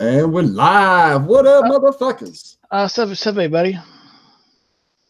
And 0.00 0.32
we're 0.32 0.42
live. 0.42 1.24
What 1.26 1.46
up, 1.46 1.66
motherfuckers? 1.66 2.56
Uh, 2.68 2.88
seven, 2.88 3.14
seven, 3.14 3.48
buddy. 3.48 3.78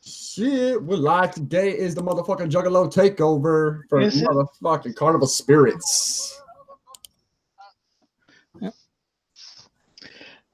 Shit, 0.04 0.82
we're 0.82 0.96
live. 0.96 1.30
Today 1.30 1.70
is 1.70 1.94
the 1.94 2.02
motherfucking 2.02 2.50
Juggalo 2.50 2.92
takeover 2.92 3.80
for 3.88 4.02
it? 4.02 4.12
motherfucking 4.12 4.94
Carnival 4.94 5.26
Spirits. 5.26 6.38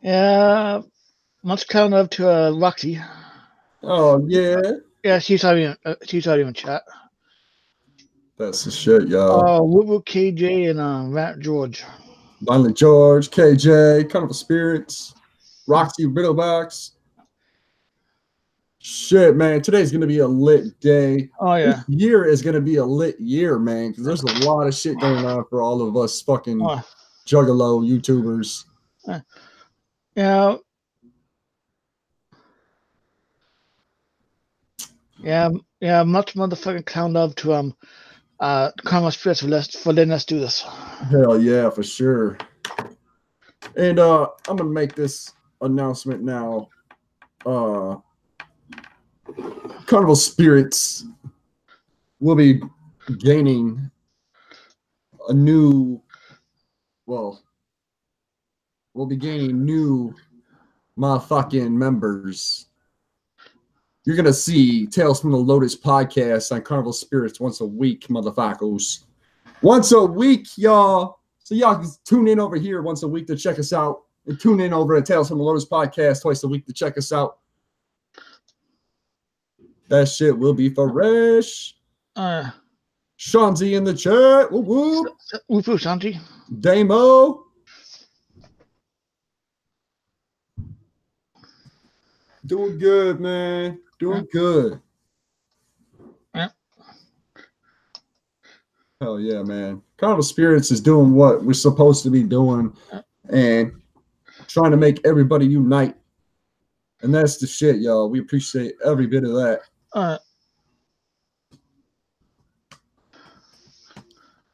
Yeah, 0.00 0.82
much 1.42 1.66
kind 1.66 1.92
of 1.92 2.08
to 2.10 2.30
uh, 2.30 2.50
Roxy. 2.52 3.00
Oh 3.82 4.24
yeah, 4.28 4.60
Yeah, 5.02 5.18
she's 5.18 5.44
even 5.44 5.76
uh, 5.84 5.96
she's 6.04 6.24
not 6.24 6.38
even 6.38 6.54
chat. 6.54 6.82
that's 8.38 8.64
the 8.64 8.70
shit, 8.70 9.08
y'all. 9.08 9.44
Oh, 9.44 9.64
Woo 9.64 9.82
Woo 9.82 10.00
KJ 10.02 10.70
and 10.70 10.80
uh, 10.80 11.06
Rat 11.08 11.40
George. 11.40 11.84
Violent 12.42 12.76
George, 12.76 13.30
KJ, 13.30 14.10
Carnival 14.10 14.34
Spirits, 14.34 15.14
Roxy 15.66 16.06
Riddlebox. 16.06 16.92
Shit, 18.78 19.36
man, 19.36 19.60
today's 19.60 19.92
gonna 19.92 20.06
be 20.06 20.20
a 20.20 20.26
lit 20.26 20.78
day. 20.80 21.28
Oh 21.38 21.54
yeah. 21.56 21.82
This 21.86 21.98
year 22.00 22.24
is 22.24 22.40
gonna 22.40 22.62
be 22.62 22.76
a 22.76 22.84
lit 22.84 23.20
year, 23.20 23.58
man, 23.58 23.90
because 23.90 24.04
there's 24.06 24.22
a 24.22 24.48
lot 24.48 24.66
of 24.66 24.74
shit 24.74 24.98
going 24.98 25.26
on 25.26 25.44
for 25.50 25.60
all 25.60 25.82
of 25.86 25.96
us 25.98 26.22
fucking 26.22 26.62
Oh, 26.62 26.82
Juggalo 27.26 27.86
YouTubers. 27.86 28.64
yeah. 30.16 30.56
Yeah, 35.22 35.50
yeah, 35.80 36.02
much 36.02 36.34
motherfucking 36.34 36.86
clown 36.86 37.12
love 37.12 37.34
to 37.36 37.52
um 37.52 37.76
uh 38.40 38.70
Carnival 38.84 39.10
Spirits 39.10 39.40
for, 39.40 39.78
for 39.78 39.92
letting 39.92 40.12
us 40.12 40.24
do 40.24 40.40
this. 40.40 40.62
Hell 41.10 41.40
yeah, 41.40 41.70
for 41.70 41.82
sure. 41.82 42.38
And 43.76 43.98
uh 43.98 44.28
I'm 44.48 44.56
gonna 44.56 44.70
make 44.70 44.94
this 44.94 45.32
announcement 45.60 46.22
now. 46.22 46.68
Uh 47.46 47.96
Carnival 49.86 50.16
Spirits 50.16 51.04
will 52.18 52.34
be 52.34 52.60
gaining 53.18 53.90
a 55.28 55.34
new 55.34 56.00
well 57.06 57.42
we'll 58.94 59.06
be 59.06 59.16
gaining 59.16 59.64
new 59.64 60.14
motherfucking 60.98 61.70
members. 61.70 62.66
You're 64.10 64.16
gonna 64.16 64.32
see 64.32 64.88
Tales 64.88 65.20
from 65.20 65.30
the 65.30 65.38
Lotus 65.38 65.76
podcast 65.76 66.50
on 66.50 66.62
Carnival 66.62 66.92
Spirits 66.92 67.38
once 67.38 67.60
a 67.60 67.64
week, 67.64 68.08
motherfuckers 68.08 69.04
once 69.62 69.92
a 69.92 70.04
week, 70.04 70.48
y'all. 70.58 71.20
So 71.38 71.54
y'all 71.54 71.76
can 71.76 71.88
tune 72.04 72.26
in 72.26 72.40
over 72.40 72.56
here 72.56 72.82
once 72.82 73.04
a 73.04 73.06
week 73.06 73.28
to 73.28 73.36
check 73.36 73.60
us 73.60 73.72
out, 73.72 74.00
and 74.26 74.40
tune 74.40 74.58
in 74.58 74.72
over 74.72 74.96
at 74.96 75.06
Tales 75.06 75.28
from 75.28 75.38
the 75.38 75.44
Lotus 75.44 75.64
podcast 75.64 76.22
twice 76.22 76.42
a 76.42 76.48
week 76.48 76.66
to 76.66 76.72
check 76.72 76.98
us 76.98 77.12
out. 77.12 77.38
That 79.86 80.08
shit 80.08 80.36
will 80.36 80.54
be 80.54 80.70
fresh. 80.70 81.76
Uh, 82.16 82.50
Shanzi 83.16 83.76
in 83.76 83.84
the 83.84 83.94
chat. 83.94 84.50
Whoop 84.50 84.66
whoop. 84.66 85.16
Woo 85.46 85.62
Woo 85.64 85.78
Shanti. 85.78 86.18
Damo. 86.58 87.44
Doing 92.44 92.76
good, 92.76 93.20
man. 93.20 93.78
Doing 94.00 94.26
good. 94.32 94.80
Yeah. 96.34 96.48
Hell 98.98 99.20
yeah, 99.20 99.42
man. 99.42 99.82
Carnival 99.98 100.22
Spirits 100.22 100.70
is 100.70 100.80
doing 100.80 101.12
what 101.12 101.44
we're 101.44 101.52
supposed 101.52 102.02
to 102.04 102.10
be 102.10 102.22
doing 102.22 102.74
and 103.28 103.72
trying 104.48 104.70
to 104.70 104.78
make 104.78 105.06
everybody 105.06 105.46
unite. 105.46 105.94
And 107.02 107.14
that's 107.14 107.36
the 107.36 107.46
shit, 107.46 107.76
y'all. 107.76 108.08
We 108.08 108.20
appreciate 108.20 108.74
every 108.82 109.06
bit 109.06 109.24
of 109.24 109.32
that. 109.32 109.60
Uh, 109.92 110.16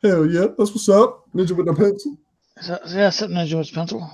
Hell 0.02 0.26
yeah. 0.26 0.48
That's 0.58 0.72
what's 0.72 0.88
up. 0.88 1.32
Ninja 1.32 1.52
with 1.56 1.66
the 1.66 1.74
pencil. 1.74 2.16
so, 2.60 2.78
so 2.84 2.96
yeah, 2.96 3.10
sitting 3.10 3.36
in 3.36 3.46
George 3.46 3.72
pencil. 3.72 4.10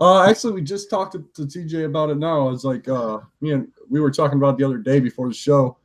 Uh, 0.00 0.22
actually, 0.22 0.54
we 0.54 0.62
just 0.62 0.88
talked 0.88 1.12
to, 1.12 1.18
to 1.34 1.42
TJ 1.42 1.84
about 1.84 2.08
it 2.08 2.16
now. 2.16 2.48
It's 2.48 2.64
like, 2.64 2.88
uh, 2.88 3.18
me 3.42 3.52
and 3.52 3.68
we 3.90 4.00
were 4.00 4.10
talking 4.10 4.38
about 4.38 4.56
the 4.56 4.64
other 4.64 4.78
day 4.78 4.98
before 4.98 5.28
the 5.28 5.34
show, 5.34 5.76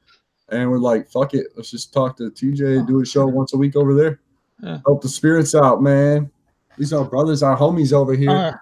and 0.50 0.70
we're 0.72 0.78
like, 0.78 1.09
fuck 1.09 1.34
it, 1.34 1.48
let's 1.58 1.70
just 1.70 1.92
talk 1.94 2.16
to 2.18 2.31
TJ, 2.31 2.88
do 2.88 3.02
a 3.02 3.06
show 3.06 3.25
once 3.25 3.54
a 3.54 3.58
week 3.58 3.75
over 3.75 3.94
there, 3.94 4.22
Yeah. 4.64 4.80
help 4.86 5.02
the 5.02 5.09
spirits 5.09 5.54
out, 5.54 5.84
man. 5.84 6.31
These 6.78 6.94
are 6.94 7.04
our 7.04 7.09
brothers, 7.09 7.44
our 7.44 7.58
homies 7.58 7.92
over 7.92 8.14
here. 8.14 8.30
Uh, 8.30 8.54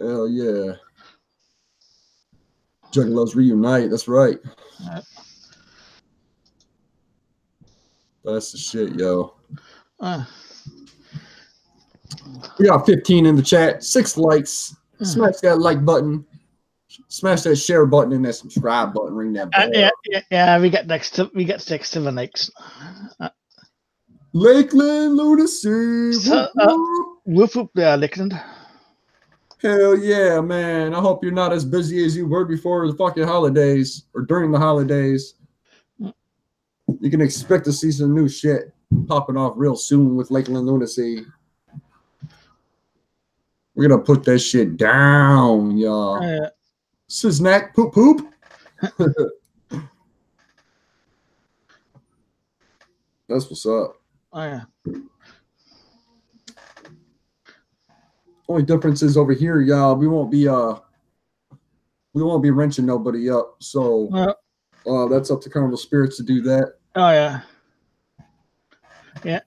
Hell 0.00 0.28
yeah. 0.28 0.72
Juggalos 2.90 3.34
reunite. 3.36 3.90
That's 3.90 4.08
right. 4.08 4.38
Yeah. 4.82 5.00
That's 8.24 8.50
the 8.52 8.58
shit, 8.58 8.94
yo. 8.98 9.34
uh, 10.00 10.24
We 12.58 12.66
got 12.66 12.86
15 12.86 13.26
in 13.26 13.36
the 13.36 13.42
chat, 13.42 13.84
six 13.84 14.16
likes. 14.16 14.76
Mm. 15.00 15.06
Smash 15.06 15.36
that 15.42 15.58
like 15.58 15.84
button. 15.84 16.26
Smash 17.08 17.42
that 17.42 17.56
share 17.56 17.86
button 17.86 18.12
and 18.12 18.24
that 18.24 18.34
subscribe 18.34 18.92
button. 18.92 19.14
Ring 19.14 19.32
that 19.34 19.48
uh, 19.54 19.68
bell. 19.68 19.70
yeah, 19.72 19.90
yeah, 20.06 20.20
yeah, 20.30 20.60
we 20.60 20.70
got 20.70 20.86
next 20.86 21.10
to 21.12 21.30
we 21.34 21.44
got 21.44 21.60
six 21.60 21.88
to 21.90 22.00
seven 22.00 22.16
likes. 22.16 22.50
Lakeland 24.32 25.16
Lunacy. 25.16 26.12
So, 26.14 26.30
Whoop, 26.30 26.50
uh, 26.58 26.76
whoop. 26.76 27.18
Woof 27.26 27.56
whoop, 27.56 27.70
yeah, 27.74 27.94
Lakeland. 27.96 28.40
Hell 29.62 29.98
yeah, 29.98 30.40
man. 30.40 30.94
I 30.94 31.00
hope 31.00 31.22
you're 31.22 31.32
not 31.32 31.52
as 31.52 31.64
busy 31.64 32.04
as 32.04 32.16
you 32.16 32.26
were 32.26 32.44
before 32.44 32.86
the 32.86 32.96
fucking 32.96 33.24
holidays 33.24 34.04
or 34.14 34.22
during 34.22 34.50
the 34.50 34.58
holidays. 34.58 35.34
You 35.98 37.10
can 37.10 37.20
expect 37.20 37.66
to 37.66 37.72
see 37.72 37.92
some 37.92 38.14
new 38.14 38.28
shit 38.28 38.72
popping 39.06 39.36
off 39.36 39.54
real 39.56 39.76
soon 39.76 40.16
with 40.16 40.30
Lakeland 40.30 40.66
Lunacy. 40.66 41.24
We're 43.74 43.88
gonna 43.88 44.02
put 44.02 44.24
that 44.24 44.38
shit 44.40 44.76
down, 44.76 45.76
y'all. 45.78 46.22
Uh, 46.22 46.48
Snack 47.08 47.74
poop 47.74 47.92
poop. 47.92 48.26
That's 53.28 53.48
what's 53.48 53.64
up. 53.66 53.96
oh, 54.32 54.42
yeah. 54.42 54.62
Only 58.48 58.62
difference 58.64 59.02
is 59.02 59.16
over 59.16 59.32
here, 59.32 59.60
y'all. 59.60 59.94
We 59.94 60.08
won't 60.08 60.30
be 60.30 60.48
uh 60.48 60.74
we 62.12 62.24
won't 62.24 62.42
be 62.42 62.50
wrenching 62.50 62.84
nobody 62.86 63.30
up. 63.30 63.54
So 63.60 64.08
Uh, 64.12 64.34
uh 64.90 65.06
that's 65.08 65.30
up 65.30 65.40
to 65.42 65.50
Carnival 65.50 65.76
Spirits 65.76 66.16
to 66.16 66.24
do 66.24 66.40
that. 66.42 66.74
oh 66.96 67.10
yeah. 67.10 67.40
yeah. 69.24 69.40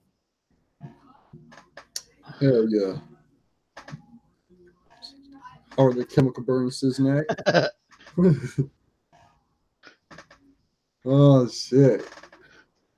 Hell 2.40 2.66
yeah. 2.70 2.96
Or 5.76 5.92
the 5.92 6.04
chemical 6.04 6.42
burn 6.42 6.70
neck. 6.98 7.26
oh 11.04 11.48
shit. 11.48 12.08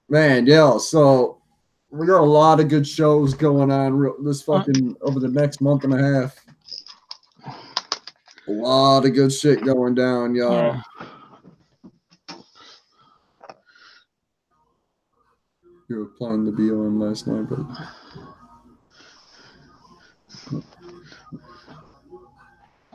Man, 0.09 0.47
yeah, 0.47 0.78
so 0.78 1.42
we 1.91 2.06
got 2.06 2.20
a 2.20 2.25
lot 2.25 2.60
of 2.60 2.69
good 2.69 2.86
shows 2.86 3.34
going 3.34 3.72
on 3.72 4.25
this 4.25 4.42
fucking 4.42 4.97
over 5.00 5.19
the 5.19 5.28
next 5.28 5.60
month 5.60 5.84
and 5.84 5.94
a 5.94 5.98
half. 5.98 6.36
A 8.48 8.53
lot 8.53 9.04
of 9.04 9.15
good 9.15 9.32
shit 9.32 9.65
going 9.65 9.94
down, 9.94 10.34
y'all. 10.34 10.53
Yeah. 10.53 10.82
You 15.88 15.98
were 15.98 16.06
planning 16.06 16.47
to 16.47 16.53
be 16.53 16.70
on 16.70 16.98
last 16.98 17.28
night, 17.28 17.48
but 17.48 17.60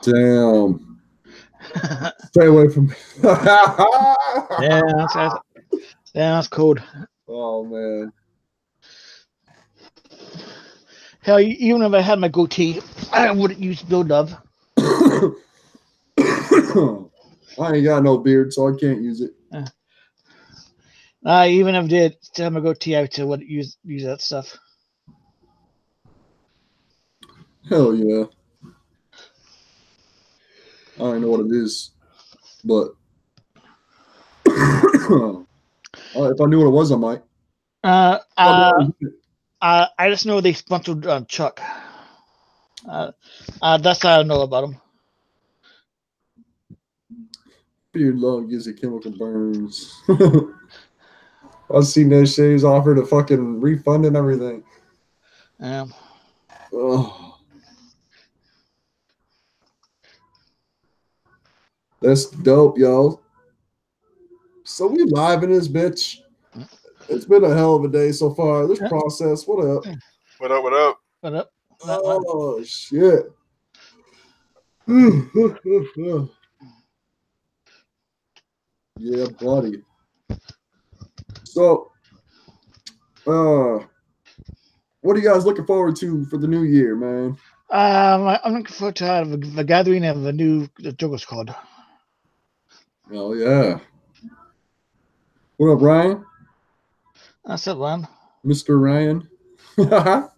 damn. 0.01 0.99
Stay 2.27 2.45
away 2.47 2.69
from 2.69 2.87
me. 2.87 2.95
yeah, 3.23 4.15
that's, 4.59 5.13
that's, 5.13 5.35
yeah, 6.13 6.31
that's 6.31 6.47
cold. 6.47 6.81
Oh 7.27 7.63
man. 7.63 8.11
Hell, 11.23 11.39
even 11.39 11.83
if 11.83 11.93
I 11.93 12.01
had 12.01 12.19
my 12.19 12.27
goatee, 12.27 12.81
I 13.13 13.31
wouldn't 13.31 13.59
use 13.59 13.83
Bill 13.83 14.03
Dove. 14.03 14.35
I 14.77 15.33
ain't 17.59 17.83
got 17.85 18.03
no 18.03 18.17
beard, 18.17 18.51
so 18.53 18.67
I 18.67 18.77
can't 18.79 19.01
use 19.01 19.21
it. 19.21 19.31
Uh, 21.23 21.45
even 21.47 21.75
if 21.75 21.85
I 21.85 21.87
did 21.87 22.17
still 22.21 22.45
have 22.45 22.53
my 22.53 22.59
goatee, 22.59 22.97
I 22.97 23.05
still 23.05 23.27
wouldn't 23.27 23.47
use 23.47 23.77
use 23.83 24.03
that 24.03 24.21
stuff. 24.21 24.57
Hell 27.69 27.93
yeah. 27.93 28.23
I 31.01 31.05
don't 31.05 31.21
know 31.21 31.29
what 31.29 31.39
it 31.47 31.51
is, 31.51 31.91
but 32.63 32.89
uh, 34.47 35.41
if 36.29 36.39
I 36.39 36.45
knew 36.45 36.59
what 36.59 36.67
it 36.67 36.69
was, 36.69 36.91
I 36.91 36.95
might. 36.95 37.23
Uh, 37.83 38.19
uh, 38.37 38.85
uh, 39.61 39.87
I 39.97 40.09
just 40.11 40.27
know 40.27 40.41
they 40.41 40.53
sponsored 40.53 41.07
uh, 41.07 41.21
Chuck. 41.27 41.59
Uh, 42.87 43.11
uh, 43.63 43.77
that's 43.79 44.05
all 44.05 44.19
I 44.19 44.23
know 44.23 44.41
about 44.41 44.65
him. 44.65 44.77
Beard 47.91 48.19
long 48.19 48.47
gives 48.47 48.67
you 48.67 48.75
chemical 48.75 49.11
burns. 49.11 49.99
I've 51.73 51.87
seen 51.87 52.09
that 52.09 52.27
shit. 52.27 52.51
He's 52.51 52.63
offered 52.63 52.99
a 52.99 53.05
fucking 53.07 53.59
refund 53.59 54.05
and 54.05 54.15
everything. 54.15 54.63
Um, 55.59 55.93
Oh. 56.73 57.30
That's 62.01 62.25
dope, 62.25 62.79
yo. 62.79 63.21
So 64.63 64.87
we 64.87 65.03
live 65.03 65.43
in 65.43 65.51
this 65.51 65.67
bitch. 65.67 66.17
It's 67.09 67.25
been 67.25 67.43
a 67.43 67.53
hell 67.53 67.75
of 67.75 67.83
a 67.83 67.89
day 67.89 68.11
so 68.11 68.33
far. 68.33 68.67
This 68.67 68.79
process, 68.79 69.45
what 69.45 69.65
up? 69.65 69.83
What 70.39 70.51
up? 70.51 70.63
What 70.63 70.73
up? 70.73 70.99
what 71.21 71.33
up? 71.33 71.51
That 71.85 72.03
one. 72.03 72.23
Oh 72.27 72.63
shit. 72.63 73.31
yeah, 78.97 79.25
buddy. 79.39 79.83
So 81.43 81.91
uh 83.27 83.79
what 85.01 85.15
are 85.15 85.19
you 85.19 85.29
guys 85.29 85.45
looking 85.45 85.65
forward 85.65 85.95
to 85.97 86.25
for 86.25 86.37
the 86.37 86.47
new 86.47 86.63
year, 86.63 86.95
man? 86.95 87.37
Um, 87.71 88.27
I- 88.27 88.39
I'm 88.43 88.53
looking 88.53 88.75
forward 88.75 88.95
to 88.97 89.11
uh, 89.11 89.23
the, 89.23 89.37
the 89.37 89.63
gathering 89.63 90.05
of 90.05 90.21
the 90.21 90.33
new 90.33 90.67
the 90.79 90.91
Joker 90.91 91.17
Squad. 91.17 91.55
Oh 93.13 93.33
yeah. 93.33 93.79
What 95.57 95.73
up, 95.73 95.81
Ryan? 95.81 96.25
That's 97.45 97.67
it, 97.67 97.75
man. 97.75 98.07
Mr. 98.45 98.81
Ryan. 98.81 99.27
yeah. 99.77 100.27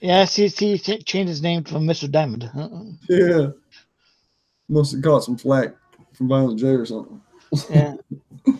Yeah, 0.00 0.26
see, 0.26 0.46
see, 0.46 0.78
ch- 0.78 1.04
changed 1.04 1.28
his 1.28 1.42
name 1.42 1.64
from 1.64 1.84
Mr. 1.84 2.08
Diamond. 2.08 2.48
Uh-uh. 2.56 3.50
Must 4.68 4.92
have 4.92 5.02
caught 5.02 5.24
some 5.24 5.36
flack 5.36 5.74
from 6.12 6.28
Violent 6.28 6.60
J 6.60 6.68
or 6.68 6.86
something. 6.86 7.20
Yeah, 7.68 7.94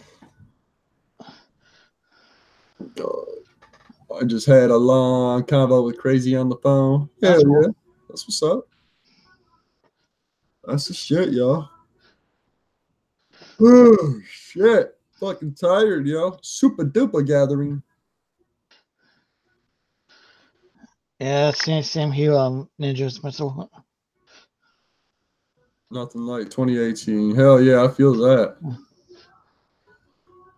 God. 2.96 3.24
I 4.20 4.24
just 4.24 4.48
had 4.48 4.70
a 4.70 4.76
long 4.76 5.44
convo 5.44 5.84
with 5.84 5.96
Crazy 5.98 6.34
on 6.34 6.48
the 6.48 6.56
phone. 6.56 7.08
Yeah, 7.20 7.30
That's 7.30 7.44
cool. 7.44 7.62
yeah. 7.62 7.68
That's 8.08 8.26
what's 8.26 8.42
up. 8.42 8.66
That's 10.64 10.88
the 10.88 10.94
shit, 10.94 11.30
y'all. 11.30 11.68
Oh, 13.60 14.20
shit. 14.28 14.96
Fucking 15.18 15.54
tired, 15.54 16.06
yo. 16.06 16.38
Super 16.42 16.84
duper 16.84 17.26
gathering. 17.26 17.82
yeah, 21.18 21.50
same, 21.50 21.82
same 21.82 22.12
here. 22.12 22.34
Um, 22.34 22.68
Ninjas 22.80 23.22
myself. 23.22 23.68
Nothing 25.90 26.22
like 26.22 26.50
2018. 26.50 27.34
Hell 27.34 27.60
yeah, 27.60 27.84
I 27.84 27.88
feel 27.88 28.12
that. 28.14 28.56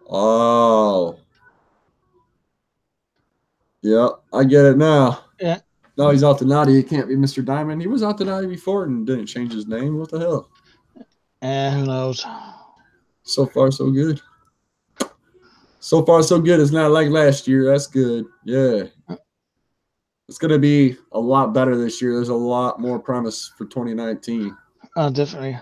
Oh. 0.08 1.18
Yeah, 3.82 4.08
I 4.32 4.44
get 4.44 4.66
it 4.66 4.76
now. 4.76 5.24
Yeah. 5.40 5.60
No, 5.96 6.10
he's 6.10 6.24
out 6.24 6.38
the 6.38 6.44
naughty. 6.44 6.74
He 6.74 6.82
can't 6.82 7.08
be 7.08 7.14
Mr. 7.14 7.44
Diamond. 7.44 7.80
He 7.80 7.88
was 7.88 8.02
out 8.02 8.18
the 8.18 8.24
naughty 8.24 8.46
before 8.46 8.84
and 8.84 9.06
didn't 9.06 9.26
change 9.26 9.52
his 9.52 9.66
name. 9.66 9.98
What 9.98 10.10
the 10.10 10.18
hell? 10.18 10.50
And 11.40 11.80
who 11.80 11.86
knows? 11.86 12.26
So 13.30 13.46
far, 13.46 13.70
so 13.70 13.90
good. 13.90 14.20
So 15.78 16.04
far, 16.04 16.22
so 16.22 16.40
good. 16.40 16.58
It's 16.58 16.72
not 16.72 16.90
like 16.90 17.08
last 17.10 17.46
year. 17.46 17.64
That's 17.64 17.86
good. 17.86 18.26
Yeah. 18.44 18.84
It's 20.28 20.38
going 20.38 20.50
to 20.50 20.58
be 20.58 20.96
a 21.12 21.20
lot 21.20 21.54
better 21.54 21.76
this 21.76 22.02
year. 22.02 22.14
There's 22.14 22.28
a 22.28 22.34
lot 22.34 22.80
more 22.80 22.98
promise 22.98 23.52
for 23.56 23.66
2019. 23.66 24.56
Uh, 24.96 25.10
definitely. 25.10 25.58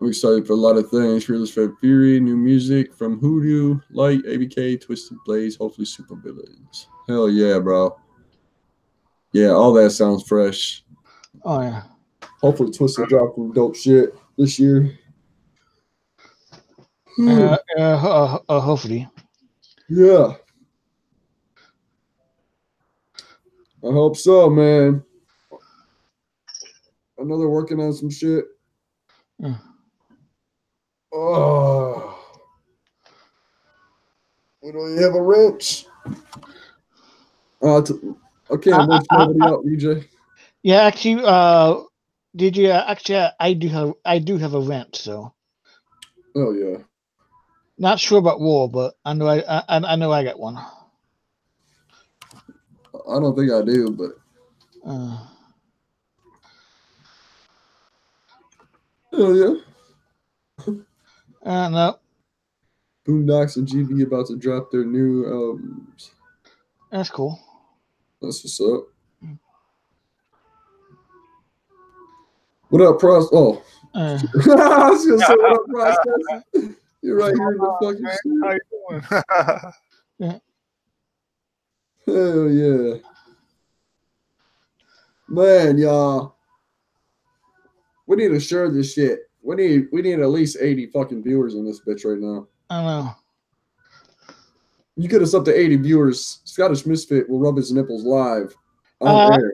I'm 0.00 0.08
excited 0.08 0.46
for 0.46 0.52
a 0.52 0.56
lot 0.56 0.76
of 0.76 0.88
things. 0.88 1.24
Fearless 1.24 1.52
Fred 1.52 1.70
Fury, 1.80 2.18
new 2.20 2.36
music 2.36 2.94
from 2.94 3.18
Hoodoo, 3.18 3.80
Light, 3.90 4.22
ABK, 4.24 4.80
Twisted 4.80 5.18
Blaze, 5.26 5.56
hopefully 5.56 5.86
Super 5.86 6.16
Villains. 6.16 6.86
Hell 7.08 7.28
yeah, 7.28 7.58
bro. 7.58 7.96
Yeah, 9.32 9.48
all 9.48 9.72
that 9.74 9.90
sounds 9.90 10.22
fresh. 10.26 10.84
Oh 11.44 11.62
yeah. 11.62 11.82
Hopefully 12.40 12.72
Twisted 12.72 13.08
drop 13.08 13.34
some 13.34 13.52
dope 13.52 13.76
shit 13.76 14.14
this 14.36 14.58
year. 14.58 14.98
Uh, 17.18 17.56
uh, 17.78 17.80
uh, 17.80 18.38
uh, 18.48 18.60
hopefully. 18.60 19.08
yeah. 19.88 20.34
I 23.84 23.90
hope 23.90 24.16
so, 24.16 24.48
man. 24.48 25.02
I'm 27.18 27.26
another 27.30 27.48
working 27.48 27.80
on 27.80 27.92
some 27.92 28.10
shit. 28.10 28.44
Mm. 29.40 29.60
Oh. 31.12 32.18
We 34.62 34.72
don't 34.72 34.92
even 34.92 35.02
have 35.02 35.14
a 35.14 35.22
wrench. 35.22 35.86
Uh, 37.60 37.82
t- 37.82 37.94
okay, 38.50 38.72
uh, 38.72 38.86
nobody 38.86 39.40
uh, 39.40 39.56
DJ. 39.58 40.04
Yeah, 40.62 40.82
actually, 40.82 41.22
uh, 41.24 41.82
did 42.36 42.56
you 42.56 42.70
uh, 42.70 42.84
actually? 42.88 43.16
Uh, 43.18 43.30
I 43.40 43.54
do 43.54 43.68
have 43.68 43.94
I 44.04 44.18
do 44.18 44.38
have 44.38 44.54
a 44.54 44.60
rent, 44.60 44.96
so 44.96 45.34
Oh 46.34 46.52
yeah. 46.52 46.78
not 47.78 48.00
sure 48.00 48.18
about 48.18 48.40
war, 48.40 48.70
but 48.70 48.94
I 49.04 49.14
know 49.14 49.26
I 49.28 49.40
I, 49.46 49.64
I 49.68 49.96
know 49.96 50.12
I 50.12 50.24
got 50.24 50.38
one. 50.38 50.58
I 53.08 53.20
don't 53.20 53.36
think 53.36 53.52
I 53.52 53.62
do, 53.64 53.90
but 53.90 54.12
Uh, 54.84 55.26
hell 59.12 59.36
yeah. 59.36 59.54
uh 61.44 61.68
no, 61.68 61.98
Boondocks 63.06 63.56
and 63.56 63.66
GB 63.68 64.02
about 64.02 64.26
to 64.28 64.36
drop 64.36 64.70
their 64.70 64.84
new 64.84 65.26
albums. 65.26 66.12
that's 66.90 67.10
cool. 67.10 67.40
That's 68.20 68.44
what's 68.44 68.60
up. 68.60 68.91
What 72.72 72.80
up, 72.80 72.98
Pros? 73.00 73.28
Oh, 73.32 73.62
Uh, 73.94 74.18
I 74.48 74.88
was 74.88 75.06
gonna 75.06 75.18
say 75.18 75.34
what 75.34 75.52
up, 75.52 75.66
Process. 75.68 76.72
You're 77.02 77.18
right 77.18 77.34
here 77.36 77.50
in 77.52 77.58
the 77.58 77.76
fucking 77.82 78.02
Man, 78.02 78.16
studio. 78.16 78.48
how 78.48 78.52
you 80.18 80.42
doing? 82.06 82.16
Hell 82.16 82.48
yeah. 82.50 82.94
Man, 85.28 85.76
y'all. 85.76 86.36
We 88.06 88.16
need 88.16 88.28
to 88.28 88.40
share 88.40 88.70
this 88.70 88.94
shit. 88.94 89.20
We 89.42 89.56
need 89.56 89.88
we 89.92 90.00
need 90.00 90.20
at 90.20 90.30
least 90.30 90.56
80 90.58 90.86
fucking 90.86 91.22
viewers 91.22 91.54
in 91.56 91.66
this 91.66 91.80
bitch 91.80 92.06
right 92.10 92.18
now. 92.18 92.46
I 92.70 92.76
don't 92.82 92.86
know. 93.04 93.14
You 94.96 95.08
get 95.10 95.20
us 95.20 95.34
up 95.34 95.44
to 95.44 95.54
80 95.54 95.76
viewers. 95.76 96.40
Scottish 96.44 96.86
Misfit 96.86 97.28
will 97.28 97.38
rub 97.38 97.58
his 97.58 97.70
nipples 97.70 98.04
live 98.04 98.54
on 99.02 99.08
Uh, 99.14 99.34
air. 99.36 99.52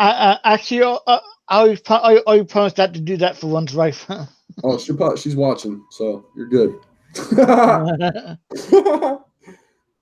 I, 0.00 0.10
I 0.10 0.54
actually 0.54 0.82
uh, 0.82 0.98
uh, 1.06 1.20
I 1.50 1.56
always 1.58 1.82
I, 1.88 2.20
I 2.26 2.42
promised 2.42 2.76
that 2.76 2.94
to 2.94 3.00
do 3.00 3.16
that 3.18 3.36
for 3.36 3.48
one's 3.48 3.74
wife. 3.74 4.08
Oh, 4.62 4.76
she, 4.76 4.92
she's 5.16 5.36
watching, 5.36 5.82
so 5.90 6.26
you're 6.36 6.48
good. 6.48 6.74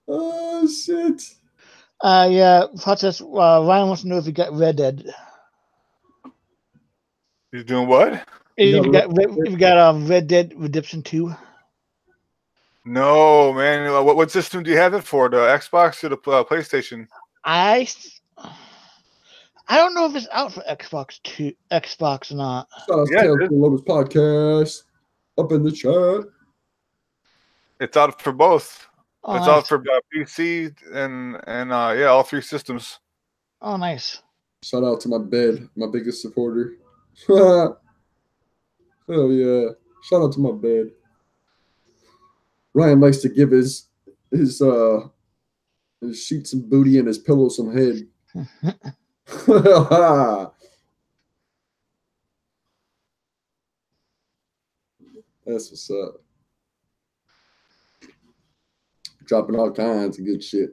oh 0.08 0.68
shit. 0.68 1.22
uh 2.00 2.28
yeah, 2.28 2.64
process. 2.82 3.20
Uh, 3.20 3.62
Ryan 3.64 3.86
wants 3.86 4.02
to 4.02 4.08
know 4.08 4.16
if 4.18 4.26
you 4.26 4.32
got 4.32 4.52
Red 4.52 4.76
Dead. 4.76 5.04
You 7.52 7.62
doing 7.62 7.86
what? 7.86 8.14
If 8.14 8.74
Yeah, 8.74 8.82
you 8.82 8.90
got 8.90 9.16
Red, 9.16 9.28
if 9.38 9.52
you 9.52 9.58
got 9.58 9.78
um 9.78 10.08
Red 10.08 10.26
Dead 10.26 10.54
Redemption 10.56 11.02
Two. 11.02 11.32
No, 12.84 13.52
man. 13.52 13.92
What, 14.04 14.16
what 14.16 14.30
system 14.32 14.62
do 14.64 14.70
you 14.70 14.78
have 14.78 14.94
it 14.94 15.04
for? 15.04 15.28
The 15.28 15.36
Xbox 15.36 16.02
or 16.02 16.08
the 16.08 16.16
uh, 16.30 16.42
PlayStation? 16.42 17.06
I 17.44 17.82
s- 17.82 18.20
I 19.70 19.76
don't 19.76 19.94
know 19.94 20.06
if 20.06 20.16
it's 20.16 20.28
out 20.32 20.52
for 20.52 20.62
Xbox 20.68 21.20
two 21.22 21.52
Xbox 21.70 22.32
or 22.32 22.36
not. 22.36 22.68
Shout 22.88 22.98
out 23.00 23.06
to 23.08 23.12
Yeah, 23.14 23.22
Tales 23.22 23.38
it 23.38 23.42
is. 23.42 23.48
from 23.48 23.60
the 23.60 23.66
Lotus 23.66 23.80
podcast 23.82 24.82
up 25.38 25.52
in 25.52 25.62
the 25.62 25.72
chat. 25.72 26.24
It's 27.80 27.96
out 27.96 28.20
for 28.20 28.32
both. 28.32 28.86
Oh, 29.24 29.36
it's 29.36 29.46
nice. 29.46 29.56
out 29.58 29.68
for 29.68 29.76
uh, 29.78 30.00
PC 30.14 30.74
and 30.92 31.38
and 31.46 31.72
uh, 31.72 31.94
yeah, 31.96 32.06
all 32.06 32.22
three 32.22 32.40
systems. 32.42 32.98
oh 33.60 33.76
nice. 33.76 34.22
Shout 34.62 34.82
out 34.84 35.00
to 35.02 35.08
my 35.08 35.18
bed, 35.18 35.68
my 35.76 35.86
biggest 35.92 36.22
supporter. 36.22 36.72
Hell 37.28 37.78
yeah. 39.08 39.68
Shout 40.02 40.22
out 40.22 40.32
to 40.32 40.40
my 40.40 40.52
bed. 40.52 40.90
Ryan 42.74 43.00
likes 43.00 43.18
to 43.18 43.28
give 43.28 43.50
his 43.50 43.88
his 44.30 44.60
uh 44.62 45.00
his 46.00 46.22
sheets 46.22 46.52
and 46.54 46.68
booty 46.70 46.98
and 46.98 47.06
his 47.08 47.18
pillow 47.18 47.48
some 47.48 47.76
head. 47.76 48.06
That's 55.46 55.70
what's 55.70 55.90
up. 55.90 56.22
Dropping 59.26 59.56
all 59.56 59.70
kinds 59.70 60.18
of 60.18 60.24
good 60.24 60.42
shit. 60.42 60.70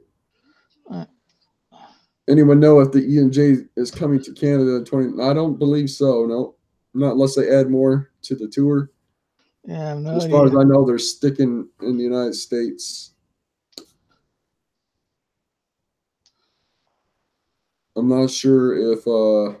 Anyone 2.28 2.58
know 2.58 2.80
if 2.80 2.90
the 2.92 3.00
E 3.00 3.18
and 3.18 3.32
J 3.32 3.56
is 3.76 3.90
coming 3.90 4.20
to 4.22 4.32
Canada 4.32 4.76
in 4.76 4.84
20? 4.84 5.22
I 5.22 5.32
don't 5.32 5.58
believe 5.58 5.90
so. 5.90 6.24
No, 6.24 6.56
not 6.94 7.12
unless 7.12 7.36
they 7.36 7.54
add 7.54 7.68
more 7.68 8.10
to 8.22 8.34
the 8.34 8.48
tour. 8.48 8.90
Yeah, 9.64 9.94
no 9.94 10.16
As 10.16 10.24
idea. 10.24 10.36
far 10.36 10.46
as 10.46 10.56
I 10.56 10.62
know, 10.64 10.84
they're 10.84 10.98
sticking 10.98 11.68
in 11.82 11.96
the 11.98 12.02
United 12.02 12.34
States. 12.34 13.12
I'm 17.96 18.08
not 18.08 18.30
sure 18.30 18.92
if 18.92 19.06
uh 19.06 19.56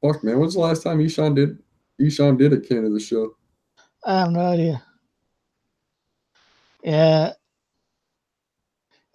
fuck 0.00 0.22
man, 0.22 0.38
when's 0.38 0.54
the 0.54 0.60
last 0.60 0.82
time 0.82 0.98
Eshawn 0.98 1.34
did 1.34 1.58
Eshawn 2.00 2.38
did 2.38 2.52
a 2.52 2.60
Canada 2.60 3.00
show? 3.00 3.36
I 4.04 4.20
have 4.20 4.30
no 4.30 4.40
idea. 4.40 4.82
Yeah. 6.82 7.32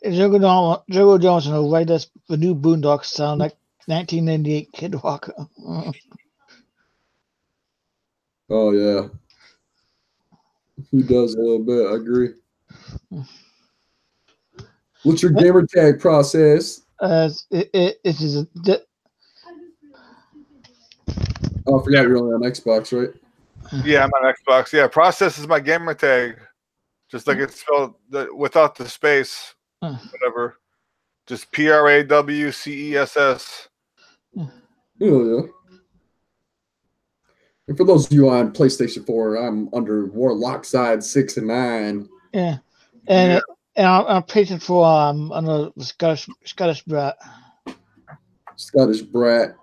Jogo, 0.04 0.40
Don- 0.42 0.82
Jogo 0.92 1.22
Johnson 1.22 1.54
will 1.54 1.72
write 1.72 1.90
us 1.90 2.10
the 2.28 2.38
new 2.38 2.56
Boondocks 2.56 3.06
sound 3.06 3.40
like 3.40 3.56
1998 3.86 4.72
Kid 4.74 4.96
Rock. 5.04 5.30
Oh 8.52 8.72
yeah. 8.72 9.10
He 10.90 11.04
does 11.04 11.36
a 11.36 11.40
little 11.40 11.64
bit, 11.64 11.86
I 11.86 11.96
agree. 11.98 12.30
What's 15.04 15.22
your 15.22 15.32
gamer 15.32 15.66
tag 15.66 16.00
process? 16.00 16.82
Uh, 17.00 17.30
it, 17.52 17.70
it, 17.74 17.98
it 18.04 18.22
is 18.22 18.36
a, 18.36 18.46
di- 18.62 18.78
Oh, 21.68 21.80
I 21.80 21.84
forgot 21.84 22.04
you're 22.04 22.18
only 22.18 22.34
on 22.34 22.42
Xbox, 22.42 22.98
right? 22.98 23.14
Yeah, 23.86 24.04
I'm 24.04 24.10
on 24.10 24.34
Xbox. 24.34 24.74
Yeah, 24.74 24.88
process 24.88 25.38
is 25.38 25.48
my 25.48 25.60
gamer 25.60 25.94
tag, 25.94 26.40
just 27.10 27.28
like 27.28 27.38
it's 27.38 27.62
spelled 27.62 27.94
without 28.36 28.76
the 28.76 28.90
space, 28.90 29.54
whatever. 29.80 30.58
Just 31.28 31.52
P 31.52 31.70
R 31.70 31.88
A 31.90 32.04
W 32.04 32.52
C 32.52 32.92
E 32.92 32.98
S 32.98 33.16
S. 33.16 33.70
Oh 34.36 34.50
yeah. 35.00 35.42
And 37.68 37.78
for 37.78 37.84
those 37.84 38.08
of 38.08 38.14
you 38.14 38.30
on 38.30 38.52
PlayStation 38.52 39.06
4, 39.06 39.36
I'm 39.36 39.70
under 39.76 40.08
Warlock 40.08 40.66
side 40.66 41.04
six 41.04 41.38
and 41.38 41.48
nine. 41.48 42.10
yeah. 42.34 42.58
And, 43.08 43.44
and 43.76 43.88
I'm, 43.88 44.06
I'm 44.08 44.24
patient 44.24 44.62
for 44.64 44.86
um 44.86 45.32
another 45.34 45.72
Scottish 45.80 46.28
Scottish 46.44 46.84
brat. 46.84 47.18
Scottish 48.56 49.02
brat. 49.02 49.56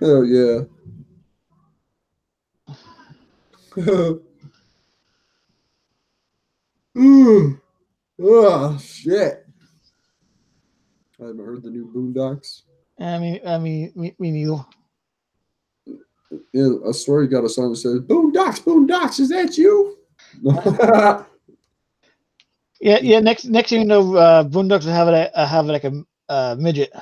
Hell 0.00 0.24
yeah. 0.24 0.60
Ooh. 6.98 7.58
Oh 8.24 8.78
shit. 8.78 9.46
I 11.20 11.24
haven't 11.24 11.44
heard 11.44 11.62
the 11.64 11.70
new 11.70 11.90
Boondocks. 11.92 12.62
I 13.00 13.18
mean, 13.18 13.40
I 13.44 13.58
mean, 13.58 13.92
me, 13.96 14.14
me 14.18 14.30
neither. 14.30 14.64
Yeah, 16.52 16.68
I 16.88 16.92
swear 16.92 17.22
you 17.22 17.28
got 17.28 17.44
a 17.44 17.48
song 17.48 17.70
that 17.70 17.76
says 17.78 17.98
Boondocks, 18.00 18.62
Boondocks, 18.62 19.18
is 19.18 19.30
that 19.30 19.58
you? 19.58 19.98
Yeah, 22.82 22.98
yeah. 23.00 23.20
Next, 23.20 23.44
next 23.44 23.70
thing 23.70 23.82
you 23.82 23.86
know, 23.86 24.16
uh, 24.16 24.42
Boondocks 24.42 24.84
will 24.84 24.92
have 24.92 25.06
it, 25.06 25.30
uh, 25.34 25.46
have 25.46 25.66
like 25.66 25.84
a 25.84 26.02
uh, 26.28 26.56
midget 26.58 26.92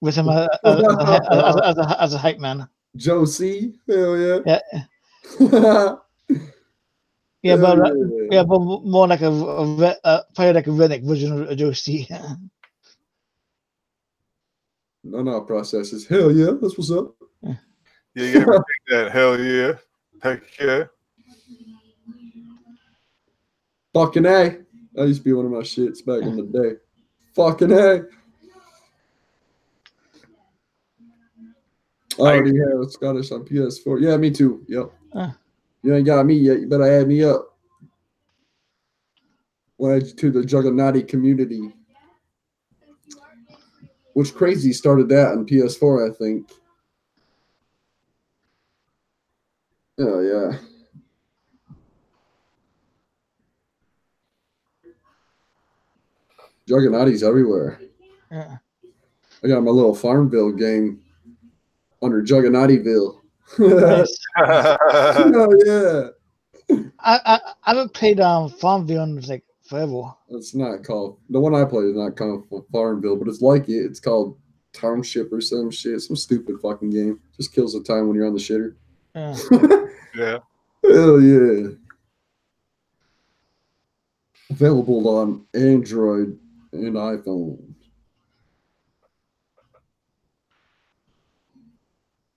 with 0.00 0.14
him 0.14 0.28
uh, 0.28 0.46
as, 0.64 0.76
as, 0.76 0.82
a, 0.84 1.02
as, 1.02 1.56
a, 1.56 1.66
as, 1.66 1.78
a, 1.78 2.02
as 2.02 2.14
a 2.14 2.18
hype 2.18 2.38
man. 2.38 2.68
Joe 2.94 3.24
C. 3.24 3.74
Hell 3.88 4.16
yeah. 4.16 4.38
Yeah, 4.46 4.60
Hell 5.40 6.06
yeah, 7.42 7.56
but 7.56 7.80
uh, 7.80 7.94
yeah. 7.94 8.28
yeah, 8.30 8.42
but 8.44 8.60
more 8.60 9.08
like 9.08 9.22
a, 9.22 9.26
a 9.30 9.66
re- 9.66 9.96
uh, 10.04 10.20
probably 10.36 10.52
like 10.52 10.66
a 10.68 10.70
redneck 10.70 11.02
version 11.02 11.48
of 11.48 11.56
Joe 11.56 11.72
C. 11.72 12.08
No, 15.04 15.22
no 15.22 15.40
processes. 15.40 16.06
Hell 16.06 16.30
yeah, 16.30 16.52
that's 16.60 16.76
what's 16.76 16.90
up. 16.90 17.14
Yeah, 17.40 17.54
yeah, 18.14 18.44
gotta 18.44 18.58
take 18.58 18.88
that. 18.90 19.12
Hell 19.12 19.40
yeah. 19.40 19.72
Heck 20.20 20.42
yeah. 20.60 20.84
Fucking 23.94 24.26
A. 24.26 24.58
That 24.98 25.06
used 25.06 25.20
to 25.20 25.24
be 25.24 25.32
one 25.32 25.44
of 25.44 25.52
my 25.52 25.58
shits 25.58 26.04
back 26.04 26.22
in 26.22 26.34
the 26.34 26.42
day. 26.60 26.76
Fucking 27.36 27.70
hey. 27.70 28.00
I 32.18 32.20
already 32.20 32.58
have 32.58 32.90
Scottish 32.90 33.30
on 33.30 33.44
PS4. 33.44 34.00
Yeah, 34.00 34.16
me 34.16 34.32
too. 34.32 34.64
Yep. 34.66 34.90
Uh. 35.14 35.30
You 35.84 35.94
ain't 35.94 36.04
got 36.04 36.26
me 36.26 36.34
yet. 36.34 36.58
You 36.60 36.66
better 36.66 37.00
add 37.00 37.06
me 37.06 37.22
up. 37.22 37.56
We'll 39.76 40.00
to 40.00 40.30
the 40.32 40.44
Juggernaut 40.44 41.06
community. 41.06 41.72
Which 44.14 44.34
crazy 44.34 44.72
started 44.72 45.08
that 45.10 45.28
on 45.28 45.46
PS4, 45.46 46.10
I 46.10 46.14
think. 46.14 46.50
Oh 50.00 50.20
yeah. 50.20 50.58
Juggernauts 56.68 57.22
everywhere. 57.22 57.80
Yeah. 58.30 58.58
I 59.42 59.48
got 59.48 59.62
my 59.62 59.70
little 59.70 59.94
Farmville 59.94 60.52
game 60.52 61.00
under 62.02 62.22
Juggernautville. 62.22 63.20
Nice. 63.58 64.18
oh 64.38 65.54
yeah. 65.64 66.08
I, 67.00 67.20
I 67.24 67.40
I 67.64 67.70
haven't 67.70 67.94
played 67.94 68.20
um 68.20 68.50
Farmville 68.50 69.02
in 69.04 69.20
like 69.22 69.44
forever. 69.66 70.14
It's 70.28 70.54
not 70.54 70.84
called 70.84 71.18
the 71.30 71.40
one 71.40 71.54
I 71.54 71.64
played 71.64 71.86
is 71.86 71.96
not 71.96 72.16
called 72.16 72.46
Farmville, 72.70 73.16
but 73.16 73.28
it's 73.28 73.40
like 73.40 73.68
it. 73.70 73.86
It's 73.86 74.00
called 74.00 74.36
Township 74.74 75.32
or 75.32 75.40
some 75.40 75.70
shit. 75.70 76.02
Some 76.02 76.16
stupid 76.16 76.60
fucking 76.60 76.90
game. 76.90 77.20
Just 77.36 77.54
kills 77.54 77.72
the 77.72 77.82
time 77.82 78.06
when 78.06 78.16
you're 78.16 78.26
on 78.26 78.34
the 78.34 78.38
shitter. 78.38 78.74
Yeah. 79.14 79.36
yeah. 80.14 80.38
Hell 80.84 81.20
yeah. 81.20 81.68
Available 84.50 85.08
on 85.08 85.46
Android 85.54 86.38
and 86.72 86.94
iPhone. 86.94 87.74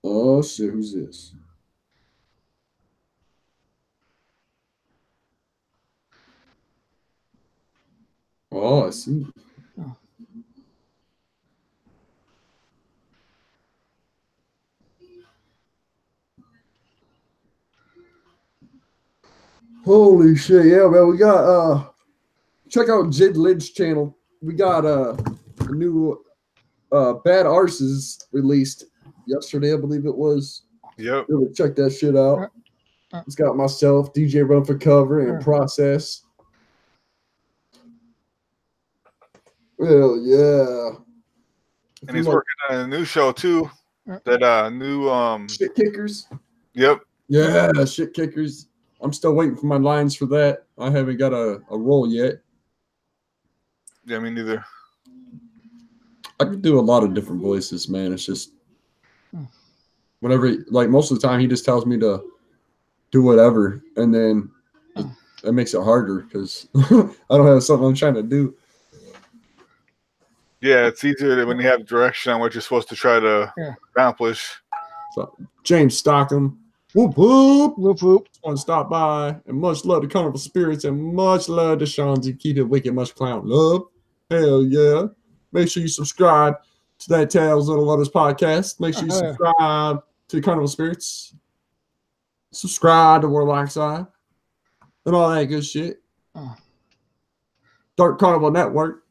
Oh 0.04 0.42
shit, 0.42 0.72
who's 0.72 0.94
this? 0.94 1.34
Oh, 8.52 8.88
I 8.88 8.90
see. 8.90 9.26
Holy 19.86 20.36
shit, 20.36 20.68
yeah, 20.68 20.88
man. 20.88 21.08
We 21.08 21.18
got 21.18 21.44
uh 21.44 21.90
check 22.70 22.88
out 22.90 23.08
Jid 23.08 23.36
Lid's 23.36 23.70
channel. 23.72 24.18
We 24.42 24.54
got 24.54 24.86
uh 24.86 25.16
a 25.60 25.72
new 25.72 26.24
uh 26.92 27.14
Bad 27.14 27.46
Arses 27.46 28.26
released 28.32 28.86
yesterday, 29.28 29.74
I 29.74 29.78
believe 29.78 30.06
it 30.06 30.16
was. 30.16 30.64
Yep. 30.98 31.26
Really 31.30 31.54
check 31.54 31.76
that 31.76 31.92
shit 31.92 32.16
out. 32.16 32.50
It's 33.28 33.36
got 33.36 33.58
myself, 33.58 34.14
DJ 34.14 34.48
Run 34.48 34.64
for 34.64 34.78
Cover, 34.78 35.30
and 35.30 35.44
Process. 35.44 36.24
Hell 39.80 40.18
yeah. 40.24 40.92
If 42.02 42.10
And 42.10 42.18
he's 42.18 42.26
like 42.26 42.36
working 42.36 42.56
on 42.70 42.76
a 42.80 42.88
new 42.88 43.06
show 43.06 43.32
too. 43.32 43.70
That 44.26 44.44
uh 44.44 44.70
new 44.70 45.10
um 45.10 45.48
shit 45.48 45.76
kickers. 45.76 46.28
yep. 46.74 47.02
Yeah, 47.28 47.86
shit 47.86 48.14
kickers. 48.14 48.68
I'm 49.02 49.14
still 49.14 49.34
waiting 49.34 49.56
for 49.56 49.66
my 49.66 49.78
lines 49.78 50.16
for 50.16 50.26
that. 50.28 50.66
I 50.78 50.90
haven't 50.90 51.18
got 51.18 51.34
a, 51.34 51.62
a 51.70 51.78
role 51.78 52.08
yet. 52.12 52.36
Yeah, 54.05 54.20
me 54.20 54.29
neither. 54.31 54.63
I 56.39 56.46
can 56.46 56.62
do 56.62 56.79
a 56.79 56.81
lot 56.81 57.03
of 57.03 57.13
different 57.13 57.41
voices, 57.41 57.88
man. 57.88 58.13
It's 58.13 58.25
just 58.25 58.53
whenever, 60.22 60.53
like 60.70 60.89
most 60.89 61.12
of 61.12 61.22
the 61.22 61.27
time, 61.27 61.39
he 61.39 61.48
just 61.48 61.65
tells 61.65 61.86
me 61.86 62.00
to 62.00 62.24
do 63.12 63.22
whatever, 63.22 63.84
and 63.98 64.13
then 64.13 64.50
it, 64.96 65.05
it 65.43 65.51
makes 65.51 65.74
it 65.74 65.84
harder 65.84 66.22
because 66.22 66.67
I 66.75 67.38
don't 67.38 67.48
have 67.48 67.63
something 67.63 67.88
I'm 67.88 67.96
trying 67.96 68.15
to 68.15 68.24
do. 68.24 68.55
Yeah, 70.62 70.88
it's 70.88 71.03
easier 71.03 71.46
when 71.46 71.60
you 71.60 71.67
have 71.67 71.88
direction 71.88 72.31
on 72.31 72.39
what 72.39 72.53
you're 72.53 72.62
supposed 72.62 72.89
to 72.89 72.96
try 72.96 73.20
to 73.20 73.51
Yeah. 73.58 73.74
accomplish. 73.96 74.62
So 75.15 75.36
James 75.63 75.98
Stockham, 75.98 76.60
whoop 76.94 77.18
whoop, 77.18 77.78
Whoop 77.78 78.02
whoop. 78.02 78.28
want 78.44 78.58
to 78.58 78.62
stop 78.62 78.90
by, 78.90 79.36
and 79.46 79.58
much 79.58 79.86
love 79.86 80.02
to 80.04 80.08
Carnival 80.08 80.40
Spirits, 80.40 80.84
and 80.84 81.02
much 81.16 81.48
love 81.50 81.80
to 81.80 81.86
Sean's 81.86 82.30
Keep 82.40 82.58
It 82.58 82.64
Wicked, 82.64 82.94
much 82.94 83.16
clown 83.16 83.42
love. 83.46 83.84
Hell 84.30 84.64
yeah! 84.64 85.06
Make 85.52 85.70
sure 85.70 85.82
you 85.84 85.90
subscribe 85.90 86.56
to 87.00 87.10
that 87.10 87.30
Tales 87.30 87.68
of 87.70 87.76
the 87.76 87.82
Lotus 87.82 88.10
podcast. 88.10 88.80
Make 88.80 88.94
sure 88.94 89.04
you 89.06 89.10
Uh-huh. 89.12 89.28
subscribe 89.36 90.04
to 90.30 90.42
Carnival 90.42 90.68
Spirits. 90.68 91.34
Subscribe 92.52 93.22
to 93.22 93.28
Warlock 93.30 93.70
Side 93.72 94.06
and 95.06 95.16
all 95.16 95.30
that 95.30 95.46
good 95.46 95.66
shit. 95.66 96.02
Oh. 96.36 96.56
Dark 97.98 98.20
Carnival 98.20 98.52
Network. 98.52 99.04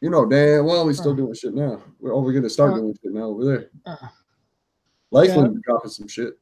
You 0.00 0.10
know, 0.10 0.26
damn 0.26 0.64
well 0.66 0.84
we 0.86 0.94
still 0.94 1.12
Uh. 1.12 1.16
doing 1.16 1.34
shit 1.34 1.54
now. 1.54 1.82
We're, 2.00 2.12
oh, 2.14 2.20
we're 2.20 2.32
gonna 2.32 2.50
start 2.50 2.74
Uh. 2.74 2.76
doing 2.78 2.94
shit 3.02 3.12
now 3.12 3.22
over 3.24 3.44
there. 3.44 3.70
Uh. 3.86 3.96
Lakeland 5.10 5.62
dropping 5.62 5.90
some 5.90 6.08
shit. 6.08 6.38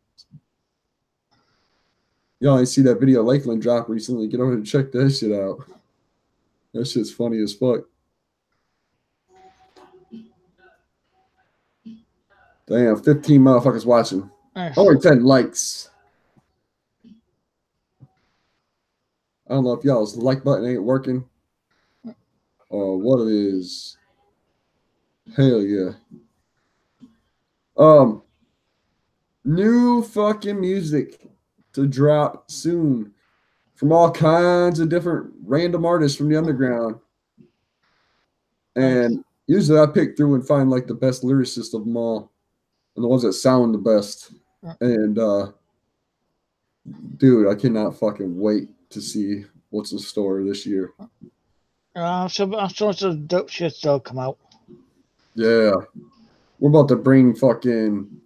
Y'all 2.41 2.59
ain't 2.59 2.69
see 2.69 2.81
that 2.81 2.99
video 2.99 3.23
Lakeland 3.23 3.61
dropped 3.61 3.91
recently. 3.91 4.27
Get 4.27 4.41
over 4.41 4.55
and 4.55 4.67
check 4.67 4.91
that 4.93 5.11
shit 5.11 5.31
out. 5.31 5.59
That 6.73 6.87
shit's 6.87 7.13
funny 7.13 7.39
as 7.43 7.53
fuck. 7.53 7.81
Damn, 12.67 13.03
15 13.03 13.41
motherfuckers 13.41 13.85
watching. 13.85 14.31
Only 14.77 14.99
10 14.99 15.25
likes. 15.25 15.91
I 19.49 19.55
don't 19.55 19.65
know 19.65 19.73
if 19.73 19.85
y'all's 19.85 20.17
like 20.17 20.45
button 20.45 20.65
ain't 20.65 20.83
working 20.83 21.25
or 22.69 22.97
what 22.97 23.27
it 23.27 23.33
is. 23.33 23.99
Hell 25.37 25.61
yeah. 25.61 25.91
Um, 27.77 28.23
new 29.45 30.03
fucking 30.03 30.61
music 30.61 31.30
to 31.73 31.87
drop 31.87 32.50
soon 32.50 33.12
from 33.75 33.93
all 33.93 34.11
kinds 34.11 34.79
of 34.79 34.89
different 34.89 35.33
random 35.45 35.87
artists 35.87 36.17
from 36.19 36.29
the 36.29 36.37
underground. 36.37 36.97
And 38.77 39.25
usually 39.47 39.81
I 39.81 39.87
pick 39.87 40.17
through 40.17 40.35
and 40.35 40.47
find 40.47 40.71
like 40.71 40.87
the 40.87 40.95
best 40.95 41.23
lyricists 41.23 41.75
of 41.75 41.85
them 41.85 41.97
all 41.97 42.31
and 42.95 43.05
the 43.05 43.09
ones 43.09 43.23
that 43.23 43.33
sound 43.33 43.75
the 43.75 43.79
best. 43.79 44.33
And 44.81 45.19
uh 45.19 45.53
dude, 47.17 47.49
I 47.49 47.55
cannot 47.55 47.99
fucking 47.99 48.39
wait 48.39 48.69
to 48.91 49.00
see 49.00 49.45
what's 49.71 49.93
in 49.93 49.99
store 49.99 50.43
this 50.45 50.67
year. 50.67 50.93
Uh, 51.00 52.03
I'm 52.03 52.29
sure, 52.29 52.55
I'm 52.55 52.69
sure 52.69 52.93
some 52.93 53.27
dope 53.27 53.49
shit 53.49 53.75
still 53.75 54.00
come 54.00 54.19
out. 54.19 54.39
Yeah. 55.35 55.73
We're 56.59 56.71
about 56.71 56.89
to 56.89 56.97
bring 56.97 57.35
fucking 57.35 58.21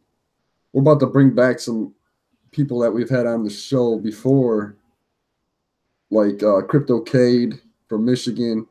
we're 0.72 0.82
about 0.82 1.00
to 1.00 1.06
bring 1.06 1.30
back 1.30 1.60
some 1.60 1.94
people 2.54 2.78
that 2.80 2.90
we've 2.90 3.08
had 3.10 3.26
on 3.26 3.44
the 3.44 3.50
show 3.50 3.98
before. 3.98 4.76
Like 6.10 6.42
uh 6.42 6.62
Crypto 6.62 7.00
Cade 7.00 7.60
from 7.88 8.04
Michigan. 8.04 8.66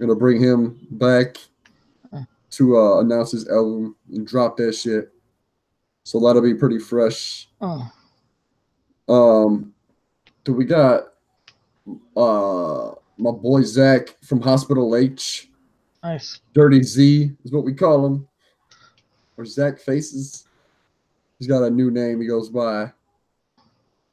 Gonna 0.00 0.14
bring 0.16 0.42
him 0.42 0.86
back 0.90 1.36
to 2.50 2.76
uh 2.76 3.00
announce 3.00 3.32
his 3.32 3.48
album 3.48 3.96
and 4.12 4.26
drop 4.26 4.56
that 4.56 4.74
shit. 4.74 5.12
So 6.04 6.18
that'll 6.20 6.42
be 6.42 6.54
pretty 6.54 6.78
fresh. 6.78 7.48
Oh, 7.60 7.90
Um, 9.08 9.72
do 10.44 10.52
we 10.52 10.64
got 10.64 11.04
uh 12.16 12.90
my 13.16 13.30
boy 13.30 13.62
Zach 13.62 14.16
from 14.24 14.40
Hospital 14.40 14.96
H, 14.96 15.48
nice. 16.02 16.40
Dirty 16.52 16.82
Z 16.82 17.30
is 17.44 17.52
what 17.52 17.64
we 17.64 17.72
call 17.72 18.04
him, 18.04 18.26
or 19.36 19.44
Zach 19.46 19.78
Faces. 19.78 20.46
He's 21.38 21.46
got 21.48 21.62
a 21.62 21.70
new 21.70 21.90
name 21.92 22.20
he 22.20 22.26
goes 22.26 22.48
by. 22.48 22.92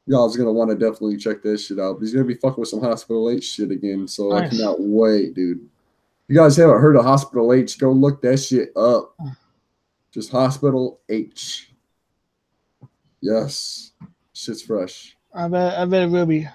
Y'all's 0.07 0.35
gonna 0.35 0.51
want 0.51 0.69
to 0.71 0.75
definitely 0.75 1.17
check 1.17 1.41
that 1.43 1.59
shit 1.59 1.79
out. 1.79 1.99
He's 1.99 2.13
gonna 2.13 2.25
be 2.25 2.35
fucking 2.35 2.59
with 2.59 2.69
some 2.69 2.81
Hospital 2.81 3.29
H 3.29 3.43
shit 3.43 3.71
again, 3.71 4.07
so 4.07 4.31
I 4.33 4.49
cannot 4.49 4.77
wait, 4.79 5.35
dude. 5.35 5.59
If 5.59 6.35
you 6.35 6.35
guys 6.35 6.57
haven't 6.57 6.81
heard 6.81 6.95
of 6.95 7.05
Hospital 7.05 7.53
H, 7.53 7.77
go 7.77 7.91
look 7.91 8.21
that 8.21 8.37
shit 8.37 8.75
up. 8.75 9.15
Just 10.11 10.31
Hospital 10.31 10.99
H. 11.07 11.71
Yes, 13.21 13.91
shit's 14.33 14.63
fresh. 14.63 15.15
I 15.33 15.47
bet, 15.47 15.77
I 15.77 15.85
bet 15.85 16.03
it 16.03 16.09
will 16.11 16.25
be. 16.25 16.47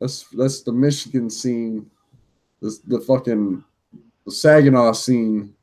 That's 0.00 0.24
that's 0.28 0.62
the 0.62 0.72
Michigan 0.72 1.28
scene. 1.28 1.90
This 2.62 2.78
the 2.78 3.00
fucking 3.00 3.64
the 4.24 4.30
Saginaw 4.30 4.92
scene 4.92 5.54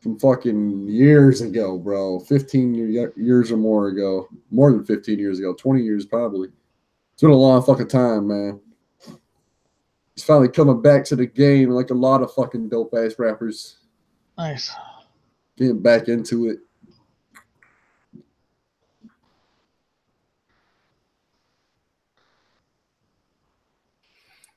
from 0.00 0.18
fucking 0.18 0.88
years 0.88 1.40
ago, 1.40 1.78
bro. 1.78 2.20
15 2.20 2.74
year, 2.74 3.12
years 3.16 3.50
or 3.50 3.56
more 3.56 3.88
ago. 3.88 4.28
More 4.50 4.70
than 4.70 4.84
15 4.84 5.18
years 5.18 5.38
ago. 5.38 5.54
20 5.54 5.82
years 5.82 6.06
probably. 6.06 6.48
It's 7.12 7.22
been 7.22 7.30
a 7.30 7.34
long 7.34 7.62
fucking 7.62 7.88
time, 7.88 8.28
man. 8.28 8.60
He's 10.14 10.24
finally 10.24 10.48
coming 10.48 10.80
back 10.80 11.04
to 11.06 11.16
the 11.16 11.26
game 11.26 11.70
like 11.70 11.90
a 11.90 11.94
lot 11.94 12.22
of 12.22 12.32
fucking 12.32 12.68
dope 12.68 12.94
ass 12.94 13.14
rappers. 13.18 13.78
Nice. 14.38 14.70
Getting 15.56 15.80
back 15.80 16.08
into 16.08 16.48
it. 16.48 16.58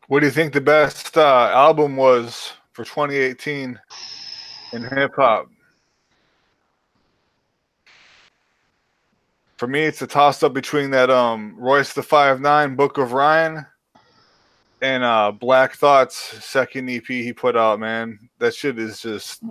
What 0.08 0.22
do 0.22 0.26
you 0.26 0.32
think 0.32 0.54
the 0.54 0.62
best 0.62 1.18
uh, 1.18 1.52
album 1.54 1.96
was 1.96 2.54
for 2.74 2.84
2018 2.84 3.80
in 4.72 4.84
hip 4.84 5.14
hop? 5.16 5.48
For 9.58 9.68
me, 9.68 9.82
it's 9.82 10.02
a 10.02 10.08
toss 10.08 10.42
up 10.44 10.54
between 10.54 10.92
that 10.92 11.10
um 11.10 11.56
Royce 11.58 11.94
the 11.94 12.04
Five 12.04 12.40
Nine 12.40 12.76
Book 12.76 12.98
of 12.98 13.12
Ryan 13.14 13.66
and 14.82 15.04
uh 15.04 15.32
Black 15.32 15.76
Thoughts 15.76 16.16
second 16.46 16.90
EP 16.90 17.06
he 17.06 17.34
put 17.34 17.58
out. 17.58 17.80
Man, 17.80 18.18
that 18.40 18.56
shit 18.56 18.80
is 18.80 19.02
just 19.02 19.44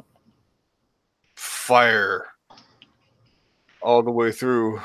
fire 1.37 2.27
all 3.83 4.03
the 4.03 4.11
way 4.11 4.33
through. 4.33 4.81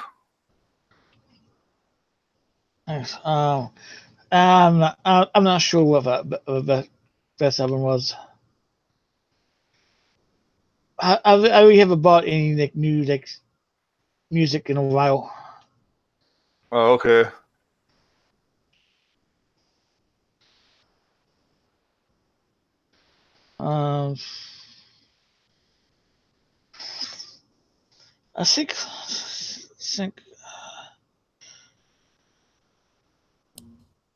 Nice. 2.88 3.18
Um, 3.24 3.72
I'm 4.32 4.80
not, 4.80 5.00
I- 5.06 5.28
I'm 5.34 5.44
not 5.46 5.62
sure 5.62 5.84
what 5.86 6.04
that 6.04 6.88
best 7.40 7.60
album 7.60 7.82
was. 7.82 8.14
I, 11.04 11.20
I, 11.26 11.34
I 11.34 11.62
really 11.64 11.80
haven't 11.80 12.02
bought 12.02 12.24
any 12.26 12.56
like 12.56 12.76
new 12.76 13.04
like 13.04 13.28
music 14.32 14.70
in 14.70 14.78
a 14.78 14.82
while. 14.82 15.34
Oh, 16.72 16.94
okay. 16.94 17.26
Um, 23.60 24.16
I 28.36 28.46
think, 28.46 28.74
think, 28.74 30.22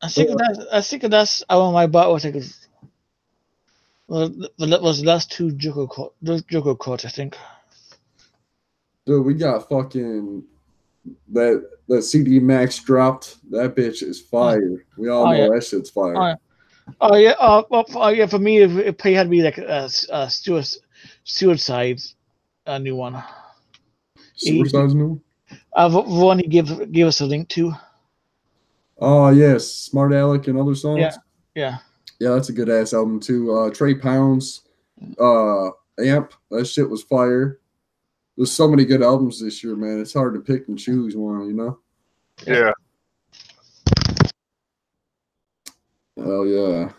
I 0.00 0.08
think 0.08 0.30
that 0.30 0.68
I 0.72 0.80
think 0.80 1.02
that's 1.04 1.44
album 1.50 1.74
my 1.74 1.86
bought 1.86 2.10
was 2.10 2.24
like 2.24 2.42
well, 4.08 4.28
that 4.58 4.82
was 4.82 5.00
the 5.00 5.06
last 5.06 5.30
two 5.30 5.52
Joker 5.52 5.86
court, 5.86 6.12
Joker 6.48 6.74
court, 6.74 7.04
I 7.04 7.08
think. 7.08 7.36
Dude, 9.06 9.24
we 9.24 9.34
got 9.34 9.68
fucking 9.68 10.42
that 11.32 11.70
that 11.88 12.02
CD 12.02 12.38
Max 12.40 12.78
dropped. 12.78 13.36
That 13.50 13.74
bitch 13.74 14.02
is 14.02 14.20
fire. 14.20 14.84
We 14.96 15.08
all 15.08 15.26
Oh, 15.26 15.32
know 15.32 15.36
yeah. 15.36 15.48
that 15.54 15.64
shit's 15.64 15.90
fire. 15.90 16.16
Oh, 16.16 16.26
yeah. 16.26 16.34
Oh 17.02 17.16
yeah, 17.16 17.34
uh, 17.38 17.62
uh, 17.70 18.08
yeah. 18.08 18.26
For 18.26 18.38
me, 18.38 18.58
it, 18.58 18.70
it 18.76 18.98
probably 18.98 19.14
had 19.14 19.24
to 19.24 19.28
be 19.30 19.42
like 19.42 19.58
a, 19.58 19.88
a, 20.10 20.16
a 20.16 20.30
Stuart, 20.30 20.74
Suicide, 21.24 22.00
a 22.66 22.78
new 22.78 22.96
one. 22.96 23.22
Suicide's 24.36 24.94
new. 24.94 25.20
Uh, 25.74 25.88
the 25.88 26.00
one 26.00 26.38
he 26.38 26.46
gave 26.46 26.90
gave 26.92 27.06
us 27.06 27.20
a 27.20 27.26
link 27.26 27.48
to. 27.50 27.72
Oh 28.98 29.28
yes, 29.30 29.66
Smart 29.66 30.12
Alec 30.14 30.48
and 30.48 30.58
other 30.58 30.74
songs. 30.74 31.00
Yeah. 31.00 31.14
Yeah. 31.54 31.78
Yeah, 32.18 32.30
that's 32.30 32.48
a 32.48 32.52
good 32.52 32.68
ass 32.68 32.92
album 32.92 33.20
too. 33.20 33.52
Uh 33.54 33.70
Trey 33.70 33.94
Pounds, 33.94 34.62
uh 35.20 35.70
Amp, 36.00 36.32
that 36.50 36.66
shit 36.66 36.88
was 36.88 37.02
fire. 37.02 37.58
There's 38.36 38.52
so 38.52 38.68
many 38.68 38.84
good 38.84 39.02
albums 39.02 39.40
this 39.40 39.64
year, 39.64 39.74
man. 39.74 40.00
It's 40.00 40.14
hard 40.14 40.34
to 40.34 40.40
pick 40.40 40.68
and 40.68 40.78
choose 40.78 41.16
one, 41.16 41.46
you 41.46 41.54
know? 41.54 41.80
Yeah. 42.46 42.70
Hell 46.16 46.46
yeah. 46.46 46.90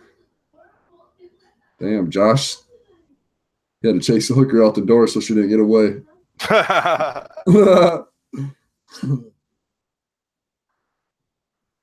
Damn, 1.79 2.11
Josh. 2.11 2.57
He 3.81 3.87
had 3.87 4.01
to 4.01 4.05
chase 4.05 4.27
the 4.27 4.33
hooker 4.33 4.61
out 4.61 4.75
the 4.75 4.81
door 4.81 5.07
so 5.07 5.21
she 5.21 5.33
didn't 5.33 5.49
get 5.49 5.61
away. 5.61 6.01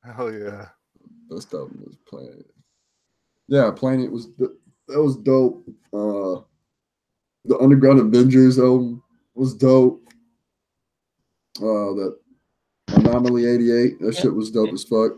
Hell 0.05 0.33
yeah. 0.33 0.67
Best 1.31 1.55
album 1.55 1.83
was 1.87 1.97
Planet. 2.07 2.47
Yeah, 3.49 3.71
Planet 3.71 4.11
was 4.11 4.29
that 4.37 4.51
was 4.89 5.17
dope. 5.17 5.65
Uh 5.93 6.43
the 7.45 7.57
Underground 7.61 8.01
Avengers 8.01 8.59
album 8.59 9.03
was 9.35 9.55
dope. 9.55 10.03
Uh 11.59 11.95
that 11.95 12.19
Anomaly 12.89 13.47
88, 13.47 14.01
that 14.01 14.17
shit 14.17 14.35
was 14.35 14.51
dope 14.51 14.73
as 14.73 14.85
fuck. 14.85 15.13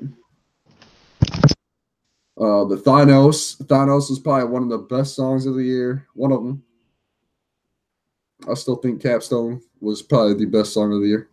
Uh 2.37 2.65
the 2.65 2.81
Thanos. 2.85 3.57
Thanos 3.65 4.11
is 4.11 4.19
probably 4.19 4.49
one 4.49 4.63
of 4.63 4.69
the 4.69 4.79
best 4.79 5.15
songs 5.17 5.47
of 5.47 5.55
the 5.55 5.65
year. 5.65 6.07
One 6.15 6.33
of 6.33 6.45
them. 6.45 6.63
I 8.49 8.55
still 8.55 8.77
think 8.77 9.03
Capstone 9.03 9.61
was 9.81 10.03
probably 10.03 10.35
the 10.35 10.45
best 10.45 10.73
song 10.73 10.93
of 10.93 11.01
the 11.01 11.09
year. 11.09 11.29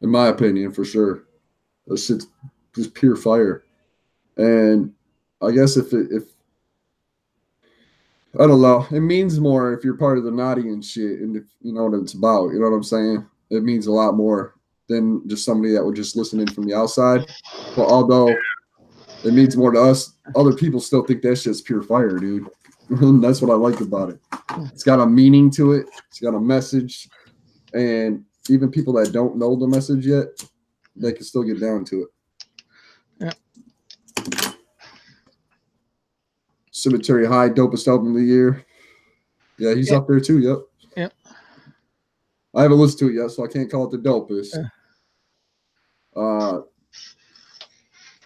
In 0.00 0.10
my 0.10 0.28
opinion, 0.28 0.72
for 0.72 0.84
sure. 0.84 1.24
That 1.86 1.98
shit's 1.98 2.26
just 2.78 2.94
pure 2.94 3.16
fire. 3.16 3.64
And 4.36 4.94
I 5.42 5.50
guess 5.50 5.76
if 5.76 5.92
it, 5.92 6.08
if 6.10 6.24
I 8.38 8.46
don't 8.46 8.62
know, 8.62 8.86
it 8.90 9.00
means 9.00 9.40
more 9.40 9.72
if 9.72 9.84
you're 9.84 9.96
part 9.96 10.18
of 10.18 10.24
the 10.24 10.30
naughty 10.30 10.68
and 10.68 10.84
shit, 10.84 11.20
and 11.20 11.36
if 11.36 11.44
you 11.60 11.72
know 11.72 11.86
what 11.86 12.00
it's 12.00 12.14
about. 12.14 12.50
You 12.50 12.60
know 12.60 12.70
what 12.70 12.76
I'm 12.76 12.82
saying? 12.82 13.26
It 13.50 13.64
means 13.64 13.86
a 13.86 13.92
lot 13.92 14.14
more 14.14 14.54
than 14.88 15.26
just 15.28 15.44
somebody 15.44 15.72
that 15.74 15.84
would 15.84 15.96
just 15.96 16.16
listen 16.16 16.40
in 16.40 16.48
from 16.48 16.64
the 16.64 16.74
outside. 16.74 17.26
But 17.76 17.88
although 17.88 18.28
it 19.24 19.32
means 19.32 19.56
more 19.56 19.72
to 19.72 19.80
us, 19.80 20.14
other 20.36 20.52
people 20.52 20.80
still 20.80 21.04
think 21.04 21.22
that 21.22 21.36
shit's 21.36 21.60
pure 21.60 21.82
fire, 21.82 22.18
dude. 22.18 22.48
That's 22.90 23.42
what 23.42 23.50
I 23.50 23.54
like 23.54 23.80
about 23.80 24.10
it. 24.10 24.20
It's 24.72 24.84
got 24.84 25.00
a 25.00 25.06
meaning 25.06 25.50
to 25.52 25.72
it. 25.72 25.86
It's 26.08 26.20
got 26.20 26.34
a 26.34 26.40
message, 26.40 27.08
and 27.74 28.24
even 28.48 28.70
people 28.70 28.94
that 28.94 29.12
don't 29.12 29.36
know 29.36 29.56
the 29.56 29.66
message 29.66 30.06
yet, 30.06 30.26
they 30.96 31.12
can 31.12 31.24
still 31.24 31.42
get 31.42 31.60
down 31.60 31.84
to 31.86 32.02
it. 32.04 32.08
Cemetery 36.82 37.26
High, 37.26 37.48
dopest 37.48 37.88
album 37.88 38.08
of 38.08 38.14
the 38.14 38.22
year. 38.26 38.64
Yeah, 39.58 39.74
he's 39.74 39.90
Yeah. 39.90 39.98
up 39.98 40.06
there 40.08 40.20
too. 40.20 40.38
Yep. 40.38 40.58
Yep. 40.96 41.12
I 42.54 42.62
haven't 42.62 42.78
listened 42.78 42.98
to 43.00 43.08
it 43.08 43.20
yet, 43.22 43.30
so 43.30 43.44
I 43.44 43.48
can't 43.48 43.70
call 43.70 43.86
it 43.86 43.90
the 43.90 44.08
dopest. 44.08 44.54
Uh, 46.16 46.62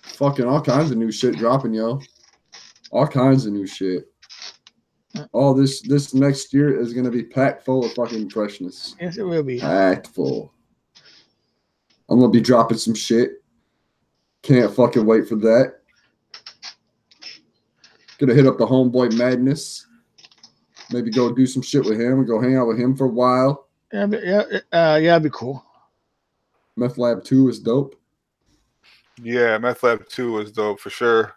fucking 0.02 0.44
all 0.46 0.60
kinds 0.62 0.90
of 0.90 0.96
new 0.98 1.10
shit 1.10 1.36
dropping, 1.36 1.74
yo. 1.74 2.00
All 2.90 3.06
kinds 3.06 3.46
of 3.46 3.52
new 3.52 3.66
shit. 3.66 4.08
Yeah. 5.14 5.26
All 5.32 5.52
this 5.54 5.82
this 5.82 6.14
next 6.14 6.54
year 6.54 6.78
is 6.78 6.94
gonna 6.94 7.10
be 7.10 7.24
packed 7.24 7.64
full 7.64 7.84
of 7.84 7.92
fucking 7.92 8.30
freshness. 8.30 8.94
Yes, 9.00 9.18
it 9.18 9.24
will 9.24 9.42
be. 9.42 9.58
Packed 9.60 10.06
full. 10.08 10.52
I'm 12.08 12.18
gonna 12.18 12.30
be 12.32 12.40
dropping 12.40 12.78
some 12.78 12.94
shit. 12.94 13.42
Can't 14.42 14.74
fucking 14.74 15.04
wait 15.04 15.28
for 15.28 15.36
that. 15.36 15.81
Gonna 18.22 18.34
hit 18.34 18.46
up 18.46 18.56
the 18.56 18.64
homeboy 18.64 19.18
Madness. 19.18 19.88
Maybe 20.92 21.10
go 21.10 21.32
do 21.32 21.44
some 21.44 21.60
shit 21.60 21.84
with 21.84 22.00
him 22.00 22.20
and 22.20 22.26
go 22.26 22.40
hang 22.40 22.56
out 22.56 22.68
with 22.68 22.78
him 22.78 22.94
for 22.94 23.06
a 23.06 23.08
while. 23.08 23.66
Yeah, 23.92 24.06
but- 24.06 24.24
yeah, 24.24 24.42
uh, 24.72 24.96
yeah, 25.02 25.14
it'd 25.14 25.24
be 25.24 25.30
cool. 25.30 25.64
Meth 26.76 26.98
Lab 26.98 27.24
2 27.24 27.48
is 27.48 27.58
dope. 27.58 27.96
Yeah, 29.20 29.58
Meth 29.58 29.82
Lab 29.82 30.08
2 30.08 30.34
was 30.34 30.52
dope 30.52 30.78
for 30.78 30.88
sure. 30.88 31.32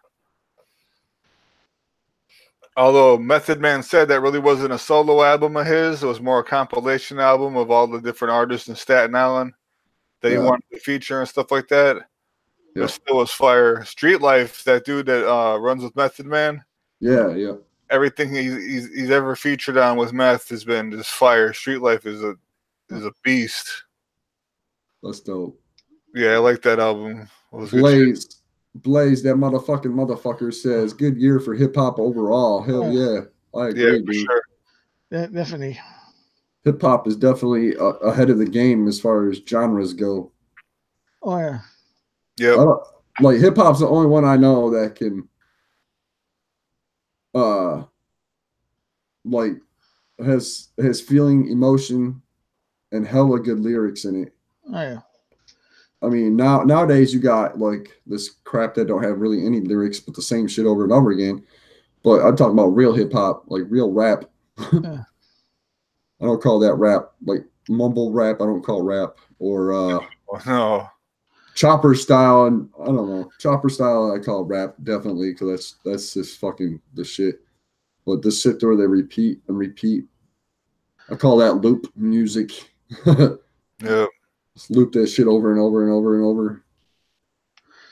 Although 2.78 3.18
Method 3.18 3.60
Man 3.60 3.82
said 3.82 4.08
that 4.10 4.22
really 4.22 4.38
wasn't 4.38 4.72
a 4.74 4.78
solo 4.78 5.24
album 5.24 5.58
of 5.58 5.66
his, 5.66 6.04
it 6.04 6.08
was 6.08 6.22
more 6.22 6.42
a 6.42 6.44
compilation 6.44 7.20
album 7.20 7.58
of 7.58 7.72
all 7.72 7.88
the 7.88 8.00
different 8.00 8.32
artists 8.32 8.68
in 8.68 8.76
Staten 8.76 9.16
Island 9.16 9.54
that 10.22 10.32
he 10.32 10.38
wanted 10.38 10.66
to 10.72 10.80
feature 10.80 11.20
and 11.20 11.28
stuff 11.28 11.50
like 11.50 11.68
that. 11.70 11.98
Yeah. 12.76 12.84
It 12.84 12.90
still 12.90 13.18
was 13.18 13.32
fire. 13.32 13.84
Street 13.86 14.22
Life, 14.22 14.64
that 14.66 14.86
dude 14.86 15.08
that 15.08 15.28
uh, 15.28 15.58
runs 15.58 15.82
with 15.82 15.96
Method 15.96 16.28
Man, 16.28 16.64
Yeah, 17.00 17.30
yeah. 17.36 17.54
everything 17.90 18.34
he's, 18.34 18.54
he's 18.56 18.94
he's 18.96 19.12
ever 19.12 19.36
featured 19.36 19.78
on 19.78 19.98
with 19.98 20.14
Meth 20.14 20.50
has 20.50 20.64
been 20.64 20.92
just 20.92 21.12
fire. 21.12 21.54
Street 21.54 21.82
Life 21.82 22.06
is 22.06 22.24
a 22.24 22.36
is 22.90 23.06
a 23.06 23.12
beast. 23.24 23.84
That's 25.04 25.20
dope. 25.20 25.60
Yeah, 26.14 26.32
I 26.32 26.38
like 26.38 26.62
that 26.64 26.80
album. 26.80 27.28
It 27.54 27.56
was 27.56 27.72
good 27.72 27.78
shit. 27.78 27.82
Blaze, 27.84 28.42
Blaze, 28.76 29.24
that 29.24 29.36
motherfucking 29.36 29.86
motherfucker 29.86 30.54
says 30.54 30.94
good 30.94 31.18
year 31.18 31.40
for 31.40 31.54
hip 31.54 31.76
hop 31.76 32.00
overall. 32.00 32.62
Hell 32.64 32.92
yeah, 32.92 33.22
I 33.60 33.68
agree, 33.70 33.84
Yeah, 33.84 33.92
for 33.92 34.12
dude. 34.12 34.16
sure. 34.26 34.42
De- 35.12 35.28
definitely. 35.28 35.80
Hip 36.64 36.82
hop 36.82 37.08
is 37.08 37.16
definitely 37.16 37.76
uh, 37.78 37.94
ahead 38.04 38.30
of 38.30 38.38
the 38.40 38.46
game 38.46 38.88
as 38.88 39.00
far 39.00 39.30
as 39.30 39.40
genres 39.48 39.94
go. 39.94 40.32
Oh 41.22 41.38
yeah. 41.38 41.60
Yeah. 42.38 42.66
Like 43.22 43.40
hip 43.40 43.56
hop's 43.58 43.80
the 43.80 43.88
only 43.88 44.08
one 44.08 44.26
I 44.26 44.36
know 44.36 44.70
that 44.72 44.96
can, 44.96 45.28
uh, 47.36 47.84
like 49.26 49.54
has 50.24 50.70
has 50.80 51.02
feeling, 51.02 51.50
emotion, 51.50 52.22
and 52.92 53.06
hella 53.06 53.40
good 53.40 53.60
lyrics 53.60 54.06
in 54.06 54.24
it. 54.24 54.34
Oh 54.74 54.82
yeah. 54.82 55.00
I 56.02 56.08
mean, 56.08 56.36
now 56.36 56.64
nowadays 56.64 57.14
you 57.14 57.20
got 57.20 57.60
like 57.60 57.90
this 58.06 58.30
crap 58.44 58.76
that 58.76 58.88
don't 58.88 59.04
have 59.04 59.20
really 59.20 59.46
any 59.46 59.62
lyrics, 59.62 60.00
but 60.00 60.16
the 60.16 60.22
same 60.22 60.48
shit 60.48 60.66
over 60.66 60.84
and 60.84 60.94
over 60.94 61.12
again. 61.12 61.44
But 62.04 62.22
I'm 62.22 62.36
talking 62.36 62.54
about 62.54 62.76
real 62.76 62.94
hip 62.94 63.12
hop, 63.12 63.46
like 63.48 63.64
real 63.68 63.92
rap. 63.92 64.26
Yeah. 64.72 65.04
I 66.22 66.26
don't 66.26 66.42
call 66.42 66.60
that 66.60 66.76
rap, 66.76 67.12
like 67.26 67.42
mumble 67.68 68.12
rap. 68.14 68.38
I 68.40 68.46
don't 68.46 68.64
call 68.64 68.84
rap 68.84 69.18
or 69.40 69.74
uh, 69.74 70.00
No. 70.46 70.88
Chopper 71.56 71.96
style, 71.96 72.46
and 72.46 72.70
I 72.80 72.86
don't 72.86 73.10
know 73.10 73.32
chopper 73.40 73.70
style. 73.70 74.14
I 74.14 74.24
call 74.24 74.44
rap 74.44 74.76
definitely 74.84 75.32
because 75.32 75.50
that's 75.50 75.76
that's 75.84 76.14
just 76.14 76.40
fucking 76.40 76.80
the 76.94 77.04
shit. 77.04 77.42
But 78.06 78.22
the 78.22 78.30
shit 78.30 78.62
where 78.62 78.76
they 78.76 78.86
repeat 78.86 79.42
and 79.48 79.58
repeat, 79.58 80.06
I 81.10 81.16
call 81.16 81.38
that 81.38 81.54
loop 81.54 81.92
music. 81.96 82.52
yeah, 83.06 84.06
Just 84.54 84.70
loop 84.70 84.92
that 84.94 85.08
shit 85.08 85.26
over 85.26 85.52
and 85.52 85.60
over 85.60 85.82
and 85.82 85.92
over 85.92 86.16
and 86.16 86.24
over. 86.24 86.64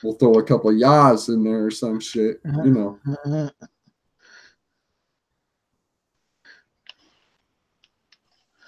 We'll 0.04 0.13
throw 0.13 0.34
a 0.34 0.43
couple 0.43 0.69
of 0.69 0.78
yas 0.78 1.30
in 1.30 1.43
there 1.43 1.65
or 1.65 1.71
some 1.71 1.99
shit, 1.99 2.41
you 2.43 2.71
know. 2.71 2.99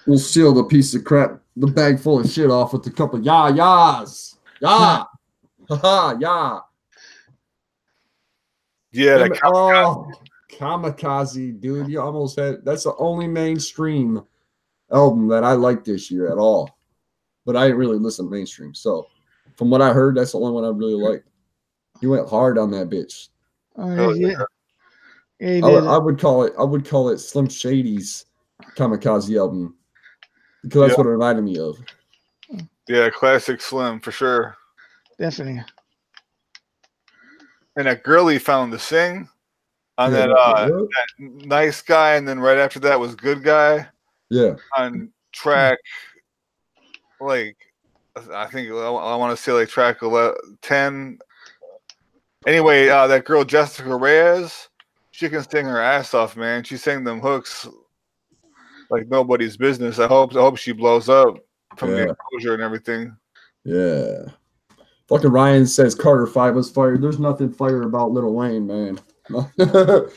We'll 0.06 0.18
seal 0.18 0.54
the 0.54 0.64
piece 0.64 0.94
of 0.94 1.04
crap, 1.04 1.42
the 1.56 1.66
bag 1.66 2.00
full 2.00 2.20
of 2.20 2.30
shit 2.30 2.50
off 2.50 2.72
with 2.72 2.86
a 2.86 2.90
couple 2.90 3.18
of 3.18 3.24
ya 3.24 3.48
yas. 4.60 4.70
Ya. 4.70 5.04
Haha, 5.76 6.16
ya. 6.20 6.60
Yeah, 8.92 9.18
that 9.18 9.28
Damn 9.28 9.32
it. 9.32 9.40
oh, 9.44 10.10
kamikaze, 10.50 11.60
dude. 11.60 11.88
You 11.88 12.00
almost 12.00 12.38
had 12.38 12.64
that's 12.64 12.84
the 12.84 12.94
only 12.96 13.26
mainstream 13.26 14.22
album 14.92 15.28
that 15.28 15.44
I 15.44 15.52
liked 15.52 15.84
this 15.84 16.10
year 16.10 16.30
at 16.30 16.38
all. 16.38 16.70
But 17.44 17.56
I 17.56 17.64
didn't 17.66 17.78
really 17.78 17.98
listen 17.98 18.24
to 18.26 18.30
mainstream. 18.30 18.74
So 18.74 19.06
from 19.56 19.70
what 19.70 19.82
I 19.82 19.92
heard, 19.92 20.16
that's 20.16 20.32
the 20.32 20.38
only 20.38 20.52
one 20.52 20.64
I 20.64 20.68
really 20.68 20.94
liked. 20.94 21.28
You 22.00 22.10
went 22.10 22.28
hard 22.28 22.58
on 22.58 22.70
that 22.72 22.88
bitch. 22.88 23.28
oh, 23.76 24.12
yeah. 24.14 24.28
yeah. 24.28 24.42
Yeah, 25.38 25.66
I 25.66 25.68
would. 25.70 25.84
I 25.84 25.98
would 25.98 26.18
call 26.18 26.44
it 26.44 26.54
I 26.58 26.64
would 26.64 26.86
call 26.86 27.10
it 27.10 27.18
Slim 27.18 27.48
Shady's 27.48 28.24
Kamikaze 28.74 29.38
album. 29.38 29.74
Because 30.62 30.80
that's 30.80 30.92
Yeah. 30.92 30.96
what 31.04 31.06
it 31.06 31.10
reminded 31.10 31.44
me 31.44 31.58
of. 31.58 31.76
Yeah, 32.88 33.10
classic 33.10 33.60
Slim 33.60 34.00
for 34.00 34.12
sure. 34.12 34.56
Definitely. 35.18 35.64
And 37.76 37.86
that 37.86 38.02
girl 38.02 38.28
he 38.28 38.38
found 38.38 38.72
to 38.72 38.78
sing 38.78 39.28
on 39.98 40.12
Yeah, 40.12 40.26
that 40.26 40.30
uh 40.30 40.68
yeah. 40.70 40.76
that 40.76 41.46
nice 41.46 41.82
guy, 41.82 42.14
and 42.16 42.26
then 42.26 42.40
right 42.40 42.58
after 42.58 42.78
that 42.80 42.98
was 42.98 43.14
good 43.14 43.42
guy 43.42 43.88
yeah. 44.30 44.54
on 44.76 45.10
track 45.32 45.78
like 47.20 47.56
I 48.32 48.46
think 48.46 48.70
I, 48.70 48.90
want 48.90 49.36
to 49.36 49.42
say 49.42 49.52
like 49.52 49.68
track 49.68 50.00
11, 50.00 50.58
10. 50.62 51.18
Anyway, 52.46 52.88
uh, 52.88 53.06
that 53.08 53.24
girl 53.26 53.44
Jessica 53.44 53.94
Reyes, 53.94 54.68
she 55.10 55.28
can 55.28 55.46
sing 55.48 55.66
her 55.66 55.80
ass 55.80 56.14
off, 56.14 56.36
man. 56.36 56.64
She 56.64 56.78
sang 56.78 57.04
them 57.04 57.20
hooks 57.20 57.68
like 58.88 59.08
nobody's 59.08 59.56
business. 59.56 59.98
I 59.98 60.06
hope 60.06 60.34
I 60.34 60.40
hope 60.40 60.56
she 60.56 60.72
blows 60.72 61.08
up 61.08 61.45
from 61.76 61.90
Yeah. 61.90 61.96
the 61.96 62.10
exposure 62.10 62.54
and 62.54 62.62
everything. 62.62 63.16
Yeah. 63.64 64.24
Fucking 65.08 65.30
Ryan 65.30 65.66
says 65.66 65.94
Carter 65.94 66.26
Five 66.26 66.54
was 66.54 66.70
fired. 66.70 67.02
There's 67.02 67.20
nothing 67.20 67.52
fire 67.52 67.82
about 67.82 68.12
Lil 68.12 68.32
Wayne, 68.32 68.66
man. 68.66 68.98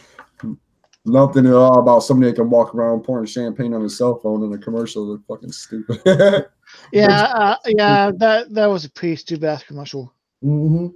nothing 1.05 1.45
at 1.45 1.53
all 1.53 1.79
about 1.79 1.99
somebody 1.99 2.31
that 2.31 2.37
can 2.37 2.49
walk 2.49 2.73
around 2.73 3.01
pouring 3.01 3.25
champagne 3.25 3.73
on 3.73 3.81
his 3.81 3.97
cell 3.97 4.19
phone 4.19 4.43
in 4.43 4.53
a 4.53 4.57
commercial. 4.57 5.07
They're 5.07 5.23
fucking 5.27 5.51
stupid. 5.51 6.47
Yeah, 6.93 7.23
uh, 7.33 7.55
yeah. 7.65 8.11
That 8.17 8.53
that 8.53 8.67
was 8.67 8.85
a 8.85 8.91
piece 8.91 9.23
too 9.23 9.39
bad 9.39 9.65
commercial. 9.65 10.13
Mm-hmm. 10.43 10.89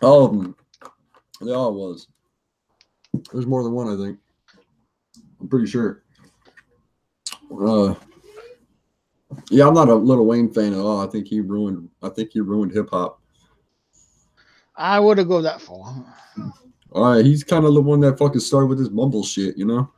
All 0.00 0.24
of 0.24 0.32
them. 0.32 0.56
They 1.42 1.52
all 1.52 1.74
was. 1.74 2.08
There's 3.30 3.46
more 3.46 3.62
than 3.62 3.72
one, 3.72 3.88
I 3.88 4.02
think. 4.02 4.18
I'm 5.38 5.48
pretty 5.48 5.66
sure. 5.66 6.02
Uh, 7.50 7.94
yeah, 9.50 9.66
I'm 9.66 9.74
not 9.74 9.88
a 9.88 9.94
Lil 9.94 10.24
Wayne 10.26 10.52
fan 10.52 10.72
at 10.72 10.78
all. 10.78 11.00
I 11.00 11.06
think 11.06 11.26
he 11.26 11.40
ruined. 11.40 11.88
I 12.02 12.08
think 12.08 12.30
he 12.32 12.40
ruined 12.40 12.72
hip 12.72 12.90
hop. 12.90 13.20
I 14.76 14.98
would 14.98 15.18
have 15.18 15.28
go 15.28 15.42
that 15.42 15.60
far. 15.60 16.04
All 16.92 17.14
right, 17.14 17.24
he's 17.24 17.44
kind 17.44 17.64
of 17.64 17.74
the 17.74 17.80
one 17.80 18.00
that 18.00 18.18
fucking 18.18 18.40
started 18.40 18.66
with 18.66 18.78
this 18.78 18.90
mumble 18.90 19.24
shit, 19.24 19.56
you 19.56 19.64
know? 19.64 19.90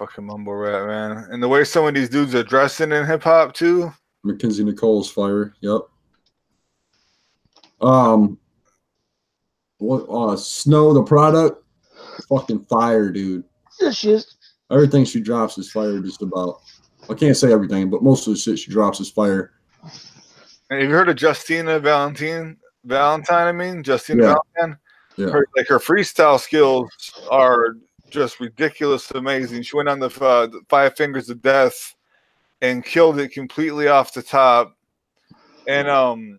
Fucking 0.00 0.24
mumble 0.24 0.54
rap, 0.54 0.86
man. 0.86 1.26
And 1.30 1.42
the 1.42 1.48
way 1.48 1.62
some 1.62 1.84
of 1.84 1.92
these 1.92 2.08
dudes 2.08 2.34
are 2.34 2.42
dressing 2.42 2.90
in 2.90 3.04
hip 3.04 3.22
hop 3.22 3.52
too. 3.52 3.92
Mackenzie 4.24 4.64
Nicole's 4.64 5.10
fire. 5.10 5.54
Yep. 5.60 5.82
Um, 7.82 8.38
what? 9.76 10.06
Uh, 10.08 10.36
Snow 10.36 10.94
the 10.94 11.02
product, 11.02 11.62
fucking 12.30 12.64
fire, 12.64 13.10
dude. 13.10 13.44
This 13.78 13.98
shit. 13.98 14.24
Everything 14.70 15.04
she 15.04 15.20
drops 15.20 15.58
is 15.58 15.70
fire. 15.70 16.00
Just 16.00 16.22
about. 16.22 16.62
I 17.10 17.14
can't 17.14 17.36
say 17.36 17.52
everything, 17.52 17.90
but 17.90 18.02
most 18.02 18.26
of 18.26 18.32
the 18.34 18.38
shit 18.38 18.58
she 18.58 18.70
drops 18.70 19.00
is 19.00 19.10
fire. 19.10 19.52
Have 20.70 20.80
you 20.80 20.88
heard 20.90 21.08
of 21.08 21.20
Justina 21.20 21.78
Valentine? 21.80 22.56
Valentine. 22.84 23.48
I 23.48 23.52
mean, 23.52 23.82
Justina 23.84 24.22
Yeah. 24.22 24.34
Valentine. 24.56 24.78
Yeah. 25.16 25.30
Her, 25.30 25.46
like 25.56 25.66
her 25.68 25.78
freestyle 25.80 26.38
skills 26.38 26.88
are 27.30 27.74
just 28.10 28.40
ridiculous, 28.40 29.10
amazing. 29.10 29.62
She 29.62 29.76
went 29.76 29.88
on 29.88 29.98
the 29.98 30.08
uh, 30.20 30.48
Five 30.68 30.96
Fingers 30.96 31.28
of 31.28 31.42
Death 31.42 31.94
and 32.62 32.84
killed 32.84 33.18
it 33.18 33.30
completely 33.32 33.88
off 33.88 34.14
the 34.14 34.22
top. 34.22 34.76
And 35.66 35.88
um, 35.88 36.38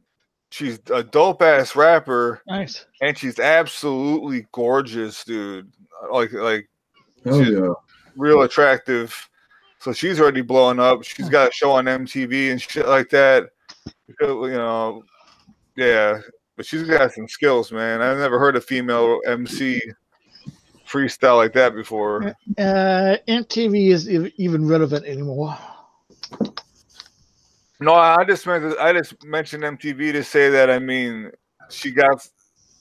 she's 0.49 0.79
a 0.91 1.03
dope 1.03 1.41
ass 1.41 1.75
rapper, 1.75 2.41
Nice. 2.47 2.85
and 3.01 3.17
she's 3.17 3.39
absolutely 3.39 4.47
gorgeous, 4.51 5.23
dude. 5.23 5.71
Like 6.11 6.31
like 6.33 6.67
Hell 7.23 7.43
Shit. 7.43 7.53
yeah. 7.53 7.73
real 8.15 8.41
attractive. 8.41 9.29
So 9.81 9.91
she's 9.91 10.19
already 10.19 10.41
blowing 10.41 10.79
up. 10.79 11.03
She's 11.03 11.27
got 11.27 11.49
a 11.49 11.51
show 11.51 11.71
on 11.71 11.85
MTV 11.85 12.51
and 12.51 12.61
shit 12.61 12.87
like 12.87 13.09
that. 13.09 13.49
You 14.21 14.51
know, 14.51 15.03
yeah. 15.75 16.19
But 16.55 16.67
she's 16.67 16.83
got 16.83 17.11
some 17.11 17.27
skills, 17.27 17.71
man. 17.71 17.99
I've 17.99 18.19
never 18.19 18.37
heard 18.37 18.55
a 18.55 18.61
female 18.61 19.19
MC 19.25 19.81
freestyle 20.87 21.37
like 21.37 21.53
that 21.53 21.73
before. 21.73 22.35
Uh, 22.59 23.17
MTV 23.27 23.89
is 23.89 24.07
ev- 24.07 24.31
even 24.37 24.67
relevant 24.67 25.03
anymore. 25.05 25.57
No, 27.79 27.95
I 27.95 28.23
just 28.25 28.45
meant 28.45 28.77
I 28.77 28.93
just 28.93 29.23
mentioned 29.23 29.63
MTV 29.63 30.11
to 30.11 30.23
say 30.23 30.51
that. 30.51 30.69
I 30.69 30.77
mean, 30.77 31.31
she 31.71 31.89
got 31.89 32.27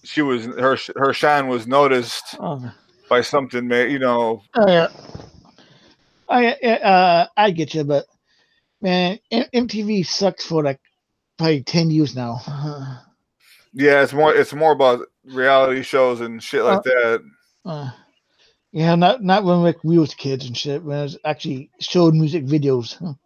she 0.04 0.20
was 0.20 0.44
her 0.44 0.76
her 0.96 1.14
shine 1.14 1.48
was 1.48 1.66
noticed 1.66 2.36
Oh, 2.38 2.70
by 3.08 3.22
something, 3.22 3.66
man. 3.66 3.90
You 3.90 4.00
know, 4.00 4.42
oh 4.56 4.68
yeah. 4.68 4.88
I 6.30 6.52
uh, 6.52 7.26
I 7.36 7.50
get 7.50 7.74
you, 7.74 7.84
but 7.84 8.06
man, 8.80 9.18
M- 9.30 9.66
MTV 9.66 10.06
sucks 10.06 10.44
for 10.44 10.62
like 10.62 10.80
probably 11.36 11.62
ten 11.62 11.90
years 11.90 12.14
now. 12.14 12.40
yeah. 13.72 14.02
It's 14.02 14.12
more 14.12 14.34
it's 14.34 14.52
more 14.52 14.72
about 14.72 15.06
reality 15.24 15.82
shows 15.82 16.20
and 16.20 16.42
shit 16.42 16.64
like 16.64 16.82
that. 16.84 17.22
Uh, 17.64 17.90
yeah, 18.72 18.94
not 18.94 19.22
not 19.22 19.44
when 19.44 19.62
like 19.62 19.82
we 19.82 19.98
was 19.98 20.14
kids 20.14 20.46
and 20.46 20.56
shit. 20.56 20.82
When 20.82 20.98
it 20.98 21.02
was 21.02 21.18
actually 21.24 21.70
showed 21.80 22.14
music 22.14 22.44
videos. 22.44 23.16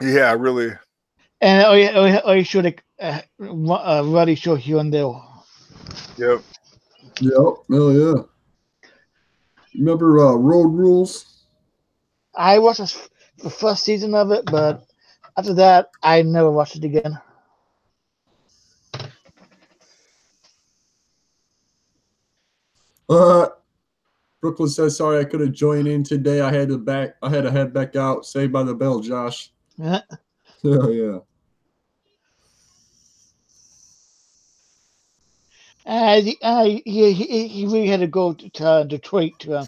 Yeah, 0.00 0.32
really. 0.38 0.72
And 1.40 1.64
oh 1.64 1.72
yeah, 1.72 1.92
oh 1.94 2.04
yeah, 2.04 2.20
oh, 2.24 2.32
you 2.32 2.44
should 2.44 2.64
like 2.64 2.84
uh, 3.00 3.20
uh, 3.40 4.02
reality 4.04 4.34
show 4.34 4.54
here 4.54 4.78
and 4.78 4.92
there. 4.92 5.10
Yep. 6.16 6.42
Yep. 7.20 7.54
Hell 7.70 7.92
yeah. 7.92 8.22
Remember 9.74 10.26
uh, 10.26 10.34
Road 10.34 10.68
Rules? 10.68 11.37
I 12.36 12.58
watched 12.58 12.78
the 12.78 12.84
f- 12.84 13.10
the 13.38 13.50
first 13.50 13.84
season 13.84 14.14
of 14.14 14.30
it, 14.32 14.44
but 14.46 14.84
after 15.36 15.54
that, 15.54 15.90
I 16.02 16.22
never 16.22 16.50
watched 16.50 16.76
it 16.76 16.84
again. 16.84 17.18
Uh, 23.08 23.48
Brooklyn 24.40 24.68
says, 24.68 24.96
"Sorry, 24.96 25.18
I 25.20 25.24
could 25.24 25.40
have 25.40 25.52
joined 25.52 25.88
in 25.88 26.02
today. 26.04 26.40
I 26.40 26.52
had 26.52 26.68
to 26.68 26.78
back. 26.78 27.16
I 27.22 27.30
had 27.30 27.44
to 27.44 27.50
head 27.50 27.72
back 27.72 27.96
out. 27.96 28.26
Saved 28.26 28.52
by 28.52 28.62
the 28.62 28.74
bell, 28.74 29.00
Josh. 29.00 29.50
Yeah. 29.76 30.02
Hell 30.62 30.92
yeah. 30.92 31.18
Uh, 35.86 36.20
he, 36.20 36.38
uh, 36.42 36.64
he, 36.64 36.82
he, 36.84 37.48
he 37.48 37.64
really 37.64 37.86
had 37.86 38.00
to 38.00 38.06
go 38.06 38.34
to, 38.34 38.50
to 38.50 38.66
uh, 38.66 38.82
Detroit 38.84 39.32
to 39.38 39.58
uh, 39.58 39.66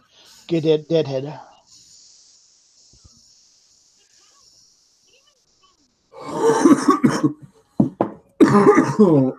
get 0.49 0.65
that 0.65 0.87
deadhead. 0.89 1.41
Oh 8.53 9.37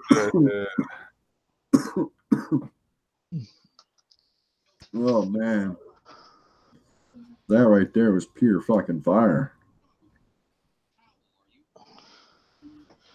man, 5.26 5.76
that 7.50 7.68
right 7.68 7.94
there 7.94 8.14
was 8.14 8.26
pure 8.26 8.62
fucking 8.62 9.02
fire. 9.02 9.52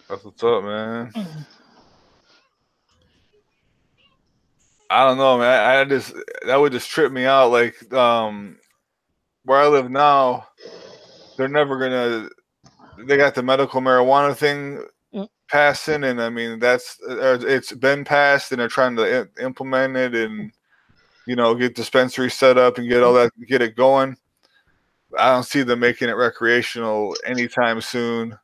That's 0.08 0.24
what's 0.24 0.42
up, 0.42 0.64
man. 0.64 1.12
I 4.90 5.06
don't 5.06 5.18
know, 5.18 5.38
man. 5.38 5.48
I, 5.48 5.80
I 5.80 5.84
just 5.84 6.14
that 6.46 6.56
would 6.56 6.72
just 6.72 6.90
trip 6.90 7.10
me 7.10 7.24
out. 7.24 7.50
Like, 7.50 7.92
um, 7.92 8.58
where 9.44 9.60
I 9.60 9.68
live 9.68 9.90
now, 9.90 10.46
they're 11.36 11.48
never 11.48 11.78
gonna. 11.78 12.28
They 12.98 13.16
got 13.16 13.34
the 13.34 13.42
medical 13.42 13.80
marijuana 13.80 14.36
thing. 14.36 14.84
Passing, 15.48 16.04
and 16.04 16.20
I 16.20 16.28
mean 16.30 16.58
that's 16.58 16.98
uh, 17.08 17.38
it's 17.42 17.72
been 17.72 18.04
passed, 18.04 18.52
and 18.52 18.60
they're 18.60 18.68
trying 18.68 18.96
to 18.96 19.22
i- 19.22 19.42
implement 19.42 19.96
it, 19.96 20.14
and 20.14 20.52
you 21.26 21.36
know 21.36 21.54
get 21.54 21.74
dispensaries 21.74 22.34
set 22.34 22.58
up 22.58 22.78
and 22.78 22.88
get 22.88 23.02
all 23.02 23.14
that, 23.14 23.32
get 23.46 23.62
it 23.62 23.76
going. 23.76 24.16
I 25.18 25.32
don't 25.32 25.44
see 25.44 25.62
them 25.62 25.80
making 25.80 26.08
it 26.08 26.12
recreational 26.16 27.14
anytime 27.24 27.80
soon. 27.80 28.36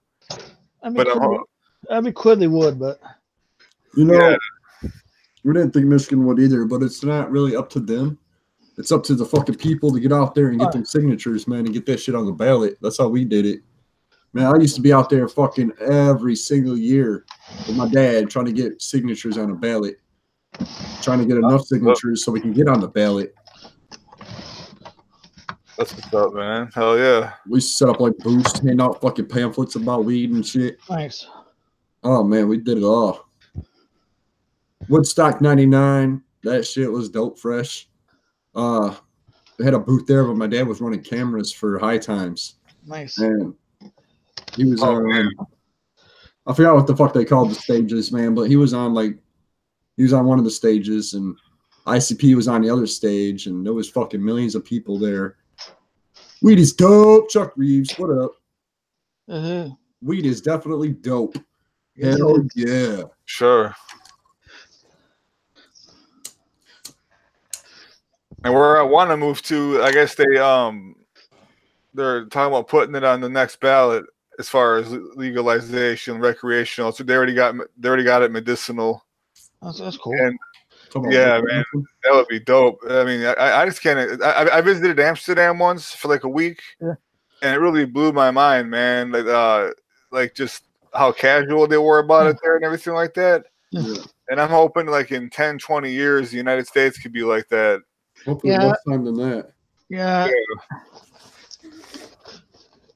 I 0.83 0.89
mean, 0.89 0.95
But 0.97 1.09
I'm, 1.11 1.39
I 1.91 2.01
mean, 2.01 2.13
cool 2.15 2.37
they 2.37 2.47
would, 2.49 2.79
but 2.79 3.01
You 3.97 4.05
know, 4.05 4.15
Yeah. 4.31 4.37
we 5.45 5.53
didn't 5.53 5.73
think 5.73 5.87
Michigan 5.87 6.25
would 6.25 6.39
either, 6.39 6.65
but 6.65 6.83
it's 6.83 7.03
not 7.05 7.31
really 7.31 7.57
up 7.57 7.69
to 7.71 7.81
them. 7.81 8.19
It's 8.79 8.91
up 8.93 9.03
to 9.05 9.15
the 9.15 9.27
fucking 9.27 9.57
people 9.57 9.93
to 9.93 10.01
get 10.01 10.13
out 10.13 10.35
there 10.35 10.49
and 10.49 10.59
get 10.59 10.73
them 10.73 10.85
signatures, 10.85 11.47
man, 11.47 11.67
and 11.67 11.75
get 11.75 11.85
that 11.87 12.01
shit 12.01 12.15
on 12.15 12.25
the 12.25 12.33
ballot. 12.33 12.79
That's 12.81 12.97
how 12.99 13.09
we 13.09 13.25
did 13.25 13.45
it. 13.45 13.61
Man, 14.35 14.47
I 14.47 14.57
used 14.59 14.77
to 14.77 14.81
be 14.81 14.93
out 14.93 15.11
there 15.11 15.29
fucking 15.29 15.73
every 15.81 16.35
single 16.35 16.77
year 16.79 17.27
with 17.67 17.77
my 17.77 17.89
dad 17.89 18.31
trying 18.31 18.47
to 18.47 18.53
get 18.53 18.81
signatures 18.81 19.37
on 19.37 19.51
a 19.51 19.55
ballot, 19.55 19.97
trying 21.03 21.19
to 21.19 21.27
get 21.27 21.37
enough 21.37 21.67
signatures 21.67 22.25
so 22.25 22.33
we 22.33 22.41
can 22.41 22.53
get 22.55 22.67
on 22.69 22.81
the 22.81 22.89
ballot. 22.89 23.35
that's 25.77 25.95
what's 25.95 26.15
up, 26.15 26.33
man. 26.35 26.71
Hell 26.75 26.99
yeah. 26.99 27.33
We 27.47 27.61
set 27.61 27.91
up 27.91 28.01
like 28.01 28.17
booths, 28.19 28.59
hand 28.61 28.81
out 28.81 29.01
fucking 29.03 29.29
pamphlets 29.29 29.75
about 29.77 30.05
weed 30.07 30.31
and 30.31 30.47
shit. 30.47 30.79
nice. 30.89 31.27
Oh 32.03 32.25
man, 32.25 32.49
we 32.49 32.59
did 32.59 32.79
it 32.79 32.85
all. 32.85 33.29
Woodstock 34.89 35.41
'99, 35.41 36.23
that 36.43 36.67
shit 36.67 36.91
was 36.91 37.09
dope, 37.09 37.39
fresh. 37.39 37.89
Uh, 38.55 38.95
we 39.59 39.65
had 39.65 39.75
a 39.75 39.79
booth 39.79 40.07
there, 40.07 40.25
but 40.25 40.37
my 40.37 40.47
dad 40.49 40.67
was 40.67 40.81
running 40.81 41.03
cameras 41.03 41.53
for 41.53 41.79
High 41.79 41.99
Times, 41.99 42.57
Nice. 42.87 43.19
and 43.19 43.55
he 44.57 44.65
was 44.65 44.83
Oh, 44.83 44.97
on. 44.97 45.09
man. 45.09 45.31
I 46.47 46.55
forgot 46.55 46.75
what 46.75 46.87
the 46.87 46.97
fuck 46.97 47.13
they 47.13 47.25
called 47.25 47.51
the 47.51 47.55
stages, 47.55 48.11
man, 48.13 48.35
but 48.35 48.45
he 48.45 48.57
was 48.57 48.75
on 48.75 48.95
like 48.95 49.17
he 49.97 50.03
was 50.03 50.13
on 50.13 50.25
one 50.27 50.39
of 50.39 50.45
the 50.45 50.51
stages, 50.51 51.15
and 51.15 51.37
ICP 51.87 52.35
was 52.35 52.49
on 52.49 52.63
the 52.63 52.71
other 52.71 52.87
stage, 52.87 53.47
and 53.47 53.65
there 53.65 53.73
was 53.75 53.89
fucking 53.89 54.25
millions 54.25 54.55
of 54.55 54.65
people 54.65 54.99
there. 54.99 55.37
Weed 56.43 56.59
is 56.59 56.73
dope, 56.73 57.29
Chuck 57.29 57.53
Reeves. 57.57 57.93
What 57.99 58.11
up? 58.11 58.33
Uh-huh. 59.29 59.69
Weed 60.03 60.27
is 60.27 60.41
definitely 60.41 60.89
dope. 60.93 61.37
Hell 62.01 62.39
yeah. 62.57 63.03
Sure. 63.27 63.73
And 68.45 68.53
where 68.53 68.79
I 68.81 68.83
want 68.83 69.11
to 69.11 69.17
move 69.17 69.41
to, 69.43 69.81
I 69.83 69.93
guess 69.93 70.15
they 70.17 70.37
um 70.39 70.97
they're 71.95 72.25
talking 72.27 72.53
about 72.53 72.69
putting 72.69 72.95
it 72.95 73.05
on 73.05 73.21
the 73.21 73.29
next 73.29 73.61
ballot 73.61 74.05
as 74.43 74.49
far 74.49 74.75
as 74.75 74.91
legalization, 74.91 76.19
recreational. 76.19 76.91
So 76.91 77.05
they 77.05 77.15
already 77.15 77.33
got 77.33 77.55
they 77.79 77.89
already 77.89 78.03
got 78.03 78.23
it 78.23 78.33
medicinal. 78.33 79.05
That's, 79.63 79.79
that's 79.79 79.97
cool. 79.97 80.15
And 80.19 80.37
Yeah, 81.13 81.41
man. 81.45 81.65
That 82.03 82.13
would 82.15 82.27
be 82.27 82.41
dope. 82.41 82.81
I 82.91 83.05
mean, 83.05 83.25
I, 83.25 83.63
I 83.63 83.65
just 83.67 83.81
can't. 83.85 84.21
I, 84.21 84.59
I 84.59 84.61
visited 84.61 84.99
Amsterdam 84.99 85.61
once 85.61 85.93
for 85.93 86.09
like 86.09 86.25
a 86.25 86.29
week, 86.29 86.61
Yeah. 86.81 86.95
and 87.41 87.55
it 87.55 87.61
really 87.61 87.85
blew 87.85 88.13
my 88.13 88.33
mind, 88.33 88.69
man. 88.69 89.13
Like, 89.13 89.27
uh, 89.27 89.71
like 90.11 90.35
just 90.35 90.65
how 90.93 91.13
casual 91.13 91.69
they 91.69 91.79
were 91.79 92.01
about 92.01 92.27
it 92.27 92.37
there 92.43 92.57
and 92.57 92.65
everything 92.65 92.95
like 92.95 93.15
that. 93.15 93.47
Yeah. 93.71 93.95
And 94.29 94.41
I'm 94.41 94.51
hoping, 94.51 94.87
like 94.87 95.13
in 95.13 95.31
10, 95.31 95.59
20 95.59 95.89
years, 95.89 96.33
the 96.33 96.37
United 96.37 96.67
States 96.67 96.99
could 96.99 97.13
be 97.13 97.23
like 97.23 97.49
that. 97.51 97.81
Hopefully 98.27 98.55
Yeah. 98.55 98.65
less 98.65 98.79
time 98.89 99.05
than 99.05 99.17
that. 99.19 99.53
Yeah. 99.89 100.29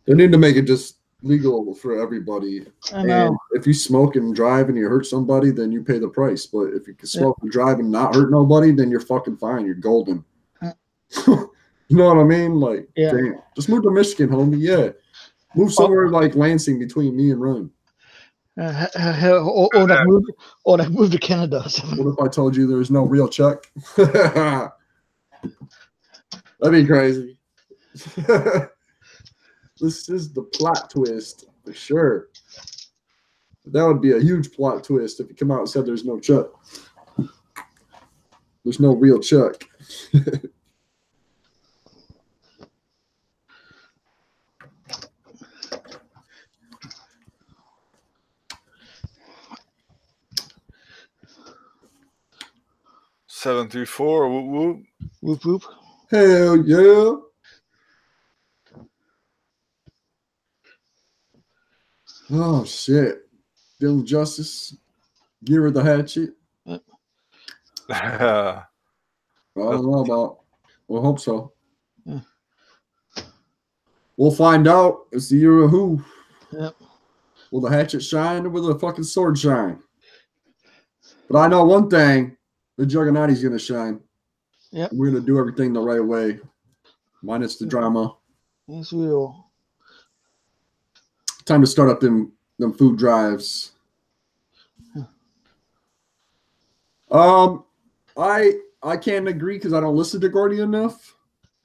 They 0.06 0.14
need 0.14 0.32
to 0.32 0.38
make 0.38 0.56
it 0.56 0.62
just 0.62 0.96
legal 1.22 1.74
for 1.74 2.00
everybody. 2.00 2.66
I 2.92 3.02
know. 3.02 3.26
And 3.28 3.38
if 3.52 3.66
you 3.66 3.74
smoke 3.74 4.16
and 4.16 4.34
drive 4.34 4.68
and 4.68 4.76
you 4.76 4.88
hurt 4.88 5.06
somebody, 5.06 5.50
then 5.50 5.72
you 5.72 5.82
pay 5.82 5.98
the 5.98 6.08
price. 6.08 6.46
But 6.46 6.74
if 6.74 6.86
you 6.86 6.94
can 6.94 7.08
smoke 7.08 7.38
and 7.42 7.50
drive 7.50 7.78
and 7.78 7.90
not 7.90 8.14
hurt 8.14 8.30
nobody, 8.30 8.72
then 8.72 8.90
you're 8.90 9.00
fucking 9.00 9.36
fine. 9.38 9.66
You're 9.66 9.74
golden. 9.74 10.24
Uh. 10.62 10.72
you 11.26 11.96
know 11.96 12.14
what 12.14 12.18
I 12.18 12.24
mean? 12.24 12.54
Like, 12.60 12.88
Yeah. 12.96 13.12
damn. 13.12 13.38
just 13.54 13.68
move 13.68 13.82
to 13.84 13.90
Michigan, 13.90 14.28
homie. 14.28 14.60
Yeah. 14.60 14.90
Move 15.54 15.72
somewhere 15.72 16.08
like 16.10 16.34
Lansing 16.34 16.78
between 16.78 17.16
me 17.16 17.30
and 17.30 17.40
Run. 17.40 17.70
Uh, 18.58 18.86
or, 19.32 19.68
or 19.74 19.86
that 19.86 20.06
move, 20.06 20.24
or 20.64 20.78
that 20.78 20.90
move 20.90 21.10
to 21.10 21.18
Canada. 21.18 21.60
What 21.96 22.12
if 22.12 22.20
I 22.20 22.28
told 22.28 22.56
you 22.56 22.66
there 22.66 22.78
was 22.78 22.90
no 22.90 23.04
real 23.04 23.28
check? 23.28 23.70
That'd 23.96 24.70
be 26.72 26.86
crazy. 26.86 27.36
This 29.80 30.08
is 30.08 30.32
the 30.32 30.42
plot 30.42 30.90
twist 30.90 31.46
for 31.64 31.72
sure. 31.72 32.28
That 33.66 33.84
would 33.84 34.00
be 34.00 34.12
a 34.12 34.20
huge 34.20 34.52
plot 34.52 34.84
twist 34.84 35.20
if 35.20 35.28
you 35.28 35.34
come 35.34 35.50
out 35.50 35.60
and 35.60 35.68
said 35.68 35.86
there's 35.86 36.04
no 36.04 36.20
Chuck. 36.20 36.52
There's 38.64 38.80
no 38.80 38.94
real 38.94 39.18
Chuck. 39.18 39.64
Seven 53.26 53.68
three 53.68 53.84
four. 53.84 54.28
Whoop 54.28 54.46
whoop. 54.46 54.82
Whoop 55.20 55.44
whoop. 55.44 55.62
Hell 56.10 56.56
yeah. 56.66 57.25
Oh 62.30 62.64
shit. 62.64 63.28
Bill 63.78 64.02
Justice. 64.02 64.76
Give 65.44 65.62
her 65.62 65.70
the 65.70 65.82
hatchet. 65.82 66.30
I 67.88 68.62
don't 69.54 69.90
know 69.90 70.04
about. 70.04 70.38
We'll 70.88 71.02
hope 71.02 71.20
so. 71.20 71.52
Yeah. 72.04 72.20
We'll 74.16 74.32
find 74.32 74.66
out. 74.66 75.06
It's 75.12 75.28
the 75.28 75.36
year 75.36 75.62
of 75.62 75.70
who. 75.70 76.02
Yep. 76.52 76.74
Will 77.50 77.60
the 77.60 77.70
hatchet 77.70 78.02
shine 78.02 78.44
or 78.44 78.48
will 78.48 78.66
the 78.66 78.78
fucking 78.78 79.04
sword 79.04 79.38
shine? 79.38 79.80
But 81.28 81.38
I 81.38 81.48
know 81.48 81.64
one 81.64 81.88
thing: 81.88 82.36
the 82.76 82.86
juggernaut 82.86 83.30
is 83.30 83.42
gonna 83.42 83.58
shine. 83.58 84.00
Yep. 84.72 84.90
We're 84.92 85.10
gonna 85.10 85.24
do 85.24 85.38
everything 85.38 85.72
the 85.72 85.80
right 85.80 86.04
way, 86.04 86.40
minus 87.22 87.56
the 87.56 87.66
drama. 87.66 88.16
Yes, 88.66 88.92
we 88.92 89.06
will. 89.06 89.45
Time 91.46 91.60
to 91.62 91.66
start 91.66 91.88
up 91.88 92.00
them 92.00 92.32
them 92.58 92.72
food 92.74 92.98
drives. 92.98 93.72
Um, 97.10 97.64
I 98.16 98.52
I 98.82 98.96
can't 98.96 99.28
agree 99.28 99.56
because 99.56 99.72
I 99.72 99.80
don't 99.80 99.96
listen 99.96 100.20
to 100.20 100.28
Gordy 100.28 100.60
enough. 100.60 101.14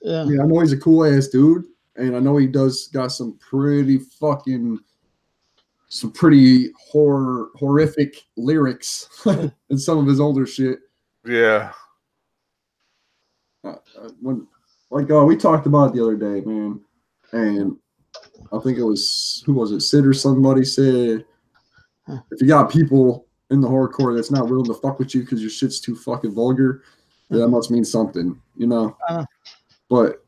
Yeah. 0.02 0.22
I 0.22 0.26
mean, 0.26 0.40
I 0.40 0.46
know 0.46 0.60
he's 0.60 0.72
a 0.72 0.78
cool 0.78 1.06
ass 1.06 1.28
dude, 1.28 1.66
and 1.96 2.16
I 2.16 2.20
know 2.20 2.38
he 2.38 2.48
does 2.48 2.88
got 2.88 3.12
some 3.12 3.38
pretty 3.38 3.98
fucking 3.98 4.80
some 5.90 6.12
pretty 6.12 6.72
horror 6.90 7.50
horrific 7.56 8.16
lyrics 8.38 9.10
in 9.70 9.78
some 9.78 9.98
of 9.98 10.08
his 10.08 10.20
older 10.20 10.46
shit. 10.46 10.80
Yeah. 11.26 11.72
Uh, 13.64 13.76
uh, 14.00 14.10
when 14.22 14.48
like 14.90 15.10
uh, 15.12 15.24
we 15.24 15.36
talked 15.36 15.68
about 15.68 15.90
it 15.90 15.96
the 15.96 16.04
other 16.04 16.16
day, 16.16 16.42
man, 16.46 16.82
and 17.32 17.78
I 18.54 18.60
think 18.60 18.78
it 18.78 18.84
was 18.84 19.44
who 19.46 19.54
was 19.54 19.72
it, 19.72 19.82
Sid 19.82 20.06
or 20.06 20.14
somebody 20.14 20.66
said, 20.66 21.26
if 22.08 22.42
you 22.42 22.48
got 22.48 22.72
people 22.72 23.26
in 23.50 23.62
the 23.62 23.68
horrorcore 23.68 24.16
that's 24.16 24.32
not 24.32 24.50
willing 24.50 24.66
to 24.66 24.74
fuck 24.74 25.00
with 25.00 25.14
you 25.16 25.22
because 25.22 25.42
your 25.42 25.50
shit's 25.50 25.80
too 25.80 25.96
fucking 25.96 26.34
vulgar, 26.34 26.84
that 27.30 27.48
must 27.48 27.72
mean 27.72 27.86
something, 27.86 28.40
you 28.56 28.68
know. 28.68 28.96
Uh. 29.08 29.26
but 29.90 30.26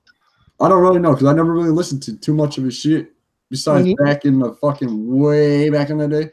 I 0.60 0.70
don't 0.70 0.82
really 0.82 1.00
know 1.00 1.12
because 1.12 1.28
I 1.28 1.34
never 1.34 1.54
really 1.54 1.70
listened 1.70 2.04
to 2.04 2.18
too 2.18 2.34
much 2.34 2.58
of 2.58 2.64
his 2.64 2.78
shit. 2.78 3.12
Besides 3.50 3.86
Me- 3.86 3.96
back 4.04 4.26
in 4.26 4.40
the 4.40 4.54
fucking 4.54 5.20
way 5.20 5.70
back 5.70 5.90
in 5.90 5.98
the 5.98 6.08
day, 6.08 6.32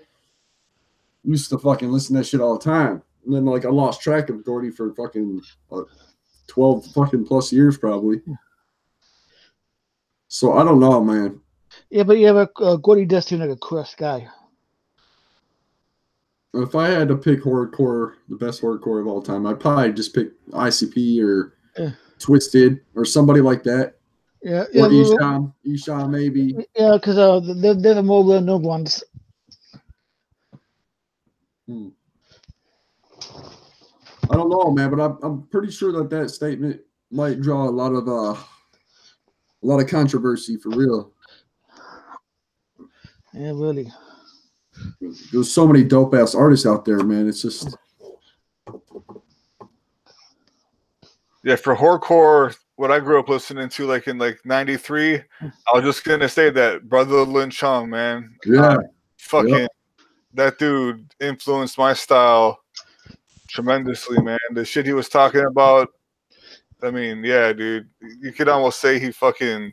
used 1.25 1.51
to 1.51 1.59
fucking 1.59 1.91
listen 1.91 2.15
to 2.15 2.21
that 2.21 2.27
shit 2.27 2.41
all 2.41 2.57
the 2.57 2.65
time. 2.65 3.03
And 3.25 3.35
then 3.35 3.45
like 3.45 3.65
I 3.65 3.69
lost 3.69 4.01
track 4.01 4.31
of 4.31 4.45
Gordy 4.45 4.71
for 4.71 4.95
fucking 4.95 5.41
uh, 5.71 5.83
twelve 6.47 6.87
fucking 6.87 7.27
plus 7.27 7.53
years 7.53 7.77
probably. 7.77 8.23
So 10.33 10.53
I 10.53 10.63
don't 10.65 10.79
know, 10.79 11.03
man. 11.03 11.41
Yeah, 11.91 12.05
but 12.05 12.19
yeah, 12.19 12.33
but 12.33 12.53
uh, 12.63 12.77
Gordy 12.77 13.05
does 13.05 13.27
seem 13.27 13.41
like 13.41 13.51
a 13.51 13.57
crust 13.57 13.97
guy. 13.97 14.29
If 16.55 16.77
I 16.77 16.89
had 16.89 17.09
to 17.09 17.17
pick 17.17 17.43
horrorcore, 17.43 18.15
the 18.29 18.37
best 18.37 18.63
horrorcore 18.63 19.01
of 19.01 19.09
all 19.09 19.21
time, 19.21 19.45
I'd 19.45 19.59
probably 19.59 19.93
just 19.93 20.15
pick 20.15 20.29
ICP 20.51 21.21
or 21.23 21.55
Yeah. 21.77 21.91
Twisted 22.21 22.81
or 22.95 23.05
somebody 23.05 23.41
like 23.41 23.65
that. 23.65 23.97
Yeah, 24.43 24.65
yeah, 24.73 24.85
Or 24.85 24.89
Esham, 24.89 25.53
Esham 25.67 26.11
maybe. 26.11 26.57
yeah, 26.77 26.93
because 26.95 27.19
uh, 27.19 27.41
they're, 27.57 27.75
they're 27.75 27.95
the 27.95 28.03
more 28.03 28.25
well 28.25 28.41
known 28.41 28.63
ones. 28.63 29.03
I 31.69 31.91
don't 34.37 34.49
know, 34.49 34.71
man, 34.71 34.91
but 34.91 35.01
I'm, 35.01 35.19
I'm 35.23 35.43
pretty 35.49 35.73
sure 35.73 35.91
that 35.93 36.09
that 36.11 36.31
statement 36.31 36.81
might 37.11 37.41
draw 37.41 37.69
a 37.69 37.71
lot 37.71 37.93
of 37.93 38.09
uh, 38.09 38.41
a 39.63 39.67
lot 39.67 39.81
of 39.81 39.89
controversy 39.89 40.57
for 40.57 40.71
real. 40.71 41.13
Yeah, 43.33 43.53
really. 43.55 43.93
There's 45.33 45.53
so 45.53 45.67
many 45.67 45.85
dope 45.85 46.15
ass 46.15 46.35
artists 46.35 46.67
out 46.67 46.85
there, 46.85 47.03
man. 47.03 47.29
It's 47.29 47.43
just 47.43 47.77
Yeah, 51.43 51.57
for 51.57 51.75
horrorcore, 51.75 52.55
what 52.77 52.91
I 52.91 53.01
grew 53.01 53.19
up 53.19 53.29
listening 53.29 53.69
to, 53.71 53.87
like 53.87 54.09
in 54.09 54.19
like 54.19 54.41
'93, 54.45 55.17
I 55.17 55.23
was 55.75 55.85
just 55.85 56.05
gonna 56.05 56.29
say 56.29 56.51
that 56.51 56.89
brother 56.89 57.23
Lynch 57.25 57.61
Hung, 57.61 57.91
man, 57.91 58.37
yeah, 58.45 58.63
uh, 58.63 58.79
fucking 59.19 59.69
that 60.35 60.59
dude 60.59 61.13
influenced 61.21 61.79
my 61.79 61.93
style 61.93 62.59
tremendously, 63.49 64.21
man. 64.23 64.39
The 64.53 64.65
shit 64.65 64.87
he 64.87 64.93
was 64.93 65.09
talking 65.09 65.45
about, 65.45 65.89
I 66.83 66.91
mean, 66.91 67.23
yeah, 67.25 67.53
dude, 67.53 67.89
you 68.21 68.33
could 68.33 68.49
almost 68.49 68.81
say 68.81 68.99
he 68.99 69.11
fucking 69.13 69.73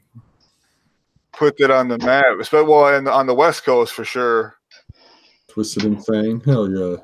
put 1.33 1.59
it 1.59 1.71
on 1.71 1.87
the 1.87 1.97
map, 1.99 2.25
especially 2.39 2.67
well, 2.67 2.95
and 2.95 3.07
on 3.07 3.27
the 3.27 3.33
West 3.33 3.63
Coast 3.63 3.93
for 3.93 4.03
sure. 4.03 4.55
Twisted 5.47 5.85
Insane. 5.85 6.41
Hell 6.41 6.69
yeah. 6.69 6.97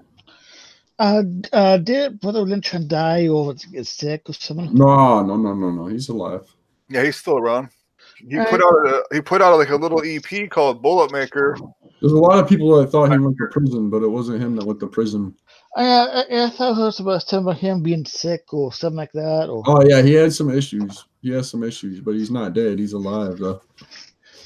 Uh, 1.00 1.24
uh, 1.52 1.78
did 1.78 2.20
Brother 2.20 2.42
Lynch 2.42 2.74
die 2.88 3.28
or 3.28 3.54
get 3.72 3.88
sick 3.88 4.30
or 4.30 4.34
something? 4.34 4.74
No, 4.74 5.24
no, 5.24 5.36
no, 5.36 5.54
no, 5.54 5.72
no. 5.72 5.86
He's 5.88 6.10
alive. 6.10 6.48
Yeah, 6.90 7.04
he's 7.04 7.18
still 7.18 7.38
around. 7.38 7.70
He 8.18 8.38
Right. 8.38 8.48
put 8.48 8.62
out 8.64 8.88
a, 8.88 9.04
he 9.12 9.22
put 9.22 9.42
out 9.42 9.58
like 9.58 9.70
a 9.70 9.76
little 9.76 10.02
EP 10.06 10.50
called 10.50 10.82
Bullet 10.82 11.12
Maker. 11.12 11.58
There's 12.00 12.14
a 12.14 12.18
lot 12.18 12.38
of 12.40 12.48
people 12.48 12.76
that 12.78 12.88
thought 12.88 13.12
he 13.12 13.18
went 13.18 13.38
to 13.38 13.48
prison, 13.48 13.90
but 13.90 14.04
it 14.04 14.08
wasn't 14.08 14.42
him 14.42 14.56
that 14.58 14.66
went 14.66 14.80
to 14.82 14.88
prison. 14.88 15.36
I, 15.76 15.86
I, 15.86 16.46
I 16.46 16.50
thought 16.50 16.78
it 16.78 16.82
was 16.82 17.00
about 17.00 17.24
something 17.24 17.52
about 17.52 17.60
him 17.60 17.82
being 17.82 18.06
sick 18.06 18.54
or 18.54 18.72
something 18.72 18.98
like 18.98 19.12
that. 19.14 19.50
Or 19.50 19.64
Oh 19.66 19.84
yeah, 19.88 20.02
he 20.02 20.14
had 20.14 20.34
some 20.34 20.50
issues. 20.50 21.06
He 21.22 21.32
has 21.32 21.50
some 21.50 21.64
issues, 21.64 22.00
but 22.00 22.14
he's 22.14 22.32
not 22.32 22.54
dead. 22.54 22.80
He's 22.80 22.94
alive 22.94 23.38
though. 23.40 23.62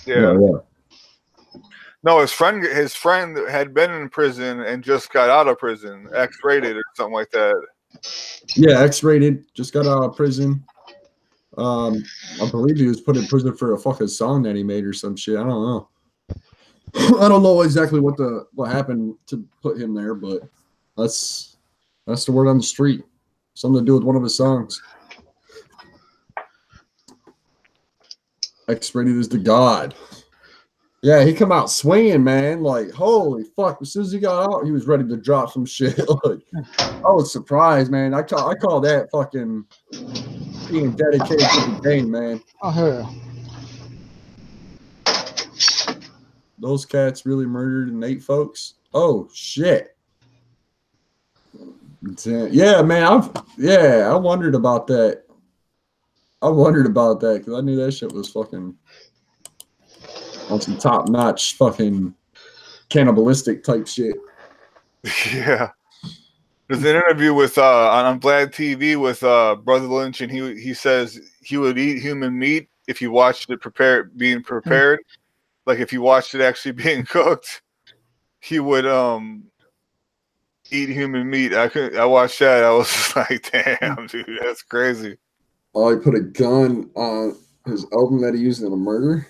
Yeah. 0.06 0.38
yeah. 0.40 1.62
No, 2.04 2.22
his 2.22 2.32
friend 2.32 2.64
his 2.64 2.94
friend 2.94 3.38
had 3.50 3.74
been 3.74 3.92
in 3.92 4.10
prison 4.10 4.62
and 4.62 4.84
just 4.84 5.12
got 5.12 5.30
out 5.30 5.48
of 5.48 5.60
prison, 5.60 6.08
X 6.14 6.38
Raided 6.44 6.78
or 6.78 6.84
something 6.96 7.14
like 7.14 7.32
that. 7.32 7.62
Yeah, 8.56 8.82
X-Raided. 8.82 9.46
Just 9.54 9.74
got 9.74 9.86
out 9.86 10.04
of 10.04 10.16
prison. 10.16 10.64
Um, 11.58 12.04
I 12.42 12.50
believe 12.50 12.78
he 12.78 12.86
was 12.86 13.02
put 13.02 13.18
in 13.18 13.26
prison 13.28 13.56
for 13.56 13.74
a 13.74 13.80
fucking 13.80 14.08
song 14.08 14.44
that 14.44 14.56
he 14.56 14.64
made 14.64 14.86
or 14.86 14.94
some 14.94 15.16
shit. 15.16 15.38
I 15.38 15.44
don't 15.44 15.50
know. 15.50 15.90
I 17.20 17.28
don't 17.28 17.44
know 17.44 17.62
exactly 17.62 18.00
what 18.00 18.18
the 18.18 18.46
what 18.54 18.72
happened 18.72 19.16
to 19.28 19.44
put 19.62 19.80
him 19.80 19.94
there, 19.94 20.14
but 20.14 20.42
that's 20.98 21.58
that's 22.06 22.26
the 22.26 22.32
word 22.32 22.48
on 22.48 22.58
the 22.58 22.64
street. 22.64 23.04
Something 23.54 23.82
to 23.82 23.86
do 23.86 23.94
with 23.94 24.04
one 24.04 24.16
of 24.16 24.24
his 24.24 24.36
songs. 24.36 24.82
X-Raided 28.68 29.16
is 29.16 29.30
the 29.30 29.38
god. 29.38 29.96
Yeah, 31.04 31.24
he 31.24 31.34
come 31.34 31.52
out 31.52 31.70
swinging, 31.70 32.24
man. 32.24 32.64
Like, 32.64 32.92
holy 32.92 33.44
fuck! 33.56 33.78
As 33.82 33.94
soon 33.94 34.04
as 34.04 34.12
he 34.12 34.20
got 34.20 34.52
out, 34.52 34.66
he 34.66 34.72
was 34.72 34.88
ready 34.88 35.08
to 35.08 35.16
drop 35.16 35.52
some 35.52 35.66
shit. 35.68 35.98
like, 36.26 36.40
I 36.80 37.12
was 37.12 37.32
surprised, 37.32 37.92
man. 37.92 38.14
I 38.14 38.24
call 38.24 38.50
I 38.50 38.56
call 38.56 38.80
that 38.82 39.10
fucking 39.12 39.66
being 40.70 40.92
dedicated 40.92 41.40
to 41.40 41.72
the 41.72 41.82
game, 41.84 42.12
man. 42.12 42.42
oh, 42.62 42.72
her. 42.72 43.06
Those 46.60 46.86
cats 46.86 47.26
really 47.26 47.46
murdered 47.46 47.90
and 47.90 48.04
ate 48.04 48.24
folks. 48.24 48.74
Oh 48.94 49.30
shit. 49.34 49.97
Yeah, 52.52 52.82
man. 52.82 53.04
I've 53.04 53.32
yeah, 53.58 54.10
I 54.12 54.16
wondered 54.16 54.56
about 54.56 54.88
that. 54.88 55.24
I 56.42 56.50
wondered 56.50 56.86
about 56.86 57.20
that 57.22 57.40
because 57.40 57.54
I 57.54 57.62
knew 57.62 57.76
that 57.78 57.92
shit 57.92 58.12
was 58.12 58.30
fucking 58.30 58.76
on 60.50 60.62
some 60.62 60.78
top 60.78 61.10
notch 61.10 61.56
fucking 61.56 62.14
cannibalistic 62.90 63.64
type 63.64 63.88
shit. 63.88 64.16
yeah. 65.34 65.72
There's 66.68 66.84
an 66.84 66.98
interview 66.98 67.34
with 67.34 67.58
uh 67.58 67.90
on 67.92 68.06
on 68.06 68.20
Vlad 68.20 68.48
TV 68.48 69.00
with 69.00 69.24
uh 69.24 69.56
Brother 69.56 69.88
Lynch 69.88 70.22
and 70.22 70.32
he 70.32 70.60
he 70.60 70.74
says 70.74 71.20
he 71.42 71.58
would 71.58 71.78
eat 71.78 72.02
human 72.02 72.38
meat 72.38 72.70
if 72.88 73.02
you 73.02 73.12
watched 73.12 73.50
it 73.50 73.62
prepared 73.62 74.18
being 74.18 74.44
prepared. 74.44 75.00
like 75.66 75.80
if 75.80 75.94
you 75.94 76.02
watched 76.02 76.36
it 76.36 76.42
actually 76.42 76.72
being 76.84 77.06
cooked, 77.06 77.62
he 78.40 78.60
would 78.60 78.86
um 78.86 79.44
eat 80.72 80.90
human 80.90 81.30
meat. 81.30 81.54
I 81.54 81.68
could 81.68 81.96
I 81.96 82.06
watched 82.06 82.40
that. 82.40 82.64
I 82.64 82.72
was 82.72 83.14
like, 83.16 83.52
damn, 83.52 84.08
dude, 84.08 84.40
that's 84.42 84.64
crazy. 84.64 85.18
Oh, 85.74 85.90
he 85.92 85.98
put 85.98 86.16
a 86.16 86.22
gun 86.22 86.90
on 86.96 87.38
his 87.66 87.86
album 87.94 88.22
that 88.22 88.34
he 88.34 88.42
used 88.42 88.64
in 88.64 88.72
a 88.72 88.76
murder. 88.76 89.28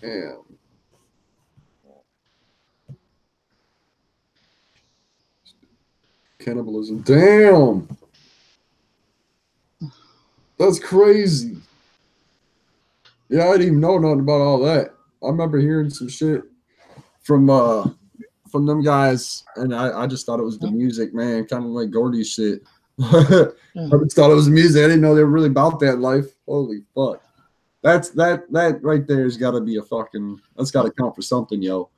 Damn. 0.00 0.42
Cannibalism. 6.38 7.02
Damn. 7.02 7.88
That's 10.58 10.78
crazy. 10.78 11.56
Yeah, 13.28 13.48
I 13.48 13.52
didn't 13.52 13.66
even 13.66 13.80
know 13.80 13.98
nothing 13.98 14.20
about 14.20 14.40
all 14.40 14.58
that. 14.60 14.94
I 15.22 15.26
remember 15.26 15.58
hearing 15.58 15.90
some 15.90 16.08
shit 16.08 16.42
from 17.22 17.48
uh 17.48 17.88
from 18.52 18.66
them 18.66 18.82
guys, 18.82 19.42
and 19.56 19.74
I, 19.74 20.02
I 20.02 20.06
just 20.06 20.26
thought 20.26 20.38
it 20.38 20.44
was 20.44 20.58
the 20.58 20.70
music, 20.70 21.14
man, 21.14 21.46
kind 21.46 21.64
of 21.64 21.70
like 21.70 21.90
Gordy 21.90 22.22
shit. 22.22 22.62
I 23.02 23.48
just 23.74 24.14
thought 24.14 24.30
it 24.30 24.34
was 24.34 24.48
music. 24.48 24.84
I 24.84 24.88
didn't 24.88 25.00
know 25.00 25.14
they 25.14 25.24
were 25.24 25.30
really 25.30 25.48
about 25.48 25.80
that 25.80 25.98
life. 25.98 26.26
Holy 26.46 26.82
fuck. 26.94 27.22
That's 27.82 28.10
that 28.10 28.52
that 28.52 28.82
right 28.82 29.06
there 29.08 29.24
has 29.24 29.36
got 29.36 29.52
to 29.52 29.60
be 29.60 29.78
a 29.78 29.82
fucking 29.82 30.40
that's 30.56 30.70
got 30.70 30.82
to 30.82 30.92
count 30.92 31.16
for 31.16 31.22
something, 31.22 31.60
yo. 31.62 31.90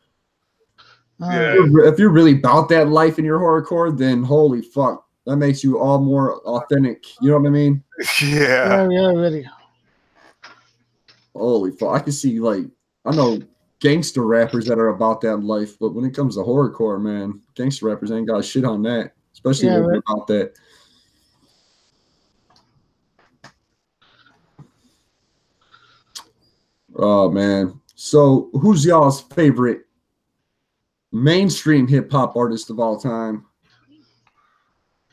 Yeah. 1.20 1.56
If 1.58 1.98
you're 1.98 2.10
really 2.10 2.38
about 2.38 2.68
that 2.70 2.88
life 2.88 3.18
in 3.18 3.24
your 3.24 3.38
horrorcore, 3.38 3.96
then 3.96 4.22
holy 4.22 4.62
fuck, 4.62 5.06
that 5.26 5.36
makes 5.36 5.62
you 5.62 5.78
all 5.78 5.98
more 5.98 6.38
authentic. 6.40 7.04
You 7.20 7.30
know 7.30 7.38
what 7.38 7.48
I 7.48 7.50
mean? 7.50 7.82
Yeah. 8.22 8.88
Yeah, 8.88 8.88
yeah, 8.90 9.06
really. 9.08 9.46
Holy 11.34 11.72
fuck, 11.72 11.90
I 11.90 11.98
can 12.00 12.12
see 12.12 12.40
like 12.40 12.64
I 13.04 13.14
know 13.14 13.40
gangster 13.80 14.24
rappers 14.24 14.66
that 14.66 14.78
are 14.78 14.88
about 14.88 15.20
that 15.22 15.38
life, 15.38 15.78
but 15.78 15.94
when 15.94 16.04
it 16.04 16.14
comes 16.14 16.36
to 16.36 16.42
horrorcore, 16.42 17.00
man, 17.00 17.40
gangster 17.54 17.86
rappers 17.86 18.10
ain't 18.10 18.26
got 18.26 18.44
shit 18.44 18.64
on 18.64 18.82
that, 18.82 19.12
especially 19.32 19.68
Yeah, 19.68 19.78
right. 19.78 20.02
about 20.06 20.26
that. 20.28 20.54
Oh 26.96 27.30
man. 27.30 27.80
So 27.94 28.50
who's 28.52 28.84
y'all's 28.84 29.20
favorite 29.20 29.82
mainstream 31.12 31.86
hip 31.86 32.10
hop 32.10 32.36
artist 32.36 32.70
of 32.70 32.80
all 32.80 32.98
time? 32.98 33.44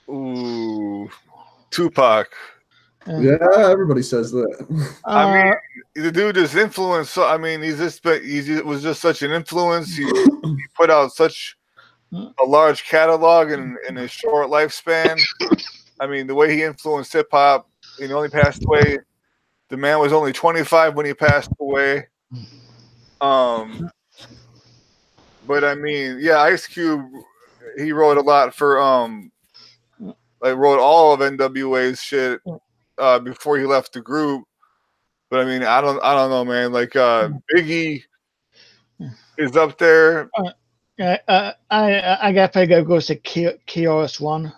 Ooh. 0.09 1.09
Tupac. 1.69 2.27
Yeah, 3.07 3.37
everybody 3.69 4.03
says 4.03 4.31
that. 4.31 4.93
I 5.05 5.23
Uh, 5.23 5.43
mean, 5.43 5.53
the 6.05 6.11
dude 6.11 6.37
is 6.37 6.55
influenced. 6.55 7.13
So, 7.13 7.27
I 7.27 7.37
mean, 7.37 7.61
he's 7.61 7.77
just 7.77 8.03
but 8.03 8.23
he's, 8.23 8.45
he 8.47 8.61
was 8.61 8.83
just 8.83 9.01
such 9.01 9.21
an 9.23 9.31
influence. 9.31 9.95
He, 9.95 10.03
he 10.05 10.63
put 10.75 10.89
out 10.91 11.11
such 11.11 11.57
a 12.13 12.45
large 12.45 12.83
catalog 12.83 13.51
in, 13.51 13.77
in 13.87 13.95
his 13.95 14.11
short 14.11 14.49
lifespan. 14.49 15.19
I 15.99 16.07
mean, 16.07 16.27
the 16.27 16.35
way 16.35 16.55
he 16.55 16.63
influenced 16.63 17.13
hip 17.13 17.27
hop. 17.31 17.67
He 17.97 18.11
only 18.13 18.29
passed 18.29 18.63
away. 18.65 18.99
The 19.69 19.77
man 19.77 19.99
was 19.99 20.13
only 20.13 20.33
25 20.33 20.95
when 20.95 21.05
he 21.05 21.13
passed 21.13 21.51
away. 21.59 22.07
Um, 23.19 23.89
but 25.47 25.63
I 25.63 25.75
mean, 25.75 26.17
yeah, 26.19 26.39
Ice 26.39 26.67
Cube. 26.67 27.05
He 27.77 27.91
wrote 27.93 28.17
a 28.17 28.21
lot 28.21 28.53
for 28.53 28.81
um, 28.81 29.31
like 29.99 30.55
wrote 30.55 30.79
all 30.79 31.13
of 31.13 31.19
NWA's 31.21 32.01
shit 32.01 32.41
uh, 32.97 33.19
before 33.19 33.57
he 33.57 33.65
left 33.65 33.93
the 33.93 34.01
group. 34.01 34.43
But 35.29 35.41
I 35.41 35.45
mean, 35.45 35.63
I 35.63 35.81
don't, 35.81 36.01
I 36.03 36.13
don't 36.13 36.29
know, 36.29 36.45
man. 36.45 36.71
Like 36.71 36.95
uh, 36.95 37.29
Biggie 37.53 38.03
is 39.37 39.55
up 39.55 39.77
there. 39.77 40.29
I, 40.99 41.19
uh, 41.27 41.53
I 41.69 42.17
I 42.21 42.31
got 42.33 42.53
to 42.53 42.67
go 42.67 42.99
to 42.99 43.15
K- 43.15 43.57
KRS 43.67 44.19
One. 44.19 44.53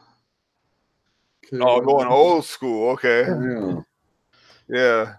Oh, 1.53 1.81
going 1.81 2.07
old 2.07 2.45
school. 2.45 2.89
Okay, 2.91 3.23
Damn. 3.23 3.85
yeah, 4.67 5.13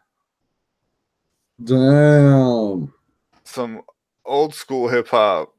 Damn. 1.63 2.93
some 3.45 3.83
old 4.25 4.55
school 4.55 4.89
hip 4.89 5.09
hop. 5.09 5.55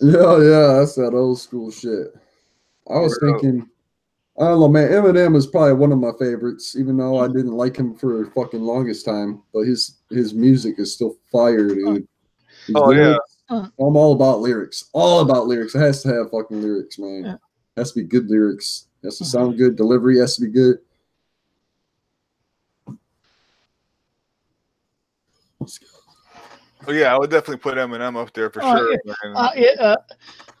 Yeah, 0.00 0.38
yeah, 0.38 0.78
that's 0.78 0.94
that 0.94 1.12
old 1.12 1.38
school 1.40 1.70
shit. 1.70 2.14
I 2.88 2.98
was 3.00 3.18
Word 3.20 3.34
up. 3.34 3.68
Thinking, 4.38 4.46
I 4.46 4.50
don't 4.50 4.60
know, 4.60 4.68
man. 4.68 4.90
Eminem 4.90 5.36
is 5.36 5.46
probably 5.46 5.72
one 5.74 5.92
of 5.92 5.98
my 5.98 6.12
favorites, 6.18 6.76
even 6.76 6.96
though 6.96 7.18
I 7.18 7.26
didn't 7.28 7.52
like 7.56 7.76
him 7.76 7.94
for 7.94 8.26
fucking 8.32 8.60
longest 8.60 9.04
time. 9.04 9.42
But 9.52 9.62
his 9.66 9.98
his 10.10 10.34
music 10.34 10.76
is 10.78 10.94
still 10.94 11.16
fire, 11.30 11.68
dude. 11.68 12.06
His 12.66 12.74
Oh, 12.76 12.90
yeah. 12.92 13.00
lyrics- 13.00 13.34
Uh. 13.50 13.66
I'm 13.80 13.96
all 13.96 14.12
about 14.12 14.40
lyrics. 14.40 14.84
All 14.92 15.20
about 15.20 15.46
lyrics. 15.46 15.74
It 15.74 15.78
has 15.80 16.02
to 16.02 16.08
have 16.12 16.30
fucking 16.30 16.60
lyrics, 16.60 16.98
man. 16.98 17.24
Yeah. 17.24 17.36
has 17.76 17.92
to 17.92 18.00
be 18.00 18.06
good 18.06 18.28
lyrics. 18.28 18.86
has 19.04 19.16
to 19.18 19.24
sound 19.24 19.56
good. 19.56 19.76
Delivery 19.76 20.18
has 20.18 20.34
to 20.36 20.42
be 20.42 20.48
good. 20.50 20.78
Oh 26.86 26.92
yeah, 26.92 27.14
I 27.14 27.18
would 27.18 27.30
definitely 27.30 27.58
put 27.58 27.76
Eminem 27.76 28.16
up 28.16 28.32
there 28.32 28.50
for 28.50 28.62
Oh, 28.62 28.76
sure. 28.76 28.92
yeah. 29.04 29.12
Uh, 29.34 29.50
yeah, 29.56 29.70
uh, 29.80 29.96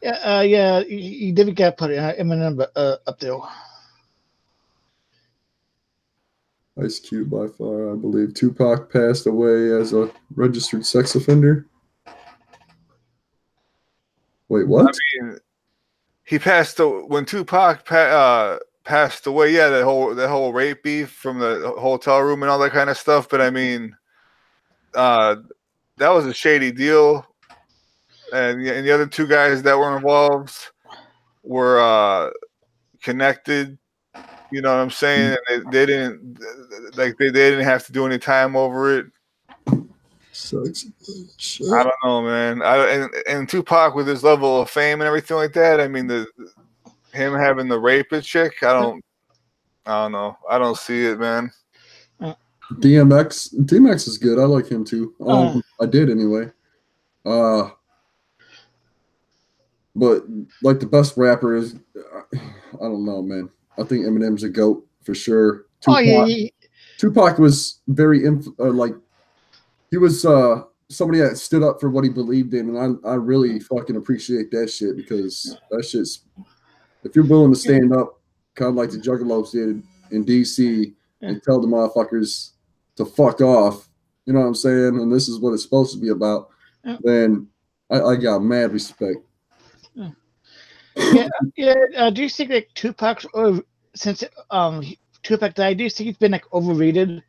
yeah, 0.02 0.10
uh, 0.36 0.40
yeah. 0.42 0.78
You, 0.80 0.98
you 0.98 1.32
did 1.32 1.54
get 1.56 1.76
put 1.78 1.90
uh, 1.90 2.14
Eminem 2.14 2.64
uh, 2.76 2.96
up 3.06 3.18
there. 3.20 3.38
Ice 6.82 7.00
Cube 7.00 7.30
by 7.30 7.46
far, 7.48 7.92
I 7.92 7.96
believe. 7.96 8.34
Tupac 8.34 8.92
passed 8.92 9.26
away 9.26 9.72
as 9.72 9.92
a 9.92 10.10
registered 10.34 10.86
sex 10.86 11.14
offender. 11.14 11.66
Wait, 14.48 14.66
what? 14.66 14.86
I 14.86 15.24
mean, 15.24 15.38
he 16.24 16.38
passed 16.38 16.78
a- 16.78 16.88
when 16.88 17.24
Tupac 17.24 17.84
pa- 17.84 17.96
uh, 17.96 18.58
passed 18.84 19.26
away. 19.26 19.52
Yeah, 19.52 19.68
that 19.68 19.84
whole 19.84 20.14
that 20.14 20.28
whole 20.28 20.52
rape 20.52 20.82
beef 20.82 21.10
from 21.10 21.38
the 21.38 21.74
hotel 21.78 22.20
room 22.20 22.42
and 22.42 22.50
all 22.50 22.58
that 22.60 22.72
kind 22.72 22.88
of 22.90 22.96
stuff. 22.96 23.28
But 23.28 23.40
I 23.40 23.50
mean, 23.50 23.96
uh, 24.94 25.36
that 25.96 26.10
was 26.10 26.26
a 26.26 26.32
shady 26.32 26.70
deal, 26.70 27.26
and, 28.32 28.64
and 28.66 28.86
the 28.86 28.92
other 28.92 29.06
two 29.06 29.26
guys 29.26 29.62
that 29.62 29.76
were 29.76 29.96
involved 29.96 30.54
were 31.42 31.80
uh, 31.80 32.30
connected. 33.02 33.78
You 34.50 34.62
know 34.62 34.74
what 34.74 34.82
I'm 34.82 34.90
saying? 34.90 35.36
And 35.50 35.66
they, 35.66 35.70
they 35.70 35.86
didn't 35.86 36.38
like 36.96 37.16
they, 37.18 37.30
they 37.30 37.50
didn't 37.50 37.64
have 37.64 37.84
to 37.86 37.92
do 37.92 38.06
any 38.06 38.18
time 38.18 38.56
over 38.56 38.98
it. 38.98 39.06
Sex. 40.32 40.86
I 41.72 41.82
don't 41.82 41.94
know, 42.04 42.22
man. 42.22 42.62
I 42.62 42.86
and, 42.88 43.10
and 43.28 43.48
Tupac 43.48 43.94
with 43.94 44.06
his 44.06 44.22
level 44.22 44.60
of 44.60 44.70
fame 44.70 45.00
and 45.00 45.08
everything 45.08 45.36
like 45.36 45.52
that. 45.54 45.80
I 45.80 45.88
mean, 45.88 46.06
the 46.06 46.26
him 47.12 47.34
having 47.34 47.68
the 47.68 47.78
rapist 47.78 48.28
chick. 48.28 48.62
I 48.62 48.72
don't. 48.72 49.04
I 49.84 50.02
don't 50.02 50.12
know. 50.12 50.36
I 50.48 50.58
don't 50.58 50.76
see 50.76 51.06
it, 51.06 51.18
man. 51.18 51.50
DMX. 52.74 53.54
DMX 53.54 54.06
is 54.06 54.18
good. 54.18 54.38
I 54.38 54.44
like 54.44 54.68
him 54.68 54.84
too. 54.84 55.14
Um, 55.20 55.62
Uh. 55.80 55.84
I 55.84 55.86
did 55.86 56.10
anyway. 56.10 56.50
Uh, 57.24 57.70
but 59.96 60.24
like 60.62 60.78
the 60.78 60.86
best 60.86 61.16
rapper 61.16 61.56
is, 61.56 61.74
I 62.34 62.78
don't 62.78 63.04
know, 63.04 63.22
man. 63.22 63.48
I 63.78 63.84
think 63.84 64.04
Eminem's 64.04 64.42
a 64.42 64.48
goat 64.48 64.86
for 65.04 65.14
sure. 65.14 65.66
Oh 65.86 65.98
yeah, 65.98 66.24
Tupac- 66.24 66.28
yeah, 66.28 66.48
Tupac 66.98 67.38
was 67.38 67.80
very 67.88 68.24
inf- 68.24 68.46
uh, 68.58 68.70
like 68.72 68.94
he 69.90 69.96
was 69.96 70.24
uh 70.24 70.62
somebody 70.90 71.20
that 71.20 71.36
stood 71.36 71.62
up 71.62 71.80
for 71.80 71.90
what 71.90 72.04
he 72.04 72.10
believed 72.10 72.54
in, 72.54 72.74
and 72.74 72.98
I 73.04 73.10
I 73.10 73.14
really 73.14 73.60
fucking 73.60 73.96
appreciate 73.96 74.50
that 74.50 74.68
shit 74.70 74.96
because 74.96 75.56
that 75.70 75.84
shit's 75.84 76.24
if 77.04 77.14
you're 77.14 77.24
willing 77.24 77.52
to 77.52 77.58
stand 77.58 77.94
up, 77.94 78.20
kind 78.54 78.70
of 78.70 78.74
like 78.74 78.90
the 78.90 78.98
Juggalos 78.98 79.52
did 79.52 79.82
in 80.10 80.24
DC, 80.24 80.92
and 81.22 81.42
tell 81.42 81.60
the 81.60 81.66
motherfuckers 81.68 82.50
to 82.96 83.04
fuck 83.04 83.40
off, 83.40 83.88
you 84.26 84.32
know 84.32 84.40
what 84.40 84.46
I'm 84.46 84.54
saying? 84.54 85.00
And 85.00 85.12
this 85.12 85.28
is 85.28 85.38
what 85.38 85.52
it's 85.52 85.62
supposed 85.62 85.94
to 85.94 86.00
be 86.00 86.08
about. 86.08 86.48
Then 87.02 87.46
I, 87.90 88.00
I 88.00 88.16
got 88.16 88.40
mad 88.40 88.72
respect. 88.72 89.18
Yeah. 91.12 91.28
yeah 91.56 91.74
uh, 91.96 92.10
do 92.10 92.22
you 92.22 92.28
think 92.28 92.50
like 92.50 92.68
Tupac's 92.74 93.26
or 93.34 93.62
since 93.94 94.24
um 94.50 94.84
Tupac 95.22 95.54
died? 95.54 95.78
Do 95.78 95.84
you 95.84 95.90
think 95.90 96.06
he's 96.08 96.16
been 96.16 96.32
like 96.32 96.52
overrated 96.52 97.22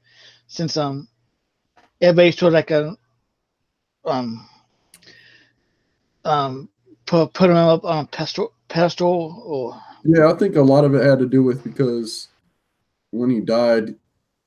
since 0.47 0.77
um 0.77 1.07
everybody 2.01 2.31
sort 2.31 2.49
of 2.49 2.53
like 2.53 2.71
a 2.71 2.97
um 4.05 4.47
um 6.25 6.69
put 7.05 7.33
put 7.33 7.49
him 7.49 7.55
up 7.55 7.83
on 7.83 8.05
a 8.05 8.07
pedestal 8.07 8.53
pedestal 8.67 9.43
or 9.45 9.79
Yeah, 10.03 10.31
I 10.31 10.37
think 10.37 10.55
a 10.55 10.61
lot 10.61 10.85
of 10.85 10.93
it 10.95 11.03
had 11.03 11.19
to 11.19 11.25
do 11.27 11.43
with 11.43 11.63
because 11.63 12.27
when 13.11 13.29
he 13.29 13.39
died, 13.39 13.95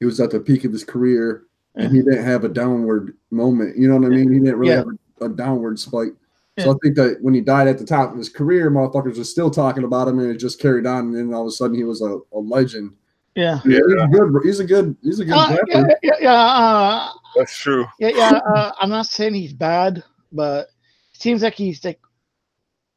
he 0.01 0.07
was 0.07 0.21
at 0.21 0.31
the 0.31 0.41
peak 0.41 0.65
of 0.65 0.73
his 0.73 0.85
career 0.85 1.45
and 1.75 1.91
he 1.93 2.03
didn't 2.03 2.25
have 2.25 2.45
a 2.45 2.49
downward 2.49 3.17
moment. 3.31 3.77
You 3.77 3.89
know 3.89 3.97
what 3.97 4.07
I 4.07 4.11
mean? 4.11 4.33
He 4.33 4.39
didn't 4.39 4.57
really 4.57 4.73
Yeah. 4.73 4.79
have 4.79 4.89
a, 5.21 5.25
a 5.25 5.29
downward 5.29 5.79
spike. 5.79 6.15
Yeah. 6.57 6.65
So 6.65 6.71
I 6.73 6.75
think 6.83 6.97
that 6.97 7.19
when 7.23 7.35
he 7.35 7.41
died 7.41 7.69
at 7.69 7.79
the 7.79 7.85
top 7.85 8.13
of 8.13 8.19
his 8.19 8.29
career, 8.29 8.71
motherfuckers 8.71 9.17
were 9.17 9.25
still 9.25 9.51
talking 9.51 9.85
about 9.85 10.09
him 10.09 10.19
and 10.19 10.31
it 10.31 10.37
just 10.37 10.61
carried 10.61 10.87
on. 10.87 11.07
And 11.07 11.17
then 11.17 11.35
all 11.35 11.43
of 11.43 11.49
a 11.49 11.51
sudden 11.51 11.77
he 11.77 11.85
was 11.85 12.03
a, 12.03 12.19
a 12.33 12.39
legend. 12.39 12.95
yeah. 13.35 13.61
Yeah, 13.65 13.79
he's 13.89 14.03
a 14.03 14.07
good. 14.09 14.43
He's 14.45 14.61
a 14.61 14.65
good. 14.65 14.97
He's 15.03 15.21
a 15.21 15.25
good 15.25 15.33
Uh, 15.35 15.57
yeah, 15.67 15.85
yeah, 16.03 16.13
yeah, 16.21 16.33
uh, 16.35 17.11
That's 17.37 17.57
true. 17.57 17.87
yeah, 17.99 18.11
yeah. 18.15 18.33
Uh, 18.55 18.73
I'm 18.79 18.91
not 18.91 19.07
saying 19.07 19.35
he's 19.35 19.55
bad, 19.55 20.05
but 20.31 20.69
it 21.15 21.21
seems 21.21 21.43
like 21.43 21.55
he's 21.55 21.83
like 21.85 22.01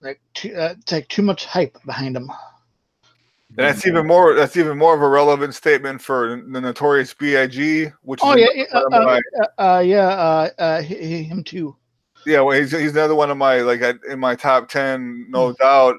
like 0.02 0.20
too, 0.34 0.54
uh, 0.54 0.76
it's 0.78 0.92
like 0.92 1.08
too 1.08 1.22
much 1.22 1.46
hype 1.46 1.78
behind 1.86 2.18
him. 2.18 2.30
And 3.58 3.68
that's 3.68 3.88
even 3.88 4.06
more. 4.06 4.34
That's 4.34 4.58
even 4.58 4.78
more 4.78 4.94
of 4.94 5.02
a 5.02 5.08
relevant 5.08 5.56
statement 5.56 6.02
for 6.02 6.44
the 6.46 6.60
Notorious 6.60 7.14
B.I.G., 7.14 7.88
which 8.02 8.20
Oh 8.22 8.34
is 8.34 8.42
yeah, 8.42 8.48
yeah, 8.54 8.80
uh, 8.80 9.20
uh, 9.58 9.62
uh, 9.62 9.80
yeah, 9.80 10.08
uh, 10.08 10.50
uh, 10.58 10.82
hi- 10.82 10.88
hi- 10.88 11.24
him 11.24 11.42
too. 11.42 11.76
Yeah. 12.26 12.42
Well, 12.42 12.58
he's 12.60 12.72
he's 12.72 12.92
another 12.92 13.16
one 13.16 13.30
of 13.32 13.38
my 13.38 13.58
like 13.62 13.82
I- 13.82 13.94
in 14.12 14.20
my 14.20 14.36
top 14.36 14.68
ten, 14.70 15.26
no 15.30 15.54
doubt. 15.54 15.96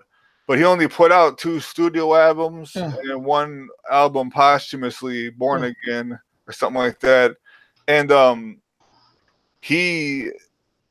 but 0.47 0.59
he 0.59 0.65
only 0.65 0.87
put 0.89 1.11
out 1.13 1.39
two 1.39 1.59
studio 1.61 2.15
albums 2.15 2.73
Yeah. 2.75 2.93
and 3.03 3.25
one 3.25 3.69
album 3.91 4.31
posthumously, 4.31 5.31
Born 5.31 5.63
Yeah. 5.63 5.73
Again 5.83 6.19
or 6.47 6.53
something 6.53 6.79
like 6.81 7.01
that. 7.01 7.37
And 7.89 8.11
um, 8.13 8.61
he 9.61 10.31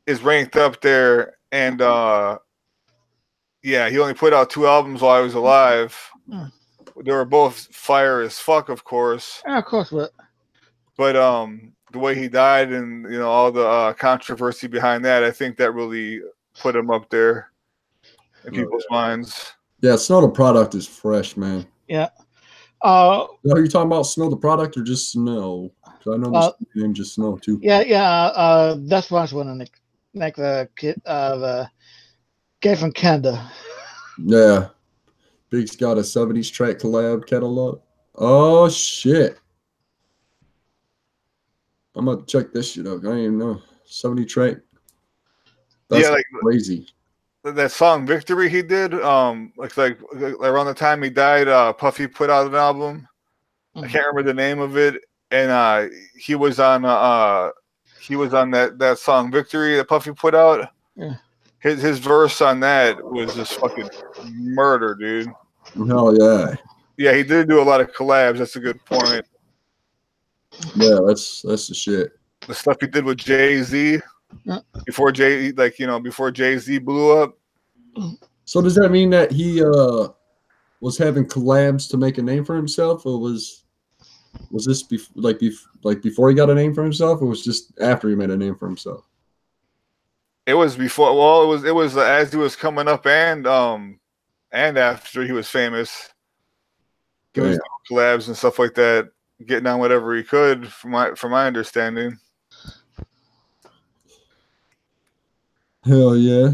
is 0.05 0.21
ranked 0.21 0.55
up 0.57 0.81
there, 0.81 1.38
and 1.51 1.81
uh, 1.81 2.38
yeah, 3.63 3.89
he 3.89 3.99
only 3.99 4.13
put 4.13 4.33
out 4.33 4.49
two 4.49 4.67
albums 4.67 5.01
while 5.01 5.15
I 5.15 5.21
was 5.21 5.33
alive. 5.33 5.95
Hmm. 6.29 6.45
They 7.03 7.11
were 7.11 7.25
both 7.25 7.57
fire 7.75 8.21
as 8.21 8.39
fuck, 8.39 8.69
of 8.69 8.83
course 8.86 9.41
Yeah, 9.45 9.57
of 9.59 9.65
course, 9.65 9.89
but 9.89 10.11
but 10.97 11.15
um 11.17 11.73
the 11.95 11.99
way 11.99 12.13
he 12.13 12.27
died 12.27 12.73
and 12.73 13.09
you 13.11 13.17
know 13.17 13.29
all 13.29 13.51
the 13.53 13.65
uh, 13.65 13.93
controversy 13.93 14.67
behind 14.67 15.03
that 15.05 15.23
i 15.23 15.31
think 15.31 15.55
that 15.55 15.71
really 15.71 16.19
put 16.59 16.75
him 16.75 16.91
up 16.91 17.09
there 17.09 17.51
in 18.43 18.49
Oh, 18.53 18.57
people's 18.57 18.85
minds 18.91 19.53
Yeah, 19.81 19.95
Snow 19.95 20.19
the 20.21 20.29
product 20.29 20.75
is 20.75 20.87
fresh, 20.87 21.35
man. 21.37 21.65
Yeah. 21.87 22.09
Uh, 22.81 23.27
Are 23.51 23.59
you 23.59 23.67
talking 23.67 23.87
about 23.91 24.03
Snow 24.03 24.29
the 24.29 24.37
product 24.37 24.77
or 24.77 24.83
just 24.83 25.11
Snow? 25.11 25.71
'Cause 25.83 26.13
I 26.13 26.17
know 26.17 26.33
Uh, 26.35 26.51
this 26.59 26.67
name 26.75 26.93
just 26.93 27.13
Snow 27.15 27.37
too. 27.37 27.59
yeah, 27.61 27.81
yeah. 27.81 28.09
Uh, 28.43 28.75
that's 28.87 29.09
what 29.11 29.19
I 29.19 29.21
was 29.23 29.33
wondering. 29.33 29.59
Like, 29.59 29.75
like 30.13 30.35
the 30.35 30.69
kid, 30.75 31.01
uh, 31.05 31.35
the 31.37 31.69
guy 32.61 32.75
from 32.75 32.91
Canada. 32.91 33.33
Yeah. 34.17 34.69
Big's 35.49 35.75
got 35.75 35.97
a 35.97 36.01
70s 36.03 36.49
track 36.51 36.77
collab 36.79 37.25
catalog. 37.27 37.81
Oh 38.15 38.69
shit. 38.69 39.37
I'm 41.95 42.05
gonna 42.05 42.23
check 42.25 42.51
this 42.51 42.71
shit 42.73 42.87
out. 42.87 42.99
I 42.99 43.01
didn't 43.01 43.19
even 43.19 43.37
know. 43.37 43.61
70 43.85 44.25
track. 44.25 44.57
That's 45.89 46.03
yeah 46.03 46.09
like 46.09 46.25
crazy. 46.41 46.87
that 47.43 47.71
song 47.71 48.07
victory 48.07 48.49
he 48.49 48.63
did 48.63 48.93
um 48.95 49.53
like 49.55 49.77
like 49.77 49.99
like 50.15 50.33
around 50.41 50.65
the 50.65 50.73
time 50.73 51.03
he 51.03 51.11
died 51.11 51.47
uh 51.47 51.71
puffy 51.73 52.07
put 52.07 52.27
out 52.31 52.47
an 52.47 52.55
album 52.55 53.07
i 53.75 53.81
Mhm. 53.81 53.89
can't 53.89 54.05
remember 54.07 54.23
the 54.23 54.33
name 54.33 54.59
of 54.59 54.77
it 54.77 55.03
and 55.29 55.51
uh 55.51 55.85
he 56.17 56.33
was 56.33 56.59
on 56.59 56.85
uh, 56.85 56.87
uh 56.89 57.51
he 58.01 58.15
was 58.15 58.33
on 58.33 58.49
that 58.49 58.79
that 58.79 58.97
song 58.97 59.31
victory 59.31 59.75
that 59.75 59.87
puffy 59.87 60.11
put 60.11 60.33
out 60.33 60.69
Yeah. 60.95 61.17
his 61.59 61.83
his 61.83 61.99
verse 61.99 62.41
on 62.41 62.59
that 62.61 62.97
was 63.03 63.35
just 63.35 63.53
fucking 63.59 63.89
murder 64.25 64.95
dude 64.95 65.27
Hell 65.87 66.17
yeah. 66.17 66.55
yeah 66.97 67.13
he 67.13 67.21
did 67.21 67.47
do 67.47 67.61
a 67.61 67.63
lot 67.63 67.79
of 67.79 67.93
collabs 67.93 68.39
that's 68.39 68.55
a 68.55 68.59
good 68.59 68.83
point 68.85 69.23
Yeah, 70.75 70.99
that's 71.05 71.41
that's 71.41 71.67
the 71.67 71.75
shit. 71.75 72.13
the 72.47 72.53
stuff 72.53 72.77
he 72.79 72.87
did 72.87 73.05
with 73.05 73.17
Jay 73.17 73.61
Z 73.61 73.99
before 74.85 75.11
Jay 75.11 75.51
like 75.51 75.79
you 75.79 75.87
know 75.87 75.99
before 75.99 76.31
Jay 76.31 76.57
Z 76.57 76.77
blew 76.79 77.17
up. 77.21 77.37
So 78.45 78.61
does 78.61 78.75
that 78.75 78.89
mean 78.89 79.09
that 79.11 79.31
he 79.31 79.63
uh 79.63 80.09
was 80.81 80.97
having 80.97 81.25
collabs 81.25 81.89
to 81.89 81.97
make 81.97 82.17
a 82.17 82.21
name 82.21 82.45
for 82.45 82.55
himself, 82.55 83.05
or 83.05 83.19
was 83.19 83.63
was 84.51 84.65
this 84.65 84.83
bef- 84.83 85.09
like 85.15 85.39
bef- 85.39 85.65
like 85.83 86.01
before 86.01 86.29
he 86.29 86.35
got 86.35 86.49
a 86.49 86.55
name 86.55 86.73
for 86.73 86.83
himself, 86.83 87.21
or 87.21 87.25
was 87.25 87.43
just 87.43 87.77
after 87.79 88.09
he 88.09 88.15
made 88.15 88.29
a 88.29 88.37
name 88.37 88.55
for 88.55 88.67
himself? 88.67 89.07
It 90.45 90.53
was 90.53 90.75
before 90.75 91.15
well 91.17 91.43
it 91.43 91.47
was 91.47 91.63
it 91.63 91.73
was 91.73 91.97
as 91.97 92.31
he 92.31 92.37
was 92.37 92.55
coming 92.55 92.87
up 92.87 93.07
and 93.07 93.47
um 93.47 93.99
and 94.51 94.77
after 94.77 95.23
he 95.23 95.31
was 95.31 95.49
famous. 95.49 96.09
He 97.33 97.41
was 97.41 97.57
doing 97.57 97.59
collabs 97.91 98.27
and 98.27 98.37
stuff 98.37 98.59
like 98.59 98.75
that, 98.75 99.09
getting 99.43 99.67
on 99.67 99.79
whatever 99.79 100.15
he 100.15 100.23
could 100.23 100.71
from 100.71 100.91
my 100.91 101.15
from 101.15 101.31
my 101.31 101.47
understanding. 101.47 102.19
Hell 105.83 106.15
yeah. 106.15 106.51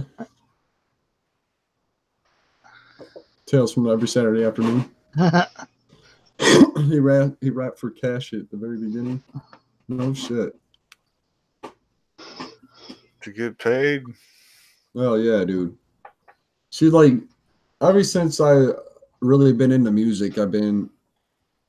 Tales 3.45 3.73
from 3.73 3.89
every 3.89 4.07
Saturday 4.07 4.45
afternoon. 4.45 4.89
he 6.77 6.99
ran 6.99 7.37
he 7.41 7.49
rapped 7.49 7.79
for 7.79 7.91
Cash 7.91 8.33
at 8.33 8.49
the 8.49 8.57
very 8.57 8.77
beginning. 8.77 9.21
No 9.87 10.13
shit. 10.13 10.55
To 13.21 13.31
get 13.31 13.57
paid. 13.57 14.03
Oh 14.95 15.15
yeah, 15.15 15.45
dude. 15.45 15.77
See, 16.71 16.89
like, 16.89 17.13
ever 17.81 18.03
since 18.03 18.41
I 18.41 18.67
really 19.19 19.53
been 19.53 19.71
into 19.71 19.91
music, 19.91 20.37
I've 20.37 20.51
been 20.51 20.89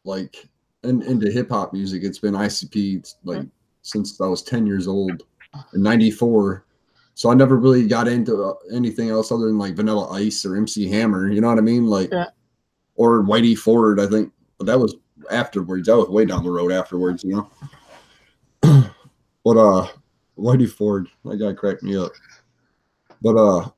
like 0.05 0.49
in, 0.85 1.03
into 1.03 1.31
hip 1.31 1.49
hop 1.51 1.73
music. 1.73 2.03
It's 2.05 2.19
been 2.19 2.35
ICP 2.35 3.15
like 3.25 3.47
since 3.83 4.21
I 4.21 4.27
was 4.27 4.43
ten 4.43 4.67
years 4.67 4.87
old 4.89 5.23
in 5.75 5.83
'94. 5.83 6.65
So 7.15 7.31
I 7.31 7.35
never 7.35 7.57
really 7.57 7.87
got 7.87 8.09
into 8.09 8.43
uh, 8.43 8.55
anything 8.73 9.11
else 9.11 9.31
other 9.31 9.47
than 9.47 9.59
like 9.59 9.75
Vanilla 9.75 10.09
Ice 10.13 10.45
or 10.47 10.57
MC 10.57 10.89
Hammer. 10.89 11.31
You 11.31 11.41
know 11.41 11.49
what 11.49 11.59
I 11.59 11.63
mean? 11.63 11.87
Like, 11.87 12.11
Yeah. 12.11 12.27
or 12.95 13.23
Whitey 13.23 13.57
Ford. 13.57 14.01
I 14.01 14.07
think, 14.07 14.33
but 14.59 14.67
that 14.67 14.79
was 14.79 14.95
afterwards. 15.31 15.87
That 15.89 15.97
was 15.99 16.09
way 16.09 16.25
down 16.25 16.43
the 16.43 16.51
road 16.51 16.73
afterwards. 16.73 17.23
You 17.23 17.47
know. 18.63 18.91
but 19.45 19.57
uh, 19.57 19.89
Whitey 20.39 20.71
Ford, 20.71 21.09
that 21.25 21.37
guy 21.37 21.53
cracked 21.53 21.83
me 21.83 21.97
up. 21.97 22.13
But 23.21 23.37
uh 23.37 23.71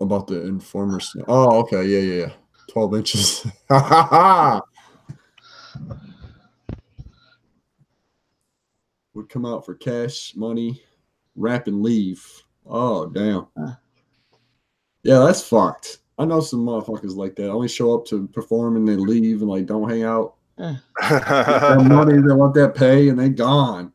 about 0.00 0.26
the 0.26 0.46
informer 0.46 1.00
Oh, 1.26 1.60
okay, 1.60 1.84
yeah, 1.84 1.98
yeah, 1.98 2.26
yeah. 2.26 2.32
Twelve 2.76 2.94
inches. 2.94 3.46
Would 9.14 9.30
come 9.30 9.46
out 9.46 9.64
for 9.64 9.74
cash, 9.76 10.34
money, 10.36 10.82
wrap, 11.36 11.68
and 11.68 11.82
leave. 11.82 12.22
Oh 12.66 13.06
damn. 13.06 13.46
Yeah, 15.02 15.20
that's 15.20 15.40
fucked. 15.40 16.00
I 16.18 16.26
know 16.26 16.40
some 16.40 16.66
motherfuckers 16.66 17.16
like 17.16 17.34
that. 17.36 17.48
Only 17.48 17.68
show 17.68 17.94
up 17.94 18.04
to 18.08 18.28
perform 18.28 18.76
and 18.76 18.86
they 18.86 18.96
leave 18.96 19.40
and 19.40 19.48
like 19.50 19.64
don't 19.64 19.88
hang 19.88 20.02
out. 20.02 20.34
Get 20.58 20.76
that 21.00 21.82
money, 21.82 22.20
they 22.20 22.34
want 22.34 22.52
that 22.56 22.74
pay, 22.74 23.08
and 23.08 23.18
they 23.18 23.30
gone. 23.30 23.90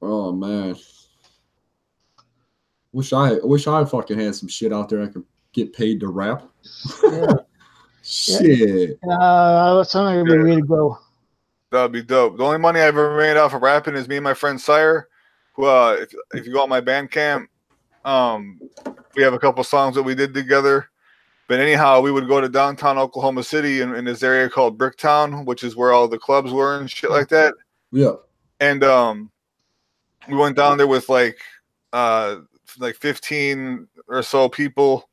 Oh 0.00 0.32
man. 0.32 0.76
Wish 2.90 3.12
I 3.12 3.34
wish 3.42 3.66
I 3.66 3.84
fucking 3.84 4.18
had 4.18 4.34
some 4.34 4.48
shit 4.48 4.72
out 4.72 4.88
there 4.88 5.02
I 5.02 5.08
could 5.08 5.26
get 5.58 5.72
paid 5.72 6.00
to 6.00 6.08
rap. 6.08 6.42
yeah. 7.04 7.32
Shit. 8.02 8.98
Uh, 9.02 9.76
that's 9.76 9.90
something 9.90 10.24
we 10.24 10.36
really 10.36 10.62
go. 10.62 10.98
That'd 11.70 11.92
be 11.92 12.02
dope. 12.02 12.38
The 12.38 12.44
only 12.44 12.58
money 12.58 12.80
I've 12.80 12.88
ever 12.96 13.18
made 13.18 13.36
off 13.36 13.52
of 13.52 13.60
rapping 13.60 13.94
is 13.94 14.08
me 14.08 14.16
and 14.16 14.24
my 14.24 14.32
friend 14.32 14.58
Sire, 14.58 15.08
who 15.52 15.66
uh 15.66 15.98
if, 16.00 16.14
if 16.32 16.46
you 16.46 16.54
go 16.54 16.62
on 16.62 16.70
my 16.70 16.80
Bandcamp, 16.80 17.46
um 18.06 18.58
we 19.14 19.22
have 19.22 19.34
a 19.34 19.38
couple 19.38 19.62
songs 19.62 19.94
that 19.94 20.02
we 20.02 20.14
did 20.14 20.32
together. 20.32 20.88
But 21.48 21.60
anyhow, 21.60 22.00
we 22.00 22.10
would 22.10 22.28
go 22.28 22.40
to 22.40 22.48
downtown 22.48 22.98
Oklahoma 22.98 23.42
City 23.42 23.80
in, 23.82 23.94
in 23.94 24.04
this 24.04 24.22
area 24.22 24.48
called 24.48 24.78
Bricktown, 24.78 25.44
which 25.44 25.62
is 25.62 25.76
where 25.76 25.92
all 25.92 26.08
the 26.08 26.18
clubs 26.18 26.52
were 26.52 26.78
and 26.78 26.90
shit 26.90 27.10
like 27.10 27.28
that. 27.28 27.52
Yeah. 27.92 28.12
And 28.60 28.82
um 28.84 29.30
we 30.28 30.36
went 30.36 30.56
down 30.56 30.78
there 30.78 30.86
with 30.86 31.10
like 31.10 31.38
uh 31.92 32.36
like 32.78 32.96
15 32.96 33.86
or 34.08 34.22
so 34.22 34.48
people 34.48 35.08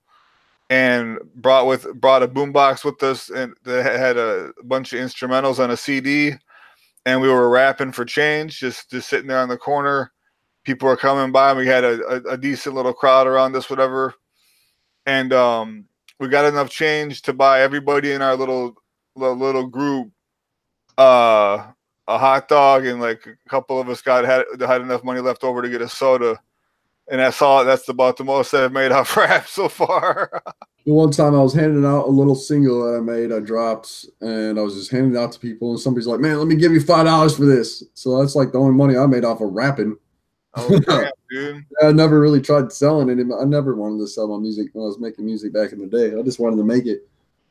and 0.70 1.20
brought 1.36 1.68
with 1.68 1.94
brought 2.00 2.24
a 2.24 2.28
boombox 2.28 2.84
with 2.84 3.02
us 3.04 3.30
and 3.30 3.54
that 3.64 3.86
had 3.86 4.18
a 4.18 4.52
bunch 4.64 4.94
of 4.94 5.00
instrumentals 5.00 5.60
on 5.60 5.72
a 5.72 5.78
CD 5.78 6.34
and 7.06 7.22
we 7.22 7.30
were 7.30 7.50
rapping 7.50 7.92
for 7.92 8.04
change 8.04 8.60
just 8.60 8.90
just 8.90 9.08
sitting 9.08 9.28
there 9.28 9.40
on 9.40 9.50
the 9.50 9.58
corner. 9.58 10.12
People 10.64 10.88
were 10.88 10.98
coming 10.98 11.32
by 11.32 11.52
And 11.52 11.60
we 11.60 11.68
had 11.68 11.84
a, 11.84 12.02
a, 12.08 12.34
a 12.34 12.38
decent 12.38 12.76
little 12.76 12.94
crowd 12.94 13.28
around 13.28 13.56
us 13.56 13.70
whatever. 13.70 14.16
And 15.06 15.32
um 15.34 15.86
we 16.20 16.30
got 16.30 16.46
enough 16.46 16.70
change 16.70 17.22
to 17.24 17.34
buy 17.34 17.62
everybody 17.62 18.12
in 18.14 18.22
our 18.22 18.36
little 18.36 18.76
little, 19.16 19.68
group 19.68 20.12
uh 20.98 21.68
a 22.08 22.18
hot 22.18 22.48
dog 22.48 22.86
and 22.86 23.00
like 23.00 23.26
a 23.28 23.50
couple 23.50 23.80
of 23.80 23.90
us 23.90 24.02
got 24.02 24.26
had 24.26 24.46
had 24.60 24.82
enough 24.82 25.04
money 25.04 25.20
left 25.20 25.44
over 25.44 25.62
to 25.62 25.70
get 25.70 25.82
a 25.82 25.90
soda 25.90 26.40
and 27.10 27.20
that's 27.20 27.42
all 27.42 27.64
that's 27.66 27.88
about 27.90 28.18
the 28.18 28.24
most 28.24 28.54
I've 28.54 28.72
made 28.72 28.92
off 28.94 29.16
rap 29.18 29.48
so 29.48 29.70
far. 29.70 30.42
The 30.86 30.94
one 30.94 31.12
time 31.12 31.34
I 31.34 31.42
was 31.42 31.54
handing 31.54 31.84
out 31.86 32.06
a 32.08 32.12
little 32.12 32.36
single 32.36 32.84
that 32.92 32.98
I 33.00 33.02
made, 33.02 33.32
I 33.32 33.40
dropped, 33.40 34.06
and 34.22 34.60
I 34.60 34.62
was 34.62 34.76
just 34.76 34.92
handing 34.92 35.16
it 35.16 35.18
out 35.18 35.32
to 35.32 35.40
people, 35.40 35.72
and 35.72 35.80
somebody's 35.80 36.06
like, 36.08 36.20
"Man, 36.20 36.38
let 36.38 36.48
me 36.48 36.56
give 36.56 36.72
you 36.74 36.82
five 36.82 37.06
dollars 37.06 37.36
for 37.36 37.46
this." 37.46 37.84
So 37.96 38.20
that's 38.20 38.36
like 38.36 38.52
the 38.52 38.60
only 38.60 38.76
money 38.76 38.96
I 38.98 39.06
made 39.08 39.26
off 39.26 39.42
of 39.42 39.52
rapping. 39.54 39.98
oh 40.56 40.80
dude. 41.30 41.66
I 41.82 41.92
never 41.92 42.20
really 42.20 42.40
tried 42.42 42.72
selling 42.72 43.10
it. 43.10 43.20
I 43.42 43.46
never 43.46 43.76
wanted 43.76 44.00
to 44.00 44.08
sell 44.08 44.28
my 44.28 44.38
music 44.38 44.68
when 44.74 44.84
I 44.84 44.88
was 44.88 45.00
making 45.00 45.26
music 45.26 45.52
back 45.54 45.72
in 45.74 45.80
the 45.80 45.88
day. 45.88 46.18
I 46.18 46.22
just 46.22 46.40
wanted 46.40 46.58
to 46.58 46.64
make 46.64 46.86
it. 46.86 47.08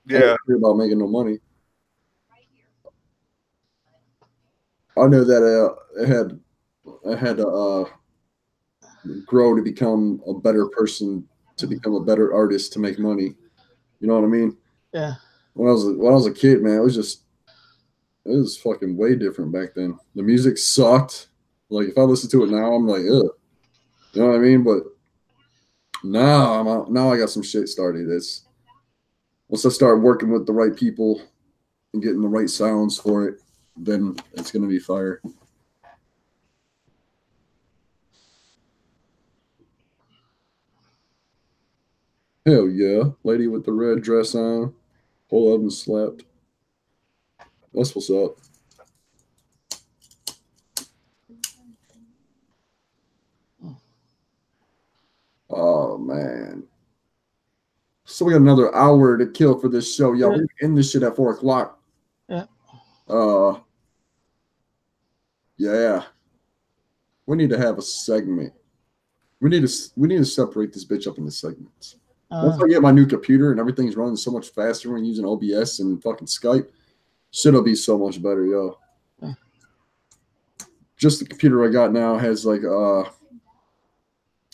I 0.08 0.12
Yeah. 0.12 0.18
didn't 0.20 0.38
care 0.46 0.56
about 0.56 0.76
making 0.78 0.98
no 0.98 1.08
money. 1.08 1.38
I 4.96 5.06
know 5.08 5.24
that 5.24 5.42
uh, 5.42 6.02
I 6.02 6.06
had 6.06 6.40
I 7.12 7.16
had 7.16 7.36
to 7.38 7.48
uh, 7.48 7.84
grow 9.26 9.54
to 9.54 9.62
become 9.62 10.22
a 10.26 10.34
better 10.34 10.66
person, 10.66 11.26
to 11.56 11.66
mm-hmm. 11.66 11.74
become 11.74 11.94
a 11.94 12.04
better 12.04 12.34
artist, 12.34 12.72
to 12.74 12.78
make 12.78 12.98
money. 12.98 13.34
You 14.00 14.08
know 14.08 14.14
what 14.14 14.24
I 14.24 14.28
mean? 14.28 14.56
Yeah. 14.92 15.14
When 15.54 15.68
I 15.68 15.72
was 15.72 15.86
a, 15.86 15.92
when 15.92 16.12
I 16.12 16.16
was 16.16 16.26
a 16.26 16.32
kid, 16.32 16.62
man, 16.62 16.78
it 16.78 16.82
was 16.82 16.94
just 16.94 17.22
it 18.24 18.36
was 18.36 18.56
fucking 18.56 18.96
way 18.96 19.14
different 19.14 19.52
back 19.52 19.74
then. 19.74 19.98
The 20.14 20.22
music 20.22 20.58
sucked. 20.58 21.28
Like 21.68 21.88
if 21.88 21.98
I 21.98 22.02
listen 22.02 22.30
to 22.30 22.44
it 22.44 22.50
now, 22.50 22.74
I'm 22.74 22.86
like, 22.86 23.02
ugh. 23.02 23.30
You 24.12 24.22
know 24.22 24.28
what 24.28 24.36
I 24.36 24.38
mean? 24.38 24.62
But 24.62 24.82
now 26.02 26.60
I'm 26.60 26.68
out, 26.68 26.92
now 26.92 27.12
I 27.12 27.18
got 27.18 27.30
some 27.30 27.42
shit 27.42 27.68
started. 27.68 28.08
It's 28.08 28.46
once 29.48 29.66
I 29.66 29.70
start 29.70 30.02
working 30.02 30.30
with 30.30 30.46
the 30.46 30.52
right 30.52 30.74
people 30.74 31.20
and 31.92 32.02
getting 32.02 32.22
the 32.22 32.28
right 32.28 32.48
sounds 32.48 32.98
for 32.98 33.28
it, 33.28 33.40
then 33.76 34.16
it's 34.34 34.50
gonna 34.50 34.66
be 34.66 34.78
fire. 34.78 35.20
Hell 42.46 42.68
yeah. 42.68 43.04
Lady 43.22 43.46
with 43.46 43.64
the 43.64 43.72
red 43.72 44.02
dress 44.02 44.34
on. 44.34 44.74
Whole 45.30 45.54
oven 45.54 45.70
slapped. 45.70 46.24
That's 47.72 47.94
what's 47.94 48.10
up. 48.10 48.36
Oh 55.48 55.96
man. 55.96 56.64
So 58.04 58.26
we 58.26 58.32
got 58.32 58.42
another 58.42 58.74
hour 58.74 59.16
to 59.16 59.26
kill 59.26 59.58
for 59.58 59.68
this 59.68 59.94
show. 59.94 60.12
Y'all, 60.12 60.38
we 60.38 60.46
end 60.62 60.76
this 60.76 60.92
shit 60.92 61.02
at 61.02 61.16
four 61.16 61.32
o'clock. 61.32 61.80
Yeah. 62.28 62.44
Uh 63.08 63.58
yeah. 65.56 66.04
We 67.26 67.38
need 67.38 67.50
to 67.50 67.58
have 67.58 67.78
a 67.78 67.82
segment. 67.82 68.52
We 69.40 69.48
need 69.48 69.66
to 69.66 69.74
we 69.96 70.08
need 70.08 70.18
to 70.18 70.24
separate 70.26 70.74
this 70.74 70.84
bitch 70.84 71.06
up 71.06 71.16
into 71.16 71.30
segments. 71.30 71.96
Once 72.42 72.60
Uh, 72.60 72.64
I 72.64 72.68
get 72.68 72.82
my 72.82 72.90
new 72.90 73.06
computer 73.06 73.50
and 73.50 73.60
everything's 73.60 73.96
running 73.96 74.16
so 74.16 74.30
much 74.30 74.48
faster 74.50 74.92
when 74.92 75.04
using 75.04 75.24
OBS 75.24 75.80
and 75.80 76.02
fucking 76.02 76.26
Skype, 76.26 76.68
shit'll 77.30 77.62
be 77.62 77.74
so 77.74 77.96
much 77.98 78.22
better, 78.22 78.44
yo. 78.46 78.78
Just 80.96 81.18
the 81.18 81.26
computer 81.26 81.64
I 81.64 81.68
got 81.68 81.92
now 81.92 82.16
has 82.16 82.46
like 82.46 82.64
uh 82.64 83.02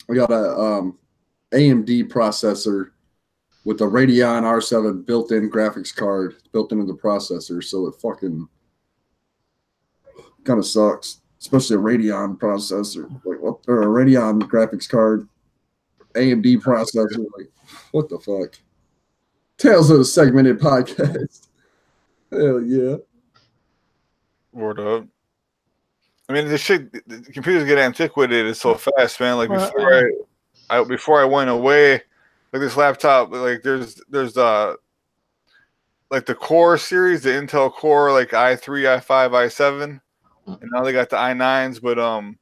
I 0.09 0.13
got 0.15 0.31
a 0.31 0.59
um 0.59 0.97
AMD 1.51 2.09
processor 2.09 2.91
with 3.63 3.81
a 3.81 3.85
Radeon 3.85 4.43
R7 4.43 5.05
built-in 5.05 5.49
graphics 5.51 5.95
card 5.95 6.35
built 6.51 6.71
into 6.71 6.85
the 6.85 6.95
processor, 6.97 7.63
so 7.63 7.87
it 7.87 7.95
fucking 8.01 8.49
kind 10.43 10.57
of 10.59 10.65
sucks, 10.65 11.21
especially 11.39 11.75
a 11.75 11.79
Radeon 11.79 12.37
processor, 12.39 13.09
like 13.23 13.39
what 13.39 13.59
or 13.67 13.83
a 13.83 13.85
Radeon 13.85 14.41
graphics 14.41 14.89
card, 14.89 15.27
AMD 16.15 16.57
processor, 16.61 17.25
like 17.37 17.49
what 17.91 18.09
the 18.09 18.19
fuck? 18.19 18.57
Tales 19.57 19.89
of 19.89 19.99
the 19.99 20.05
segmented 20.05 20.59
podcast. 20.59 21.47
Hell 22.31 22.61
yeah. 22.61 22.97
Word 24.53 24.79
up. 24.79 25.05
I 26.29 26.33
mean, 26.33 26.47
the 26.47 26.57
shit, 26.57 26.91
the 27.07 27.21
computers 27.31 27.65
get 27.65 27.77
antiquated 27.77 28.55
so 28.55 28.75
fast, 28.75 29.19
man. 29.19 29.37
Like 29.37 29.49
Well, 29.49 29.65
before 29.69 29.93
I, 29.93 30.79
I, 30.79 30.83
before 30.83 31.21
I 31.21 31.25
went 31.25 31.49
away, 31.49 32.01
like 32.53 32.61
this 32.61 32.77
laptop, 32.77 33.31
like 33.31 33.61
there's, 33.63 34.01
there's 34.09 34.37
uh, 34.37 34.75
like 36.09 36.25
the 36.25 36.35
Core 36.35 36.77
series, 36.77 37.23
the 37.23 37.29
Intel 37.29 37.71
Core, 37.71 38.11
like 38.11 38.29
i3, 38.29 38.99
i5, 38.99 39.31
i7, 39.31 40.01
and 40.45 40.71
now 40.71 40.83
they 40.83 40.91
got 40.91 41.09
the 41.09 41.17
i9s, 41.17 41.81
but 41.81 41.99
um, 41.99 42.37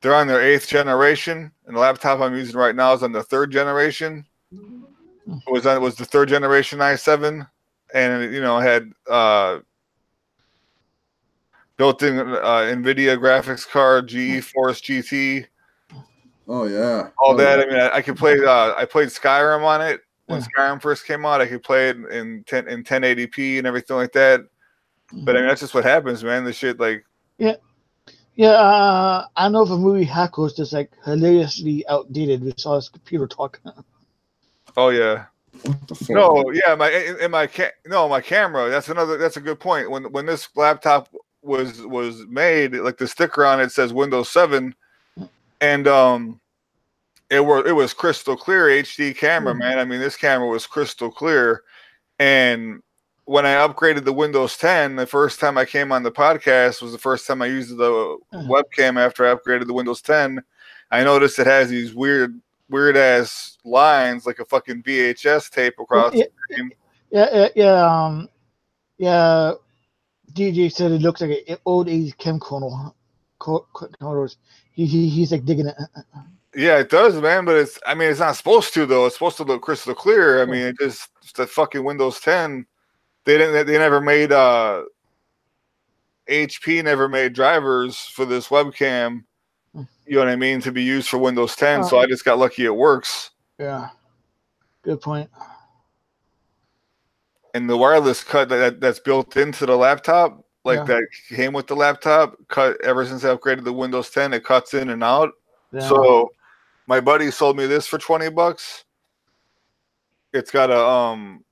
they're 0.00 0.14
on 0.14 0.26
their 0.26 0.42
eighth 0.42 0.68
generation, 0.68 1.50
and 1.66 1.76
the 1.76 1.80
laptop 1.80 2.20
I'm 2.20 2.34
using 2.34 2.56
right 2.56 2.74
now 2.74 2.92
is 2.92 3.02
on 3.02 3.12
the 3.12 3.22
third 3.22 3.50
generation. 3.52 4.26
It 4.52 5.50
was 5.50 5.66
it 5.66 5.80
was 5.80 5.94
the 5.96 6.04
third 6.04 6.28
generation 6.28 6.78
i7, 6.80 7.46
and 7.94 8.34
you 8.34 8.40
know 8.40 8.58
had 8.58 8.90
uh 9.08 9.60
built-in 11.76 12.18
uh, 12.18 12.24
NVIDIA 12.70 13.16
graphics 13.18 13.68
card, 13.68 14.08
GeForce 14.08 14.80
GT, 14.82 15.46
Oh 16.48 16.64
yeah. 16.66 17.08
all 17.18 17.32
Oh, 17.32 17.36
that. 17.36 17.58
yeah. 17.58 17.64
I 17.64 17.68
mean, 17.68 17.80
I, 17.80 17.96
I 17.96 18.02
could 18.02 18.16
play. 18.16 18.38
Uh, 18.44 18.74
I 18.76 18.84
played 18.84 19.08
Skyrim 19.08 19.62
on 19.64 19.80
it 19.80 20.00
when 20.26 20.40
Yeah. 20.40 20.46
Skyrim 20.56 20.82
first 20.82 21.06
came 21.06 21.24
out. 21.24 21.40
I 21.40 21.46
could 21.46 21.62
play 21.62 21.88
it 21.90 21.96
in 22.10 22.44
10 22.46 22.68
in 22.68 22.84
1080p 22.84 23.58
and 23.58 23.66
everything 23.66 23.96
like 23.96 24.12
that. 24.12 24.40
But 25.12 25.36
I 25.36 25.40
mean, 25.40 25.48
that's 25.48 25.60
just 25.60 25.74
what 25.74 25.84
happens, 25.84 26.22
man. 26.24 26.44
The 26.44 26.52
shit, 26.52 26.80
like, 26.80 27.04
yeah, 28.34 28.48
uh, 28.48 29.26
I 29.36 29.48
know 29.50 29.64
the 29.64 29.76
movie 29.76 30.04
Hack 30.04 30.38
was 30.38 30.54
just 30.54 30.72
like 30.72 30.90
hilariously 31.04 31.86
outdated. 31.88 32.42
We 32.42 32.54
saw 32.56 32.76
his 32.76 32.88
computer 32.88 33.26
talk. 33.26 33.60
oh 34.76 34.88
yeah, 34.90 35.26
no, 36.08 36.50
yeah, 36.52 36.74
my 36.74 36.90
in 37.20 37.30
my 37.30 37.46
ca- 37.46 37.72
no, 37.86 38.08
my 38.08 38.20
camera. 38.20 38.70
That's 38.70 38.88
another. 38.88 39.16
That's 39.18 39.36
a 39.36 39.40
good 39.40 39.60
point. 39.60 39.90
When 39.90 40.04
when 40.12 40.26
this 40.26 40.48
laptop 40.54 41.08
was 41.42 41.82
was 41.82 42.24
made, 42.28 42.74
like 42.74 42.98
the 42.98 43.08
sticker 43.08 43.44
on 43.44 43.60
it 43.60 43.72
says 43.72 43.92
Windows 43.92 44.30
Seven, 44.30 44.74
and 45.60 45.86
um, 45.88 46.40
it 47.30 47.40
were 47.44 47.66
it 47.66 47.72
was 47.72 47.92
crystal 47.94 48.36
clear 48.36 48.66
HD 48.68 49.16
camera, 49.16 49.54
Mhm. 49.54 49.58
man. 49.58 49.78
I 49.78 49.84
mean, 49.84 50.00
this 50.00 50.16
camera 50.16 50.48
was 50.48 50.66
crystal 50.66 51.10
clear, 51.10 51.62
and 52.18 52.82
when 53.24 53.46
I 53.46 53.54
upgraded 53.54 54.04
the 54.04 54.12
Windows 54.12 54.56
10, 54.56 54.96
the 54.96 55.06
first 55.06 55.38
time 55.38 55.56
I 55.56 55.64
came 55.64 55.92
on 55.92 56.02
the 56.02 56.10
podcast 56.10 56.82
was 56.82 56.90
the 56.90 56.98
first 56.98 57.24
time 57.26 57.40
I 57.40 57.46
used 57.46 57.76
the 57.76 58.18
Uh-huh. 58.32 58.38
webcam 58.48 58.98
after 58.98 59.24
I 59.24 59.32
upgraded 59.34 59.68
the 59.68 59.72
Windows 59.72 60.02
10. 60.02 60.42
I 60.90 61.04
noticed 61.04 61.38
it 61.38 61.46
has 61.46 61.68
these 61.70 61.94
weird, 61.94 62.38
weird 62.68 62.96
ass 62.96 63.58
lines 63.64 64.26
like 64.26 64.38
a 64.38 64.44
fucking 64.44 64.82
VHS 64.82 65.50
tape 65.50 65.74
across 65.78 66.14
yeah, 66.14 66.24
yeah, 67.10 67.48
yeah, 67.54 68.04
um, 68.04 68.28
yeah. 68.98 69.52
DJ 70.32 70.72
said 70.72 70.92
it 70.92 71.02
looks 71.02 71.20
like 71.20 71.44
an 71.46 71.58
old 71.66 71.88
age 71.88 72.16
camcorder. 72.16 72.94
Co- 73.38 73.66
co- 73.74 74.28
He, 74.72 74.86
he 74.86 75.08
he's 75.08 75.30
like 75.32 75.44
digging 75.44 75.66
it. 75.66 75.76
Yeah, 76.54 76.78
it 76.78 76.88
does, 76.88 77.20
man. 77.20 77.44
But 77.44 77.56
it's, 77.56 77.78
I 77.86 77.94
mean, 77.94 78.10
it's 78.10 78.20
not 78.20 78.36
supposed 78.36 78.72
to 78.74 78.86
though. 78.86 79.04
It's 79.06 79.16
supposed 79.16 79.36
to 79.38 79.44
look 79.44 79.62
crystal 79.62 79.94
clear. 79.94 80.40
I 80.42 80.46
mean, 80.46 80.62
it 80.62 80.78
just 80.78 81.10
it's 81.22 81.32
the 81.32 81.46
fucking 81.46 81.84
Windows 81.84 82.20
10. 82.20 82.64
They 83.24 83.36
didn't. 83.36 83.66
They 83.66 83.78
never 83.78 84.00
made. 84.00 84.32
uh 84.32 84.84
HP 86.28 86.82
never 86.84 87.08
made 87.08 87.32
drivers 87.32 87.98
for 87.98 88.24
this 88.24 88.48
webcam. 88.48 89.24
You 90.06 90.14
know 90.14 90.20
what 90.20 90.28
I 90.28 90.36
mean 90.36 90.60
to 90.62 90.72
be 90.72 90.82
used 90.82 91.08
for 91.08 91.18
Windows 91.18 91.54
10. 91.56 91.84
So 91.84 91.96
Oh. 91.96 92.00
I 92.00 92.06
just 92.06 92.24
got 92.24 92.38
lucky 92.38 92.64
it 92.64 92.74
works. 92.74 93.30
Yeah, 93.58 93.88
good 94.82 95.00
point. 95.00 95.30
and 97.54 97.68
the 97.68 97.76
wireless 97.76 98.24
cut 98.24 98.48
that 98.48 98.80
that's 98.80 98.98
built 98.98 99.36
into 99.36 99.66
the 99.66 99.76
laptop, 99.76 100.42
like 100.64 100.78
Yeah. 100.78 100.84
that 100.84 101.06
came 101.28 101.52
with 101.52 101.66
the 101.66 101.76
laptop, 101.76 102.34
cut 102.48 102.80
ever 102.82 103.04
since 103.04 103.24
I 103.24 103.34
upgraded 103.36 103.64
the 103.64 103.72
Windows 103.74 104.08
10, 104.10 104.32
it 104.32 104.42
cuts 104.42 104.72
in 104.72 104.88
and 104.88 105.04
out. 105.04 105.32
Yeah. 105.70 105.86
So 105.86 106.32
my 106.86 106.98
buddy 107.00 107.30
sold 107.30 107.58
me 107.58 107.66
this 107.66 107.86
for 107.86 107.98
20 107.98 108.30
bucks. 108.30 108.84
It's 110.32 110.50
got 110.50 110.70
a 110.70 110.78
um 110.78 111.44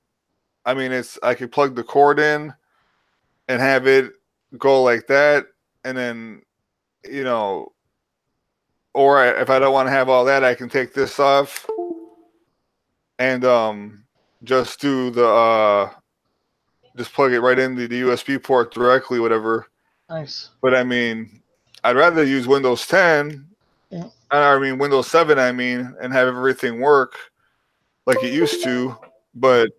I 0.65 0.73
mean 0.73 0.91
it's 0.91 1.19
I 1.21 1.35
could 1.35 1.51
plug 1.51 1.75
the 1.75 1.83
cord 1.83 2.17
in 2.19 2.51
and 3.47 3.61
have 3.61 3.85
it 3.85 4.13
go 4.57 4.81
like 4.81 5.05
that 5.07 5.45
and 5.83 5.95
then 5.95 6.41
you 7.07 7.23
know 7.23 7.73
or 8.93 9.25
if 9.25 9.49
I 9.49 9.59
don't 9.59 9.73
want 9.73 9.87
to 9.87 9.91
have 9.91 10.09
all 10.09 10.25
that 10.25 10.43
I 10.43 10.53
can 10.53 10.69
take 10.69 10.93
this 10.93 11.19
off 11.19 11.65
and 13.19 13.45
um 13.45 14.03
just 14.43 14.79
do 14.81 15.09
the 15.11 15.27
uh 15.27 15.89
just 16.97 17.13
plug 17.13 17.31
it 17.31 17.39
right 17.39 17.57
into 17.59 17.87
the 17.87 18.01
USB 18.01 18.41
port 18.41 18.73
directly 18.73 19.19
whatever 19.19 19.67
nice. 20.09 20.49
but 20.61 20.75
I 20.75 20.83
mean, 20.83 21.41
I'd 21.83 21.95
rather 21.95 22.23
use 22.23 22.47
Windows 22.47 22.85
10. 22.87 23.47
Yeah. 23.89 24.07
I 24.29 24.59
mean 24.59 24.77
Windows 24.77 25.07
7. 25.07 25.39
I 25.39 25.51
mean, 25.51 25.95
and 26.01 26.11
have 26.13 26.27
everything 26.27 26.79
work 26.79 27.15
like 28.05 28.21
it 28.23 28.33
used 28.33 28.63
to. 28.63 28.97
But 29.33 29.69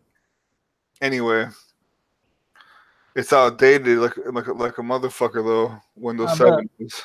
anyway, 1.01 1.47
it's 3.15 3.33
outdated 3.33 3.99
like 3.99 4.17
like 4.33 4.47
a- 4.47 4.53
like 4.53 4.79
a 4.79 4.83
motherfucker 4.83 5.45
though. 5.45 5.79
Windows 5.97 6.31
I 6.31 6.37
7 6.37 6.71
is. 6.79 7.03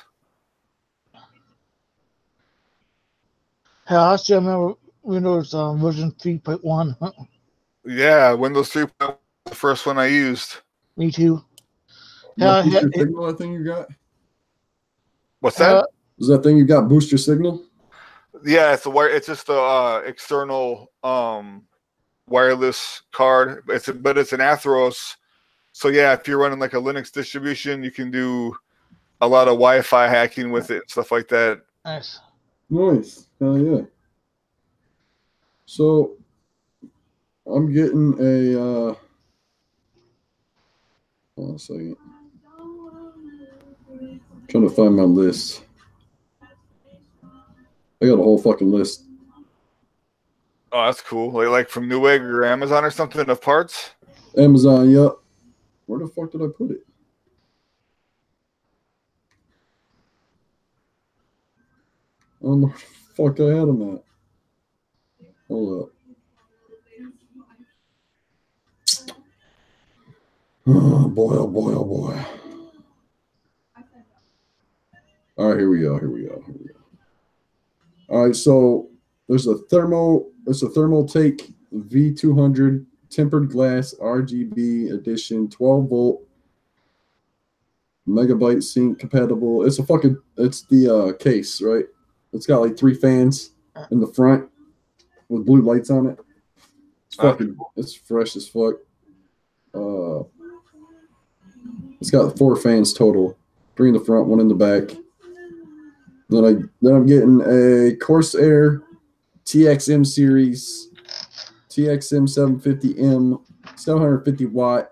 Hell, 3.87 4.03
I 4.03 4.15
still 4.17 4.39
remember 4.41 4.73
Windows 5.01 5.53
um, 5.53 5.79
version 5.79 6.11
3.1. 6.11 6.95
Yeah, 7.89 8.33
Windows 8.33 8.67
3. 8.69 8.85
The 8.99 9.55
first 9.55 9.85
one 9.85 9.97
I 9.97 10.07
used. 10.07 10.57
Me 10.97 11.09
too. 11.09 11.41
Yeah, 12.35 12.57
Yeah, 12.57 12.63
booster 12.63 12.79
yeah, 12.79 12.87
it- 12.87 12.99
signal, 12.99 13.25
that 13.27 13.37
thing 13.37 13.53
you 13.53 13.63
got? 13.63 13.87
What's 15.39 15.57
that? 15.59 15.75
Uh, 15.77 15.83
Is 16.19 16.27
that 16.27 16.43
thing 16.43 16.57
you 16.57 16.65
got 16.65 16.89
booster 16.89 17.17
signal? 17.17 17.63
yeah, 18.43 18.73
it's 18.73 18.85
a 18.85 18.89
wire. 18.89 19.07
It's 19.07 19.27
just 19.27 19.47
a 19.47 19.53
uh, 19.57 20.01
external 20.05 20.91
um 21.01 21.63
wireless 22.27 23.03
card. 23.13 23.63
It's 23.69 23.87
a, 23.87 23.93
but 23.93 24.17
it's 24.17 24.33
an 24.33 24.41
Atheros. 24.41 25.15
So 25.71 25.87
yeah, 25.87 26.11
if 26.11 26.27
you're 26.27 26.39
running 26.39 26.59
like 26.59 26.73
a 26.73 26.77
Linux 26.77 27.09
distribution, 27.09 27.83
you 27.83 27.91
can 27.91 28.11
do 28.11 28.53
a 29.21 29.27
lot 29.27 29.47
of 29.47 29.53
Wi-Fi 29.53 30.09
hacking 30.09 30.51
with 30.51 30.71
it, 30.71 30.81
and 30.81 30.89
stuff 30.89 31.11
like 31.13 31.29
that. 31.29 31.61
nice. 31.85 32.19
Nice. 32.69 33.26
Hell 33.39 33.57
yeah. 33.57 33.81
So 35.65 36.17
I'm 37.45 37.71
getting 37.71 38.15
a 38.19 38.59
uh 38.59 38.95
hold 41.35 41.49
on 41.49 41.55
a 41.55 41.59
second. 41.59 41.97
Trying 44.47 44.63
to 44.63 44.69
find 44.69 44.95
my 44.95 45.03
list. 45.03 45.63
I 48.01 48.05
got 48.05 48.13
a 48.13 48.23
whole 48.23 48.37
fucking 48.37 48.71
list. 48.71 49.03
Oh, 50.71 50.85
that's 50.85 51.01
cool. 51.01 51.31
Like, 51.31 51.47
like 51.47 51.69
from 51.69 51.89
Newegg 51.89 52.21
or 52.21 52.45
Amazon 52.45 52.83
or 52.83 52.91
something 52.91 53.27
of 53.29 53.41
parts. 53.41 53.91
Amazon, 54.37 54.89
yep. 54.89 55.13
Where 55.85 55.99
the 55.99 56.07
fuck 56.07 56.31
did 56.31 56.41
I 56.41 56.47
put 56.55 56.71
it? 56.71 56.85
I 62.39 62.45
don't 62.45 62.61
know 62.61 62.67
where 62.67 62.77
the 62.77 62.96
fuck 63.17 63.39
I 63.39 63.45
had 63.45 63.67
them 63.67 63.95
at. 63.95 64.03
Hold 65.47 65.83
up. 65.83 65.89
Oh 70.67 71.07
boy, 71.09 71.35
oh 71.35 71.47
boy, 71.47 71.73
oh 71.73 71.85
boy. 71.85 72.25
All 75.37 75.49
right, 75.49 75.59
here 75.59 75.69
we 75.69 75.81
go. 75.81 75.97
Here 75.97 76.09
we 76.09 76.23
go. 76.23 76.43
Here 76.45 76.55
we 76.59 76.65
go. 76.65 76.73
All 78.09 78.25
right, 78.25 78.35
so 78.35 78.89
there's 79.27 79.47
a 79.47 79.57
thermo. 79.69 80.27
it's 80.45 80.61
a 80.61 80.67
Thermaltake 80.67 81.53
V200 81.73 82.85
tempered 83.09 83.49
glass 83.49 83.95
RGB 83.99 84.93
edition, 84.93 85.49
12 85.49 85.89
volt, 85.89 86.23
megabyte 88.07 88.63
sync 88.63 88.99
compatible. 88.99 89.65
It's 89.65 89.79
a 89.79 89.83
fucking. 89.83 90.17
It's 90.37 90.63
the 90.63 90.93
uh, 90.93 91.13
case, 91.13 91.61
right? 91.61 91.85
It's 92.33 92.45
got 92.45 92.61
like 92.61 92.77
three 92.77 92.93
fans 92.93 93.51
in 93.91 93.99
the 93.99 94.07
front 94.07 94.49
with 95.29 95.45
blue 95.45 95.61
lights 95.61 95.89
on 95.89 96.07
it. 96.07 96.19
It's 97.07 97.17
Oh, 97.19 97.31
fucking. 97.31 97.57
It's 97.75 97.93
fresh 97.93 98.35
as 98.35 98.47
fuck. 98.47 98.75
Uh, 99.73 100.23
it's 101.99 102.11
got 102.11 102.37
four 102.37 102.55
fans 102.55 102.93
total, 102.93 103.37
three 103.75 103.89
in 103.89 103.93
the 103.93 103.99
front, 103.99 104.27
one 104.27 104.39
in 104.39 104.47
the 104.47 104.55
back. 104.55 104.95
Then 106.29 106.45
I 106.45 106.53
then 106.81 106.95
I'm 106.95 107.05
getting 107.05 107.41
a 107.41 107.95
Corsair 107.95 108.83
TXM 109.45 110.05
series, 110.05 110.89
TXM 111.69 112.27
750M, 112.27 113.41
750 113.75 114.45
watt, 114.47 114.91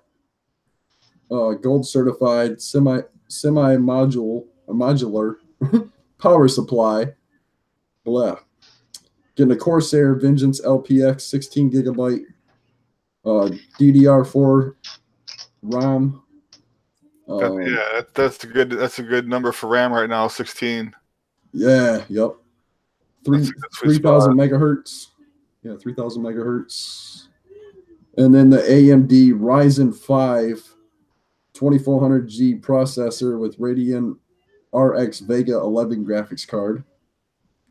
uh, 1.29 1.51
gold 1.51 1.85
certified 1.85 2.61
semi 2.61 3.01
semi 3.27 3.75
module 3.75 4.45
modular 4.69 5.35
power 6.17 6.47
supply. 6.47 7.13
Blah. 8.05 8.37
Getting 9.35 9.51
a 9.51 9.57
Corsair 9.57 10.15
Vengeance 10.15 10.61
LPX 10.61 11.21
16 11.21 11.71
gigabyte 11.71 12.23
uh, 13.25 13.49
DDR4 13.79 14.75
ROM. 15.63 16.21
That- 17.27 17.43
Um, 17.51 17.61
yeah, 17.61 17.75
that, 17.95 18.13
that's 18.13 18.43
a 18.43 18.47
good. 18.47 18.69
That's 18.69 18.99
a 18.99 19.03
good 19.03 19.27
number 19.27 19.51
for 19.51 19.67
RAM 19.67 19.91
right 19.91 20.07
now. 20.07 20.27
Sixteen. 20.27 20.93
Yeah, 21.53 22.03
yep. 22.07 22.35
Three 23.25 23.39
That's 23.39 23.49
a 23.49 23.53
good 23.53 23.73
sweet 23.73 23.87
three 23.95 23.97
thousand 23.99 24.33
megahertz. 24.35 25.07
Yeah, 25.63 25.75
three 25.77 25.95
thousand 25.95 26.21
megahertz. 26.21 27.23
And 28.17 28.33
then 28.33 28.51
the 28.51 28.59
AMD 28.59 29.33
Ryzen 29.39 29.93
5 29.93 30.75
2400G 31.55 32.61
processor 32.61 33.39
with 33.39 33.57
Radeon 33.59 34.17
RX 34.71 35.19
Vega 35.21 35.55
11 35.57 36.05
graphics 36.05 36.47
card. 36.47 36.83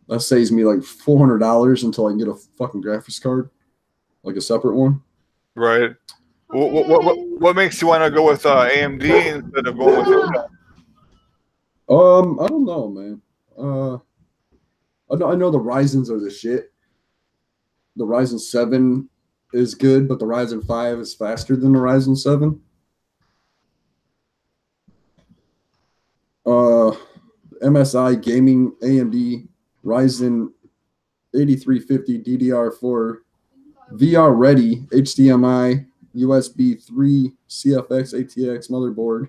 That 0.08 0.20
saves 0.20 0.52
me 0.52 0.64
like 0.64 0.82
four 0.82 1.18
hundred 1.18 1.38
dollars 1.38 1.82
until 1.82 2.06
I 2.06 2.10
can 2.10 2.18
get 2.18 2.28
a 2.28 2.34
fucking 2.34 2.82
graphics 2.82 3.22
card, 3.22 3.50
like 4.22 4.36
a 4.36 4.40
separate 4.40 4.74
one. 4.74 5.02
Right. 5.54 5.90
What, 6.48 6.72
what, 6.72 7.04
what, 7.04 7.18
what, 7.40 7.56
makes 7.56 7.80
you 7.80 7.88
want 7.88 8.04
to 8.04 8.10
go 8.10 8.26
with 8.26 8.44
uh, 8.46 8.68
AMD 8.68 9.02
instead 9.02 9.66
of 9.66 9.78
going 9.78 9.96
with 9.96 10.06
Intel? 10.06 10.48
Um, 11.88 12.38
I 12.38 12.46
don't 12.46 12.64
know, 12.64 12.88
man. 12.88 13.22
Uh, 13.58 13.94
I 15.12 15.16
know 15.16 15.32
I 15.32 15.34
know 15.34 15.50
the 15.50 15.58
Ryzen's 15.58 16.10
are 16.10 16.20
the 16.20 16.30
shit. 16.30 16.72
The 17.96 18.04
Ryzen 18.04 18.40
seven 18.40 19.08
is 19.52 19.74
good, 19.74 20.08
but 20.08 20.18
the 20.18 20.26
Ryzen 20.26 20.64
five 20.66 20.98
is 20.98 21.14
faster 21.14 21.56
than 21.56 21.72
the 21.72 21.78
Ryzen 21.78 22.16
seven. 22.16 22.60
Uh, 26.46 26.94
MSI 27.62 28.22
gaming 28.22 28.72
AMD 28.82 29.48
Ryzen 29.84 30.48
eighty 31.34 31.56
three 31.56 31.80
fifty 31.80 32.18
DDR 32.18 32.72
four 32.72 33.22
VR 33.92 34.36
ready 34.36 34.86
HDMI 34.92 35.86
USB 36.16 36.82
three 36.86 37.32
CFX 37.48 38.14
ATX 38.14 38.70
motherboard. 38.70 39.28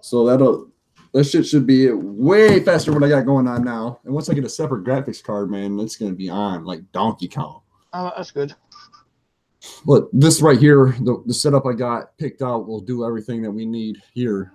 So 0.00 0.26
that'll 0.26 0.70
that 1.12 1.24
shit 1.24 1.46
should 1.46 1.66
be 1.66 1.90
way 1.90 2.60
faster 2.60 2.90
than 2.90 3.00
what 3.00 3.06
I 3.06 3.10
got 3.10 3.26
going 3.26 3.48
on 3.48 3.64
now. 3.64 4.00
And 4.04 4.12
once 4.12 4.28
I 4.28 4.34
get 4.34 4.44
a 4.44 4.48
separate 4.48 4.84
graphics 4.84 5.22
card, 5.22 5.50
man, 5.50 5.78
it's 5.80 5.96
gonna 5.96 6.12
be 6.12 6.28
on 6.28 6.64
like 6.64 6.80
Donkey 6.92 7.28
Kong. 7.28 7.62
Oh, 7.92 8.12
that's 8.16 8.30
good. 8.30 8.54
Look, 9.86 10.10
this 10.12 10.40
right 10.40 10.58
here, 10.58 10.94
the, 11.00 11.22
the 11.26 11.34
setup 11.34 11.66
I 11.66 11.72
got 11.72 12.16
picked 12.18 12.42
out 12.42 12.66
will 12.66 12.80
do 12.80 13.04
everything 13.04 13.42
that 13.42 13.50
we 13.50 13.66
need 13.66 14.00
here. 14.14 14.52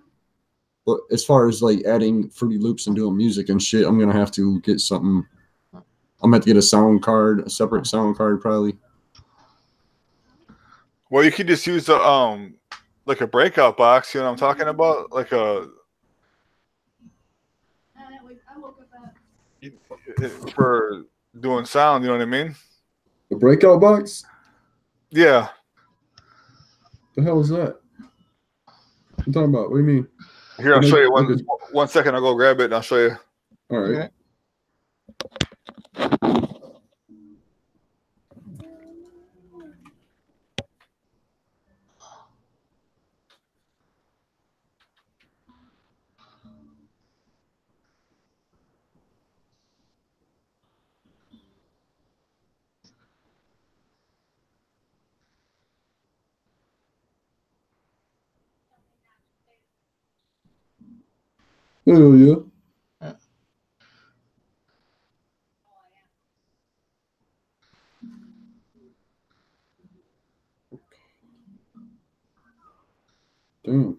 But 0.86 0.99
as 1.11 1.23
far 1.23 1.47
as 1.47 1.61
like 1.61 1.84
adding 1.86 2.29
Fruity 2.29 2.57
Loops 2.57 2.88
and 2.88 2.95
doing 2.95 3.15
music 3.15 3.49
and 3.49 3.61
shit, 3.61 3.86
I'm 3.86 3.99
gonna 3.99 4.13
have 4.13 4.31
to 4.31 4.59
get 4.61 4.79
something. 4.79 5.25
I'm 5.73 5.84
gonna 6.21 6.36
have 6.38 6.43
to 6.43 6.49
get 6.49 6.57
a 6.57 6.61
sound 6.61 7.01
card, 7.01 7.41
a 7.41 7.49
separate 7.49 7.88
sound 7.88 8.17
card, 8.17 8.41
probably. 8.41 8.77
Well, 11.09 11.23
you 11.23 11.31
could 11.31 11.47
just 11.47 11.67
use 11.67 11.89
a 11.89 12.01
um 12.01 12.55
like 13.05 13.21
a 13.21 13.27
breakout 13.27 13.77
box. 13.77 14.13
You 14.13 14.21
know 14.21 14.25
what 14.25 14.31
I'm 14.31 14.38
talking 14.38 14.67
about? 14.67 15.11
Like 15.11 15.31
a 15.31 15.67
for 20.53 21.05
doing 21.39 21.65
sound. 21.65 22.03
You 22.03 22.09
know 22.09 22.17
what 22.17 22.23
I 22.23 22.25
mean? 22.25 22.55
A 23.31 23.36
breakout 23.36 23.81
box? 23.81 24.25
Yeah. 25.09 25.49
The 27.15 27.23
hell 27.23 27.39
is 27.39 27.49
that? 27.49 27.79
You 29.25 29.31
talking 29.31 29.49
about? 29.49 29.69
What 29.69 29.77
do 29.77 29.84
you 29.84 29.84
mean? 29.84 30.07
Here, 30.57 30.75
I'll 30.75 30.81
show 30.81 30.99
you 30.99 31.11
one. 31.11 31.39
One 31.71 31.87
second, 31.87 32.15
I'll 32.15 32.21
go 32.21 32.35
grab 32.35 32.59
it 32.59 32.65
and 32.65 32.75
I'll 32.75 32.81
show 32.81 32.97
you. 32.97 33.17
All 33.69 33.79
right. 33.79 34.11
Okay. 35.97 36.52
Hell 61.93 62.15
yeah. 62.15 62.35
Yeah. 63.01 63.13
Damn. 73.63 73.97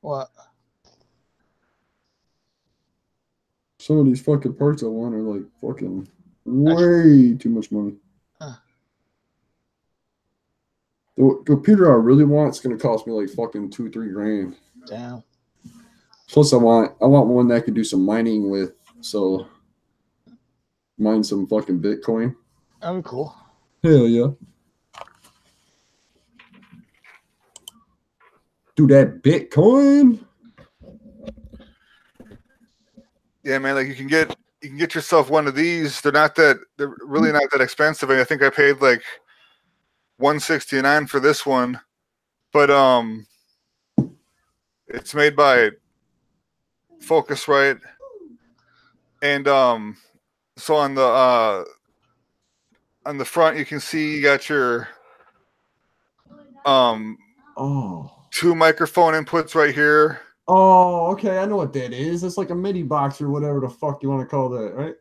What? 0.00 0.30
Some 3.78 3.98
of 3.98 4.06
these 4.06 4.22
fucking 4.22 4.54
parts 4.54 4.82
I 4.82 4.86
want 4.86 5.14
are 5.14 5.18
like 5.18 5.42
fucking 5.60 6.08
way 6.46 7.34
too 7.34 7.50
much 7.50 7.70
money. 7.70 7.96
Huh. 8.40 8.54
The 11.18 11.42
computer 11.44 11.92
I 11.92 11.96
really 11.96 12.24
want 12.24 12.54
is 12.54 12.60
gonna 12.60 12.78
cost 12.78 13.06
me 13.06 13.12
like 13.12 13.28
fucking 13.28 13.70
two, 13.70 13.90
three 13.90 14.10
grand. 14.10 14.56
Damn. 14.86 15.22
Plus, 16.28 16.52
I 16.52 16.56
want 16.56 16.92
I 17.00 17.06
want 17.06 17.28
one 17.28 17.48
that 17.48 17.56
I 17.56 17.60
can 17.60 17.74
do 17.74 17.84
some 17.84 18.04
mining 18.04 18.50
with. 18.50 18.72
So, 19.00 19.46
mine 20.98 21.22
some 21.22 21.46
fucking 21.46 21.80
Bitcoin. 21.80 22.34
That'd 22.80 23.04
be 23.04 23.08
cool. 23.08 23.34
Hell 23.82 24.08
yeah. 24.08 24.28
Do 28.76 28.86
that 28.88 29.22
Bitcoin. 29.22 30.24
Yeah, 33.44 33.58
man. 33.58 33.74
Like 33.74 33.88
you 33.88 33.94
can 33.94 34.08
get 34.08 34.34
you 34.62 34.70
can 34.70 34.78
get 34.78 34.94
yourself 34.94 35.30
one 35.30 35.46
of 35.46 35.54
these. 35.54 36.00
They're 36.00 36.10
not 36.10 36.34
that 36.36 36.58
they're 36.78 36.96
really 37.02 37.30
not 37.30 37.50
that 37.52 37.60
expensive. 37.60 38.10
I 38.10 38.24
think 38.24 38.42
I 38.42 38.50
paid 38.50 38.80
like 38.80 39.02
one 40.16 40.40
sixty 40.40 40.80
nine 40.80 41.06
for 41.06 41.20
this 41.20 41.44
one, 41.44 41.78
but 42.52 42.70
um, 42.70 43.26
it's 44.88 45.14
made 45.14 45.36
by 45.36 45.70
Focusrite, 47.04 47.80
and 49.22 49.46
um, 49.48 49.96
so 50.56 50.76
on 50.76 50.94
the 50.94 51.04
uh 51.04 51.64
on 53.06 53.18
the 53.18 53.24
front 53.24 53.58
you 53.58 53.66
can 53.66 53.80
see 53.80 54.16
you 54.16 54.22
got 54.22 54.48
your 54.48 54.88
um 56.64 57.18
Oh, 57.56 58.10
two 58.30 58.54
microphone 58.54 59.14
inputs 59.14 59.54
right 59.54 59.74
here 59.74 60.20
Oh, 60.46 61.10
okay. 61.12 61.38
I 61.38 61.46
know 61.46 61.56
what 61.56 61.72
that 61.72 61.92
is. 61.92 62.22
It's 62.22 62.36
like 62.36 62.50
a 62.50 62.54
MIDI 62.54 62.82
box 62.82 63.20
or 63.20 63.30
whatever 63.30 63.60
the 63.60 63.68
fuck 63.68 64.02
you 64.02 64.10
want 64.10 64.20
to 64.20 64.26
call 64.26 64.48
that, 64.50 64.74
right? 64.74 64.94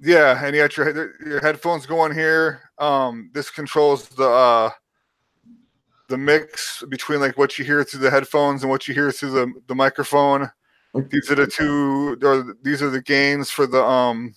Yeah, 0.00 0.44
and 0.44 0.54
you 0.54 0.62
got 0.62 0.76
your 0.76 1.12
your 1.26 1.40
headphones 1.40 1.84
going 1.84 2.14
here. 2.14 2.70
Um, 2.78 3.30
this 3.34 3.50
controls 3.50 4.08
the 4.10 4.28
uh, 4.28 4.70
the 6.08 6.16
mix 6.16 6.84
between 6.88 7.18
like 7.18 7.36
what 7.36 7.58
you 7.58 7.64
hear 7.64 7.82
through 7.82 8.00
the 8.00 8.10
headphones 8.10 8.62
and 8.62 8.70
what 8.70 8.86
you 8.86 8.94
hear 8.94 9.10
through 9.10 9.30
the 9.30 9.52
the 9.66 9.74
microphone. 9.74 10.48
Like- 10.98 11.10
These 11.10 11.30
are 11.30 11.34
the 11.34 11.46
two. 11.46 12.18
Or 12.22 12.54
these 12.62 12.82
are 12.82 12.90
the 12.90 13.02
gains 13.02 13.50
for 13.50 13.66
the 13.66 13.82
um 13.82 14.34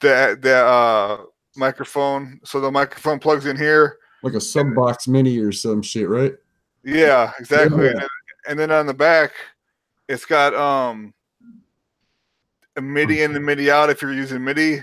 the 0.00 0.38
the 0.40 0.56
uh 0.56 1.22
microphone. 1.56 2.40
So 2.44 2.60
the 2.60 2.70
microphone 2.70 3.18
plugs 3.18 3.46
in 3.46 3.56
here. 3.56 3.98
Like 4.22 4.34
a 4.34 4.40
sub 4.40 4.74
box 4.74 5.08
mini 5.08 5.38
or 5.38 5.52
some 5.52 5.82
shit, 5.82 6.08
right? 6.08 6.34
Yeah, 6.84 7.32
exactly. 7.38 7.84
Yeah. 7.84 7.90
And, 7.90 8.00
then, 8.00 8.08
and 8.48 8.58
then 8.58 8.70
on 8.70 8.86
the 8.86 8.94
back, 8.94 9.32
it's 10.08 10.24
got 10.26 10.54
um 10.54 11.14
a 12.76 12.80
MIDI 12.82 13.22
in 13.22 13.34
and 13.34 13.44
MIDI 13.44 13.70
out 13.70 13.90
if 13.90 14.00
you're 14.00 14.12
using 14.12 14.42
MIDI, 14.44 14.82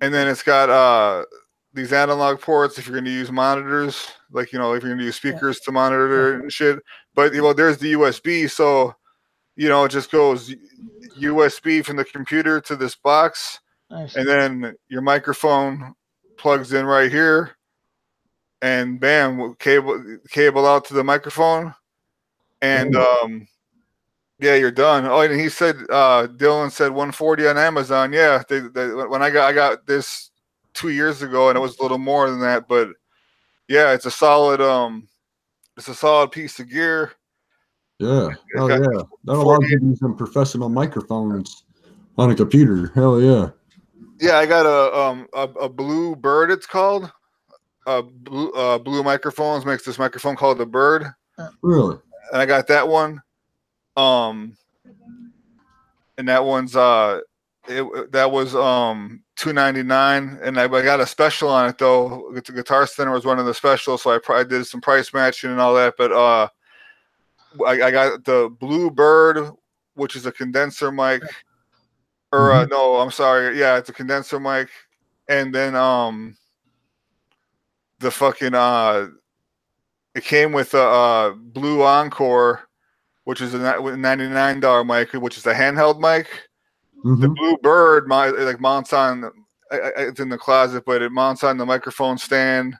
and 0.00 0.14
then 0.14 0.28
it's 0.28 0.42
got 0.42 0.70
uh 0.70 1.24
these 1.72 1.92
analog 1.92 2.40
ports 2.40 2.78
if 2.78 2.86
you're 2.86 2.94
going 2.94 3.04
to 3.04 3.10
use 3.10 3.32
monitors, 3.32 4.06
like 4.30 4.52
you 4.52 4.58
know 4.60 4.74
if 4.74 4.82
you're 4.82 4.90
going 4.92 5.00
to 5.00 5.04
use 5.04 5.16
speakers 5.16 5.58
to 5.60 5.72
monitor 5.72 6.34
and 6.40 6.52
shit. 6.52 6.78
But 7.14 7.34
you 7.34 7.42
well, 7.42 7.52
there's 7.54 7.78
the 7.78 7.94
USB, 7.94 8.48
so 8.48 8.94
you 9.56 9.68
know 9.68 9.84
it 9.84 9.90
just 9.90 10.10
goes 10.10 10.54
USB 11.18 11.84
from 11.84 11.96
the 11.96 12.04
computer 12.04 12.60
to 12.62 12.76
this 12.76 12.94
box, 12.96 13.60
and 14.16 14.26
then 14.28 14.74
your 14.88 15.02
microphone 15.02 15.94
plugs 16.36 16.72
in 16.72 16.84
right 16.84 17.10
here 17.12 17.56
and 18.62 18.98
bam 18.98 19.54
cable 19.58 20.02
cable 20.30 20.66
out 20.66 20.84
to 20.86 20.94
the 20.94 21.04
microphone 21.04 21.74
and 22.62 22.96
um 22.96 23.46
yeah 24.40 24.54
you're 24.54 24.70
done. 24.70 25.04
Oh 25.04 25.20
and 25.20 25.38
he 25.38 25.48
said 25.48 25.76
uh 25.90 26.26
dylan 26.26 26.70
said 26.72 26.88
140 26.90 27.46
on 27.46 27.58
amazon. 27.58 28.12
Yeah 28.12 28.42
they, 28.48 28.60
they, 28.60 28.88
when 28.88 29.22
i 29.22 29.30
got 29.30 29.50
i 29.50 29.52
got 29.52 29.86
this 29.86 30.30
two 30.72 30.88
years 30.88 31.22
ago 31.22 31.50
and 31.50 31.56
it 31.56 31.60
was 31.60 31.78
a 31.78 31.82
little 31.82 31.98
more 31.98 32.30
than 32.30 32.40
that 32.40 32.66
but 32.66 32.88
yeah 33.68 33.92
it's 33.92 34.06
a 34.06 34.10
solid 34.10 34.60
um 34.60 35.06
it's 35.76 35.88
a 35.88 35.94
solid 35.94 36.32
piece 36.32 36.58
of 36.58 36.68
gear 36.68 37.12
Yeah. 37.98 38.28
Oh 38.56 38.68
yeah. 38.68 39.02
That'll 39.24 39.42
allow 39.42 39.58
you 39.60 39.78
to 39.78 39.86
use 39.86 40.00
some 40.00 40.16
professional 40.16 40.68
microphones 40.68 41.64
on 42.18 42.30
a 42.30 42.34
computer. 42.34 42.90
Hell 42.94 43.20
yeah. 43.20 43.50
yeah 44.20 44.38
i 44.38 44.46
got 44.46 44.66
a 44.66 44.96
um 44.96 45.26
a, 45.34 45.42
a 45.42 45.68
blue 45.68 46.14
bird 46.14 46.50
it's 46.50 46.66
called 46.66 47.10
uh 47.86 48.02
blue 48.02 48.50
uh 48.52 48.78
blue 48.78 49.02
microphones 49.02 49.66
makes 49.66 49.84
this 49.84 49.98
microphone 49.98 50.36
called 50.36 50.58
the 50.58 50.66
bird 50.66 51.06
Really? 51.62 51.98
and 52.32 52.40
I 52.40 52.46
got 52.46 52.66
that 52.68 52.88
one. 52.88 53.22
Um, 53.96 54.56
and 56.18 56.28
that 56.28 56.44
one's 56.44 56.76
uh, 56.76 57.20
it 57.68 58.12
that 58.12 58.30
was 58.30 58.54
um 58.54 59.22
two 59.36 59.52
ninety 59.52 59.82
nine, 59.82 60.38
and 60.42 60.58
I, 60.58 60.64
I 60.64 60.82
got 60.82 61.00
a 61.00 61.06
special 61.06 61.48
on 61.48 61.68
it 61.68 61.78
though. 61.78 62.30
The 62.34 62.40
Guitar 62.40 62.86
Center 62.86 63.12
was 63.12 63.24
one 63.24 63.38
of 63.38 63.46
the 63.46 63.54
specials, 63.54 64.02
so 64.02 64.10
I 64.10 64.18
probably 64.22 64.58
did 64.58 64.64
some 64.66 64.80
price 64.80 65.12
matching 65.12 65.50
and 65.50 65.60
all 65.60 65.74
that. 65.74 65.94
But 65.96 66.12
uh, 66.12 66.48
I, 67.66 67.82
I 67.82 67.90
got 67.90 68.24
the 68.24 68.48
Blue 68.60 68.90
Bird, 68.90 69.52
which 69.94 70.16
is 70.16 70.26
a 70.26 70.32
condenser 70.32 70.90
mic, 70.92 71.22
or 72.32 72.52
uh, 72.52 72.66
no, 72.66 72.96
I'm 72.96 73.10
sorry, 73.10 73.58
yeah, 73.58 73.76
it's 73.76 73.88
a 73.90 73.92
condenser 73.92 74.40
mic, 74.40 74.68
and 75.28 75.54
then 75.54 75.74
um, 75.76 76.36
the 78.00 78.10
fucking 78.10 78.54
uh 78.54 79.08
it 80.14 80.22
came 80.24 80.52
with 80.52 80.74
a 80.74 80.82
uh, 80.82 81.30
blue 81.32 81.82
encore 81.82 82.68
which 83.24 83.40
is 83.40 83.54
a 83.54 83.58
$99 83.58 84.84
mic 84.86 85.12
which 85.22 85.38
is 85.38 85.46
a 85.46 85.54
handheld 85.54 85.98
mic. 86.00 86.28
The 87.02 87.28
Mhm. 87.28 87.34
blue 87.36 87.56
bird 87.58 88.06
my 88.08 88.28
like 88.28 88.60
mounts 88.60 88.92
on 88.92 89.30
I- 89.72 89.80
I- 89.80 89.92
it's 90.08 90.20
in 90.20 90.28
the 90.28 90.36
closet 90.38 90.84
but 90.86 91.02
it 91.02 91.12
mounts 91.12 91.42
on 91.44 91.56
the 91.56 91.64
microphone 91.66 92.18
stand 92.18 92.76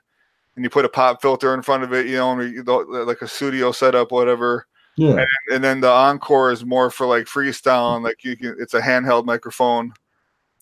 and 0.55 0.63
you 0.63 0.69
put 0.69 0.85
a 0.85 0.89
pop 0.89 1.21
filter 1.21 1.53
in 1.53 1.61
front 1.61 1.83
of 1.83 1.93
it 1.93 2.07
you 2.07 2.15
know 2.15 2.31
and 2.39 2.67
like 3.07 3.21
a 3.21 3.27
studio 3.27 3.71
setup 3.71 4.11
whatever 4.11 4.65
Yeah. 4.97 5.25
and 5.51 5.63
then 5.63 5.81
the 5.81 5.89
encore 5.91 6.51
is 6.51 6.63
more 6.65 6.89
for 6.89 7.05
like 7.07 7.25
freestyle 7.25 7.95
and 7.95 8.03
like 8.03 8.23
you 8.23 8.35
can 8.37 8.55
it's 8.59 8.73
a 8.73 8.81
handheld 8.81 9.25
microphone 9.25 9.93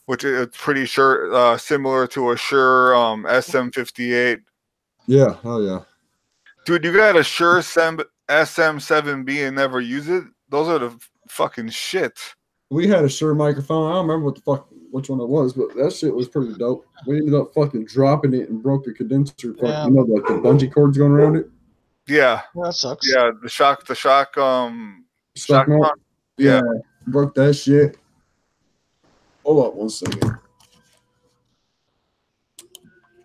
which 0.05 0.25
i- 0.25 0.29
it's 0.41 0.57
pretty 0.57 0.85
sure 0.85 1.33
uh, 1.33 1.57
similar 1.57 2.07
to 2.07 2.31
a 2.31 2.37
Shure 2.37 2.93
um, 2.95 3.23
SM58 3.25 4.41
Yeah. 5.07 5.35
Oh 5.43 5.61
yeah. 5.61 5.79
Dude, 6.65 6.83
you 6.85 6.93
got 6.93 7.15
a 7.17 7.23
Shure 7.23 7.61
Sem- 7.61 7.99
SM7B 8.29 9.47
and 9.47 9.55
never 9.55 9.79
use 9.81 10.07
it? 10.09 10.23
Those 10.49 10.67
are 10.69 10.79
the 10.79 10.97
fucking 11.29 11.69
shit. 11.69 12.17
We 12.69 12.87
had 12.87 13.03
a 13.05 13.09
Shure 13.09 13.35
microphone. 13.35 13.89
I 13.91 13.95
don't 13.95 14.07
remember 14.07 14.25
what 14.25 14.35
the 14.35 14.41
fuck 14.41 14.67
which 14.93 15.09
one 15.09 15.19
it 15.19 15.27
was, 15.27 15.53
but 15.53 15.73
that 15.75 15.91
shit 15.91 16.13
was 16.13 16.27
pretty 16.27 16.53
dope. 16.53 16.85
We 17.07 17.17
ended 17.17 17.33
up 17.33 17.51
fucking 17.55 17.85
dropping 17.85 18.35
it 18.35 18.49
and 18.49 18.61
broke 18.61 18.85
the 18.85 18.93
condenser. 18.93 19.55
fuck- 19.55 19.63
Yeah. 19.63 19.85
You 19.85 19.91
know, 19.91 20.01
like 20.03 20.23
the 20.27 20.33
bungee 20.33 20.71
cords 20.71 20.99
going 20.99 21.11
around 21.11 21.35
it. 21.35 21.49
Yeah, 22.07 22.43
Well, 22.53 22.67
that 22.69 22.73
sucks. 22.73 23.09
yeah. 23.11 23.31
The 23.41 23.49
shock, 23.49 23.87
the 23.87 23.95
shock, 23.95 24.37
um, 24.37 25.05
Stuck 25.35 25.61
shock 25.61 25.67
mount. 25.69 25.81
mount. 25.81 26.01
Yeah. 26.37 26.61
Broke 27.07 27.33
that 27.33 27.55
shit. 27.55 27.97
Hold 29.43 29.65
up 29.65 29.73
one 29.73 29.89
second. 29.89 30.37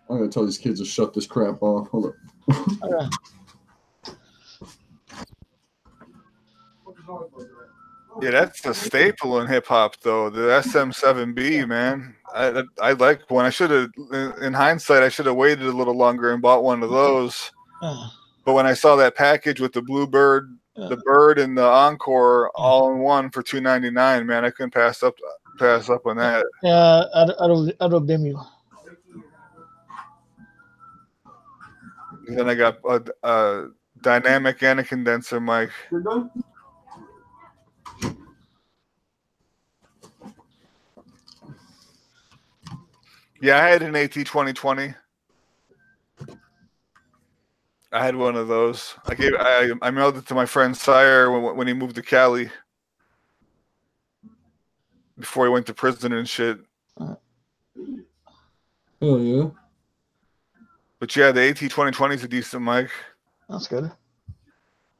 I'm 0.09 0.17
gonna 0.17 0.27
tell 0.27 0.45
these 0.45 0.57
kids 0.57 0.79
to 0.79 0.85
shut 0.85 1.13
this 1.13 1.27
crap 1.27 1.61
off. 1.61 1.87
Hold 1.89 2.07
up. 2.07 3.11
Okay. 8.19 8.33
Yeah, 8.33 8.41
that's 8.41 8.65
a 8.65 8.73
staple 8.73 9.39
in 9.39 9.47
hip 9.47 9.65
hop, 9.65 9.95
though. 10.01 10.29
The 10.29 10.61
SM7B, 10.61 11.67
man. 11.67 12.15
I 12.33 12.49
I, 12.49 12.63
I 12.81 12.91
like 12.93 13.29
one. 13.31 13.45
I 13.45 13.49
should 13.49 13.71
have, 13.71 13.89
in 14.11 14.33
in 14.43 14.53
hindsight, 14.53 15.03
I 15.03 15.09
should 15.09 15.25
have 15.25 15.35
waited 15.35 15.65
a 15.65 15.71
little 15.71 15.95
longer 15.95 16.33
and 16.33 16.41
bought 16.41 16.63
one 16.63 16.83
of 16.83 16.89
mm-hmm. 16.89 16.95
those. 16.97 17.51
Uh-huh. 17.81 18.09
But 18.43 18.53
when 18.53 18.65
I 18.65 18.73
saw 18.73 18.97
that 18.97 19.15
package 19.15 19.61
with 19.61 19.71
the 19.71 19.81
Bluebird, 19.81 20.53
the 20.75 20.97
Bird, 20.97 21.39
and 21.39 21.57
the 21.57 21.65
Encore 21.65 22.47
mm-hmm. 22.47 22.61
all 22.61 22.91
in 22.91 22.99
one 22.99 23.29
for 23.29 23.41
two 23.41 23.61
ninety 23.61 23.89
nine, 23.89 24.25
man, 24.25 24.43
I 24.43 24.49
couldn't 24.49 24.73
pass 24.73 25.01
up 25.01 25.15
pass 25.57 25.89
up 25.89 26.05
on 26.05 26.17
that. 26.17 26.45
Yeah, 26.61 27.03
I, 27.13 27.23
I 27.23 27.47
don't, 27.47 27.71
I 27.79 27.87
don't 27.87 28.05
blame 28.05 28.25
you. 28.25 28.41
Then 32.27 32.49
I 32.49 32.55
got 32.55 32.77
a, 32.87 33.03
a 33.23 33.67
dynamic 34.01 34.61
and 34.61 34.81
a 34.81 34.83
condenser 34.83 35.39
mic. 35.39 35.69
Yeah, 43.41 43.63
I 43.63 43.69
had 43.69 43.81
an 43.81 43.95
AT 43.95 44.13
twenty 44.25 44.53
twenty. 44.53 44.93
I 47.91 48.03
had 48.03 48.15
one 48.15 48.35
of 48.35 48.47
those. 48.47 48.95
I 49.07 49.15
gave 49.15 49.31
I 49.39 49.71
I 49.81 49.91
mailed 49.91 50.17
it 50.17 50.27
to 50.27 50.35
my 50.35 50.45
friend 50.45 50.75
Sire 50.75 51.31
when 51.31 51.55
when 51.55 51.67
he 51.67 51.73
moved 51.73 51.95
to 51.95 52.01
Cali. 52.01 52.49
Before 55.17 55.45
he 55.45 55.51
went 55.51 55.65
to 55.67 55.73
prison 55.73 56.13
and 56.13 56.27
shit. 56.27 56.59
Hell 56.97 57.19
yeah. 59.19 59.49
But 60.99 61.15
yeah, 61.15 61.31
the 61.31 61.49
AT 61.49 61.69
twenty 61.69 61.91
twenty 61.91 62.15
is 62.15 62.23
a 62.23 62.27
decent 62.27 62.63
mic 62.63 62.89
That's 63.49 63.67
good. 63.67 63.91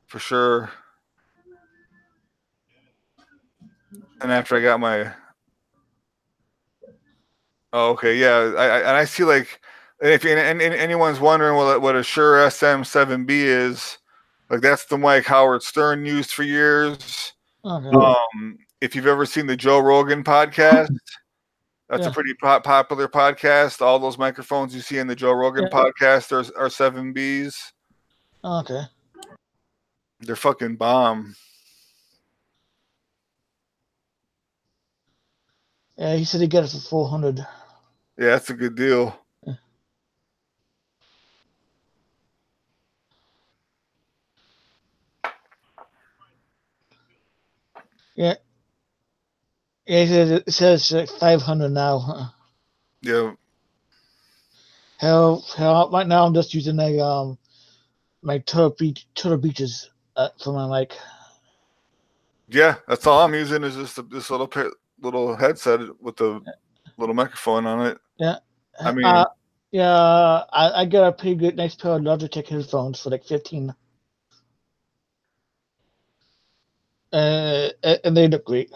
for 0.08 0.20
sure. 0.20 0.70
And 4.22 4.32
after 4.32 4.56
I 4.58 4.62
got 4.62 4.80
my 4.80 5.12
Oh, 7.74 7.92
okay, 7.92 8.16
yeah. 8.16 8.54
I, 8.58 8.66
I 8.66 8.78
and 8.80 8.90
I 8.98 9.06
see 9.06 9.24
like 9.24 9.60
if 10.02 10.24
and, 10.26 10.62
and, 10.62 10.74
anyone's 10.74 11.20
wondering 11.20 11.56
what 11.56 11.82
what 11.82 11.96
a 11.96 12.04
Shure 12.04 12.38
SM7B 12.48 13.30
is, 13.30 13.98
like 14.50 14.62
that's 14.62 14.86
the 14.86 14.98
mic 14.98 15.26
Howard 15.26 15.62
Stern 15.64 16.06
used 16.06 16.32
for 16.32 16.44
years. 16.44 17.34
Okay. 17.64 17.90
Um, 17.90 18.58
if 18.82 18.96
you've 18.96 19.08
ever 19.08 19.26
seen 19.26 19.46
the 19.46 19.58
Joe 19.58 19.80
Rogan 19.80 20.24
podcast, 20.24 20.90
that's 21.90 22.04
Yeah. 22.04 22.10
a 22.10 22.14
pretty 22.14 22.34
po- 22.42 22.62
popular 22.62 23.08
podcast. 23.08 23.82
All 23.82 24.00
those 24.00 24.18
microphones 24.18 24.74
you 24.74 24.82
see 24.82 24.98
in 24.98 25.08
the 25.08 25.16
Joe 25.16 25.34
Rogan 25.34 25.64
Yeah. 25.72 25.78
podcast 25.78 26.32
are 26.32 26.60
are 26.60 26.70
seven 26.70 27.14
Bs. 27.14 27.56
Okay. 28.44 28.82
They're 30.22 30.36
fucking 30.36 30.78
bomb. 30.78 31.36
Yeah, 36.00 36.16
he 36.16 36.24
said 36.24 36.40
he 36.40 36.48
got 36.48 36.64
it 36.64 36.70
for 36.72 36.78
four 36.78 37.10
hundred. 37.10 37.40
Yeah, 38.18 38.30
that's 38.30 38.50
a 38.50 38.54
good 38.54 38.76
deal. 38.76 39.20
Yeah. 48.16 48.36
Yeah, 49.86 50.04
he 50.04 50.08
said 50.08 50.44
it 50.48 50.52
says 50.54 50.92
like 50.94 51.10
five 51.10 51.42
hundred 51.42 51.72
now. 51.72 52.34
Yeah, 53.02 53.34
Hell, 55.00 55.46
hell, 55.56 55.90
right 55.92 56.08
now 56.08 56.26
I'm 56.26 56.34
just 56.34 56.54
using 56.54 56.80
a 56.80 57.00
um, 57.00 57.38
my 58.22 58.38
Turtle 58.40 58.76
Beach, 58.78 59.06
Turtle 59.16 59.38
Beaches 59.38 59.90
uh, 60.16 60.30
for 60.42 60.54
my 60.54 60.80
mic. 60.80 60.94
Yeah, 62.50 62.76
that's 62.88 63.06
all 63.06 63.22
I'm 63.22 63.34
using 63.34 63.64
is 63.64 63.76
just 63.76 64.10
this 64.10 64.30
little 64.30 64.48
little 65.02 65.36
headset 65.36 65.80
with 66.02 66.16
the 66.18 66.42
little 66.98 67.16
microphone 67.16 67.66
on 67.66 67.88
it. 67.88 67.98
Yeah. 68.18 68.38
I 68.80 68.92
mean- 68.92 69.06
uh, 69.06 69.26
yeah, 69.72 70.44
I, 70.52 70.82
I 70.82 70.86
got 70.86 71.08
a 71.08 71.12
pretty 71.12 71.36
good, 71.36 71.56
nice 71.56 71.76
pair 71.76 71.92
of 71.92 72.02
Logitech 72.02 72.48
headphones 72.48 73.00
for 73.00 73.12
like 73.12 73.24
fifteen. 73.24 73.74
Uh, 77.14 77.70
and 78.04 78.18
they 78.18 78.28
look 78.28 78.46
great. 78.46 78.72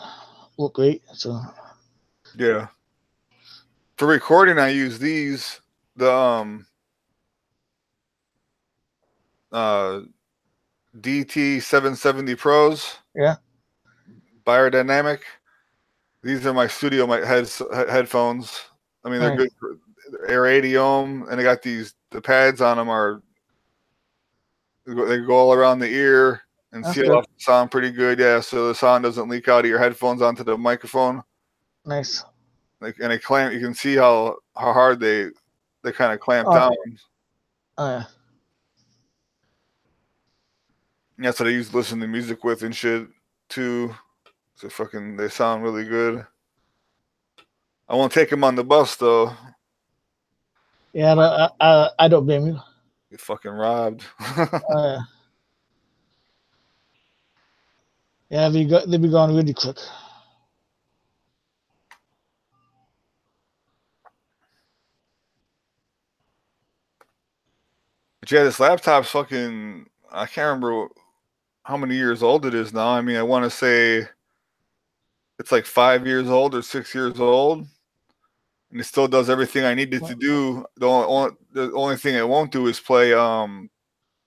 Look 0.58 0.76
great. 0.76 1.02
So 1.14 1.40
Yeah. 2.38 2.68
For 3.98 4.08
recording, 4.08 4.60
I 4.60 4.70
use 4.70 5.00
these 5.00 5.62
the 5.96 6.12
um 6.12 6.66
uh 9.52 10.02
DT 11.00 11.62
seven 11.62 11.96
seventy 11.96 12.36
Pros. 12.36 12.98
Yeah. 13.16 13.36
Beyerdynamic. 14.46 15.20
These 16.24 16.46
are 16.46 16.54
my 16.54 16.68
studio 16.68 17.06
my 17.06 17.24
heads 17.26 17.62
headphones. 17.74 18.62
I 19.04 19.10
mean, 19.10 19.20
they're 19.20 19.36
Nice. 19.36 19.40
good. 19.40 19.50
For, 19.60 19.78
Air 20.28 20.46
80 20.46 20.78
ohm, 20.78 21.28
and 21.30 21.40
they 21.40 21.44
got 21.44 21.62
these. 21.62 21.96
The 22.12 22.22
pads 22.22 22.62
on 22.62 22.78
them 22.78 22.88
are. 22.90 23.22
They 24.86 24.94
go, 24.94 25.06
they 25.06 25.20
go 25.20 25.34
all 25.34 25.54
around 25.54 25.80
the 25.80 25.90
ear 25.90 26.42
and 26.72 26.84
That's 26.84 26.94
seal 26.96 27.06
good. 27.06 27.16
off 27.16 27.26
the 27.26 27.44
sound 27.44 27.72
pretty 27.72 27.90
good. 27.92 28.20
Yeah, 28.20 28.40
so 28.42 28.68
the 28.68 28.76
sound 28.76 29.04
doesn't 29.04 29.30
leak 29.30 29.48
out 29.48 29.66
of 29.66 29.70
your 29.70 29.80
headphones 29.80 30.22
onto 30.22 30.44
the 30.44 30.58
microphone 30.58 31.24
nice. 31.86 32.24
like 32.82 32.98
and 33.00 33.12
they 33.12 33.18
clamp 33.18 33.54
you 33.54 33.60
can 33.62 33.74
see 33.74 33.96
how 33.96 34.38
how 34.56 34.72
hard 34.74 35.00
they 35.00 35.30
they 35.84 35.92
kind 35.94 36.14
of 36.14 36.20
clamp 36.20 36.48
Oh. 36.50 36.54
down 36.56 36.72
Oh 37.78 37.88
yeah. 37.90 38.04
And 41.18 41.26
that's 41.26 41.40
what 41.40 41.48
i 41.48 41.52
use 41.52 41.70
to 41.70 41.78
listen 41.78 42.00
to 42.02 42.08
music 42.08 42.44
with 42.44 42.64
and 42.64 42.76
shit 42.76 43.08
too 43.50 43.96
so 44.64 44.70
fucking 44.70 45.18
they 45.18 45.28
sound 45.28 45.62
really 45.62 45.84
good. 45.84 46.26
I 47.90 47.96
won't 47.96 48.14
take 48.14 48.30
them 48.30 48.46
on 48.46 48.56
the 48.56 48.64
bus 48.64 48.96
though. 48.96 49.34
Yeah, 50.94 51.16
I, 51.16 51.50
I, 51.60 51.90
I 52.00 52.08
don't 52.08 52.26
blame 52.26 52.48
you. 52.48 52.60
get 53.12 53.20
fucking 53.20 53.52
robbed. 53.52 54.06
Uh, 54.74 55.00
yeah, 58.30 58.48
they 58.48 58.64
go, 58.64 58.86
they 58.86 58.98
be 58.98 59.10
going 59.10 59.36
really 59.36 59.54
quick. 59.54 59.78
but 68.22 68.32
yeah 68.32 68.44
this 68.46 68.62
laptop's 68.62 69.10
fucking 69.10 69.86
i 70.10 70.26
can't 70.26 70.48
remember 70.48 70.88
how 71.64 71.76
many 71.76 71.96
years 71.96 72.24
old 72.24 72.46
it 72.46 72.54
is 72.54 72.74
now. 72.74 72.88
I 72.88 73.02
mean 73.02 73.18
i 73.18 73.24
want 73.24 73.44
to 73.44 73.50
say 73.50 74.08
it's 75.40 75.52
like 75.52 75.66
five 75.66 76.06
years 76.08 76.30
old 76.30 76.56
or 76.56 76.62
six 76.62 76.94
years 76.96 77.20
old 77.20 77.66
and 78.72 78.82
it 78.82 78.86
still 78.86 79.08
does 79.08 79.30
everything 79.30 79.64
I 79.66 79.74
needed 79.76 80.04
to 80.06 80.16
do. 80.16 80.66
The 80.78 80.88
only, 80.88 81.36
the 81.52 81.72
only 81.74 81.96
thing 81.98 82.16
it 82.16 82.28
won't 82.28 82.52
do 82.52 82.68
is 82.68 82.80
play 82.80 83.14
um 83.14 83.70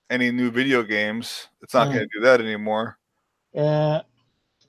any 0.09 0.31
new 0.31 0.51
video 0.51 0.83
games. 0.83 1.49
It's 1.63 1.75
not 1.75 1.89
Mm. 1.89 1.95
going 1.95 2.09
to 2.09 2.19
do 2.19 2.25
that 2.25 2.41
anymore. 2.41 2.99
Yeah, 3.53 4.03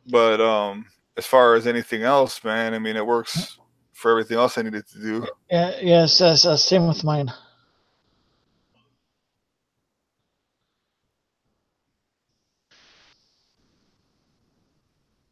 But 0.10 0.42
um 0.42 0.88
as 1.16 1.26
far 1.28 1.56
as 1.56 1.68
anything 1.68 2.04
else, 2.04 2.44
man, 2.44 2.74
I 2.74 2.80
mean 2.80 2.96
it 2.96 3.06
works 3.06 3.60
for 3.94 4.12
everything 4.12 4.38
else 4.38 4.58
I 4.58 4.64
needed 4.64 4.88
to 4.88 5.00
do. 5.00 5.28
yeah, 5.50 5.80
yes, 5.82 6.18
that's 6.20 6.46
uh, 6.46 6.58
same 6.58 6.88
with 6.88 7.04
mine. 7.04 7.32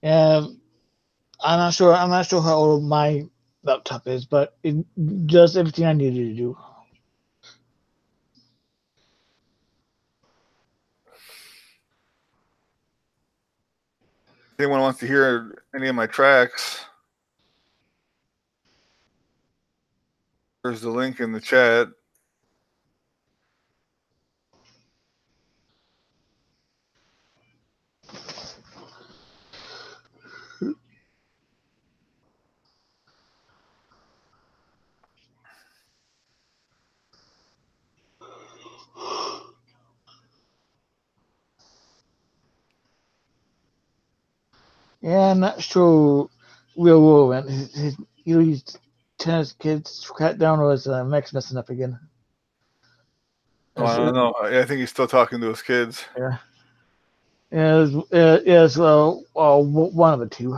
Yeah, 0.01 0.45
I'm 1.45 1.59
not 1.59 1.75
sure. 1.75 1.93
I'm 1.95 2.09
not 2.11 2.27
sure 2.27 2.41
how 2.41 2.55
old 2.55 2.85
my 2.85 3.27
laptop 3.63 4.07
is, 4.07 4.25
but 4.25 4.57
it 4.63 4.77
does 5.27 5.57
everything 5.57 5.85
I 5.85 5.93
needed 5.93 6.29
to 6.29 6.35
do. 6.35 6.57
If 14.53 14.61
anyone 14.61 14.81
wants 14.81 14.99
to 15.01 15.07
hear 15.07 15.63
any 15.75 15.89
of 15.89 15.95
my 15.95 16.07
tracks, 16.07 16.85
there's 20.63 20.81
the 20.81 20.91
link 20.91 21.19
in 21.21 21.33
the 21.33 21.41
chat. 21.41 21.89
Yeah, 45.05 45.29
I'm 45.29 45.39
not 45.39 45.61
sure 45.61 46.31
Real 46.75 46.99
World 46.99 47.29
went. 47.29 47.47
His, 47.47 47.75
his, 47.75 47.97
either 48.25 48.41
he's 48.41 48.63
telling 49.19 49.45
kids 49.59 50.11
cut 50.17 50.39
down 50.39 50.59
or 50.59 50.73
is 50.73 50.87
uh, 50.87 51.05
Max 51.05 51.31
messing 51.31 51.59
up 51.59 51.69
again. 51.69 51.99
Oh, 53.77 53.85
I 53.85 53.97
don't 53.97 54.15
know. 54.15 54.33
I 54.41 54.65
think 54.65 54.79
he's 54.79 54.89
still 54.89 55.07
talking 55.07 55.39
to 55.41 55.49
his 55.49 55.61
kids. 55.61 56.03
Yeah. 56.17 56.37
Yes, 57.51 57.93
uh, 58.11 58.41
yes, 58.45 58.77
well, 58.77 59.23
well, 59.35 59.63
one 59.63 60.13
of 60.15 60.19
the 60.21 60.25
two. 60.25 60.57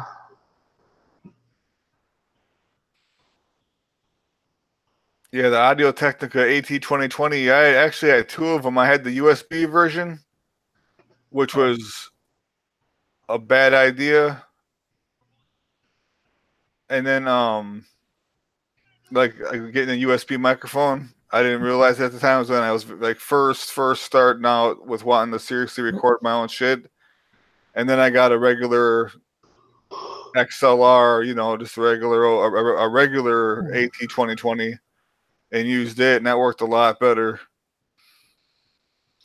Yeah, 5.33 5.49
the 5.49 5.59
Audio 5.59 5.91
Technica 5.91 6.37
AT2020. 6.37 7.51
I 7.53 7.73
actually 7.75 8.11
had 8.11 8.29
two 8.29 8.47
of 8.47 8.63
them. 8.63 8.77
I 8.77 8.87
had 8.87 9.03
the 9.03 9.17
USB 9.17 9.69
version, 9.69 10.21
which 11.31 11.53
was 11.53 12.11
a 13.29 13.37
bad 13.39 13.73
idea. 13.73 14.43
And 16.89 17.05
then, 17.05 17.27
um, 17.27 17.85
like 19.11 19.37
getting 19.37 20.03
a 20.03 20.07
USB 20.07 20.39
microphone. 20.39 21.09
I 21.31 21.43
didn't 21.43 21.61
realize 21.61 21.99
at 21.99 22.13
the 22.13 22.19
time 22.19 22.39
was 22.39 22.49
when 22.49 22.63
I 22.63 22.71
was 22.71 22.89
like 22.89 23.17
first, 23.17 23.71
first 23.71 24.03
starting 24.03 24.45
out 24.45 24.87
with 24.87 25.03
wanting 25.03 25.33
to 25.33 25.39
seriously 25.39 25.83
record 25.83 26.19
my 26.21 26.31
own 26.31 26.47
shit. 26.47 26.89
And 27.75 27.87
then 27.87 27.99
I 27.99 28.09
got 28.09 28.31
a 28.31 28.39
regular 28.39 29.11
XLR, 30.35 31.25
you 31.25 31.35
know, 31.35 31.57
just 31.57 31.77
regular, 31.77 32.23
a, 32.23 32.85
a- 32.85 32.89
regular 32.89 33.63
AT2020 33.73 34.77
and 35.51 35.67
used 35.67 35.99
it, 35.99 36.17
and 36.17 36.25
that 36.25 36.37
worked 36.37 36.61
a 36.61 36.65
lot 36.65 36.99
better. 36.99 37.39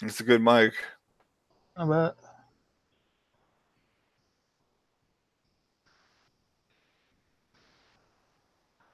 It's 0.01 0.21
a 0.21 0.25
good 0.25 0.43
mic. 0.43 0.75
I 1.77 1.85
bet. 1.85 2.15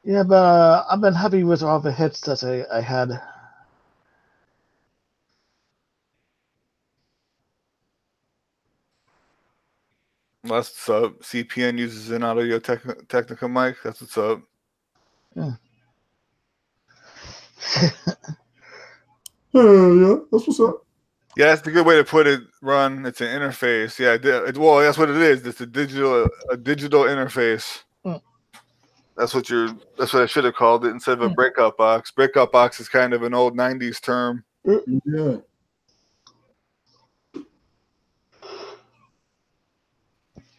Yeah, 0.08 0.22
but 0.22 0.36
uh, 0.36 0.86
I've 0.90 1.02
been 1.02 1.12
happy 1.12 1.44
with 1.44 1.62
all 1.62 1.80
the 1.80 1.92
hits 1.92 2.22
that 2.22 2.42
I, 2.42 2.78
I 2.78 2.80
had. 2.80 3.10
That's 10.44 10.88
what's 10.88 10.88
up. 10.88 11.20
CPN 11.20 11.78
uses 11.78 12.08
an 12.10 12.22
Audio 12.22 12.58
Tech- 12.58 13.06
Technica 13.10 13.46
mic. 13.46 13.76
That's 13.84 14.00
what's 14.00 14.16
up. 14.16 14.40
yeah, 15.36 15.52
Yeah, 19.52 20.16
that's 20.32 20.46
what's 20.46 20.60
up. 20.60 20.86
Yeah, 21.36 21.48
that's 21.54 21.66
a 21.68 21.70
good 21.70 21.84
way 21.84 21.96
to 21.98 22.04
put 22.04 22.26
it. 22.26 22.40
Run. 22.62 23.04
It's 23.04 23.20
an 23.20 23.26
interface. 23.28 23.98
Yeah, 23.98 24.14
it, 24.46 24.56
well, 24.56 24.78
that's 24.78 24.96
what 24.96 25.10
it 25.10 25.16
is. 25.16 25.46
It's 25.46 25.60
a 25.60 25.66
digital, 25.66 26.30
a 26.50 26.56
digital 26.56 27.02
interface. 27.02 27.82
That's 29.18 29.34
what 29.34 29.50
you're. 29.50 29.68
That's 29.98 30.14
what 30.14 30.22
I 30.22 30.26
should 30.26 30.44
have 30.44 30.54
called 30.54 30.84
it 30.86 30.90
instead 30.90 31.14
of 31.20 31.22
a 31.22 31.28
breakout 31.28 31.76
box. 31.76 32.12
Breakout 32.12 32.52
box 32.52 32.78
is 32.78 32.88
kind 32.88 33.12
of 33.12 33.24
an 33.24 33.34
old 33.34 33.56
'90s 33.56 34.00
term. 34.00 34.44
Yeah. 34.64 35.38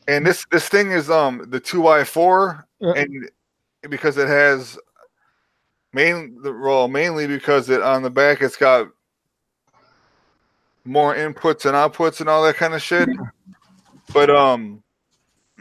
And 0.09 0.27
this 0.27 0.45
this 0.51 0.67
thing 0.67 0.91
is 0.91 1.09
um 1.09 1.45
the 1.49 1.59
two 1.59 1.87
i 1.87 2.03
four 2.03 2.67
and 2.81 3.29
because 3.89 4.17
it 4.17 4.27
has 4.27 4.77
main 5.93 6.41
the 6.41 6.51
well 6.51 6.87
mainly 6.87 7.27
because 7.27 7.69
it 7.69 7.81
on 7.81 8.01
the 8.01 8.09
back 8.09 8.41
it's 8.41 8.57
got 8.57 8.87
more 10.83 11.15
inputs 11.15 11.65
and 11.65 11.75
outputs 11.75 12.19
and 12.19 12.29
all 12.29 12.43
that 12.43 12.55
kind 12.55 12.73
of 12.73 12.81
shit. 12.81 13.07
But 14.11 14.29
um 14.29 14.83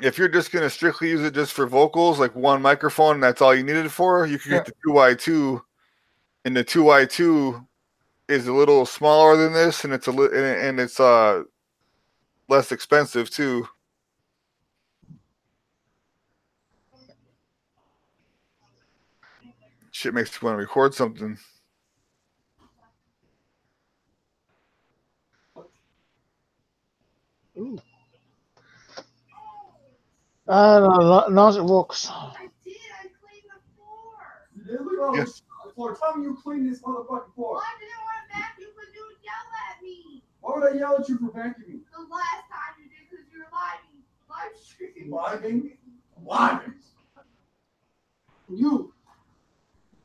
if 0.03 0.19
you're 0.19 0.29
just 0.29 0.53
going 0.53 0.63
to 0.63 0.71
strictly 0.71 1.11
use 1.11 1.23
it 1.23 1.35
just 1.35 1.53
for 1.53 1.67
vocals, 1.67 2.19
like 2.19 2.35
one 2.35 2.63
microphone, 2.63 3.21
that's 3.21 3.43
all 3.43 3.55
you 3.55 3.63
needed 3.63 3.91
for, 3.91 4.27
you 4.27 4.39
can 4.39 4.53
yeah. 4.53 4.59
get 4.59 4.67
the 4.67 4.73
2i2. 4.87 5.61
And 6.45 6.57
the 6.57 6.65
2i2 6.65 7.67
is 8.29 8.47
a 8.47 8.53
little 8.53 8.85
smaller 8.87 9.37
than 9.37 9.53
this, 9.53 9.85
and 9.85 9.93
it's 9.93 10.07
a 10.07 10.13
li- 10.13 10.29
and 10.33 10.79
it's 10.79 11.01
uh 11.01 11.43
less 12.49 12.73
expensive 12.73 13.31
too. 13.31 13.67
Shit 19.91 20.15
makes 20.15 20.31
me 20.41 20.47
want 20.47 20.55
to 20.55 20.61
record 20.61 20.95
something. 20.95 21.39
Ooh. 27.57 27.79
Uh, 30.49 30.81
no, 30.81 31.29
no, 31.29 31.49
it 31.57 31.63
works. 31.65 32.09
I 32.11 32.49
did. 32.65 32.75
I 32.99 33.03
cleaned 33.21 33.45
the 33.53 33.61
floor. 33.77 34.15
Yeah, 34.67 34.79
look 34.83 34.93
at 34.95 34.99
all 35.09 35.17
Yeah. 35.17 35.25
this 35.25 35.43
floor. 35.75 35.95
Tell 35.95 36.17
me 36.17 36.25
you 36.25 36.35
clean 36.43 36.69
this 36.69 36.81
motherfucking 36.81 37.09
Well, 37.09 37.33
floor. 37.35 37.61
I 37.61 37.77
didn't 37.79 38.03
want 38.03 38.19
to 38.33 38.39
vacuum 38.39 38.71
because 38.75 38.95
you 38.95 39.05
would 39.07 39.23
yell 39.23 39.47
at 39.71 39.83
me. 39.83 40.23
Why 40.41 40.55
would 40.59 40.73
I 40.73 40.79
yell 40.79 40.97
at 40.99 41.09
you 41.09 41.19
for 41.19 41.27
vacuuming? 41.39 41.81
The 41.93 42.01
last 42.11 42.49
time 42.49 42.75
you 42.83 42.89
did 42.89 43.11
because 43.11 43.27
you 43.31 43.39
were 43.41 43.47
live, 43.53 43.85
live 44.31 44.57
streaming. 44.59 45.11
Living? 45.11 45.79
Living. 46.25 46.75
You. 48.49 48.95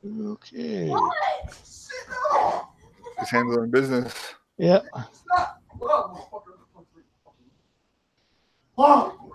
Okay. 0.06 0.90
What? 0.90 1.54
Sit 1.64 1.96
down. 2.34 2.66
He's 3.20 3.30
handling 3.30 3.72
business. 3.72 4.14
Yep. 4.58 4.86
Stop. 5.14 5.62
Well, 5.80 6.30
motherfucker. 6.34 6.60
Oh. 8.78 9.33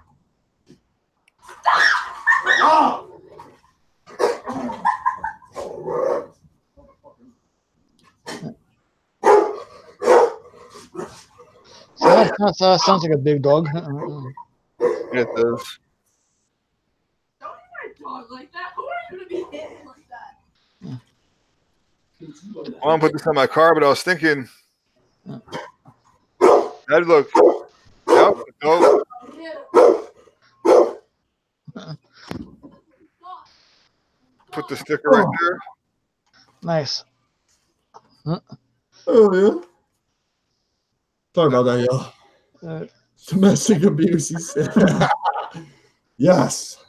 So 11.96 12.06
that, 12.06 12.32
that 12.38 12.80
sounds 12.80 13.02
like 13.02 13.12
a 13.12 13.18
big 13.18 13.42
dog. 13.42 13.68
Yeah, 13.74 13.80
it 15.12 15.28
does. 15.34 15.78
Don't 17.40 17.56
hit 17.82 17.98
my 18.00 18.20
dog 18.20 18.30
like 18.30 18.52
that. 18.52 18.72
Who 18.76 18.82
are 18.84 18.88
you 19.10 19.16
going 19.16 19.28
to 19.28 19.28
be 19.28 19.56
hitting 19.56 19.84
like 19.84 20.06
that? 20.10 20.38
I 22.82 22.86
want 22.86 23.00
to 23.00 23.06
put 23.08 23.12
this 23.12 23.26
on 23.26 23.34
my 23.34 23.48
car, 23.48 23.74
but 23.74 23.82
I 23.82 23.88
was 23.88 24.02
thinking 24.02 24.48
that'd 26.88 27.08
look. 27.08 27.30
Dope. 28.06 28.94
Put 34.52 34.68
the 34.68 34.76
sticker 34.76 35.10
right 35.10 35.26
there. 35.40 35.58
nice. 36.62 37.04
Oh, 39.06 39.32
yeah. 39.34 39.60
Sorry 41.34 41.48
about 41.48 41.62
that, 41.64 41.80
y'all. 41.80 42.12
Uh, 42.66 42.86
Domestic 43.26 43.82
abuse, 43.84 44.28
he 44.28 44.38
said. 44.38 44.70
yes. 46.16 46.84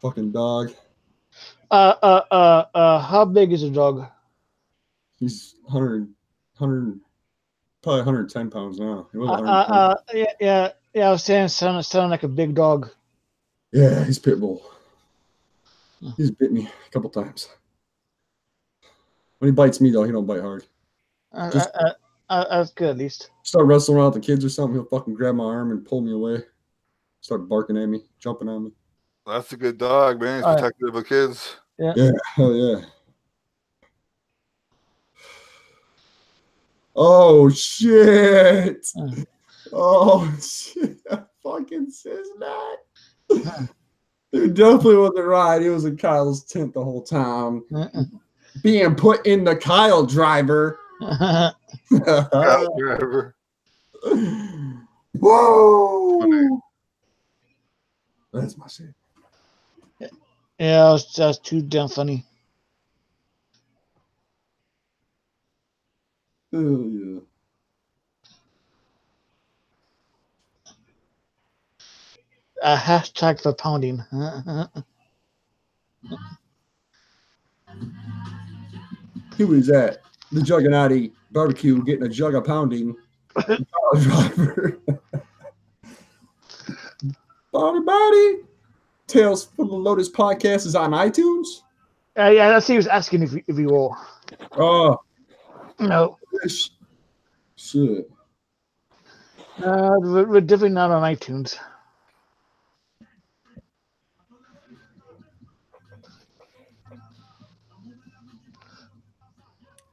Fucking 0.00 0.32
dog. 0.32 0.72
uh, 1.70 1.94
uh, 2.02 2.22
uh, 2.30 2.64
uh, 2.74 2.98
how 3.00 3.24
big 3.24 3.52
is 3.52 3.62
a 3.62 3.70
dog? 3.70 4.06
He's 5.18 5.54
100, 5.64 6.08
100, 6.58 7.00
probably 7.82 8.00
110 8.00 8.50
pounds 8.50 8.78
now. 8.78 9.08
He 9.12 9.18
was 9.18 9.30
Uh, 9.30 9.32
uh, 9.32 9.36
uh, 9.36 9.94
yeah, 10.12 10.32
yeah, 10.40 10.68
yeah. 10.94 11.08
I 11.08 11.10
was 11.10 11.24
saying, 11.24 11.48
sound, 11.48 11.84
sound 11.84 12.10
like 12.10 12.22
a 12.22 12.28
big 12.28 12.54
dog. 12.54 12.90
yeah, 13.72 14.04
he's 14.04 14.18
pit 14.18 14.38
bull. 14.40 14.62
He's 16.16 16.30
bit 16.32 16.52
me 16.52 16.68
a 16.86 16.90
couple 16.90 17.10
times. 17.10 17.48
When 19.38 19.48
he 19.48 19.52
bites 19.52 19.80
me, 19.80 19.90
though, 19.90 20.04
he 20.04 20.12
don't 20.12 20.26
bite 20.26 20.40
hard. 20.40 20.64
Uh, 21.32 21.50
Just- 21.50 21.70
uh, 21.74 21.92
uh, 22.30 22.44
uh, 22.48 22.58
that's 22.58 22.72
good, 22.72 22.90
at 22.90 22.98
least. 22.98 23.30
Start 23.42 23.66
wrestling 23.66 23.98
around 23.98 24.12
with 24.12 24.22
the 24.22 24.26
kids 24.26 24.44
or 24.44 24.48
something, 24.48 24.74
he'll 24.74 24.84
fucking 24.84 25.14
grab 25.14 25.34
my 25.34 25.44
arm 25.44 25.70
and 25.70 25.84
pull 25.84 26.00
me 26.00 26.12
away. 26.12 26.42
Start 27.20 27.48
barking 27.48 27.76
at 27.76 27.86
me, 27.88 28.00
jumping 28.18 28.48
on 28.48 28.64
me. 28.64 28.72
That's 29.26 29.52
a 29.52 29.56
good 29.56 29.78
dog, 29.78 30.20
man. 30.20 30.38
He's 30.38 30.44
All 30.44 30.54
right. 30.54 30.60
protective 30.62 30.88
of 30.88 30.94
the 30.94 31.04
kids. 31.04 31.56
Yeah. 31.78 32.10
Hell 32.34 32.54
yeah. 32.54 32.84
Oh 36.94 37.48
shit. 37.48 38.86
Oh 39.72 40.32
shit. 40.42 40.98
I 41.10 41.22
fucking 41.42 41.90
says 41.90 42.28
that. 42.38 43.68
It 44.32 44.54
definitely 44.54 44.96
wasn't 44.96 45.26
right. 45.26 45.60
He 45.60 45.68
was 45.68 45.84
in 45.84 45.96
Kyle's 45.96 46.44
tent 46.44 46.74
the 46.74 46.82
whole 46.82 47.02
time. 47.02 47.64
Uh, 47.74 47.88
Being 48.62 48.94
put 48.94 49.26
in 49.26 49.44
the 49.44 49.56
Kyle 49.56 50.06
driver. 50.06 50.78
Kyle 51.02 52.76
driver. 52.78 53.36
Whoa. 55.18 56.60
That's 58.32 58.56
my 58.56 58.66
shit. 58.66 58.94
yeah, 60.00 60.08
that's, 60.58 61.14
that's 61.14 61.38
too 61.38 61.60
damn 61.60 61.88
funny. 61.88 62.24
Oh 66.54 66.88
yeah. 66.88 67.20
Uh, 72.62 72.76
hashtag 72.78 73.40
for 73.42 73.52
pounding. 73.52 73.98
Who 79.36 79.46
was 79.48 79.66
that? 79.66 79.98
The 80.30 80.42
Juggernauty 80.42 81.12
barbecue 81.32 81.82
getting 81.82 82.04
a 82.04 82.08
jug 82.08 82.34
of 82.34 82.44
pounding. 82.44 82.94
Driver. 84.00 84.78
Body 87.52 87.80
body. 87.80 88.36
Tales 89.06 89.46
from 89.56 89.68
the 89.68 89.74
Lotus 89.74 90.08
podcast 90.10 90.64
is 90.66 90.74
on 90.74 90.92
iTunes. 90.92 91.46
Uh, 92.18 92.28
yeah, 92.28 92.48
that's 92.48 92.66
he 92.66 92.76
was 92.76 92.86
asking 92.86 93.22
if 93.22 93.34
if 93.46 93.56
we 93.56 93.66
will. 93.66 93.96
Oh, 94.52 94.98
No, 95.78 96.18
sh- 96.46 96.68
shit. 97.56 98.10
uh, 99.64 99.96
we're, 99.98 100.24
we're 100.26 100.40
definitely 100.40 100.70
not 100.70 100.90
on 100.90 101.02
iTunes. 101.02 101.56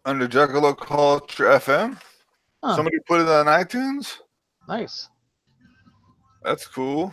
Under 0.06 0.28
Juggalo 0.28 0.78
Culture 0.78 1.46
FM. 1.46 2.00
Huh, 2.64 2.76
Somebody 2.76 2.98
put 3.08 3.22
it 3.22 3.28
on 3.28 3.46
iTunes. 3.46 4.18
nice. 4.68 5.10
That's 6.44 6.66
cool. 6.68 7.12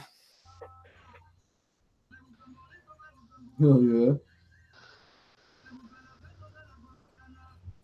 Hell 3.59 3.83
yeah. 3.83 4.13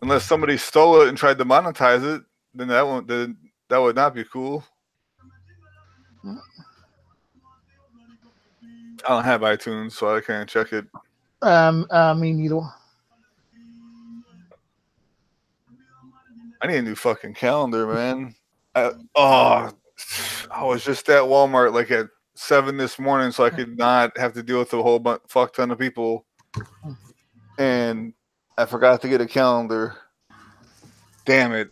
Unless 0.01 0.25
somebody 0.25 0.57
stole 0.57 1.01
it 1.01 1.09
and 1.09 1.17
tried 1.17 1.37
to 1.37 1.45
monetize 1.45 2.03
it, 2.15 2.23
then 2.53 2.67
that 2.69 2.85
won't. 2.85 3.07
Then 3.07 3.37
that 3.69 3.77
would 3.77 3.95
not 3.95 4.13
be 4.15 4.23
cool. 4.23 4.63
I 9.05 9.09
don't 9.09 9.23
have 9.25 9.41
iTunes, 9.41 9.91
so 9.93 10.15
I 10.15 10.21
can't 10.21 10.47
check 10.47 10.71
it. 10.71 10.85
Um, 11.41 11.85
uh, 11.89 12.13
me 12.13 12.31
neither. 12.31 12.61
I 16.63 16.67
need 16.67 16.77
a 16.77 16.81
new 16.81 16.95
fucking 16.95 17.33
calendar, 17.33 17.85
man. 17.87 18.35
I, 18.73 18.91
oh, 19.15 19.69
I 20.49 20.63
was 20.63 20.81
just 20.81 21.09
at 21.09 21.21
Walmart 21.23 21.73
like 21.73 21.91
at 21.91 22.07
seven 22.35 22.77
this 22.77 22.97
morning, 22.97 23.31
so 23.31 23.43
I 23.43 23.49
could 23.49 23.77
not 23.77 24.17
have 24.17 24.31
to 24.33 24.43
deal 24.43 24.59
with 24.59 24.71
a 24.73 24.81
whole 24.81 24.97
bunch, 24.97 25.21
fuck 25.27 25.53
ton 25.53 25.71
of 25.71 25.77
people. 25.77 26.25
And 27.59 28.13
I 28.57 28.65
forgot 28.65 29.01
to 29.01 29.09
get 29.09 29.19
a 29.19 29.25
calendar. 29.25 29.95
Damn 31.25 31.51
it. 31.51 31.69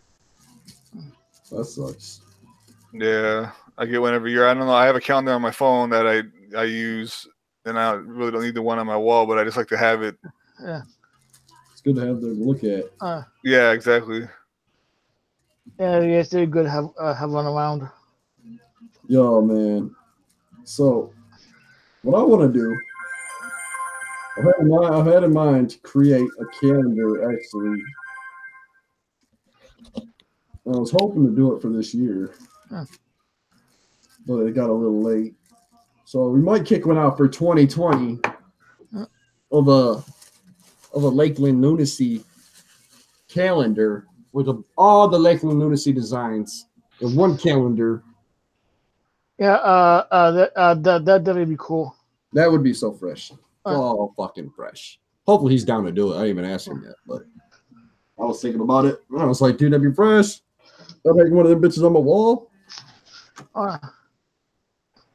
That 1.50 1.64
sucks. 1.64 2.20
Yeah, 2.92 3.50
I 3.78 3.86
get 3.86 4.02
one 4.02 4.12
every 4.12 4.32
year. 4.32 4.46
I 4.46 4.52
don't 4.52 4.66
know. 4.66 4.74
I 4.74 4.84
have 4.84 4.96
a 4.96 5.00
calendar 5.00 5.32
on 5.32 5.40
my 5.40 5.50
phone 5.50 5.88
that 5.88 6.06
I 6.06 6.22
I 6.56 6.64
use, 6.64 7.26
and 7.64 7.78
I 7.78 7.92
really 7.92 8.30
don't 8.30 8.42
need 8.42 8.54
the 8.54 8.62
one 8.62 8.78
on 8.78 8.86
my 8.86 8.96
wall, 8.96 9.24
but 9.26 9.38
I 9.38 9.44
just 9.44 9.56
like 9.56 9.68
to 9.68 9.78
have 9.78 10.02
it. 10.02 10.18
Yeah. 10.62 10.82
It's 11.72 11.80
good 11.80 11.96
to 11.96 12.06
have 12.06 12.20
there 12.20 12.34
to 12.34 12.36
look 12.38 12.62
at. 12.62 12.84
Uh, 13.00 13.22
Yeah, 13.42 13.72
exactly. 13.72 14.28
Yeah, 15.78 15.98
it's 16.00 16.32
very 16.32 16.46
good 16.46 16.66
have 16.66 16.90
uh, 16.98 17.14
have 17.14 17.30
one 17.30 17.46
around. 17.46 17.88
Yo, 19.08 19.40
man. 19.40 19.94
So, 20.64 21.12
what 22.02 22.18
I 22.18 22.22
want 22.22 22.52
to 22.52 22.58
do, 22.58 22.78
I've 24.38 24.44
had, 24.44 24.54
in 24.60 24.68
mind, 24.68 24.94
I've 24.94 25.06
had 25.06 25.24
in 25.24 25.32
mind 25.32 25.70
to 25.70 25.78
create 25.80 26.28
a 26.40 26.44
calendar 26.60 27.32
actually. 27.32 27.82
I 30.64 30.70
was 30.78 30.92
hoping 30.92 31.24
to 31.24 31.34
do 31.34 31.54
it 31.56 31.60
for 31.60 31.68
this 31.70 31.92
year, 31.92 32.34
Hmm. 32.68 32.84
but 34.26 34.46
it 34.46 34.54
got 34.54 34.70
a 34.70 34.72
little 34.72 35.02
late. 35.02 35.34
So 36.04 36.28
we 36.28 36.40
might 36.40 36.64
kick 36.64 36.86
one 36.86 36.98
out 36.98 37.16
for 37.16 37.26
2020 37.28 38.20
Hmm. 38.92 39.02
of 39.50 39.68
a 39.68 40.04
of 40.94 41.02
a 41.04 41.08
Lakeland 41.08 41.60
Lunacy 41.62 42.22
calendar 43.28 44.06
with 44.32 44.48
all 44.76 45.08
the 45.08 45.18
Lakeland 45.18 45.58
Lunacy 45.58 45.92
designs 45.92 46.66
in 47.00 47.14
one 47.14 47.36
calendar. 47.36 48.02
Yeah, 49.38 49.54
uh, 49.54 50.06
uh, 50.10 50.30
that 50.32 50.52
uh, 50.56 50.74
that 50.74 51.04
that 51.04 51.24
definitely 51.24 51.54
be 51.54 51.58
cool. 51.58 51.96
That 52.32 52.50
would 52.50 52.62
be 52.62 52.74
so 52.74 52.92
fresh. 52.92 53.32
All 53.64 54.12
fucking 54.16 54.50
fresh. 54.50 54.98
Hopefully 55.26 55.52
he's 55.52 55.64
down 55.64 55.84
to 55.84 55.92
do 55.92 56.12
it. 56.12 56.16
I 56.16 56.20
ain't 56.20 56.30
even 56.30 56.44
asked 56.44 56.66
him 56.66 56.82
yet, 56.84 56.96
but 57.06 57.22
I 58.18 58.24
was 58.24 58.40
thinking 58.42 58.60
about 58.60 58.86
it. 58.86 59.00
I 59.16 59.24
was 59.24 59.40
like, 59.40 59.56
dude, 59.56 59.72
that'd 59.72 59.88
be 59.88 59.94
fresh. 59.94 60.40
I'm 61.04 61.16
make 61.16 61.32
one 61.32 61.46
of 61.46 61.50
them 61.50 61.62
bitches 61.62 61.84
on 61.84 61.92
my 61.92 62.00
wall. 62.00 62.50
Uh, 63.54 63.78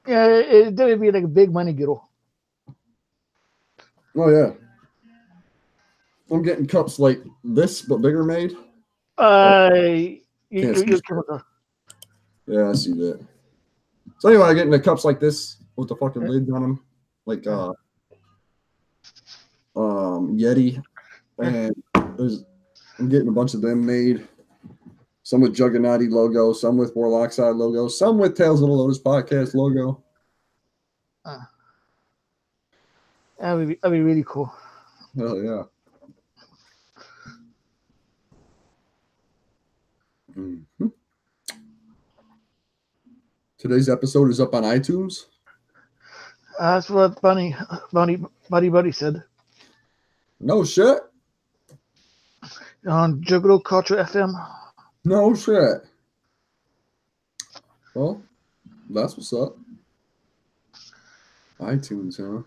yeah, 0.05 0.27
it, 0.27 0.75
would 0.75 1.01
be 1.01 1.11
like 1.11 1.23
a 1.23 1.27
big 1.27 1.51
money 1.51 1.73
getter. 1.73 1.95
Oh 4.15 4.29
yeah. 4.29 4.51
I'm 6.29 6.41
getting 6.41 6.67
cups 6.67 6.99
like 6.99 7.21
this, 7.43 7.81
but 7.81 8.01
bigger 8.01 8.23
made. 8.23 8.55
Uh, 9.17 9.69
you, 9.73 10.21
you, 10.49 10.61
Can't 10.61 10.87
you, 10.87 10.97
see 10.97 11.03
you, 11.09 11.41
Yeah, 12.47 12.69
I 12.69 12.73
see 12.73 12.93
that. 12.93 13.25
So 14.19 14.29
anyway, 14.29 14.45
I 14.45 14.53
get 14.53 14.65
into 14.65 14.79
cups 14.79 15.03
like 15.03 15.19
this 15.19 15.57
with 15.75 15.89
the 15.89 15.95
fucking 15.95 16.25
lids 16.25 16.51
on 16.51 16.61
them, 16.61 16.83
like 17.25 17.45
uh, 17.45 17.69
um, 19.75 20.37
Yeti, 20.37 20.81
and 21.39 21.75
there's 22.17 22.45
I'm 22.99 23.09
getting 23.09 23.27
a 23.27 23.31
bunch 23.31 23.53
of 23.53 23.61
them 23.61 23.85
made. 23.85 24.27
Some 25.23 25.41
with 25.41 25.53
Juggernauty 25.53 26.07
logo, 26.07 26.53
some 26.53 26.77
with 26.77 26.95
Warlock 26.95 27.33
Side 27.33 27.55
logo, 27.55 27.89
some 27.89 28.17
with 28.17 28.37
Tales 28.37 28.61
of 28.61 28.69
the 28.69 28.73
Lotus 28.73 28.97
podcast 28.97 29.53
logo. 29.53 30.01
that'd, 33.37 33.67
be, 33.67 33.75
that'd 33.75 33.91
be 33.91 34.01
really 34.01 34.23
cool. 34.25 34.51
Oh 35.19 35.41
yeah. 35.41 35.63
Mhm. 40.37 40.91
Today's 43.57 43.89
episode 43.89 44.29
is 44.29 44.39
up 44.39 44.53
on 44.53 44.63
iTunes. 44.63 45.25
Uh, 46.59 46.75
that's 46.75 46.89
what 46.89 47.19
Bunny, 47.21 47.55
Bunny, 47.91 48.23
Buddy 48.49 48.69
Buddy 48.69 48.91
said 48.91 49.23
No 50.39 50.63
shit. 50.63 50.99
on 52.87 53.21
Juggalo 53.21 53.63
Culture 53.63 53.97
FM. 53.97 54.33
No 55.03 55.33
shit. 55.35 55.83
Well, 57.93 58.21
that's 58.89 59.17
what's 59.17 59.33
up. 59.33 59.57
iTunes, 61.59 62.17
huh? 62.17 62.43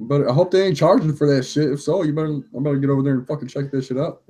But 0.00 0.28
I 0.28 0.32
hope 0.32 0.50
they 0.50 0.66
ain't 0.66 0.76
charging 0.76 1.14
for 1.14 1.32
that 1.32 1.44
shit. 1.44 1.70
If 1.70 1.80
so, 1.82 2.02
you 2.02 2.12
better 2.12 2.40
I 2.56 2.60
better 2.60 2.78
get 2.78 2.90
over 2.90 3.02
there 3.02 3.14
and 3.14 3.26
fucking 3.26 3.46
check 3.48 3.70
that 3.70 3.84
shit 3.84 3.96
out. 3.98 4.22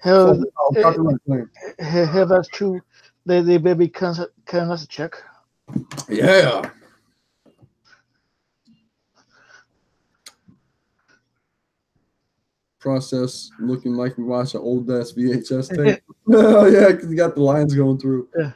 Hell, 0.00 0.42
Oh, 0.58 0.74
copyright 0.82 1.16
claim. 1.26 1.50
hell, 1.78 2.06
hell, 2.06 2.26
that's 2.26 2.48
true. 2.48 2.80
They 3.26 3.42
they 3.42 3.58
better 3.58 3.74
be 3.74 3.88
cutting 3.88 4.24
cutting 4.46 4.70
us 4.70 4.84
a 4.84 4.88
check. 4.88 5.14
Yeah. 6.08 6.70
Process 12.78 13.50
looking 13.60 13.92
like 13.92 14.16
we 14.16 14.24
watched 14.24 14.54
an 14.54 14.62
old 14.62 14.90
ass 14.90 15.12
VHS 15.12 15.76
tape. 15.76 16.02
oh 16.28 16.66
yeah, 16.66 16.88
because 16.92 17.10
you 17.10 17.16
got 17.16 17.34
the 17.34 17.42
lines 17.42 17.74
going 17.74 17.98
through. 17.98 18.28
Yeah. 18.38 18.52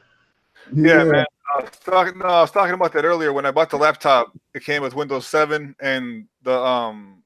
Yeah, 0.73 1.05
man. 1.05 1.27
I 1.55 1.61
was 1.61 1.71
talking. 1.85 2.19
No, 2.19 2.25
I 2.25 2.41
was 2.41 2.51
talking 2.51 2.73
about 2.73 2.95
that 2.95 3.05
earlier. 3.05 3.35
When 3.35 3.45
I 3.45 3.51
bought 3.51 3.69
the 3.69 3.77
laptop, 3.77 4.33
it 4.55 4.65
came 4.65 4.83
with 4.83 4.95
Windows 4.95 5.27
7, 5.27 5.77
and 5.79 6.27
the 6.43 6.59
um 6.59 7.23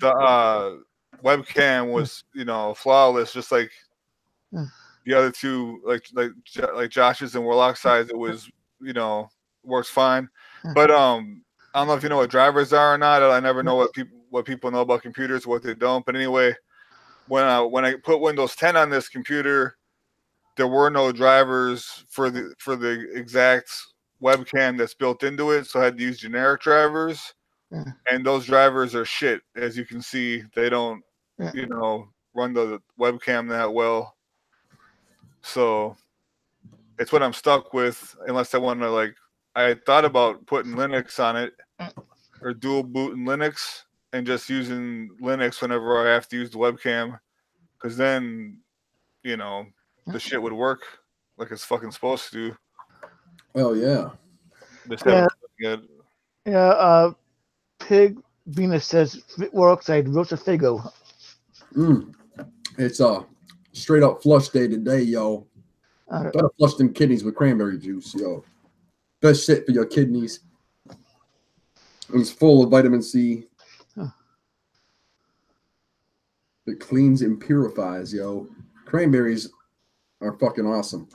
the 0.00 0.08
uh 0.08 0.76
webcam 1.22 1.92
was 1.92 2.24
you 2.34 2.44
know 2.44 2.74
flawless, 2.74 3.32
just 3.32 3.52
like 3.52 3.70
Hmm. 4.52 4.64
the 5.04 5.14
other 5.14 5.30
two, 5.32 5.80
like 5.84 6.06
like 6.12 6.30
like 6.74 6.90
Josh's 6.90 7.34
and 7.34 7.44
Warlock 7.44 7.76
size. 7.76 8.08
It 8.08 8.18
was 8.18 8.48
you 8.80 8.92
know 8.92 9.28
works 9.64 9.88
fine, 9.88 10.28
Hmm. 10.62 10.72
but 10.74 10.90
um 10.90 11.42
I 11.74 11.80
don't 11.80 11.88
know 11.88 11.94
if 11.94 12.02
you 12.02 12.08
know 12.08 12.18
what 12.18 12.30
drivers 12.30 12.72
are 12.72 12.94
or 12.94 12.98
not. 12.98 13.22
I 13.22 13.40
never 13.40 13.62
know 13.62 13.74
what 13.74 13.92
people 13.92 14.18
what 14.30 14.44
people 14.44 14.70
know 14.70 14.80
about 14.82 15.02
computers, 15.02 15.46
what 15.46 15.62
they 15.62 15.74
don't. 15.74 16.04
But 16.06 16.16
anyway, 16.16 16.54
when 17.26 17.44
I 17.44 17.60
when 17.60 17.84
I 17.84 17.94
put 17.94 18.20
Windows 18.20 18.54
10 18.56 18.76
on 18.76 18.90
this 18.90 19.08
computer, 19.08 19.76
there 20.56 20.68
were 20.68 20.90
no 20.90 21.12
drivers 21.12 22.04
for 22.08 22.30
the 22.30 22.54
for 22.58 22.76
the 22.76 23.10
exact 23.14 23.70
webcam 24.22 24.78
that's 24.78 24.94
built 24.94 25.22
into 25.22 25.50
it, 25.50 25.66
so 25.66 25.80
I 25.80 25.84
had 25.84 25.98
to 25.98 26.02
use 26.04 26.18
generic 26.18 26.60
drivers. 26.62 27.34
Yeah. 27.70 27.84
And 28.10 28.24
those 28.24 28.46
drivers 28.46 28.94
are 28.94 29.04
shit, 29.04 29.42
as 29.56 29.76
you 29.76 29.84
can 29.84 30.00
see. 30.00 30.42
They 30.54 30.68
don't, 30.70 31.02
Yeah. 31.38 31.50
you 31.54 31.66
know, 31.66 32.08
run 32.34 32.52
the 32.52 32.80
webcam 32.98 33.48
that 33.48 33.72
well. 33.72 34.16
So 35.42 35.96
it's 36.98 37.12
what 37.12 37.22
I'm 37.22 37.32
stuck 37.32 37.74
with, 37.74 38.16
unless 38.26 38.54
I 38.54 38.58
want 38.58 38.80
to 38.80 38.90
like. 38.90 39.14
I 39.56 39.74
thought 39.86 40.04
about 40.04 40.44
putting 40.46 40.72
Linux 40.74 41.22
on 41.22 41.36
it, 41.36 41.54
or 42.42 42.52
dual 42.52 42.82
booting 42.82 43.24
Linux, 43.24 43.82
and 44.12 44.26
just 44.26 44.48
using 44.48 45.10
Linux 45.20 45.62
whenever 45.62 46.06
I 46.06 46.12
have 46.12 46.28
to 46.28 46.36
use 46.36 46.50
the 46.50 46.58
webcam, 46.58 47.18
because 47.76 47.96
then, 47.96 48.58
you 49.22 49.36
know, 49.36 49.66
the 50.06 50.18
shit 50.18 50.42
would 50.42 50.52
work 50.52 50.82
like 51.36 51.50
it's 51.50 51.64
fucking 51.64 51.90
supposed 51.92 52.32
to. 52.32 52.56
Oh 53.54 53.72
yeah. 53.74 54.10
Just 54.88 55.06
Yeah. 55.06 55.26
have 55.62 55.82
Yeah, 56.44 56.58
uh, 56.58 57.12
Pig 57.86 58.18
Venus 58.46 58.86
says 58.86 59.22
Workside 59.52 60.08
Rosa 60.08 60.36
Figo. 60.36 60.90
Mm. 61.76 62.14
It's 62.78 63.00
uh 63.00 63.22
straight 63.72 64.02
up 64.02 64.22
flush 64.22 64.48
day 64.48 64.68
today, 64.68 65.02
yo. 65.02 65.46
Uh, 66.10 66.30
Gotta 66.30 66.48
flush 66.58 66.74
them 66.74 66.92
kidneys 66.92 67.24
with 67.24 67.34
cranberry 67.34 67.78
juice, 67.78 68.14
yo. 68.14 68.44
Best 69.20 69.46
shit 69.46 69.66
for 69.66 69.72
your 69.72 69.86
kidneys. 69.86 70.40
It's 72.12 72.30
full 72.30 72.62
of 72.62 72.70
vitamin 72.70 73.02
C. 73.02 73.44
Huh. 73.96 74.08
It 76.66 76.80
cleans 76.80 77.22
and 77.22 77.40
purifies, 77.40 78.12
yo. 78.12 78.48
Cranberries 78.84 79.50
are 80.20 80.38
fucking 80.38 80.66
awesome. 80.66 81.08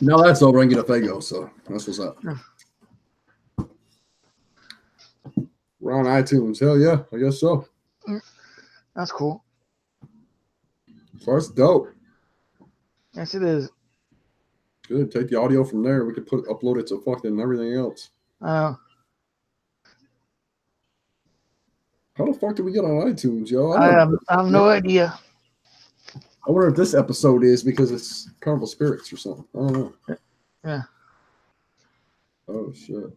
Now 0.00 0.18
that's 0.18 0.42
over, 0.42 0.58
I 0.58 0.62
can 0.62 0.70
get 0.70 0.78
a 0.78 0.84
Fago, 0.84 1.22
so 1.22 1.50
that's 1.68 1.86
what's 1.86 2.00
up. 2.00 2.18
We're 5.80 5.94
on 5.94 6.04
iTunes. 6.04 6.60
Hell 6.60 6.78
yeah, 6.78 7.02
I 7.12 7.18
guess 7.18 7.40
so. 7.40 7.66
that's 8.94 9.12
cool. 9.12 9.44
First 11.24 11.54
dope. 11.54 11.88
Yes, 13.14 13.34
it 13.34 13.42
is. 13.42 13.70
Good. 14.88 15.10
Take 15.10 15.28
the 15.28 15.40
audio 15.40 15.64
from 15.64 15.82
there. 15.82 16.04
We 16.04 16.12
could 16.12 16.26
put 16.26 16.44
upload 16.46 16.78
it 16.78 16.86
to 16.88 17.00
fucking 17.00 17.40
everything 17.40 17.72
else. 17.74 18.10
Uh, 18.42 18.74
How 22.14 22.24
the 22.24 22.34
fuck 22.34 22.56
did 22.56 22.64
we 22.64 22.72
get 22.72 22.84
on 22.84 23.12
iTunes, 23.12 23.50
yo? 23.50 23.72
I 23.72 23.88
I, 23.88 23.92
have, 23.92 24.12
I 24.28 24.42
have 24.42 24.50
no 24.50 24.68
idea. 24.68 25.18
I 26.46 26.50
wonder 26.52 26.68
if 26.68 26.76
this 26.76 26.94
episode 26.94 27.42
is 27.42 27.64
because 27.64 27.90
it's 27.90 28.30
Carnival 28.40 28.68
Spirits 28.68 29.12
or 29.12 29.16
something. 29.16 29.44
I 29.54 29.58
don't 29.58 29.72
know. 29.72 30.16
Yeah. 30.64 30.82
Oh 32.48 32.72
shit. 32.72 33.16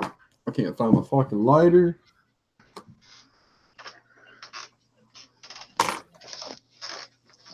I 0.00 0.50
can't 0.52 0.76
find 0.76 0.92
my 0.94 1.02
fucking 1.02 1.44
lighter. 1.44 1.98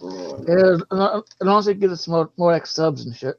Oh, 0.02 0.44
Yeah, 0.46 0.76
and 0.90 1.24
and 1.40 1.48
also 1.48 1.72
give 1.72 1.92
us 1.92 2.06
more, 2.06 2.30
more 2.36 2.52
like 2.52 2.66
subs 2.66 3.06
and 3.06 3.16
shit. 3.16 3.38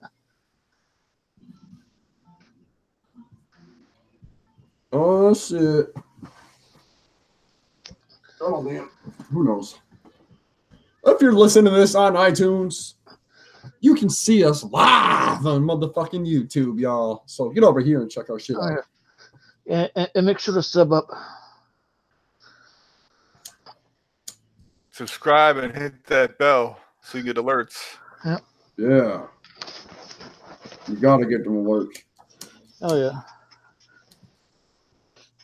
Oh 4.91 5.33
shit. 5.35 5.93
Oh 8.41 8.61
man. 8.61 8.89
Who 9.31 9.43
knows? 9.43 9.80
If 11.05 11.22
you're 11.22 11.34
listening 11.34 11.73
to 11.73 11.80
this 11.80 11.95
on 11.95 12.13
iTunes, 12.13 12.95
you 13.80 13.95
can 13.95 14.09
see 14.09 14.43
us 14.43 14.63
live 14.63 15.45
on 15.45 15.63
motherfucking 15.63 16.27
YouTube, 16.27 16.80
y'all. 16.80 17.23
So 17.26 17.49
get 17.49 17.63
over 17.63 17.80
here 17.80 18.01
and 18.01 18.09
check 18.11 18.30
our 18.30 18.39
shit 18.39 18.55
Oh, 18.59 18.63
out. 18.63 18.72
yeah. 19.65 19.76
And, 19.80 19.91
and, 19.95 20.11
and 20.15 20.26
make 20.26 20.39
sure 20.39 20.53
to 20.53 20.63
sub 20.63 20.91
up. 20.93 21.07
subscribe 24.91 25.57
and 25.57 25.76
hit 25.76 26.03
that 26.05 26.38
bell 26.38 26.77
so 27.01 27.18
you 27.18 27.23
get 27.23 27.38
alerts. 27.38 27.95
Yeah. 28.26 28.38
Yeah. 28.77 29.26
You 30.88 30.95
gotta 30.97 31.26
get 31.26 31.43
them 31.43 31.53
alerts. 31.63 32.03
Oh 32.81 32.95
yeah. 32.95 33.22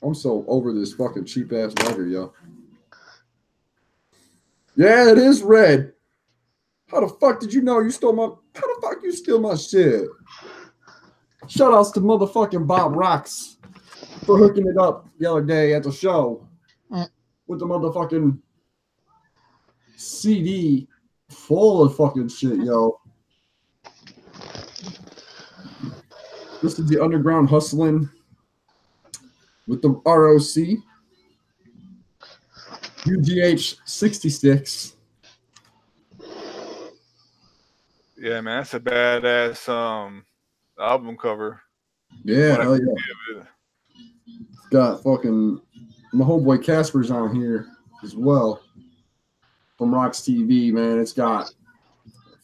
I'm 0.04 0.14
so 0.14 0.46
over 0.48 0.74
this 0.74 0.94
fucking 0.94 1.26
cheap 1.26 1.52
ass 1.54 1.74
lighter, 1.84 2.06
yo. 2.06 2.34
Yeah, 4.78 5.10
it 5.12 5.18
is 5.18 5.42
red. 5.42 5.92
How 6.88 7.02
the 7.02 7.10
fuck 7.10 7.40
did 7.40 7.52
you 7.52 7.62
know 7.62 7.80
you 7.80 7.90
stole 7.90 8.14
my? 8.14 8.26
How 8.26 8.68
the 8.76 8.80
fuck 8.82 8.98
you 9.04 9.12
steal 9.12 9.40
my 9.40 9.56
shit? 9.56 10.08
Shout 11.48 11.74
outs 11.74 11.92
to 11.92 12.00
motherfucking 12.00 12.68
Bob 12.68 12.96
Rocks 12.96 13.58
for 14.26 14.38
hooking 14.38 14.68
it 14.68 14.78
up 14.78 15.08
the 15.20 15.30
other 15.30 15.42
day 15.42 15.74
at 15.74 15.84
the 15.84 15.92
show 15.92 16.48
Mm. 16.92 17.10
with 17.48 17.60
the 17.60 17.66
motherfucking 17.66 18.38
CD 19.98 20.88
full 21.30 21.84
of 21.84 21.96
fucking 21.96 22.30
shit, 22.30 22.58
yo. 22.60 23.00
This 26.62 26.80
is 26.80 26.88
the 26.88 27.02
underground 27.04 27.50
hustling 27.50 28.10
with 29.68 29.82
the 29.82 29.90
ROC. 30.06 30.78
UGH 33.08 33.78
66. 33.86 34.96
Yeah, 38.20 38.42
man, 38.42 38.60
that's 38.62 38.74
a 38.74 38.80
badass 38.80 39.70
um 39.70 40.26
album 40.80 41.18
cover. 41.18 41.62
Yeah, 42.24 42.52
What 42.58 42.62
hell 42.62 42.80
yeah. 42.80 42.86
it. 43.38 43.44
It's 44.26 44.68
got 44.72 45.04
fucking 45.04 45.62
my 46.14 46.26
homeboy 46.26 46.64
Casper's 46.64 47.12
on 47.12 47.36
here 47.36 47.68
as 48.04 48.16
well 48.16 48.62
from 49.78 49.94
Rocks 49.94 50.20
TV, 50.22 50.72
man. 50.74 51.00
It's 51.00 51.14
got 51.14 51.52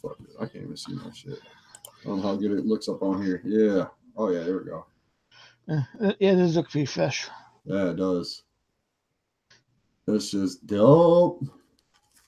fuck 0.02 0.18
it, 0.20 0.30
I 0.40 0.46
can't 0.46 0.66
even 0.66 0.78
see 0.78 0.94
my 0.94 1.12
shit. 1.12 1.40
I 1.86 2.08
don't 2.08 2.18
know 2.18 2.24
how 2.28 2.36
good 2.36 2.52
it 2.52 2.66
looks 2.66 2.88
up 2.88 3.02
on 3.02 3.24
here. 3.24 3.42
Yeah. 3.44 3.86
Oh 4.16 4.30
yeah, 4.30 4.44
there 4.44 4.58
we 4.60 4.66
go. 4.66 4.86
Yeah, 6.20 6.36
this 6.36 6.56
looks 6.56 6.72
pretty 6.72 6.86
fresh. 6.86 7.28
Yeah, 7.66 7.90
it 7.92 7.96
does. 7.96 8.44
That's 10.06 10.30
just 10.30 10.66
dope. 10.68 11.44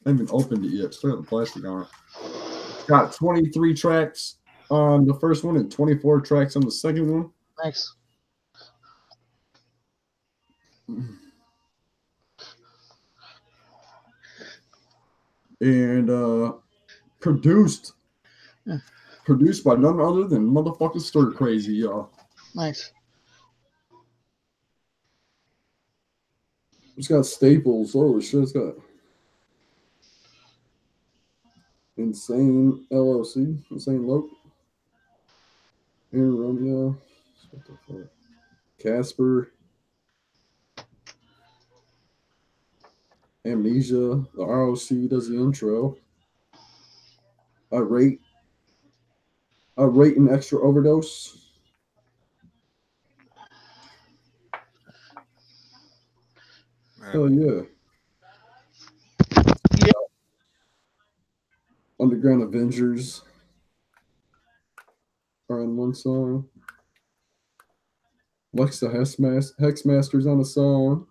I 0.05 0.09
haven't 0.09 0.29
opened 0.31 0.65
it 0.65 0.69
yet. 0.71 0.93
Still 0.93 1.11
got 1.15 1.21
the 1.23 1.27
plastic 1.27 1.65
on 1.65 1.81
it. 1.83 1.87
Got 2.87 3.13
23 3.13 3.73
tracks 3.73 4.37
on 4.69 5.05
the 5.05 5.13
first 5.15 5.43
one 5.43 5.57
and 5.57 5.71
24 5.71 6.21
tracks 6.21 6.55
on 6.55 6.63
the 6.63 6.71
second 6.71 7.11
one. 7.11 7.29
Nice. 7.63 7.93
And 15.61 16.09
uh 16.09 16.53
produced 17.19 17.93
Yeah. 18.65 18.77
produced 19.25 19.63
by 19.63 19.75
none 19.75 19.99
other 19.99 20.25
than 20.27 20.49
motherfucking 20.51 21.01
Stir 21.01 21.31
Crazy, 21.31 21.75
y'all. 21.75 22.11
Nice. 22.53 22.91
It's 26.97 27.07
got 27.07 27.25
staples. 27.25 27.93
Holy 27.93 28.21
shit, 28.21 28.43
it's 28.43 28.51
got 28.51 28.75
insane 31.97 32.85
LLC, 32.91 33.61
insane 33.71 34.07
Lope. 34.07 34.29
And 36.11 36.39
Romeo. 36.39 36.97
Casper. 38.79 39.51
Amnesia. 43.45 44.23
The 44.33 44.45
ROC 44.45 45.09
does 45.09 45.29
the 45.29 45.35
intro. 45.35 45.97
I 47.71 47.77
rate. 47.77 48.21
I 49.77 49.83
rate 49.83 50.17
an 50.17 50.29
extra 50.29 50.61
overdose. 50.61 51.44
Hell 57.11 57.29
yeah. 57.31 57.61
Yeah. 59.77 59.91
Underground 61.99 62.43
Avengers 62.43 63.21
are 65.49 65.61
on 65.61 65.77
one 65.77 65.93
song. 65.93 66.47
Lexa 68.55 68.93
Hexmas- 68.93 69.55
Hexmaster's 69.59 70.25
on 70.27 70.39
a 70.39 70.45
song. 70.45 71.07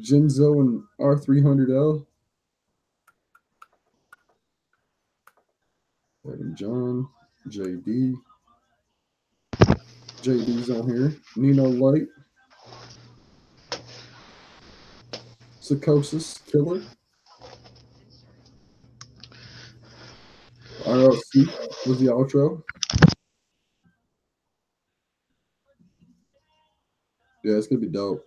Jinzo 0.00 0.60
and 0.60 0.82
R300L. 1.00 2.06
Adam 6.26 6.54
John, 6.56 7.08
JD. 7.48 8.14
JD's 10.22 10.70
on 10.70 10.88
here. 10.88 11.14
Nino 11.36 11.64
Light. 11.68 12.06
Psychosis 15.68 16.38
Killer. 16.50 16.80
RLC 20.84 21.86
was 21.86 22.00
the 22.00 22.06
outro. 22.06 22.62
Yeah, 27.44 27.56
it's 27.56 27.66
gonna 27.66 27.82
be 27.82 27.88
dope. 27.88 28.24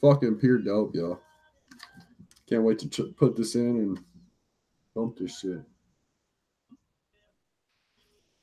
Fucking 0.00 0.36
pure 0.36 0.58
dope, 0.58 0.94
y'all. 0.94 1.18
Can't 2.48 2.62
wait 2.62 2.78
to 2.78 2.88
ch- 2.88 3.16
put 3.16 3.34
this 3.34 3.56
in 3.56 3.78
and 3.78 4.00
bump 4.94 5.18
this 5.18 5.40
shit. 5.40 5.60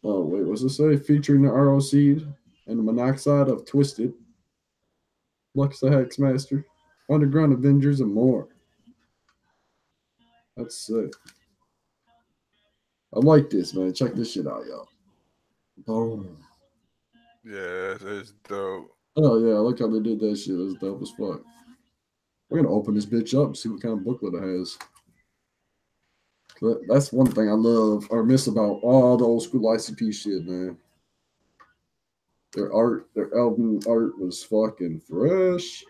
Oh 0.04 0.20
wait, 0.26 0.46
what's 0.46 0.64
it 0.64 0.70
say? 0.72 0.98
Featuring 0.98 1.44
the 1.44 1.50
ROC 1.50 1.94
and 1.94 2.78
the 2.78 2.84
monoxide 2.84 3.48
of 3.48 3.64
Twiztid, 3.64 4.14
Lux 5.56 5.80
the 5.80 5.88
Hexmaster, 5.88 6.66
Underground 7.14 7.54
Avengers, 7.54 8.00
and 8.02 8.14
more. 8.14 8.48
That's 10.58 10.78
sick. 10.78 11.14
I 13.14 13.20
like 13.20 13.50
this, 13.50 13.74
man. 13.74 13.94
Check 13.94 14.14
this 14.14 14.34
shit 14.34 14.48
out, 14.48 14.66
y'all. 14.66 14.90
Boom. 15.86 16.38
Yeah, 17.44 17.96
that's 18.00 18.32
dope. 18.48 18.96
Oh 19.16 19.38
yeah, 19.38 19.56
I 19.56 19.60
like 19.60 19.80
how 19.80 19.88
they 19.88 20.00
did 20.00 20.20
that 20.20 20.38
shit. 20.38 20.58
That's 20.58 20.80
dope 20.80 21.02
as 21.02 21.12
fuck. 21.12 21.42
We're 22.50 22.62
gonna 22.62 22.74
open 22.74 22.96
this 22.96 23.06
bitch 23.06 23.40
up 23.40 23.48
and 23.48 23.58
see 23.58 23.70
what 23.70 23.82
kind 23.82 23.98
of 23.98 24.04
booklet 24.04 24.36
it 24.36 24.44
has. 24.44 24.78
But 26.62 26.80
that's 26.88 27.12
one 27.12 27.32
thing 27.32 27.50
I 27.50 27.54
love 27.54 28.08
or 28.10 28.24
miss 28.24 28.48
about 28.48 28.80
all 28.84 29.18
the 29.18 29.26
old 29.26 29.44
school 29.44 29.76
ICP 29.76 30.14
shit, 30.14 30.46
man. 30.46 30.78
Their 32.54 32.72
art, 32.72 33.10
their 33.16 33.36
album 33.38 33.80
art 33.88 34.18
was 34.20 34.44
fucking 34.44 35.02
fresh. 35.02 35.84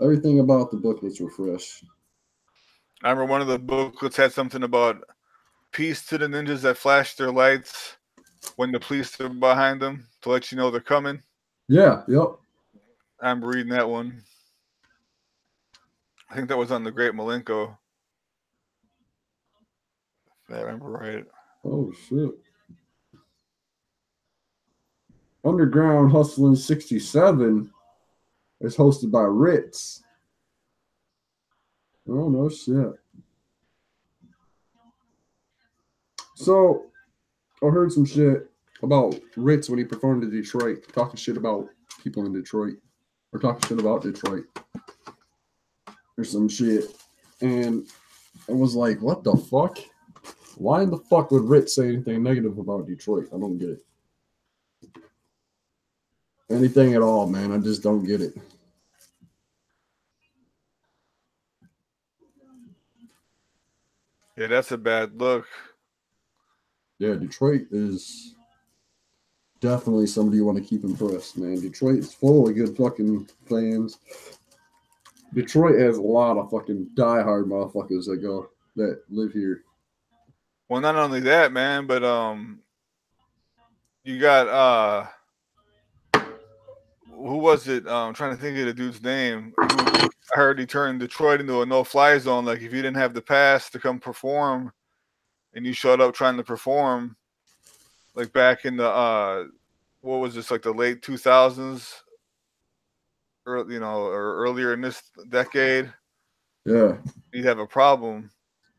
Everything 0.00 0.40
about 0.40 0.70
the 0.70 0.76
booklets 0.76 1.20
were 1.20 1.30
fresh. 1.30 1.84
I 3.02 3.10
remember 3.10 3.30
one 3.30 3.40
of 3.40 3.46
the 3.46 3.58
booklets 3.58 4.16
had 4.16 4.32
something 4.32 4.62
about 4.62 5.04
peace 5.72 6.04
to 6.06 6.18
the 6.18 6.26
ninjas 6.26 6.62
that 6.62 6.76
flash 6.76 7.14
their 7.14 7.30
lights 7.30 7.96
when 8.56 8.72
the 8.72 8.80
police 8.80 9.20
are 9.20 9.28
behind 9.28 9.80
them 9.80 10.06
to 10.22 10.30
let 10.30 10.50
you 10.50 10.58
know 10.58 10.70
they're 10.70 10.80
coming. 10.80 11.22
Yeah, 11.68 12.02
yep. 12.08 12.36
I'm 13.20 13.44
reading 13.44 13.72
that 13.72 13.88
one. 13.88 14.22
I 16.30 16.34
think 16.34 16.48
that 16.48 16.56
was 16.56 16.70
on 16.70 16.84
the 16.84 16.90
Great 16.90 17.12
Milenko. 17.12 17.76
If 20.48 20.56
I 20.56 20.60
remember 20.60 20.90
right. 20.90 21.24
Oh 21.64 21.92
shit. 22.08 22.30
Underground 25.44 26.12
Hustling 26.12 26.56
67 26.56 27.70
is 28.60 28.76
hosted 28.76 29.10
by 29.10 29.20
Rittz. 29.20 30.02
Oh 32.08 32.28
no 32.28 32.48
shit. 32.48 32.92
So 36.34 36.86
I 37.62 37.66
heard 37.66 37.92
some 37.92 38.06
shit 38.06 38.50
about 38.82 39.14
Rittz 39.36 39.68
when 39.68 39.78
he 39.78 39.84
performed 39.84 40.24
in 40.24 40.30
Detroit, 40.30 40.86
talking 40.92 41.16
shit 41.16 41.36
about 41.36 41.68
people 42.02 42.24
in 42.26 42.32
Detroit. 42.32 42.76
Or 43.32 43.38
talking 43.38 43.68
shit 43.68 43.78
about 43.78 44.02
Detroit. 44.02 44.44
Or 46.18 46.24
some 46.24 46.48
shit. 46.48 46.84
And 47.40 47.86
I 48.48 48.52
was 48.52 48.74
like, 48.74 49.00
what 49.00 49.22
the 49.22 49.36
fuck? 49.36 49.78
Why 50.56 50.82
in 50.82 50.90
the 50.90 50.98
fuck 50.98 51.30
would 51.30 51.44
Rittz 51.44 51.70
say 51.70 51.88
anything 51.88 52.22
negative 52.22 52.58
about 52.58 52.86
Detroit? 52.86 53.28
I 53.34 53.38
don't 53.38 53.56
get 53.56 53.70
it. 53.70 53.84
Anything 56.50 56.94
at 56.94 57.02
all, 57.02 57.28
man. 57.28 57.52
I 57.52 57.58
just 57.58 57.82
don't 57.82 58.04
get 58.04 58.20
it. 58.20 58.34
Yeah, 64.36 64.48
that's 64.48 64.72
a 64.72 64.78
bad 64.78 65.20
look. 65.20 65.46
Yeah, 66.98 67.14
Detroit 67.14 67.66
is 67.70 68.34
definitely 69.60 70.06
somebody 70.06 70.38
you 70.38 70.44
want 70.44 70.58
to 70.58 70.64
keep 70.64 70.82
impressed, 70.82 71.38
man. 71.38 71.60
Detroit 71.60 71.98
is 71.98 72.14
full 72.14 72.48
of 72.48 72.54
good 72.54 72.76
fucking 72.76 73.28
fans. 73.48 73.98
Detroit 75.32 75.78
has 75.78 75.98
a 75.98 76.02
lot 76.02 76.36
of 76.36 76.50
fucking 76.50 76.90
diehard 76.94 77.44
motherfuckers 77.44 78.06
that 78.06 78.20
go 78.22 78.48
that 78.76 79.02
live 79.08 79.32
here. 79.32 79.62
Well, 80.68 80.80
not 80.80 80.96
only 80.96 81.20
that, 81.20 81.52
man, 81.52 81.86
but 81.86 82.02
um, 82.02 82.60
you 84.04 84.18
got 84.18 84.48
uh, 84.48 85.06
who 87.28 87.36
was 87.38 87.68
it? 87.68 87.86
Um, 87.86 88.08
I'm 88.08 88.14
trying 88.14 88.34
to 88.36 88.40
think 88.40 88.58
of 88.58 88.66
the 88.66 88.74
dude's 88.74 89.02
name. 89.02 89.52
I 89.58 90.08
heard 90.32 90.58
he 90.58 90.66
turned 90.66 91.00
Detroit 91.00 91.40
into 91.40 91.62
a 91.62 91.66
no-fly 91.66 92.18
zone. 92.18 92.44
Like 92.44 92.58
if 92.58 92.72
you 92.72 92.82
didn't 92.82 92.96
have 92.96 93.14
the 93.14 93.22
pass 93.22 93.68
to 93.70 93.78
come 93.78 93.98
perform, 93.98 94.72
and 95.54 95.66
you 95.66 95.72
showed 95.72 96.00
up 96.00 96.14
trying 96.14 96.36
to 96.36 96.44
perform, 96.44 97.16
like 98.14 98.32
back 98.32 98.64
in 98.64 98.76
the 98.76 98.88
uh, 98.88 99.44
what 100.00 100.18
was 100.18 100.34
this? 100.34 100.50
Like 100.50 100.62
the 100.62 100.72
late 100.72 101.02
2000s, 101.02 101.92
or 103.46 103.70
you 103.70 103.80
know, 103.80 104.02
or 104.02 104.36
earlier 104.36 104.72
in 104.72 104.80
this 104.80 105.02
decade, 105.28 105.92
Yeah. 106.64 106.96
you'd 107.32 107.44
have 107.44 107.58
a 107.58 107.66
problem. 107.66 108.30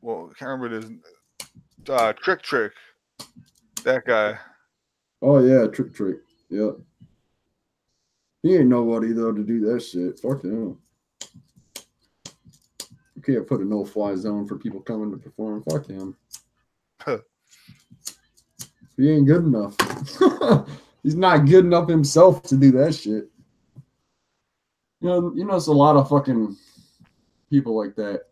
Well, 0.01 0.31
I 0.31 0.39
can't 0.39 0.59
remember 0.61 0.80
this. 0.80 0.91
Uh, 1.89 2.13
Trick 2.13 2.41
Trick, 2.41 2.72
that 3.84 4.05
guy. 4.05 4.38
Oh 5.22 5.39
yeah, 5.39 5.68
trick 5.68 5.93
trick. 5.93 6.18
Yep. 6.49 6.77
He 8.43 8.55
ain't 8.55 8.68
nobody 8.69 9.13
though 9.13 9.31
to 9.31 9.43
do 9.43 9.59
that 9.72 9.81
shit. 9.81 10.19
Fuck 10.19 10.43
him. 10.43 10.77
You 13.15 13.22
can't 13.22 13.47
put 13.47 13.61
a 13.61 13.65
no 13.65 13.85
fly 13.85 14.15
zone 14.15 14.47
for 14.47 14.57
people 14.57 14.81
coming 14.81 15.11
to 15.11 15.18
perform. 15.18 15.63
Fuck 15.63 15.88
him. 15.88 16.18
he 18.97 19.11
ain't 19.11 19.27
good 19.27 19.43
enough. 19.43 19.76
He's 21.03 21.15
not 21.15 21.45
good 21.45 21.65
enough 21.65 21.88
himself 21.88 22.43
to 22.43 22.57
do 22.57 22.72
that 22.72 22.95
shit. 22.95 23.30
You 25.01 25.09
know, 25.09 25.34
you 25.35 25.45
know, 25.45 25.55
it's 25.55 25.68
a 25.68 25.72
lot 25.72 25.95
of 25.95 26.09
fucking 26.09 26.57
people 27.49 27.76
like 27.76 27.95
that 27.95 28.26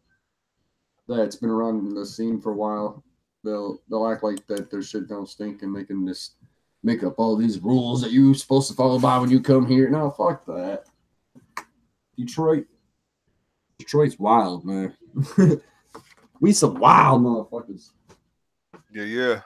that's 1.08 1.36
been 1.36 1.50
around 1.50 1.96
the 1.96 2.06
scene 2.06 2.40
for 2.40 2.52
a 2.52 2.56
while. 2.56 3.04
They'll 3.44 3.82
they'll 3.90 4.08
act 4.08 4.24
like 4.24 4.46
that 4.48 4.70
their 4.70 4.82
shit 4.82 5.08
don't 5.08 5.30
stink 5.30 5.62
and 5.62 5.76
they 5.76 5.84
can 5.84 6.08
just 6.08 6.36
make 6.84 7.04
up 7.04 7.16
all 7.18 7.36
these 7.36 7.60
rules 7.60 8.02
that 8.02 8.12
you're 8.12 8.34
supposed 8.34 8.70
to 8.70 8.74
follow 8.74 9.00
by 9.00 9.18
when 9.18 9.30
you 9.30 9.42
come 9.42 9.66
here. 9.66 9.90
No, 9.90 10.12
fuck 10.12 10.46
that. 10.46 10.86
Detroit, 12.18 12.66
Detroit's 13.78 14.20
wild, 14.20 14.66
man. 14.66 14.96
we 16.40 16.52
some 16.52 16.80
wild 16.80 17.22
motherfuckers. 17.22 17.92
Yeah, 18.92 19.04
yeah. 19.04 19.42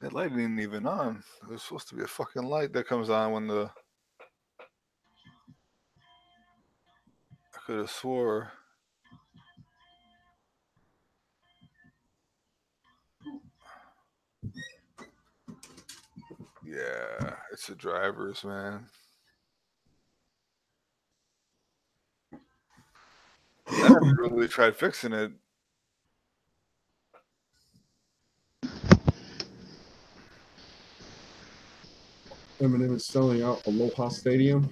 That 0.00 0.12
light 0.12 0.32
ain't 0.32 0.60
even 0.60 0.86
on. 0.86 1.24
There's 1.48 1.62
supposed 1.62 1.88
to 1.88 1.96
be 1.96 2.02
a 2.02 2.06
fucking 2.06 2.44
light 2.44 2.72
that 2.72 2.86
comes 2.86 3.10
on 3.10 3.32
when 3.32 3.46
the. 3.48 3.70
I 7.54 7.58
could 7.66 7.78
have 7.78 7.90
swore. 7.90 8.52
Yeah, 16.70 17.34
it's 17.50 17.66
the 17.66 17.74
drivers, 17.74 18.44
man. 18.44 18.84
I 23.70 23.88
never 23.88 24.16
really 24.20 24.48
tried 24.48 24.76
fixing 24.76 25.14
it. 25.14 25.32
Eminem 32.60 32.96
is 32.96 33.06
selling 33.06 33.42
out 33.42 33.66
Aloha 33.66 34.08
Stadium. 34.08 34.68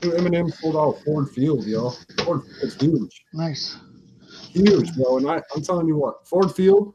Eminem 0.00 0.52
sold 0.54 0.76
out 0.76 1.04
Ford 1.04 1.30
Field, 1.30 1.64
yo. 1.66 1.90
Ford 2.24 2.42
Field's 2.44 2.74
huge. 2.80 3.24
Nice. 3.32 3.76
Huge, 4.50 4.92
bro. 4.96 5.18
And 5.18 5.30
I, 5.30 5.40
I'm 5.54 5.62
telling 5.62 5.86
you 5.86 5.96
what, 5.96 6.26
Ford 6.26 6.52
Field, 6.52 6.94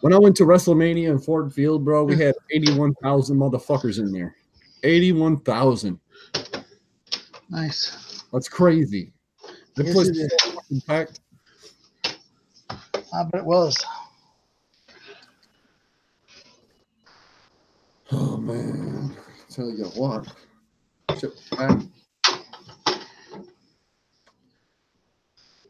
when 0.00 0.12
I 0.12 0.18
went 0.18 0.36
to 0.36 0.44
WrestleMania 0.44 1.10
in 1.10 1.18
Ford 1.18 1.52
Field, 1.52 1.84
bro, 1.84 2.04
we 2.04 2.16
had 2.16 2.34
81,000 2.52 3.36
motherfuckers 3.38 3.98
in 3.98 4.12
there. 4.12 4.34
81,000. 4.82 5.98
Nice. 7.50 8.24
That's 8.32 8.48
crazy. 8.48 9.12
The 9.76 9.84
Yes, 9.84 9.94
place 9.94 10.08
is 10.08 10.82
packed. 10.84 11.20
I 12.70 13.24
bet 13.30 13.40
it 13.40 13.44
was. 13.44 13.84
Oh, 18.10 18.36
man. 18.36 19.16
I 19.16 19.52
tell 19.52 19.70
you 19.70 19.84
what. 19.94 20.26
Shit. 21.18 21.32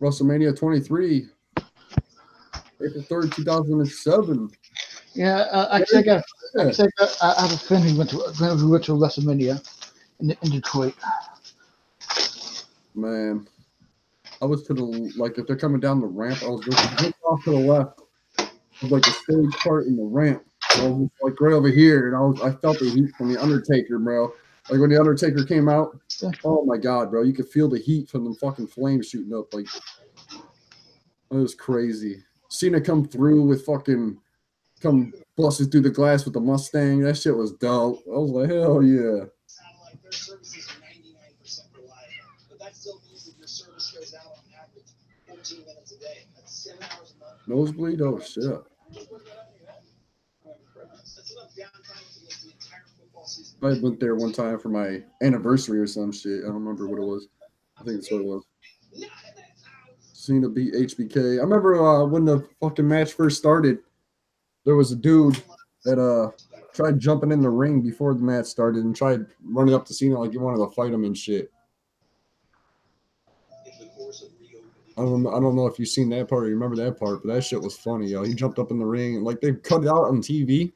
WrestleMania 0.01 0.57
23, 0.57 1.29
April 2.85 3.05
3rd, 3.05 3.35
2007. 3.35 4.51
Yeah, 5.15 5.37
uh, 5.37 5.79
actually, 5.79 5.99
I 5.99 6.03
got. 6.03 6.25
Yeah. 6.55 6.67
Actually, 6.67 6.89
I, 6.99 7.05
got, 7.05 7.39
I 7.39 7.43
have 7.43 7.53
a 7.53 7.59
friend 7.59 7.85
who 7.85 7.99
went 7.99 8.11
to 8.11 8.17
who 8.19 8.71
went 8.71 8.85
to 8.85 8.93
WrestleMania 8.93 9.67
in, 10.21 10.31
in 10.31 10.51
Detroit. 10.51 10.95
Man, 12.95 13.47
I 14.41 14.45
was 14.47 14.63
to 14.65 14.75
the 14.75 15.13
like 15.17 15.39
if 15.39 15.47
they're 15.47 15.57
coming 15.57 15.81
down 15.81 16.01
the 16.01 16.07
ramp, 16.07 16.43
I 16.43 16.49
was 16.49 16.65
just 16.65 16.79
off 17.25 17.45
to 17.45 17.51
the 17.51 17.57
left 17.57 18.01
of 18.39 18.91
like 18.91 19.03
the 19.03 19.13
stage 19.13 19.63
part 19.63 19.87
in 19.87 19.97
the 19.97 20.03
ramp. 20.03 20.45
I 20.77 20.89
was 20.89 21.09
like 21.23 21.41
right 21.41 21.53
over 21.53 21.69
here, 21.69 22.09
and 22.09 22.17
I 22.17 22.21
was 22.21 22.41
I 22.41 22.51
felt 22.61 22.79
the 22.79 22.91
heat 22.91 23.15
from 23.17 23.33
the 23.33 23.41
Undertaker, 23.41 23.99
bro. 23.99 24.33
Like 24.71 24.81
when 24.81 24.91
the 24.91 24.99
Undertaker 24.99 25.45
came 25.45 25.69
out, 25.69 25.99
oh 26.45 26.65
my 26.65 26.77
god, 26.77 27.11
bro, 27.11 27.23
you 27.23 27.33
could 27.33 27.49
feel 27.49 27.69
the 27.69 27.79
heat 27.79 28.09
from 28.09 28.25
the 28.25 28.35
fucking 28.39 28.69
flames 28.69 29.09
shooting 29.09 29.37
up. 29.37 29.53
Like 29.53 29.67
it 31.31 31.35
was 31.35 31.55
crazy. 31.55 32.23
Cena 32.53 32.83
come 32.83 33.09
through 33.09 33.43
with 33.43 33.65
fucking 33.65 34.19
come 34.81 35.13
busting 35.39 35.71
through 35.71 35.81
the 35.81 35.91
glass 35.91 36.27
with 36.27 36.35
the 36.35 36.41
Mustang. 36.41 37.01
That 37.01 37.17
shit 37.17 37.35
was 37.35 37.53
dope. 37.53 38.03
I 38.07 38.19
was 38.19 38.31
like, 38.31 38.51
hell 38.51 38.83
yeah. 38.83 39.25
satellite, 39.47 40.03
their 40.03 40.13
services 40.13 40.69
are 40.69 40.83
99% 40.85 41.61
reliable. 41.75 41.95
But 42.51 42.59
that 42.61 42.77
still 42.77 43.01
means 43.09 43.25
that 43.25 43.39
your 43.39 43.47
service 43.47 43.91
goes 43.93 44.15
out 44.15 44.27
on 44.27 44.45
average 44.61 44.85
14 45.27 45.65
minutes 45.67 45.93
a 45.93 45.99
day. 45.99 46.27
That's 46.37 46.53
seven 46.53 46.83
hours 46.83 47.15
a 47.17 47.25
month. 47.25 47.41
Nosebleed, 47.49 48.03
oh 48.03 48.21
shit. 48.21 48.45
I 53.63 53.81
went 53.81 53.99
there 53.99 54.17
one 54.17 54.33
time 54.33 54.59
for 54.59 54.69
my 54.69 55.03
anniversary 55.23 55.79
or 55.79 55.87
some 55.87 56.13
shit. 56.13 56.41
I 56.43 56.49
don't 56.49 56.57
remember 56.57 56.87
what 56.87 56.99
it 56.99 57.07
was. 57.07 57.29
I 57.79 57.85
think 57.85 57.97
that's 57.97 58.11
what 58.11 58.21
it 58.21 58.27
was. 58.27 58.45
Cena 60.23 60.49
beat 60.49 60.73
HBK. 60.73 61.39
I 61.39 61.43
remember 61.43 61.85
uh, 61.85 62.05
when 62.05 62.25
the 62.25 62.47
fucking 62.61 62.87
match 62.87 63.13
first 63.13 63.39
started, 63.39 63.81
there 64.65 64.77
was 64.77 64.93
a 64.93 64.97
dude 64.97 65.43
that 65.85 65.99
uh 65.99 66.31
tried 66.73 67.01
jumping 67.01 67.33
in 67.33 67.43
the 67.43 67.51
ring 67.51 67.83
before 67.83 68.15
the 68.15 68.23
match 68.23 68.47
started 68.47 68.85
and 68.85 68.95
tried 68.95 69.27
running 69.45 69.75
up 69.75 69.85
to 69.87 69.93
Cena 69.93 70.19
like 70.19 70.31
he 70.31 70.39
wanted 70.39 70.65
to 70.65 70.71
fight 70.71 70.93
him 70.93 71.03
and 71.03 71.19
shit. 71.19 71.51
I 74.97 75.01
don't 75.01 75.25
know, 75.25 75.35
I 75.35 75.41
don't 75.41 75.57
know 75.57 75.67
if 75.67 75.79
you've 75.81 75.89
seen 75.89 76.09
that 76.11 76.29
part 76.29 76.45
or 76.45 76.49
you 76.49 76.55
remember 76.55 76.77
that 76.77 77.01
part, 77.01 77.23
but 77.25 77.35
that 77.35 77.43
shit 77.43 77.61
was 77.61 77.77
funny, 77.77 78.07
yo. 78.07 78.23
He 78.23 78.35
jumped 78.35 78.61
up 78.61 78.71
in 78.71 78.79
the 78.79 78.87
ring 78.87 79.17
and 79.17 79.25
like 79.25 79.41
they 79.41 79.53
cut 79.55 79.83
it 79.83 79.89
out 79.89 80.05
on 80.05 80.23
TV 80.23 80.73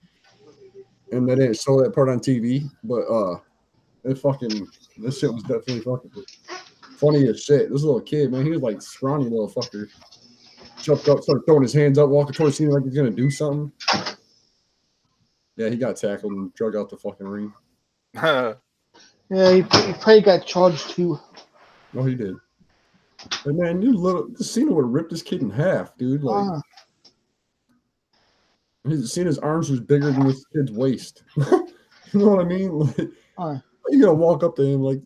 and 1.13 1.29
they 1.29 1.37
didn't 1.37 1.57
show 1.57 1.81
that 1.81 1.95
part 1.95 2.09
on 2.09 2.19
TV, 2.19 2.69
but 2.83 3.03
uh 3.03 3.39
it 4.03 4.19
fucking 4.19 4.67
this 4.99 5.21
shit 5.21 5.33
was 5.33 5.45
definitely 5.45 5.81
fucking 5.81 6.11
funny 6.97 7.29
as 7.29 7.43
shit. 7.43 7.71
This 7.71 7.83
little 7.83 8.01
kid, 8.01 8.33
man, 8.33 8.45
he 8.45 8.51
was 8.51 8.61
like 8.61 8.83
scrawny 8.83 9.25
little 9.25 9.51
fucker. 9.51 9.89
Jumped 10.83 11.09
up, 11.09 11.23
started 11.23 11.43
throwing 11.47 11.63
his 11.63 11.73
hands 11.73 11.99
up, 11.99 12.09
walking 12.09 12.35
towards 12.35 12.57
Cena 12.59 12.73
like 12.73 12.85
he's 12.85 12.95
gonna 12.95 13.11
do 13.11 13.31
something. 13.31 13.73
Yeah, 15.57 15.71
he 15.71 15.77
got 15.77 15.97
tackled 15.97 16.33
and 16.33 16.53
drug 16.55 16.77
out 16.77 16.91
the 16.91 16.97
fucking 16.97 17.27
ring. 17.27 17.53
Yeah, 19.29 19.51
he, 19.51 19.57
he 19.57 19.63
probably 19.95 20.21
got 20.21 20.47
charged 20.47 20.91
too. 20.91 21.19
No, 21.93 22.05
he 22.05 22.15
did. 22.15 22.37
But 23.45 23.55
man, 23.55 23.83
you 23.83 23.97
little 23.97 24.29
Cena 24.37 24.73
would 24.73 24.85
have 24.85 24.93
ripped 24.93 25.11
this 25.11 25.23
kid 25.23 25.43
in 25.43 25.51
half, 25.51 25.97
dude. 25.97 26.23
Like 26.23 26.47
Ah, 26.49 26.61
His 28.89 29.13
Cena's 29.13 29.39
arms 29.39 29.71
was 29.71 29.81
bigger 29.81 30.13
than 30.13 30.29
this 30.29 30.45
kid's 30.55 30.71
waist. 30.71 31.25
you 31.37 31.67
know 32.15 32.29
what 32.29 32.45
I 32.45 32.49
mean? 32.49 32.79
Like, 32.79 33.09
ah. 33.39 33.61
you 33.89 34.01
gotta 34.01 34.15
walk 34.15 34.45
up 34.45 34.55
to 34.57 34.63
him 34.63 34.83
like, 34.83 35.01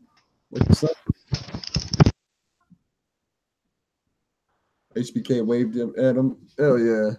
like 0.50 0.68
HBK 4.96 5.44
waved 5.44 5.76
him 5.76 5.94
at 5.96 6.16
him. 6.16 6.36
Hell 6.58 6.78
yeah. 6.78 7.10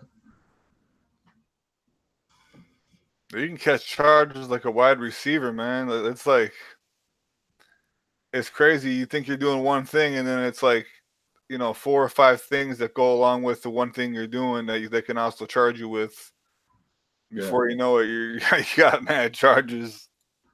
You 3.33 3.47
can 3.47 3.57
catch 3.57 3.85
charges 3.85 4.49
like 4.49 4.65
a 4.65 4.71
wide 4.71 4.99
receiver, 4.99 5.53
man. 5.53 5.89
It's 5.89 6.27
like 6.27 6.53
it's 8.33 8.49
crazy. 8.49 8.93
You 8.93 9.05
think 9.05 9.27
you're 9.27 9.37
doing 9.37 9.63
one 9.63 9.85
thing, 9.85 10.15
and 10.15 10.27
then 10.27 10.39
it's 10.43 10.61
like 10.61 10.85
you 11.47 11.57
know 11.57 11.73
four 11.73 12.03
or 12.03 12.09
five 12.09 12.41
things 12.41 12.77
that 12.79 12.93
go 12.93 13.13
along 13.13 13.43
with 13.43 13.61
the 13.61 13.69
one 13.69 13.91
thing 13.91 14.13
you're 14.13 14.27
doing 14.27 14.65
that 14.65 14.81
you, 14.81 14.89
they 14.89 15.01
can 15.01 15.17
also 15.17 15.45
charge 15.45 15.79
you 15.79 15.87
with. 15.87 16.31
Yeah. 17.29 17.43
Before 17.43 17.69
you 17.69 17.77
know 17.77 17.99
it, 17.99 18.07
you 18.07 18.39
you 18.57 18.65
got 18.75 19.03
mad 19.03 19.33
charges. 19.33 20.09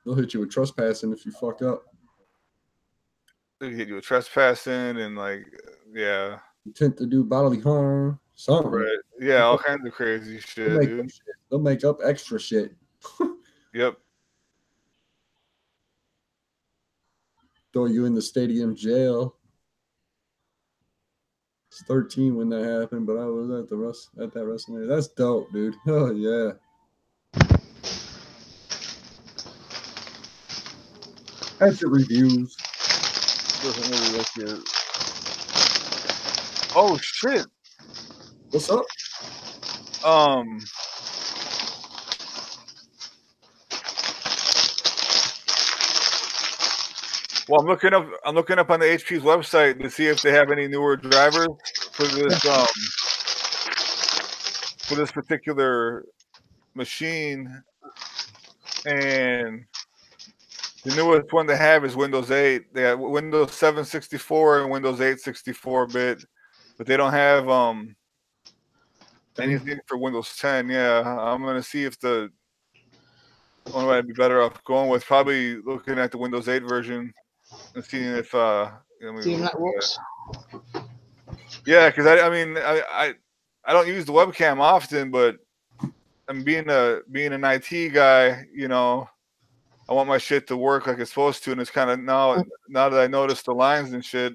They'll 0.05 0.15
hit 0.15 0.33
you 0.35 0.41
with 0.41 0.51
trespassing 0.51 1.11
if 1.11 1.25
you 1.25 1.31
fuck 1.31 1.63
up. 1.63 1.83
They 3.59 3.71
hit 3.71 3.87
you 3.87 3.95
with 3.95 4.05
trespassing 4.05 4.97
and 4.97 5.17
like 5.17 5.47
yeah, 5.91 6.37
Intent 6.67 6.97
to 6.97 7.05
do 7.05 7.23
bodily 7.23 7.61
harm. 7.61 8.19
Something. 8.35 8.71
right, 8.71 8.97
yeah, 9.19 9.43
all 9.43 9.57
kinds 9.57 9.87
of 9.87 9.93
crazy 9.93 10.37
shit, 10.39 10.69
They'll, 10.69 10.79
make 10.79 10.89
shit. 11.09 11.21
They'll 11.49 11.59
make 11.59 11.85
up 11.85 11.99
extra 12.03 12.37
shit. 12.39 12.75
Yep. 13.73 13.97
Throw 17.73 17.85
you 17.85 18.05
in 18.05 18.13
the 18.13 18.21
stadium 18.21 18.75
jail. 18.75 19.35
It's 21.71 21.81
13 21.83 22.35
when 22.35 22.49
that 22.49 22.65
happened, 22.65 23.07
but 23.07 23.15
I 23.17 23.25
was 23.25 23.49
at 23.49 23.69
the 23.69 23.77
rest 23.77 24.09
at 24.21 24.33
that 24.33 24.43
WrestleMania. 24.43 24.89
That's 24.89 25.07
dope, 25.07 25.51
dude. 25.53 25.75
Oh 25.87 26.11
yeah. 26.11 26.51
That's 31.59 31.81
your 31.81 31.91
reviews. 31.91 32.55
Doesn't 33.63 33.89
really 33.89 34.17
like 34.17 34.35
your. 34.35 34.57
Oh 36.79 36.95
shit. 36.99 37.43
What's 38.51 38.69
up? 38.69 38.85
Um 40.05 40.59
Well, 47.49 47.61
I'm 47.61 47.65
looking 47.65 47.95
up. 47.95 48.07
I'm 48.23 48.35
looking 48.35 48.59
up 48.59 48.69
on 48.69 48.79
the 48.79 48.85
HP's 48.85 49.23
website 49.23 49.81
to 49.81 49.89
see 49.89 50.05
if 50.05 50.21
they 50.21 50.31
have 50.31 50.51
any 50.51 50.67
newer 50.67 50.97
drivers 50.97 51.47
for 51.93 52.05
this 52.05 52.45
um, 52.45 52.67
for 54.83 54.93
this 54.93 55.11
particular 55.11 56.05
machine. 56.75 57.63
And 58.85 59.65
the 60.83 60.95
newest 60.95 61.33
one 61.33 61.47
they 61.47 61.57
have 61.57 61.85
is 61.85 61.95
Windows 61.95 62.29
8. 62.29 62.71
They 62.71 62.83
have 62.83 62.99
Windows 62.99 63.53
7 63.53 63.83
64 63.83 64.61
and 64.61 64.69
Windows 64.69 65.01
8 65.01 65.19
64 65.19 65.87
bit 65.87 66.23
but 66.77 66.87
they 66.87 66.97
don't 66.97 67.13
have 67.13 67.49
um 67.49 67.95
anything 69.39 69.79
for 69.85 69.97
Windows 69.97 70.35
10. 70.37 70.69
Yeah, 70.69 71.01
I'm 71.01 71.43
gonna 71.43 71.63
see 71.63 71.83
if 71.83 71.99
the 71.99 72.31
one 73.71 73.85
way 73.85 73.97
I'd 73.97 74.07
be 74.07 74.13
better 74.13 74.41
off 74.41 74.63
going 74.63 74.89
with 74.89 75.05
probably 75.05 75.57
looking 75.57 75.99
at 75.99 76.11
the 76.11 76.17
Windows 76.17 76.47
8 76.47 76.63
version 76.63 77.13
and 77.75 77.83
seeing 77.83 78.15
if 78.15 78.33
uh 78.33 78.69
let 79.01 79.13
me 79.13 79.21
See 79.21 79.35
that 79.37 79.53
at 79.53 79.59
works. 79.59 79.99
Yeah, 81.65 81.89
because 81.89 82.05
I, 82.07 82.19
I 82.21 82.29
mean, 82.29 82.57
I, 82.57 82.81
I, 82.89 83.13
I 83.65 83.73
don't 83.73 83.87
use 83.87 84.05
the 84.05 84.13
webcam 84.13 84.59
often, 84.59 85.11
but 85.11 85.37
I'm 86.27 86.43
being 86.43 86.69
a 86.69 87.01
being 87.11 87.33
an 87.33 87.43
IT 87.43 87.93
guy, 87.93 88.45
you 88.53 88.67
know, 88.67 89.09
I 89.89 89.93
want 89.93 90.09
my 90.09 90.17
shit 90.17 90.47
to 90.47 90.57
work 90.57 90.87
like 90.87 90.99
it's 90.99 91.11
supposed 91.11 91.43
to, 91.43 91.51
and 91.51 91.61
it's 91.61 91.69
kind 91.69 91.89
of 91.89 91.99
now 91.99 92.43
now 92.67 92.89
that 92.89 92.99
I 92.99 93.07
notice 93.07 93.41
the 93.43 93.53
lines 93.53 93.93
and 93.93 94.03
shit, 94.03 94.33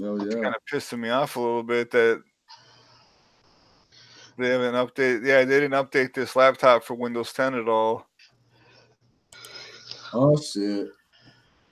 Oh 0.00 0.16
yeah. 0.24 0.42
kind 0.42 0.46
of 0.46 0.64
pissing 0.70 1.00
me 1.00 1.10
off 1.10 1.36
a 1.36 1.40
little 1.40 1.62
bit 1.62 1.90
that 1.90 2.22
they 4.36 4.48
haven't 4.50 4.74
updated. 4.74 5.26
Yeah, 5.26 5.44
they 5.44 5.60
didn't 5.60 5.72
update 5.72 6.14
this 6.14 6.36
laptop 6.36 6.84
for 6.84 6.94
Windows 6.94 7.32
10 7.32 7.54
at 7.54 7.68
all. 7.68 8.06
Oh 10.14 10.36
shit. 10.36 10.88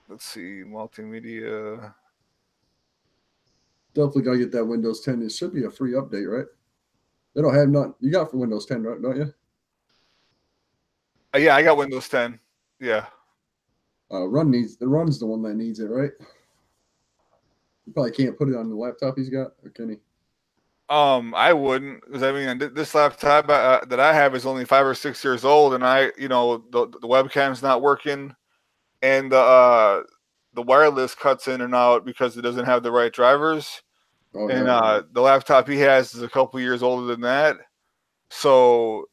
Let's 0.09 0.25
see, 0.25 0.63
multimedia. 0.67 1.95
Definitely 3.95 4.23
gotta 4.23 4.39
get 4.39 4.53
that 4.53 4.65
Windows 4.65 5.01
10. 5.03 5.23
It 5.23 5.33
should 5.33 5.55
be 5.55 5.65
a 5.65 5.71
free 5.71 5.93
update, 5.93 6.31
right? 6.31 6.47
They 7.35 7.43
don't 7.43 7.55
have 7.55 7.69
not 7.69 7.95
you 8.01 8.11
got 8.11 8.31
for 8.31 8.39
Windows 8.39 8.67
10, 8.67 8.83
right? 8.83 9.01
Don't 9.01 9.17
you? 9.17 9.35
Uh, 11.35 11.39
yeah, 11.39 11.55
I 11.55 11.63
got 11.63 11.77
Windows 11.77 12.09
10. 12.09 12.39
Yeah. 12.81 13.07
Uh, 14.13 14.27
run 14.27 14.51
needs 14.51 14.77
the 14.77 14.87
run's 14.87 15.19
the 15.19 15.27
one 15.27 15.43
that 15.43 15.55
needs 15.55 15.81
it, 15.81 15.87
right? 15.87 16.11
Probably 17.95 18.11
can't 18.11 18.37
put 18.37 18.49
it 18.49 18.57
on 18.57 18.69
the 18.69 18.75
laptop 18.75 19.17
he's 19.17 19.29
got, 19.29 19.53
or 19.63 19.71
can 19.71 19.91
he? 19.91 19.97
Um, 20.89 21.35
I 21.35 21.53
wouldn't, 21.53 22.05
because 22.05 22.23
I 22.23 22.33
mean, 22.33 22.59
this 22.75 22.95
laptop 22.95 23.49
uh, 23.49 23.85
that 23.87 23.99
I 23.99 24.13
have 24.13 24.35
is 24.35 24.47
only 24.47 24.65
five 24.65 24.87
or 24.87 24.95
six 24.95 25.23
years 25.25 25.45
old, 25.45 25.75
and 25.75 25.85
I, 25.85 26.13
you 26.17 26.29
know, 26.29 26.59
the, 26.71 26.87
the 26.87 27.09
webcam's 27.09 27.63
not 27.63 27.83
working, 27.83 28.35
and 29.03 29.31
the 29.33 29.39
uh, 29.39 30.03
the 30.55 30.63
wireless 30.63 31.15
cuts 31.15 31.49
in 31.49 31.61
and 31.61 31.75
out 31.75 32.05
because 32.05 32.37
it 32.37 32.43
doesn't 32.43 32.67
have 32.67 32.83
the 32.85 32.93
right 32.93 33.13
drivers, 33.13 33.83
Oh, 34.35 34.49
and 34.49 34.67
yeah. 34.67 34.77
uh, 34.77 35.03
the 35.13 35.21
laptop 35.21 35.69
he 35.69 35.79
has 35.79 36.15
is 36.15 36.23
a 36.23 36.29
couple 36.29 36.61
years 36.61 36.83
older 36.83 37.07
than 37.07 37.21
that, 37.23 37.57
so 38.31 39.07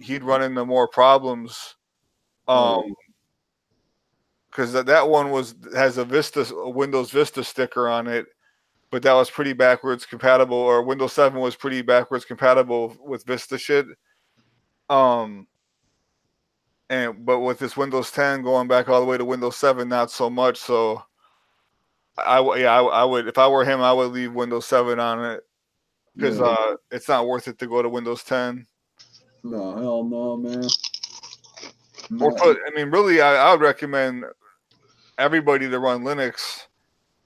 he'd 0.00 0.22
run 0.22 0.42
into 0.42 0.64
more 0.64 0.86
problems. 0.86 1.74
Um, 2.46 2.94
because 4.56 4.72
that, 4.72 4.86
that 4.86 5.06
one 5.06 5.30
was 5.30 5.54
has 5.74 5.98
a 5.98 6.04
Vista 6.04 6.40
a 6.54 6.70
Windows 6.70 7.10
Vista 7.10 7.44
sticker 7.44 7.88
on 7.88 8.06
it, 8.06 8.24
but 8.90 9.02
that 9.02 9.12
was 9.12 9.30
pretty 9.30 9.52
backwards 9.52 10.06
compatible, 10.06 10.56
or 10.56 10.82
Windows 10.82 11.12
7 11.12 11.38
was 11.38 11.54
pretty 11.54 11.82
backwards 11.82 12.24
compatible 12.24 12.96
with 13.04 13.24
Vista 13.26 13.58
shit. 13.58 13.84
Um, 14.88 15.46
and 16.88 17.26
but 17.26 17.40
with 17.40 17.58
this 17.58 17.76
Windows 17.76 18.10
10 18.12 18.42
going 18.42 18.66
back 18.66 18.88
all 18.88 19.00
the 19.00 19.06
way 19.06 19.18
to 19.18 19.24
Windows 19.26 19.56
7, 19.56 19.86
not 19.86 20.10
so 20.10 20.30
much. 20.30 20.56
So, 20.56 21.02
I 22.16 22.40
yeah, 22.56 22.72
I, 22.80 22.82
I 22.82 23.04
would 23.04 23.28
if 23.28 23.36
I 23.36 23.46
were 23.48 23.64
him, 23.64 23.82
I 23.82 23.92
would 23.92 24.12
leave 24.12 24.32
Windows 24.32 24.64
7 24.64 24.98
on 24.98 25.22
it 25.32 25.42
because 26.16 26.38
Yeah. 26.38 26.46
uh, 26.46 26.76
it's 26.90 27.08
not 27.08 27.26
worth 27.26 27.46
it 27.46 27.58
to 27.58 27.66
go 27.66 27.82
to 27.82 27.90
Windows 27.90 28.24
10. 28.24 28.66
no, 29.44 29.76
hell 29.76 30.02
no, 30.02 30.36
man. 30.38 30.66
Or 32.20 32.32
put, 32.32 32.56
I 32.66 32.70
mean, 32.74 32.90
really, 32.90 33.20
I, 33.20 33.34
I 33.34 33.50
would 33.52 33.60
recommend 33.60 34.24
everybody 35.18 35.68
to 35.68 35.78
run 35.78 36.02
Linux 36.02 36.66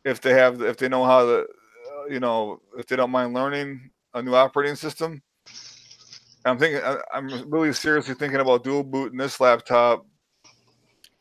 if 0.05 0.21
they 0.21 0.33
have, 0.33 0.63
if 0.63 0.77
they 0.77 0.89
know 0.89 1.05
how 1.05 1.25
to, 1.25 1.39
uh, 1.41 2.07
you 2.09 2.21
know, 2.21 2.61
if 2.79 2.87
they 2.87 2.97
don't 2.97 3.11
mind 3.11 3.35
learning 3.35 3.91
a 4.15 4.23
new 4.23 4.35
operating 4.35 4.77
system. 4.77 5.23
I'm 6.45 6.59
thinking, 6.59 6.83
I- 6.83 7.03
I'm 7.13 7.51
really 7.51 7.73
seriously 7.73 8.15
thinking 8.15 8.41
about 8.41 8.65
dual 8.65 8.83
booting 8.83 9.19
this 9.19 9.41
laptop, 9.41 10.07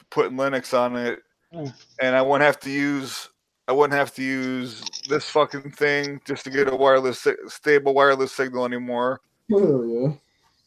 putting 0.10 0.38
Linux 0.38 0.78
on 0.78 0.96
it, 0.96 1.20
Mm. 1.54 1.74
and 2.00 2.16
I 2.16 2.22
wouldn't 2.22 2.46
have 2.46 2.60
to 2.62 2.70
use, 2.70 3.28
I 3.68 3.72
wouldn't 3.72 3.98
have 3.98 4.14
to 4.16 4.24
use 4.24 4.84
this 5.10 5.28
fucking 5.30 5.72
thing 5.72 6.22
just 6.26 6.44
to 6.44 6.52
get 6.52 6.72
a 6.72 6.76
wireless, 6.76 7.26
stable 7.48 7.94
wireless 7.96 8.32
signal 8.32 8.66
anymore 8.66 9.20
Hell 9.50 9.84
yeah. 9.86 10.12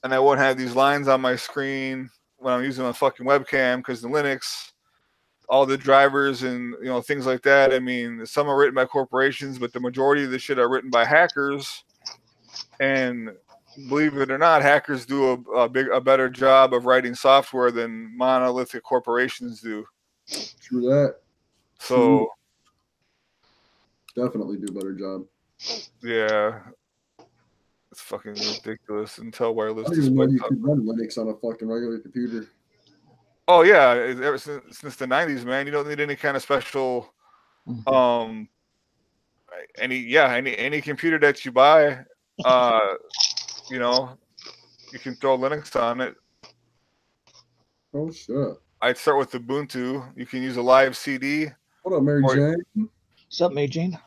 and 0.02 0.12
I 0.12 0.18
won't 0.18 0.40
have 0.40 0.58
these 0.58 0.74
lines 0.74 1.06
on 1.06 1.20
my 1.20 1.36
screen 1.36 2.10
when 2.38 2.52
I'm 2.52 2.64
using 2.64 2.84
my 2.84 2.92
fucking 2.92 3.24
webcam 3.24 3.78
because 3.78 4.02
the 4.02 4.08
Linux, 4.08 4.71
all 5.52 5.66
the 5.66 5.76
drivers 5.76 6.44
and 6.44 6.74
you 6.80 6.88
know 6.88 7.02
things 7.02 7.26
like 7.26 7.42
that. 7.42 7.74
I 7.74 7.78
mean, 7.78 8.24
some 8.24 8.48
are 8.48 8.56
written 8.56 8.74
by 8.74 8.86
corporations, 8.86 9.58
but 9.58 9.70
the 9.74 9.80
majority 9.80 10.24
of 10.24 10.30
the 10.30 10.38
shit 10.38 10.58
are 10.58 10.68
written 10.68 10.88
by 10.88 11.04
hackers. 11.04 11.84
And 12.80 13.32
believe 13.90 14.16
it 14.16 14.30
or 14.30 14.38
not, 14.38 14.62
hackers 14.62 15.04
do 15.04 15.30
a, 15.30 15.50
a 15.52 15.68
big, 15.68 15.88
a 15.88 16.00
better 16.00 16.30
job 16.30 16.72
of 16.72 16.86
writing 16.86 17.14
software 17.14 17.70
than 17.70 18.16
monolithic 18.16 18.82
corporations 18.82 19.60
do. 19.60 19.84
True 20.58 20.80
that. 20.88 21.16
So 21.78 22.30
Definitely 24.16 24.56
do 24.56 24.66
a 24.70 24.72
better 24.72 24.94
job. 24.94 25.26
yeah, 26.02 26.60
it's 27.90 28.00
fucking 28.00 28.32
ridiculous. 28.32 29.18
Intel 29.18 29.54
wireless 29.54 29.86
I 29.86 29.90
didn't 29.90 30.04
even 30.04 30.16
know 30.16 30.24
you 30.24 30.40
could 30.40 30.64
run 30.64 30.80
Linux 30.80 31.18
on 31.18 31.28
a 31.28 31.34
fucking 31.34 31.68
regular 31.68 31.98
computer. 31.98 32.46
Oh 33.54 33.60
yeah, 33.60 33.90
ever 34.24 34.38
since, 34.38 34.78
since 34.78 34.96
the 34.96 35.04
'90s, 35.04 35.44
man. 35.44 35.66
You 35.66 35.72
don't 35.72 35.86
need 35.86 36.00
any 36.00 36.16
kind 36.16 36.38
of 36.38 36.42
special, 36.42 37.12
Mhm. 37.68 37.86
um, 37.92 38.48
any 39.76 39.96
yeah, 39.98 40.32
any 40.32 40.56
any 40.56 40.80
computer 40.80 41.18
that 41.18 41.44
you 41.44 41.52
buy, 41.52 42.02
uh, 42.46 42.80
you 43.68 43.78
know, 43.78 44.16
you 44.90 44.98
can 44.98 45.14
throw 45.16 45.36
Linux 45.36 45.78
on 45.78 46.00
it. 46.00 46.14
Oh 47.92 48.10
shit. 48.10 48.56
I'd 48.80 48.96
start 48.96 49.18
with 49.18 49.32
Ubuntu. 49.32 50.10
You 50.16 50.24
can 50.24 50.42
use 50.42 50.56
a 50.56 50.62
live 50.62 50.96
CD. 50.96 51.48
What 51.82 51.94
up, 51.94 52.02
Mary 52.02 52.22
Or- 52.24 52.34
Jane? 52.34 52.88
What's 53.26 53.40
up, 53.42 53.52
May 53.52 53.66
Jane? 53.66 53.98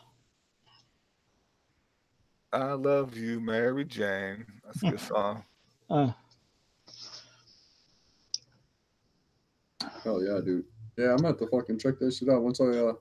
I 2.52 2.72
love 2.74 3.16
you, 3.16 3.40
Mary 3.40 3.86
Jane. 3.86 4.44
That's 4.64 4.82
a 4.82 4.90
good 4.90 5.00
song. 5.14 5.44
Uh, 5.88 6.12
Hell 10.04 10.24
yeah, 10.24 10.40
dude. 10.44 10.66
Yeah, 10.98 11.12
I'm 11.12 11.18
gonna 11.18 11.30
have 11.30 11.40
to 11.40 11.48
fucking 11.48 11.80
check 11.80 12.00
that 12.00 12.14
shit 12.14 12.30
out. 12.30 12.44
Once 12.44 12.62
I 12.62 12.66
uh 12.66 12.94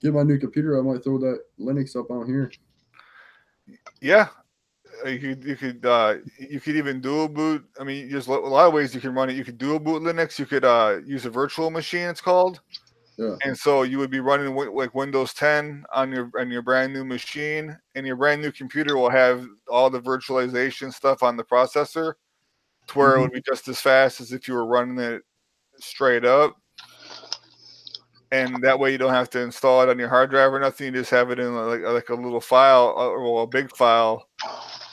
get 0.00 0.14
my 0.14 0.22
new 0.22 0.38
computer, 0.38 0.78
I 0.78 0.82
might 0.82 1.02
throw 1.02 1.18
that 1.18 1.40
Linux 1.60 1.96
up 1.96 2.10
on 2.10 2.26
here. 2.26 2.50
Yeah, 4.00 4.28
uh, 5.04 5.08
you 5.08 5.18
could 5.18 5.44
you 5.44 5.56
could 5.56 5.86
uh, 5.86 6.16
you 6.38 6.60
could 6.60 6.76
even 6.76 7.00
dual 7.00 7.28
boot. 7.28 7.64
I 7.78 7.84
mean, 7.84 8.10
there's 8.10 8.26
a 8.26 8.32
lot 8.32 8.66
of 8.66 8.72
ways 8.72 8.94
you 8.94 9.00
can 9.00 9.14
run 9.14 9.30
it. 9.30 9.36
You 9.36 9.44
could 9.44 9.58
dual 9.58 9.78
boot 9.78 10.02
Linux. 10.02 10.38
You 10.38 10.46
could 10.46 10.64
uh, 10.64 10.98
use 11.04 11.26
a 11.26 11.30
virtual 11.30 11.70
machine. 11.70 12.08
It's 12.08 12.20
called. 12.20 12.60
Yeah. 13.16 13.34
And 13.44 13.56
so 13.56 13.82
you 13.82 13.98
would 13.98 14.10
be 14.10 14.20
running 14.20 14.54
like 14.54 14.94
Windows 14.94 15.34
10 15.34 15.84
on 15.92 16.12
your 16.12 16.30
on 16.38 16.50
your 16.50 16.62
brand 16.62 16.92
new 16.92 17.04
machine, 17.04 17.76
and 17.94 18.06
your 18.06 18.16
brand 18.16 18.40
new 18.40 18.52
computer 18.52 18.96
will 18.96 19.10
have 19.10 19.44
all 19.68 19.90
the 19.90 20.00
virtualization 20.00 20.92
stuff 20.92 21.22
on 21.22 21.36
the 21.36 21.44
processor, 21.44 22.14
to 22.88 22.98
where 22.98 23.16
it 23.16 23.20
would 23.20 23.32
be 23.32 23.42
just 23.42 23.66
as 23.68 23.80
fast 23.80 24.20
as 24.20 24.32
if 24.32 24.46
you 24.46 24.54
were 24.54 24.66
running 24.66 24.98
it 24.98 25.22
straight 25.80 26.24
up. 26.24 26.56
And 28.30 28.62
that 28.62 28.78
way 28.78 28.92
you 28.92 28.98
don't 28.98 29.14
have 29.14 29.30
to 29.30 29.40
install 29.40 29.82
it 29.82 29.88
on 29.88 29.98
your 29.98 30.10
hard 30.10 30.30
drive 30.30 30.52
or 30.52 30.60
nothing. 30.60 30.86
You 30.86 30.92
just 31.00 31.10
have 31.10 31.30
it 31.30 31.38
in 31.38 31.54
like 31.54 31.80
like 31.80 32.08
a 32.10 32.14
little 32.14 32.42
file 32.42 32.88
or 32.96 33.42
a 33.42 33.46
big 33.46 33.74
file 33.74 34.28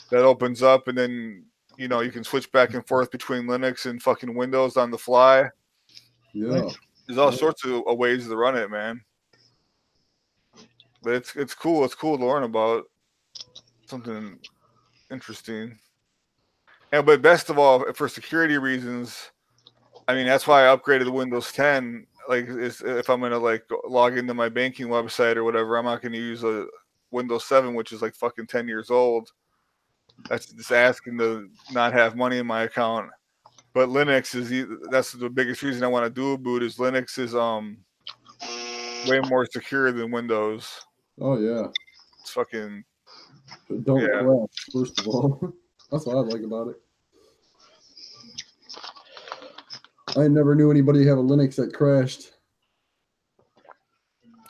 that 0.09 0.23
opens 0.23 0.63
up, 0.63 0.87
and 0.87 0.97
then 0.97 1.43
you 1.77 1.89
know 1.89 1.99
you 1.99 2.11
can 2.11 2.23
switch 2.23 2.49
back 2.53 2.73
and 2.73 2.87
forth 2.87 3.11
between 3.11 3.43
Linux 3.43 3.87
and 3.87 4.01
fucking 4.01 4.33
Windows 4.35 4.77
on 4.77 4.89
the 4.89 4.97
fly. 4.97 5.49
Yeah. 6.33 6.69
There's 7.07 7.17
all 7.17 7.31
Yeah. 7.31 7.37
sorts 7.37 7.65
of 7.65 7.83
ways 7.97 8.27
to 8.27 8.35
run 8.37 8.55
it, 8.55 8.71
man. 8.71 9.01
But 11.03 11.15
it's 11.15 11.35
it's 11.35 11.53
cool. 11.53 11.83
It's 11.83 11.93
cool 11.93 12.17
to 12.17 12.25
learn 12.25 12.43
about 12.43 12.85
something 13.85 14.39
interesting. 15.11 15.77
And 16.93 17.05
but 17.05 17.21
best 17.21 17.49
of 17.49 17.59
all, 17.59 17.91
for 17.93 18.07
security 18.07 18.57
reasons, 18.57 19.31
I 20.07 20.13
mean 20.13 20.25
that's 20.25 20.47
why 20.47 20.67
I 20.67 20.75
upgraded 20.75 21.05
to 21.05 21.11
Windows 21.11 21.51
10. 21.51 22.05
Like 22.27 22.47
is 22.47 22.81
if 22.81 23.09
I'm 23.09 23.21
gonna 23.21 23.37
like 23.37 23.63
log 23.87 24.17
into 24.17 24.33
my 24.33 24.49
banking 24.49 24.87
website 24.87 25.35
or 25.35 25.43
whatever, 25.43 25.77
I'm 25.77 25.85
not 25.85 26.01
gonna 26.01 26.17
use 26.17 26.43
a 26.43 26.65
Windows 27.11 27.45
7, 27.45 27.73
which 27.75 27.91
is 27.91 28.01
like 28.01 28.15
fucking 28.15 28.47
10 28.47 28.67
years 28.67 28.89
old. 28.89 29.31
That's 30.29 30.47
just 30.47 30.71
asking 30.71 31.17
to 31.19 31.49
not 31.71 31.93
have 31.93 32.15
money 32.15 32.37
in 32.37 32.47
my 32.47 32.63
account. 32.63 33.09
But 33.73 33.89
Linux 33.89 34.33
is 34.35 34.67
that's 34.89 35.11
the 35.11 35.29
biggest 35.29 35.61
reason 35.61 35.83
I 35.83 35.87
want 35.87 36.05
to 36.05 36.09
dual 36.09 36.37
boot 36.37 36.63
is 36.63 36.77
Linux 36.77 37.19
is 37.19 37.35
um 37.35 37.77
way 39.07 39.19
more 39.29 39.45
secure 39.45 39.91
than 39.91 40.11
Windows. 40.11 40.67
Oh 41.19 41.37
yeah. 41.37 41.67
It's 42.21 42.31
fucking 42.31 42.83
But 43.69 43.83
don't 43.83 43.99
Yeah. 44.01 44.21
crash, 44.21 44.49
first 44.73 44.99
of 44.99 45.07
all. 45.07 45.53
That's 45.91 46.05
what 46.07 46.17
I 46.17 46.21
like 46.21 46.41
about 46.41 46.69
it. 46.69 46.81
I 50.17 50.27
never 50.27 50.55
knew 50.55 50.71
anybody 50.71 51.05
have 51.05 51.17
a 51.17 51.23
Linux 51.23 51.55
that 51.55 51.73
crashed. 51.73 52.31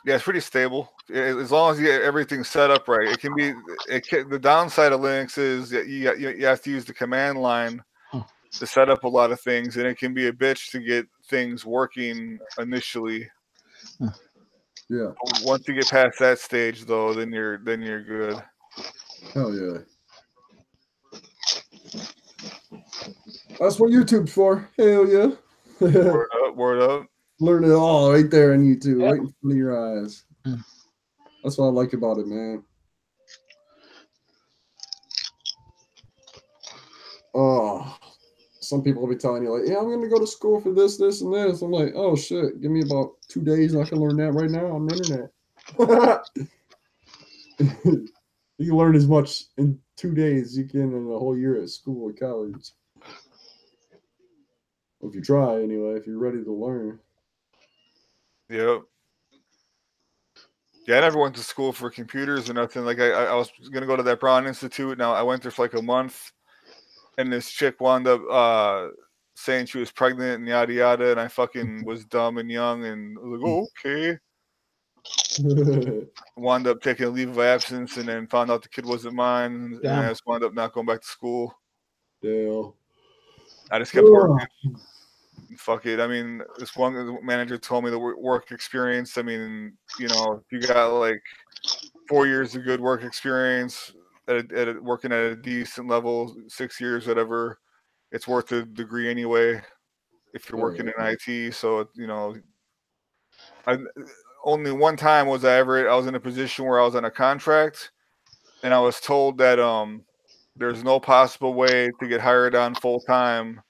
yeah, 0.06 0.14
it's 0.14 0.24
pretty 0.24 0.40
stable. 0.40 0.92
As 1.12 1.50
long 1.50 1.72
as 1.72 1.80
you 1.80 1.86
get 1.86 2.02
everything 2.02 2.44
set 2.44 2.70
up 2.70 2.86
right, 2.86 3.08
it 3.08 3.18
can 3.18 3.34
be. 3.34 3.52
It 3.88 4.06
can, 4.06 4.28
the 4.28 4.38
downside 4.38 4.92
of 4.92 5.00
Linux 5.00 5.36
is 5.36 5.70
that 5.70 5.88
you 5.88 6.14
you 6.16 6.30
you 6.30 6.46
have 6.46 6.62
to 6.62 6.70
use 6.70 6.84
the 6.84 6.94
command 6.94 7.40
line 7.40 7.82
to 8.12 8.66
set 8.66 8.88
up 8.88 9.02
a 9.04 9.08
lot 9.08 9.32
of 9.32 9.40
things, 9.40 9.76
and 9.76 9.86
it 9.86 9.98
can 9.98 10.14
be 10.14 10.28
a 10.28 10.32
bitch 10.32 10.70
to 10.70 10.78
get 10.78 11.06
things 11.28 11.66
working 11.66 12.38
initially. 12.58 13.28
Yeah. 14.88 15.10
Once 15.42 15.66
you 15.66 15.74
get 15.74 15.88
past 15.88 16.20
that 16.20 16.38
stage, 16.38 16.84
though, 16.84 17.12
then 17.12 17.32
you're 17.32 17.58
then 17.58 17.82
you're 17.82 18.04
good. 18.04 18.40
Hell 19.34 19.52
yeah. 19.52 19.78
That's 23.58 23.80
what 23.80 23.90
YouTube's 23.90 24.32
for. 24.32 24.68
Hell 24.78 25.08
yeah. 25.08 25.30
Word 25.80 26.28
up, 26.46 26.56
word 26.56 26.80
up. 26.80 27.06
Learn 27.40 27.64
it 27.64 27.72
all 27.72 28.12
right 28.12 28.30
there 28.30 28.54
on 28.54 28.60
YouTube, 28.60 29.00
Yeah. 29.00 29.10
right 29.10 29.20
in 29.20 29.34
front 29.40 29.52
of 29.52 29.56
your 29.56 30.02
eyes. 30.02 30.24
Mm. 30.46 30.64
That's 31.42 31.58
what 31.58 31.66
I 31.66 31.70
like 31.70 31.92
about 31.92 32.18
it, 32.18 32.26
man. 32.26 32.62
Oh, 37.34 37.96
some 38.60 38.82
people 38.82 39.02
will 39.02 39.10
be 39.10 39.16
telling 39.16 39.42
you 39.42 39.52
like, 39.56 39.68
"Yeah, 39.68 39.76
I'm 39.76 39.84
going 39.84 40.00
to 40.00 40.08
go 40.08 40.18
to 40.18 40.26
school 40.26 40.60
for 40.60 40.72
this, 40.72 40.96
this, 40.96 41.20
and 41.20 41.32
this." 41.32 41.60
I'm 41.60 41.70
like, 41.70 41.92
"Oh 41.94 42.16
shit, 42.16 42.62
give 42.62 42.70
me 42.70 42.80
about 42.80 43.12
two 43.28 43.42
days, 43.42 43.74
and 43.74 43.84
I 43.84 43.88
can 43.88 44.00
learn 44.00 44.16
that 44.16 44.32
right 44.32 44.50
now 44.50 44.66
on 44.68 44.86
the 44.86 44.94
internet." 44.94 45.30
you 48.58 48.74
learn 48.76 48.96
as 48.96 49.06
much 49.06 49.44
in 49.58 49.78
two 49.96 50.14
days 50.14 50.46
as 50.46 50.58
you 50.58 50.64
can 50.64 50.94
in 50.94 51.10
a 51.12 51.18
whole 51.18 51.36
year 51.36 51.62
at 51.62 51.68
school 51.68 52.08
or 52.08 52.12
college. 52.12 52.70
If 55.08 55.14
you 55.14 55.22
try, 55.22 55.62
anyway, 55.62 55.94
if 55.94 56.06
you're 56.06 56.18
ready 56.18 56.42
to 56.42 56.52
learn. 56.52 56.98
Yep. 58.48 58.82
Yeah, 60.86 60.98
I 60.98 61.00
never 61.00 61.18
went 61.18 61.34
to 61.34 61.42
school 61.42 61.72
for 61.72 61.90
computers 61.90 62.48
or 62.48 62.54
nothing. 62.54 62.84
Like 62.84 63.00
I, 63.00 63.10
I 63.10 63.34
was 63.34 63.50
gonna 63.72 63.86
go 63.86 63.96
to 63.96 64.04
that 64.04 64.20
Brown 64.20 64.46
Institute. 64.46 64.98
Now 64.98 65.12
I 65.12 65.22
went 65.22 65.42
there 65.42 65.50
for 65.50 65.62
like 65.62 65.74
a 65.74 65.82
month, 65.82 66.30
and 67.18 67.32
this 67.32 67.50
chick 67.50 67.80
wound 67.80 68.06
up 68.06 68.20
uh, 68.30 68.88
saying 69.34 69.66
she 69.66 69.78
was 69.78 69.90
pregnant 69.90 70.38
and 70.38 70.46
yada 70.46 70.72
yada, 70.72 71.10
and 71.10 71.20
I 71.20 71.26
fucking 71.26 71.84
was 71.86 72.04
dumb 72.04 72.38
and 72.38 72.50
young 72.50 72.84
and 72.84 73.18
was 73.18 73.40
like, 73.40 73.50
oh, 73.50 73.68
okay. 73.84 74.18
Wound 76.36 76.66
up 76.66 76.82
taking 76.82 77.06
a 77.06 77.10
leave 77.10 77.28
of 77.28 77.38
absence, 77.38 77.96
and 77.96 78.08
then 78.08 78.26
found 78.26 78.50
out 78.50 78.62
the 78.62 78.68
kid 78.68 78.84
wasn't 78.84 79.14
mine, 79.14 79.78
and 79.82 79.86
I 79.86 80.08
just 80.08 80.26
wound 80.26 80.42
up 80.42 80.52
not 80.52 80.72
going 80.72 80.86
back 80.86 81.00
to 81.00 81.06
school. 81.06 81.54
Damn. 82.22 82.72
I 83.70 83.78
just 83.78 83.92
kept 83.92 84.06
Ugh. 84.06 84.12
working. 84.12 84.76
Fuck 85.58 85.86
it. 85.86 86.00
I 86.00 86.06
mean, 86.06 86.42
this 86.58 86.76
one 86.76 87.18
manager 87.24 87.58
told 87.58 87.84
me 87.84 87.90
the 87.90 87.98
work 87.98 88.50
experience. 88.50 89.16
I 89.18 89.22
mean, 89.22 89.76
you 89.98 90.08
know, 90.08 90.42
if 90.42 90.52
you 90.52 90.66
got 90.66 90.92
like 90.92 91.22
four 92.08 92.26
years 92.26 92.54
of 92.54 92.64
good 92.64 92.80
work 92.80 93.04
experience 93.04 93.92
at, 94.28 94.36
a, 94.36 94.58
at 94.58 94.68
a, 94.68 94.80
working 94.80 95.12
at 95.12 95.20
a 95.20 95.36
decent 95.36 95.88
level, 95.88 96.34
six 96.48 96.80
years, 96.80 97.06
whatever, 97.06 97.58
it's 98.12 98.26
worth 98.26 98.50
a 98.52 98.64
degree 98.64 99.10
anyway. 99.10 99.60
If 100.34 100.50
you're 100.50 100.60
working 100.60 100.88
in 100.88 100.94
IT, 100.98 101.54
so 101.54 101.88
you 101.94 102.06
know, 102.06 102.36
I 103.66 103.78
only 104.44 104.72
one 104.72 104.96
time 104.96 105.26
was 105.26 105.44
I 105.44 105.56
ever 105.56 105.88
I 105.88 105.94
was 105.96 106.06
in 106.06 106.14
a 106.14 106.20
position 106.20 106.66
where 106.66 106.80
I 106.80 106.84
was 106.84 106.94
on 106.94 107.04
a 107.06 107.10
contract, 107.10 107.90
and 108.62 108.74
I 108.74 108.80
was 108.80 109.00
told 109.00 109.38
that 109.38 109.58
um 109.58 110.04
there's 110.56 110.84
no 110.84 111.00
possible 111.00 111.54
way 111.54 111.90
to 112.00 112.08
get 112.08 112.20
hired 112.20 112.54
on 112.54 112.74
full 112.74 113.00
time 113.00 113.62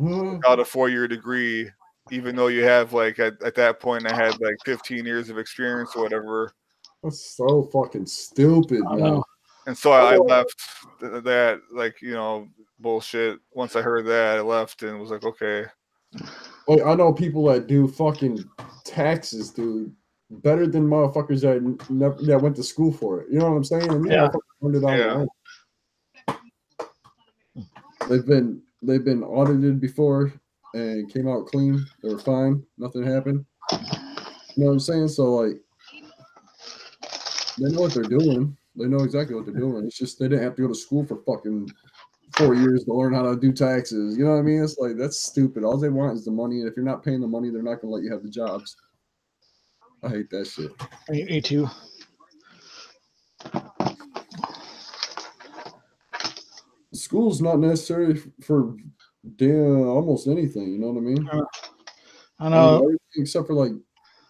Mm-hmm. 0.00 0.36
without 0.36 0.58
a 0.60 0.64
four 0.64 0.88
year 0.88 1.06
degree, 1.06 1.70
even 2.10 2.34
though 2.34 2.48
you 2.48 2.64
have 2.64 2.92
like 2.92 3.18
at, 3.20 3.40
at 3.42 3.54
that 3.54 3.78
point 3.80 4.10
I 4.10 4.14
had 4.14 4.40
like 4.40 4.56
15 4.64 5.04
years 5.04 5.30
of 5.30 5.38
experience 5.38 5.94
or 5.94 6.02
whatever. 6.02 6.52
That's 7.02 7.36
so 7.36 7.70
fucking 7.72 8.06
stupid, 8.06 8.80
man. 8.82 8.98
know. 8.98 9.24
And 9.66 9.76
so 9.78 9.92
I, 9.92 10.14
I 10.14 10.16
Oh. 10.16 10.22
left 10.24 10.54
th- 11.00 11.22
that 11.24 11.60
like 11.72 12.02
you 12.02 12.12
know 12.12 12.48
bullshit. 12.80 13.38
Once 13.52 13.76
I 13.76 13.82
heard 13.82 14.04
that, 14.06 14.38
I 14.38 14.40
left 14.40 14.82
and 14.82 14.98
was 15.00 15.10
like, 15.10 15.22
okay, 15.24 15.64
Like 16.66 16.82
I 16.84 16.94
know 16.94 17.12
people 17.12 17.44
that 17.46 17.66
do 17.68 17.86
fucking 17.86 18.44
taxes, 18.84 19.50
dude, 19.50 19.94
better 20.30 20.66
than 20.66 20.88
motherfuckers 20.88 21.40
that 21.42 21.62
never 21.88 22.20
that 22.22 22.40
went 22.42 22.56
to 22.56 22.62
school 22.64 22.92
for 22.92 23.20
it. 23.20 23.28
You 23.30 23.38
know 23.38 23.50
what 23.50 23.56
I'm 23.58 23.64
saying? 23.64 23.88
And 23.90 24.04
these 24.04 24.12
Yeah. 24.12 24.26
motherfuckers 24.28 24.40
learned 24.60 24.76
it 24.76 24.84
on 24.84 24.96
their 24.98 25.26
Yeah. 26.26 26.34
They've 28.08 28.26
been 28.26 28.60
they've 28.86 29.04
been 29.04 29.22
audited 29.22 29.80
before 29.80 30.32
and 30.74 31.12
came 31.12 31.28
out 31.28 31.46
clean. 31.46 31.84
They 32.02 32.12
were 32.12 32.18
fine. 32.18 32.62
Nothing 32.78 33.04
happened. 33.04 33.44
You 33.70 33.78
know 34.56 34.66
what 34.66 34.72
I'm 34.72 34.80
saying? 34.80 35.08
So 35.08 35.34
like 35.34 35.60
they 37.58 37.70
know 37.70 37.82
what 37.82 37.94
they're 37.94 38.02
doing. 38.04 38.56
They 38.76 38.86
know 38.86 39.04
exactly 39.04 39.34
what 39.34 39.46
they're 39.46 39.54
doing. 39.54 39.84
It's 39.84 39.98
just 39.98 40.18
they 40.18 40.28
didn't 40.28 40.44
have 40.44 40.56
to 40.56 40.62
go 40.62 40.68
to 40.68 40.74
school 40.74 41.06
for 41.06 41.22
fucking 41.26 41.70
four 42.36 42.54
years 42.54 42.84
to 42.84 42.92
learn 42.92 43.14
how 43.14 43.22
to 43.22 43.36
do 43.36 43.52
taxes. 43.52 44.16
You 44.16 44.24
know 44.24 44.32
what 44.32 44.38
I 44.38 44.42
mean? 44.42 44.62
It's 44.62 44.78
like 44.78 44.96
that's 44.96 45.18
stupid. 45.18 45.64
All 45.64 45.78
they 45.78 45.88
want 45.88 46.16
is 46.16 46.24
the 46.24 46.32
money. 46.32 46.60
And 46.60 46.68
if 46.68 46.76
you're 46.76 46.84
not 46.84 47.04
paying 47.04 47.20
the 47.20 47.28
money, 47.28 47.50
they're 47.50 47.62
not 47.62 47.80
gonna 47.80 47.94
let 47.94 48.02
you 48.02 48.12
have 48.12 48.22
the 48.22 48.30
jobs. 48.30 48.76
I 50.02 50.08
hate 50.08 50.30
that 50.30 50.46
shit. 50.46 50.72
Me, 51.08 51.24
me 51.24 51.40
too. 51.40 51.68
School's 57.04 57.40
not 57.42 57.58
necessary 57.58 58.16
for 58.42 58.76
damn 59.36 59.86
almost 59.88 60.26
anything. 60.26 60.72
You 60.72 60.78
know 60.78 60.90
what 60.92 61.00
I 61.00 61.04
mean? 61.04 61.28
Uh, 61.28 61.40
I 62.40 62.46
I 62.46 62.48
mean, 62.48 62.50
know. 62.52 62.76
everything 62.78 62.98
except 63.16 63.46
for 63.46 63.54
like 63.54 63.72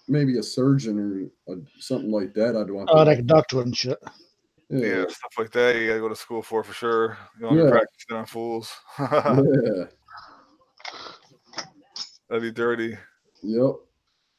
maybe 0.09 0.39
a 0.39 0.43
surgeon 0.43 0.99
or 0.99 1.53
a, 1.55 1.57
something 1.79 2.11
like 2.11 2.35
that. 2.35 2.57
I'd 2.57 2.71
want. 2.71 2.89
Oh, 2.93 2.99
to- 3.05 3.11
like 3.11 3.19
a 3.21 3.23
doctor 3.23 3.61
and 3.63 3.77
shit. 3.77 3.99
yeah, 4.71 5.05
stuff 5.09 5.33
like 5.39 5.53
that. 5.53 5.77
You 5.77 5.87
gotta 5.89 6.01
go 6.01 6.09
to 6.09 6.17
school 6.17 6.43
for 6.43 6.65
for 6.65 6.73
sure. 6.73 7.17
You 7.39 7.47
want 7.47 7.59
to 7.59 7.65
Yeah. 7.65 7.71
practice 7.71 8.05
on 8.11 8.27
fools. 8.27 8.73
yeah. 8.99 9.85
That'd 12.29 12.43
be 12.43 12.51
dirty. 12.51 12.97
Yep. 13.43 13.73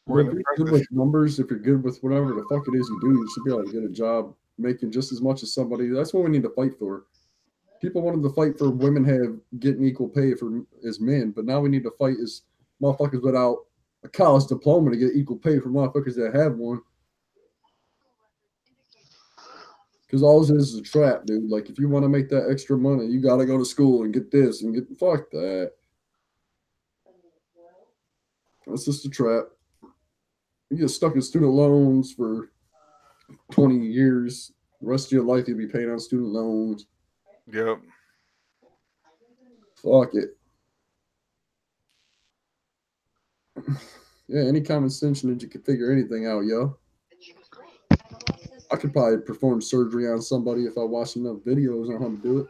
We're 0.07 0.21
if 0.27 0.33
you're 0.33 0.43
good 0.57 0.71
with 0.71 0.87
numbers, 0.91 1.39
if 1.39 1.49
you're 1.49 1.59
good 1.59 1.83
with 1.83 1.99
whatever 2.03 2.33
the 2.33 2.43
fuck 2.49 2.67
it 2.67 2.75
is 2.77 2.87
you 2.89 2.99
do, 3.01 3.07
you 3.11 3.27
should 3.33 3.43
be 3.45 3.51
able 3.51 3.65
to 3.65 3.71
get 3.71 3.83
a 3.83 3.93
job 3.93 4.33
making 4.57 4.91
just 4.91 5.11
as 5.11 5.21
much 5.21 5.41
as 5.43 5.53
somebody. 5.53 5.89
That's 5.89 6.13
what 6.13 6.23
we 6.23 6.29
need 6.31 6.43
to 6.43 6.49
fight 6.49 6.77
for. 6.77 7.05
People 7.81 8.01
wanted 8.01 8.23
to 8.23 8.33
fight 8.33 8.57
for 8.57 8.69
women 8.69 9.03
have 9.05 9.37
getting 9.59 9.85
equal 9.85 10.09
pay 10.09 10.33
for 10.33 10.61
as 10.87 10.99
men, 10.99 11.31
but 11.31 11.45
now 11.45 11.59
we 11.59 11.69
need 11.69 11.83
to 11.83 11.91
fight 11.99 12.17
as 12.21 12.41
motherfuckers 12.81 13.21
without 13.21 13.65
a 14.03 14.09
college 14.09 14.47
diploma 14.47 14.91
to 14.91 14.97
get 14.97 15.15
equal 15.15 15.37
pay 15.37 15.59
for 15.59 15.69
motherfuckers 15.69 16.15
that 16.15 16.33
have 16.35 16.55
one. 16.55 16.81
Because 20.05 20.23
all 20.23 20.39
this 20.39 20.51
is 20.51 20.75
a 20.75 20.81
trap, 20.81 21.25
dude. 21.25 21.49
Like 21.49 21.69
if 21.69 21.77
you 21.79 21.89
want 21.89 22.03
to 22.03 22.09
make 22.09 22.29
that 22.29 22.49
extra 22.49 22.77
money, 22.77 23.05
you 23.05 23.19
gotta 23.19 23.45
go 23.45 23.57
to 23.57 23.65
school 23.65 24.03
and 24.03 24.13
get 24.13 24.31
this 24.31 24.61
and 24.61 24.73
get 24.73 24.97
fuck 24.97 25.29
that. 25.31 25.73
That's 28.67 28.85
just 28.85 29.05
a 29.05 29.09
trap. 29.09 29.45
You 30.69 30.77
get 30.77 30.89
stuck 30.89 31.15
in 31.15 31.21
student 31.21 31.51
loans 31.51 32.13
for 32.13 32.51
20 33.51 33.77
years. 33.77 34.51
The 34.81 34.87
rest 34.87 35.07
of 35.07 35.11
your 35.11 35.23
life 35.23 35.47
you'll 35.47 35.57
be 35.57 35.67
paying 35.67 35.89
on 35.89 35.99
student 35.99 36.29
loans. 36.29 36.87
Yep. 37.51 37.79
Fuck 39.75 40.13
it. 40.13 40.37
Yeah, 44.27 44.41
any 44.41 44.61
common 44.61 44.89
sense 44.89 45.21
that 45.21 45.41
you 45.41 45.47
could 45.47 45.63
figure 45.65 45.91
anything 45.91 46.25
out, 46.25 46.41
yo. 46.41 46.77
I 48.71 48.75
could 48.75 48.91
probably 48.91 49.19
perform 49.19 49.61
surgery 49.61 50.07
on 50.07 50.21
somebody 50.21 50.65
if 50.65 50.77
I 50.77 50.83
watched 50.83 51.15
enough 51.15 51.37
videos 51.45 51.93
on 51.93 52.01
how 52.01 52.09
to 52.09 52.17
do 52.17 52.39
it. 52.39 52.47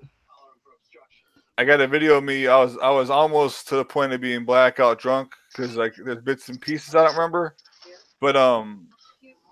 I 1.57 1.65
got 1.65 1.81
a 1.81 1.87
video 1.87 2.17
of 2.17 2.23
me. 2.23 2.47
I 2.47 2.57
was 2.57 2.77
I 2.77 2.89
was 2.89 3.09
almost 3.09 3.67
to 3.69 3.75
the 3.75 3.85
point 3.85 4.13
of 4.13 4.21
being 4.21 4.45
blackout 4.45 4.99
drunk 4.99 5.33
because 5.51 5.75
like 5.75 5.93
there's 5.95 6.21
bits 6.21 6.49
and 6.49 6.59
pieces 6.59 6.95
I 6.95 7.03
don't 7.05 7.15
remember, 7.15 7.55
but 8.19 8.35
um, 8.35 8.87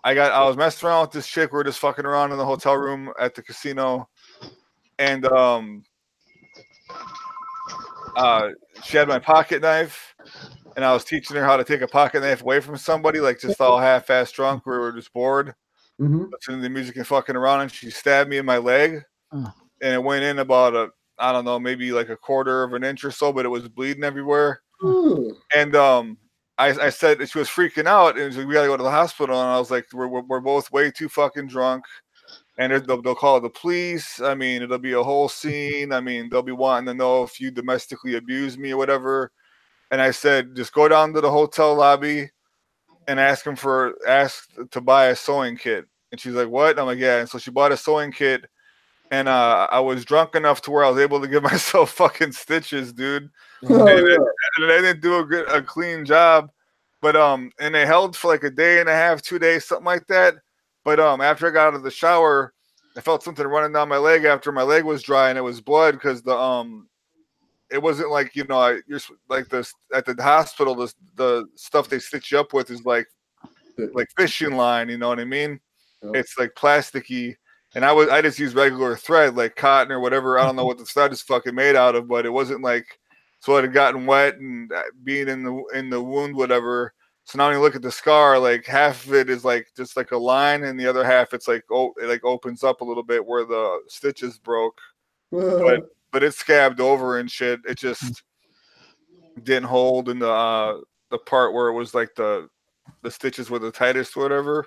I 0.04 0.14
got 0.14 0.32
I 0.32 0.46
was 0.46 0.58
messing 0.58 0.90
around 0.90 1.02
with 1.02 1.12
this 1.12 1.28
chick. 1.28 1.54
We 1.54 1.60
are 1.60 1.64
just 1.64 1.80
fucking 1.80 2.06
around 2.06 2.32
in 2.32 2.38
the 2.38 2.46
hotel 2.46 2.76
room 2.76 3.14
at 3.20 3.36
the 3.36 3.42
casino, 3.42 4.10
and 5.00 5.26
um, 5.28 5.84
uh, 8.16 8.50
she 8.84 8.98
had 8.98 9.08
my 9.08 9.20
pocket 9.20 9.62
knife, 9.62 10.16
and 10.76 10.86
I 10.86 10.94
was 10.94 11.04
teaching 11.04 11.36
her 11.38 11.44
how 11.44 11.58
to 11.58 11.64
take 11.64 11.82
a 11.82 11.88
pocket 11.88 12.22
knife 12.22 12.42
away 12.42 12.60
from 12.60 12.78
somebody, 12.78 13.20
like 13.20 13.40
just 13.40 13.60
all 13.62 13.80
half-ass 13.80 14.32
drunk. 14.32 14.66
We 14.66 14.78
were 14.78 14.92
just 14.92 15.14
bored, 15.14 15.54
Mm-hmm. 16.02 16.26
listening 16.32 16.58
to 16.58 16.64
the 16.64 16.70
music 16.70 16.96
and 16.98 17.06
fucking 17.06 17.36
around, 17.36 17.62
and 17.62 17.72
she 17.72 17.90
stabbed 17.92 18.30
me 18.30 18.38
in 18.38 18.46
my 18.46 18.58
leg, 18.58 19.04
Oh. 19.32 19.52
and 19.82 19.94
it 19.94 20.04
went 20.04 20.24
in 20.24 20.40
about 20.40 20.76
a 20.76 20.90
I 21.20 21.32
don't 21.32 21.46
know, 21.46 21.60
maybe 21.60 21.92
like 21.92 22.10
a 22.10 22.18
quarter 22.18 22.64
of 22.64 22.74
an 22.74 22.84
inch 22.84 23.04
or 23.06 23.12
so, 23.12 23.32
but 23.32 23.46
it 23.46 23.50
was 23.50 23.70
bleeding 23.70 24.04
everywhere. 24.04 24.62
Ooh. 24.84 25.38
And 25.56 25.76
um, 25.76 26.18
I, 26.58 26.70
I 26.72 26.90
said 26.90 27.30
she 27.30 27.38
was 27.38 27.48
freaking 27.48 27.86
out, 27.86 28.18
and 28.18 28.26
was 28.26 28.36
like, 28.38 28.48
we 28.48 28.56
gotta 28.56 28.68
go 28.68 28.76
to 28.76 28.82
the 28.84 28.90
hospital. 28.90 29.40
And 29.40 29.48
I 29.50 29.60
was 29.60 29.70
like, 29.70 29.86
we're, 29.94 30.08
we're, 30.08 30.24
we're 30.24 30.40
both 30.40 30.72
way 30.72 30.90
too 30.90 31.08
fucking 31.10 31.48
drunk, 31.48 31.86
and 32.58 32.72
they'll, 32.86 33.02
they'll 33.02 33.16
call 33.16 33.42
the 33.42 33.50
police. 33.50 34.20
I 34.22 34.36
mean, 34.36 34.62
it'll 34.62 34.78
be 34.78 34.94
a 34.94 35.04
whole 35.04 35.30
scene. 35.30 35.92
I 35.92 36.02
mean, 36.02 36.30
they'll 36.30 36.42
be 36.42 36.52
wanting 36.52 36.88
to 36.88 36.94
know 36.94 37.24
if 37.24 37.40
you 37.40 37.52
domestically 37.52 38.16
abused 38.16 38.60
me 38.60 38.72
or 38.72 38.78
whatever. 38.78 39.32
And 39.92 40.02
I 40.02 40.12
said, 40.12 40.56
just 40.56 40.74
go 40.74 40.88
down 40.88 41.14
to 41.14 41.22
the 41.22 41.32
hotel 41.32 41.76
lobby 41.76 42.30
and 43.08 43.20
ask 43.20 43.46
him 43.46 43.56
for 43.56 43.96
ask 44.08 44.48
to 44.72 44.82
buy 44.82 45.08
a 45.08 45.16
sewing 45.16 45.58
kit. 45.58 45.86
And 46.12 46.20
she's 46.22 46.34
like, 46.34 46.50
what? 46.50 46.78
I'm 46.78 46.86
like, 46.86 47.00
yeah. 47.00 47.20
And 47.20 47.30
so 47.30 47.38
she 47.38 47.52
bought 47.52 47.72
a 47.72 47.78
sewing 47.78 48.12
kit. 48.12 48.46
And 49.12 49.28
uh, 49.28 49.68
I 49.72 49.80
was 49.80 50.06
drunk 50.06 50.36
enough 50.36 50.62
to 50.62 50.72
where 50.72 50.84
I 50.84 50.90
was 50.90 51.00
able 51.00 51.22
to 51.22 51.28
give 51.28 51.44
myself 51.52 51.92
fucking 51.92 52.32
stitches, 52.32 52.94
dude 52.94 53.30
Oh, 53.70 53.88
and, 53.88 54.08
yeah. 54.08 54.16
and 54.58 54.70
they 54.70 54.82
didn't 54.82 55.02
do 55.02 55.20
a 55.20 55.26
good 55.26 55.50
a 55.50 55.62
clean 55.62 56.06
job 56.06 56.50
but 57.02 57.16
um 57.16 57.52
and 57.60 57.74
they 57.74 57.86
held 57.86 58.16
for 58.16 58.28
like 58.30 58.44
a 58.44 58.50
day 58.50 58.80
and 58.80 58.90
a 58.90 58.94
half 58.94 59.22
two 59.22 59.40
days 59.40 59.66
something 59.66 59.86
like 59.86 60.06
that 60.08 60.36
but 60.84 61.00
um 61.00 61.22
after 61.22 61.48
i 61.48 61.52
got 61.52 61.68
out 61.68 61.76
of 61.76 61.84
the 61.84 61.92
shower 61.92 62.54
i 62.98 63.02
felt 63.02 63.24
something 63.24 63.46
running 63.46 63.74
down 63.74 63.90
my 63.90 63.98
leg 63.98 64.26
after 64.26 64.52
my 64.52 64.64
leg 64.64 64.84
was 64.84 65.04
dry 65.04 65.30
and 65.30 65.38
it 65.38 65.42
was 65.42 65.62
blood 65.62 65.94
because 65.94 66.22
the 66.22 66.36
um 66.36 66.88
it 67.72 67.82
wasn't 67.82 68.10
like 68.10 68.36
you 68.36 68.46
know 68.46 68.60
I, 68.60 68.80
you're 68.88 69.00
like 69.30 69.50
this 69.50 69.74
at 69.94 70.06
the 70.06 70.16
hospital 70.22 70.76
the, 70.76 70.94
the 71.16 71.46
stuff 71.56 71.90
they 71.90 72.00
stitch 72.00 72.32
you 72.32 72.40
up 72.40 72.54
with 72.54 72.70
is 72.70 72.86
like 72.86 73.08
like 73.94 74.08
fishing 74.16 74.56
line 74.56 74.90
you 74.90 74.98
know 74.98 75.10
what 75.10 75.20
i 75.20 75.26
mean? 75.26 75.60
Yeah. 76.04 76.12
it's 76.14 76.38
like 76.38 76.54
plasticky 76.56 77.36
and 77.74 77.84
i 77.84 77.92
was 77.92 78.10
i 78.10 78.22
just 78.22 78.38
used 78.38 78.56
regular 78.56 78.96
thread 78.96 79.36
like 79.36 79.56
cotton 79.56 79.92
or 79.92 80.00
whatever. 80.00 80.38
I 80.38 80.46
don't 80.46 80.56
know 80.56 80.66
what 80.66 80.78
the 80.78 80.86
thread 80.86 81.12
is 81.12 81.24
fucking 81.24 81.56
made 81.56 81.76
out 81.76 81.96
of 81.96 82.08
but 82.08 82.26
it 82.26 82.30
wasn't 82.30 82.62
like 82.62 82.86
so 83.40 83.58
it 83.58 83.64
had 83.64 83.74
gotten 83.74 84.06
wet 84.06 84.38
and 84.38 84.72
uh, 84.72 84.84
being 85.04 85.28
in 85.28 85.44
the 85.44 85.64
in 85.74 85.90
the 85.90 86.02
wound 86.02 86.36
whatever 86.36 86.94
so 87.26 87.38
now 87.38 87.48
when 87.48 87.56
you 87.56 87.62
look 87.62 87.76
at 87.76 87.82
the 87.82 87.92
scar 87.92 88.38
like 88.38 88.66
half 88.66 89.06
of 89.06 89.14
it 89.14 89.30
is 89.30 89.46
like 89.46 89.68
just 89.76 89.96
like 89.96 90.12
a 90.12 90.18
line 90.18 90.64
and 90.64 90.80
the 90.80 90.88
other 90.88 91.04
half 91.04 91.34
it's 91.34 91.48
like 91.48 91.64
oh 91.72 91.94
it 92.02 92.08
like 92.08 92.24
opens 92.24 92.64
up 92.64 92.82
a 92.82 92.86
little 92.86 93.04
bit 93.04 93.26
where 93.26 93.46
the 93.46 93.80
stitches 93.88 94.38
broke 94.38 94.80
but 95.32 95.84
but 96.12 96.24
it 96.24 96.34
scabbed 96.34 96.80
over 96.80 97.20
and 97.20 97.30
shit 97.32 97.60
it 97.68 97.78
just 97.78 98.24
didn't 99.44 99.64
hold 99.64 100.10
in 100.10 100.20
the 100.20 100.30
uh 100.30 100.78
the 101.10 101.18
part 101.18 101.54
where 101.54 101.68
it 101.70 101.74
was 101.74 101.94
like 101.94 102.14
the 102.16 102.48
the 103.02 103.12
stitches 103.12 103.50
were 103.50 103.60
the 103.60 103.72
tightest 103.72 104.16
or 104.18 104.24
whatever 104.24 104.66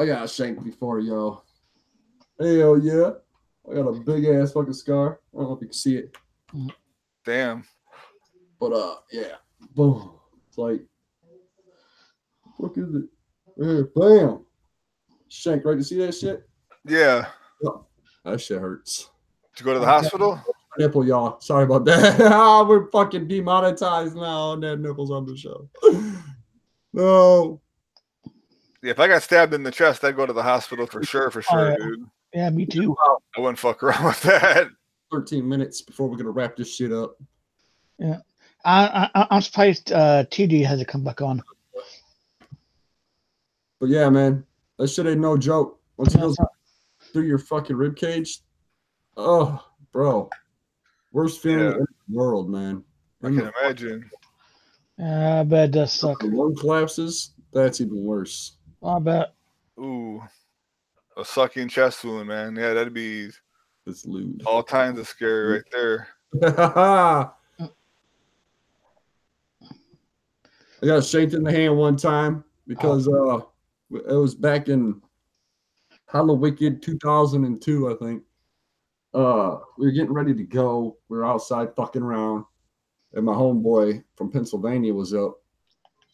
I 0.00 0.06
got 0.06 0.30
shanked 0.30 0.64
before, 0.64 1.00
yo. 1.00 1.42
Hell 2.40 2.78
yeah. 2.78 3.10
I 3.70 3.74
got 3.74 3.88
a 3.88 4.00
big 4.00 4.24
ass 4.24 4.52
fucking 4.52 4.72
scar. 4.72 5.20
I 5.34 5.38
don't 5.38 5.48
know 5.48 5.56
if 5.56 5.60
you 5.60 5.66
can 5.66 5.74
see 5.74 5.96
it. 5.96 6.16
damn 7.24 7.64
But 8.58 8.72
uh 8.72 8.94
yeah. 9.12 9.34
Boom. 9.74 10.12
It's 10.48 10.56
like 10.56 10.80
what 12.60 12.76
is 12.76 12.94
it? 12.94 13.04
Yeah, 13.56 13.82
bam. 13.94 14.44
Shank, 15.28 15.64
right? 15.64 15.76
You 15.76 15.82
see 15.82 15.98
that 15.98 16.12
shit? 16.14 16.48
yeah 16.86 17.26
That 18.24 18.40
shit 18.40 18.60
hurts. 18.60 19.10
to 19.56 19.64
go 19.64 19.74
to 19.74 19.78
the 19.80 19.86
hospital 19.86 20.42
Nipple, 20.78 21.06
y'all. 21.06 21.40
Sorry 21.40 21.64
about 21.64 21.84
that. 21.86 22.20
Ah, 22.20 22.64
We're 22.68 22.90
fucking 22.90 23.26
demonetized 23.26 24.14
now 24.14 24.52
on 24.52 24.60
that 24.60 24.78
nipples 24.78 25.10
on 25.10 25.26
the 25.26 25.36
show. 25.36 25.68
no. 26.92 27.60
Yeah, 28.82 28.92
if 28.92 29.00
I 29.00 29.08
got 29.08 29.22
stabbed 29.22 29.52
in 29.52 29.62
the 29.62 29.70
chest, 29.70 30.04
I'd 30.04 30.16
go 30.16 30.26
to 30.26 30.32
the 30.32 30.42
hospital 30.42 30.86
for 30.86 31.02
sure, 31.02 31.30
for 31.30 31.42
sure, 31.42 31.70
yeah. 31.70 31.76
dude. 31.76 32.04
Yeah, 32.32 32.50
me 32.50 32.66
too. 32.66 32.96
I 33.36 33.40
wouldn't 33.40 33.58
fuck 33.58 33.82
around 33.82 34.04
with 34.06 34.22
that. 34.22 34.68
13 35.10 35.46
minutes 35.46 35.82
before 35.82 36.08
we're 36.08 36.16
gonna 36.16 36.30
wrap 36.30 36.56
this 36.56 36.74
shit 36.74 36.92
up. 36.92 37.16
Yeah. 37.98 38.18
I, 38.64 39.10
I 39.14 39.26
I'm 39.30 39.42
surprised 39.42 39.90
uh, 39.90 40.24
TD 40.30 40.64
hasn't 40.64 40.88
come 40.88 41.02
back 41.02 41.20
on. 41.20 41.42
But 43.80 43.88
yeah, 43.88 44.08
man, 44.10 44.44
that 44.78 44.88
shit 44.88 45.06
ain't 45.06 45.20
no 45.20 45.36
joke. 45.38 45.80
Once 45.96 46.14
it 46.14 46.20
goes 46.20 46.36
through 47.12 47.24
your 47.24 47.38
fucking 47.38 47.74
rib 47.76 47.96
cage, 47.96 48.40
oh, 49.16 49.64
bro, 49.90 50.28
worst 51.12 51.40
feeling 51.42 51.60
Yeah. 51.60 51.72
in 51.72 51.86
the 52.08 52.16
world, 52.16 52.50
man. 52.50 52.84
I 53.22 53.28
And 53.28 53.38
can 53.38 53.52
imagine. 53.62 54.10
Yeah, 54.98 55.40
I 55.40 55.44
bet 55.44 55.64
it 55.70 55.72
does 55.72 55.92
suck. 55.94 56.22
lung 56.22 56.54
collapses. 56.56 57.32
That's 57.52 57.80
even 57.80 58.04
worse. 58.04 58.58
I 58.82 58.98
bet. 58.98 59.34
Ooh, 59.78 60.22
a 61.16 61.24
sucking 61.24 61.68
chest 61.68 62.04
wound, 62.04 62.28
man. 62.28 62.54
Yeah, 62.56 62.74
that'd 62.74 62.92
be 62.94 63.30
It's 63.86 64.04
lewd. 64.04 64.42
all 64.46 64.62
kinds 64.62 64.98
of 64.98 65.08
scary 65.08 65.54
right 65.54 65.62
there. 65.72 66.08
I 70.82 70.86
got 70.86 71.04
shanked 71.04 71.34
in 71.34 71.42
the 71.44 71.50
hand 71.52 71.76
one 71.76 71.96
time 71.96 72.44
because 72.66 73.08
uh 73.08 73.40
it 73.90 74.14
was 74.14 74.34
back 74.34 74.68
in 74.68 75.00
Hallowicked 76.12 76.82
2002, 76.82 77.90
I 77.90 77.94
think. 78.04 78.22
Uh 79.12 79.58
we 79.76 79.86
were 79.86 79.92
getting 79.92 80.12
ready 80.12 80.34
to 80.34 80.44
go. 80.44 80.96
We 81.08 81.18
were 81.18 81.26
outside 81.26 81.74
fucking 81.74 82.02
around, 82.02 82.44
and 83.12 83.24
my 83.24 83.32
homeboy 83.32 84.04
from 84.16 84.30
Pennsylvania 84.30 84.94
was 84.94 85.12
up, 85.14 85.34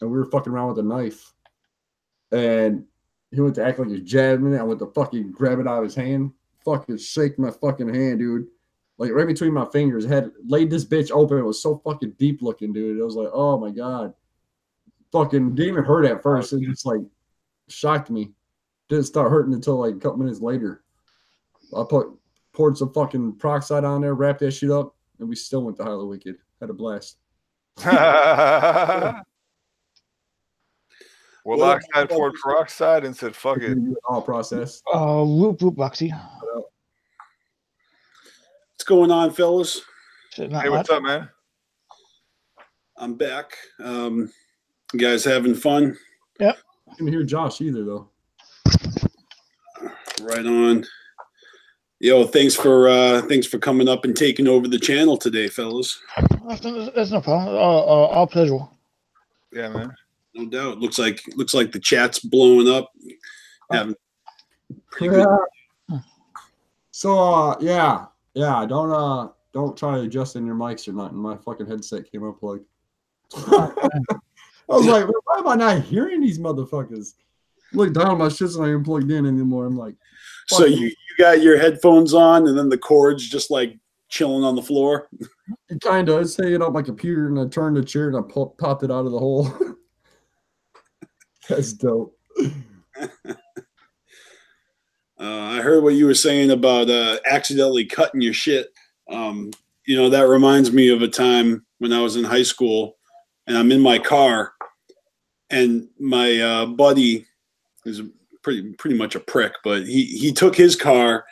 and 0.01 0.11
we 0.11 0.17
were 0.17 0.31
fucking 0.31 0.53
around 0.53 0.69
with 0.69 0.79
a 0.79 0.83
knife. 0.83 1.35
And 2.33 2.85
he 3.31 3.41
went 3.41 3.55
to 3.57 3.65
act 3.65 3.79
like 3.79 3.89
he 3.89 4.01
was 4.01 4.11
jabbing 4.11 4.55
it. 4.55 4.59
I 4.59 4.63
went 4.63 4.81
to 4.81 4.87
fucking 4.87 5.33
grab 5.33 5.59
it 5.59 5.69
out 5.69 5.79
of 5.79 5.85
his 5.85 5.95
hand, 5.95 6.33
fucking 6.65 6.97
shake 6.97 7.39
my 7.39 7.51
fucking 7.51 7.93
hand, 7.93 8.21
dude 8.21 8.47
like 8.99 9.13
right 9.13 9.27
between 9.27 9.53
my 9.53 9.67
fingers. 9.67 10.05
Had 10.05 10.33
laid 10.47 10.71
this 10.71 10.85
bitch 10.85 11.11
open. 11.11 11.39
It 11.39 11.43
was 11.43 11.63
so 11.63 11.81
fucking 11.85 12.15
deep 12.19 12.43
looking, 12.43 12.73
dude. 12.73 12.99
It 12.99 13.05
was 13.05 13.17
like, 13.17 13.29
oh 13.33 13.59
my 13.59 13.71
god, 13.71 14.15
fucking 15.13 15.55
didn't 15.55 15.73
even 15.73 15.85
hurt 15.85 16.07
at 16.07 16.23
first. 16.23 16.53
It 16.53 16.63
just 16.63 16.87
like 16.87 17.01
shocked 17.69 18.11
me. 18.11 18.33
Didn't 18.89 19.05
start 19.05 19.31
hurting 19.31 19.55
until 19.55 19.79
like 19.79 19.95
a 19.95 19.99
couple 19.99 20.19
minutes 20.19 20.41
later. 20.41 20.83
I 21.77 21.85
put 21.89 22.09
poured 22.53 22.79
some 22.79 22.93
fucking 22.93 23.37
peroxide 23.37 23.85
on 23.85 24.01
there, 24.01 24.15
wrapped 24.15 24.41
that 24.41 24.53
shit 24.53 24.71
up, 24.71 24.95
and 25.19 25.29
we 25.29 25.37
still 25.37 25.63
went 25.63 25.77
to 25.79 25.85
Hallowicked. 25.85 26.37
Had 26.61 26.71
a 26.71 26.73
blast. 26.73 27.19
well, 27.85 29.23
Well, 31.45 31.59
Loctite 31.59 32.09
poured 32.09 32.35
peroxide 32.43 33.05
and 33.05 33.17
said, 33.17 33.37
"Fuck 33.37 33.59
it." 33.59 33.79
All 34.09 34.23
process. 34.23 34.83
Uh, 34.93 35.25
whoop 35.25 35.63
whoop, 35.63 35.75
Roxy. 35.77 36.11
What's 36.11 36.71
going 38.85 39.11
on, 39.11 39.33
fellas? 39.33 39.83
Shit, 40.33 40.53
Hey, 40.53 40.69
what's 40.69 40.91
up, 40.91 41.03
man? 41.03 41.29
I'm 42.99 43.15
back. 43.15 43.57
Um, 43.83 44.31
you 44.93 44.99
guys 44.99 45.25
having 45.25 45.55
fun? 45.55 45.97
I 46.89 46.95
didn't 46.95 47.13
hear 47.13 47.23
Josh 47.25 47.61
either 47.61 47.85
though. 47.85 48.09
Right 50.23 50.47
on. 50.47 50.85
Yo, 51.99 52.27
thanks 52.27 52.55
for 52.55 52.89
uh 52.89 53.23
thanks 53.23 53.47
for 53.47 53.59
coming 53.59 53.89
up 53.89 54.05
and 54.05 54.17
taking 54.17 54.47
over 54.49 54.69
the 54.69 54.79
channel 54.79 55.17
today, 55.17 55.49
fellas. 55.49 55.99
That's, 56.49 56.63
no- 56.63 56.91
that's 56.91 57.11
no 57.11 57.21
problem. 57.21 57.55
Uh, 57.55 57.59
uh, 57.59 58.07
all 58.09 58.27
pleasure. 58.27 58.59
Yeah, 59.53 59.69
man. 59.69 59.95
No 60.35 60.47
doubt. 60.47 60.79
Looks 60.79 60.99
like 60.99 61.23
looks 61.37 61.55
like 61.55 61.73
the 61.73 61.81
chat's 61.81 62.19
blowing 62.19 62.69
up. 62.69 62.91
Having 63.71 63.95
pretty 64.91 65.15
good. 65.17 65.27
So 66.91 67.19
uh 67.19 67.57
yeah, 67.61 68.07
yeah, 68.35 68.65
don't 68.67 68.91
uh 68.91 69.29
don't 69.53 69.77
try 69.77 69.99
adjusting 69.99 70.47
your 70.47 70.55
mics 70.55 70.87
or 70.89 70.93
nothing. 70.93 71.17
My 71.19 71.37
fucking 71.39 71.67
headset 71.67 72.11
came 72.11 72.29
up 72.29 72.43
like 72.43 72.61
I 74.71 74.77
was 74.77 74.87
like, 74.87 75.07
why 75.07 75.39
am 75.39 75.49
I 75.49 75.55
not 75.55 75.83
hearing 75.83 76.21
these 76.21 76.39
motherfuckers? 76.39 77.15
Look 77.73 77.93
down, 77.93 78.19
my 78.19 78.29
shit's 78.29 78.59
not 78.59 78.69
even 78.69 78.85
plugged 78.85 79.11
in 79.11 79.27
anymore. 79.27 79.67
I'm 79.67 79.77
like, 79.77 79.95
So 80.49 80.65
you, 80.65 80.87
you 80.87 81.17
got 81.19 81.43
your 81.43 81.59
headphones 81.59 82.15
on 82.15 82.49
and 82.49 82.59
then 82.59 82.69
the 82.69 82.79
cords 82.79 83.29
just 83.29 83.51
like 83.51 83.79
chilling 84.09 84.45
on 84.45 84.57
the 84.57 84.63
floor. 84.63 85.09
kind 85.81 86.09
of. 86.09 86.21
It's 86.21 86.37
hanging 86.37 86.63
up 86.63 86.73
my 86.73 86.83
computer, 86.83 87.27
and 87.27 87.39
I 87.39 87.47
turned 87.47 87.77
the 87.77 87.85
chair 87.85 88.09
and 88.09 88.17
I 88.17 88.23
po- 88.23 88.55
popped 88.59 88.83
it 88.83 88.91
out 88.91 89.07
of 89.07 89.13
the 89.13 89.19
hole. 89.19 89.53
That's 91.49 91.73
dope. 91.73 92.17
Uh, 95.19 95.25
I 95.57 95.63
heard 95.63 95.83
what 95.83 95.95
you 95.95 96.05
were 96.05 96.13
saying 96.13 96.51
about 96.51 96.91
uh, 96.91 97.19
accidentally 97.25 97.87
cutting 97.87 98.21
your 98.21 98.35
shit. 98.35 98.69
Um, 99.11 99.51
you 99.87 99.97
know, 99.97 100.11
that 100.11 100.29
reminds 100.29 100.73
me 100.73 100.91
of 100.91 101.01
a 101.01 101.09
time 101.09 101.65
when 101.79 101.91
I 101.91 102.03
was 102.03 102.17
in 102.17 102.25
high 102.25 102.43
school 102.43 102.99
and 103.47 103.57
I'm 103.57 103.73
in 103.73 103.81
my 103.81 103.99
car 103.99 104.53
and 105.51 105.89
my 105.99 106.39
uh, 106.39 106.67
buddy 106.67 107.27
is 107.85 108.03
pretty 108.43 108.73
pretty 108.75 108.97
much 108.97 109.15
a 109.15 109.21
prick, 109.21 109.53
but 109.65 109.87
he 109.87 110.05
he 110.05 110.33
took 110.33 110.57
his 110.57 110.77
car 110.77 111.25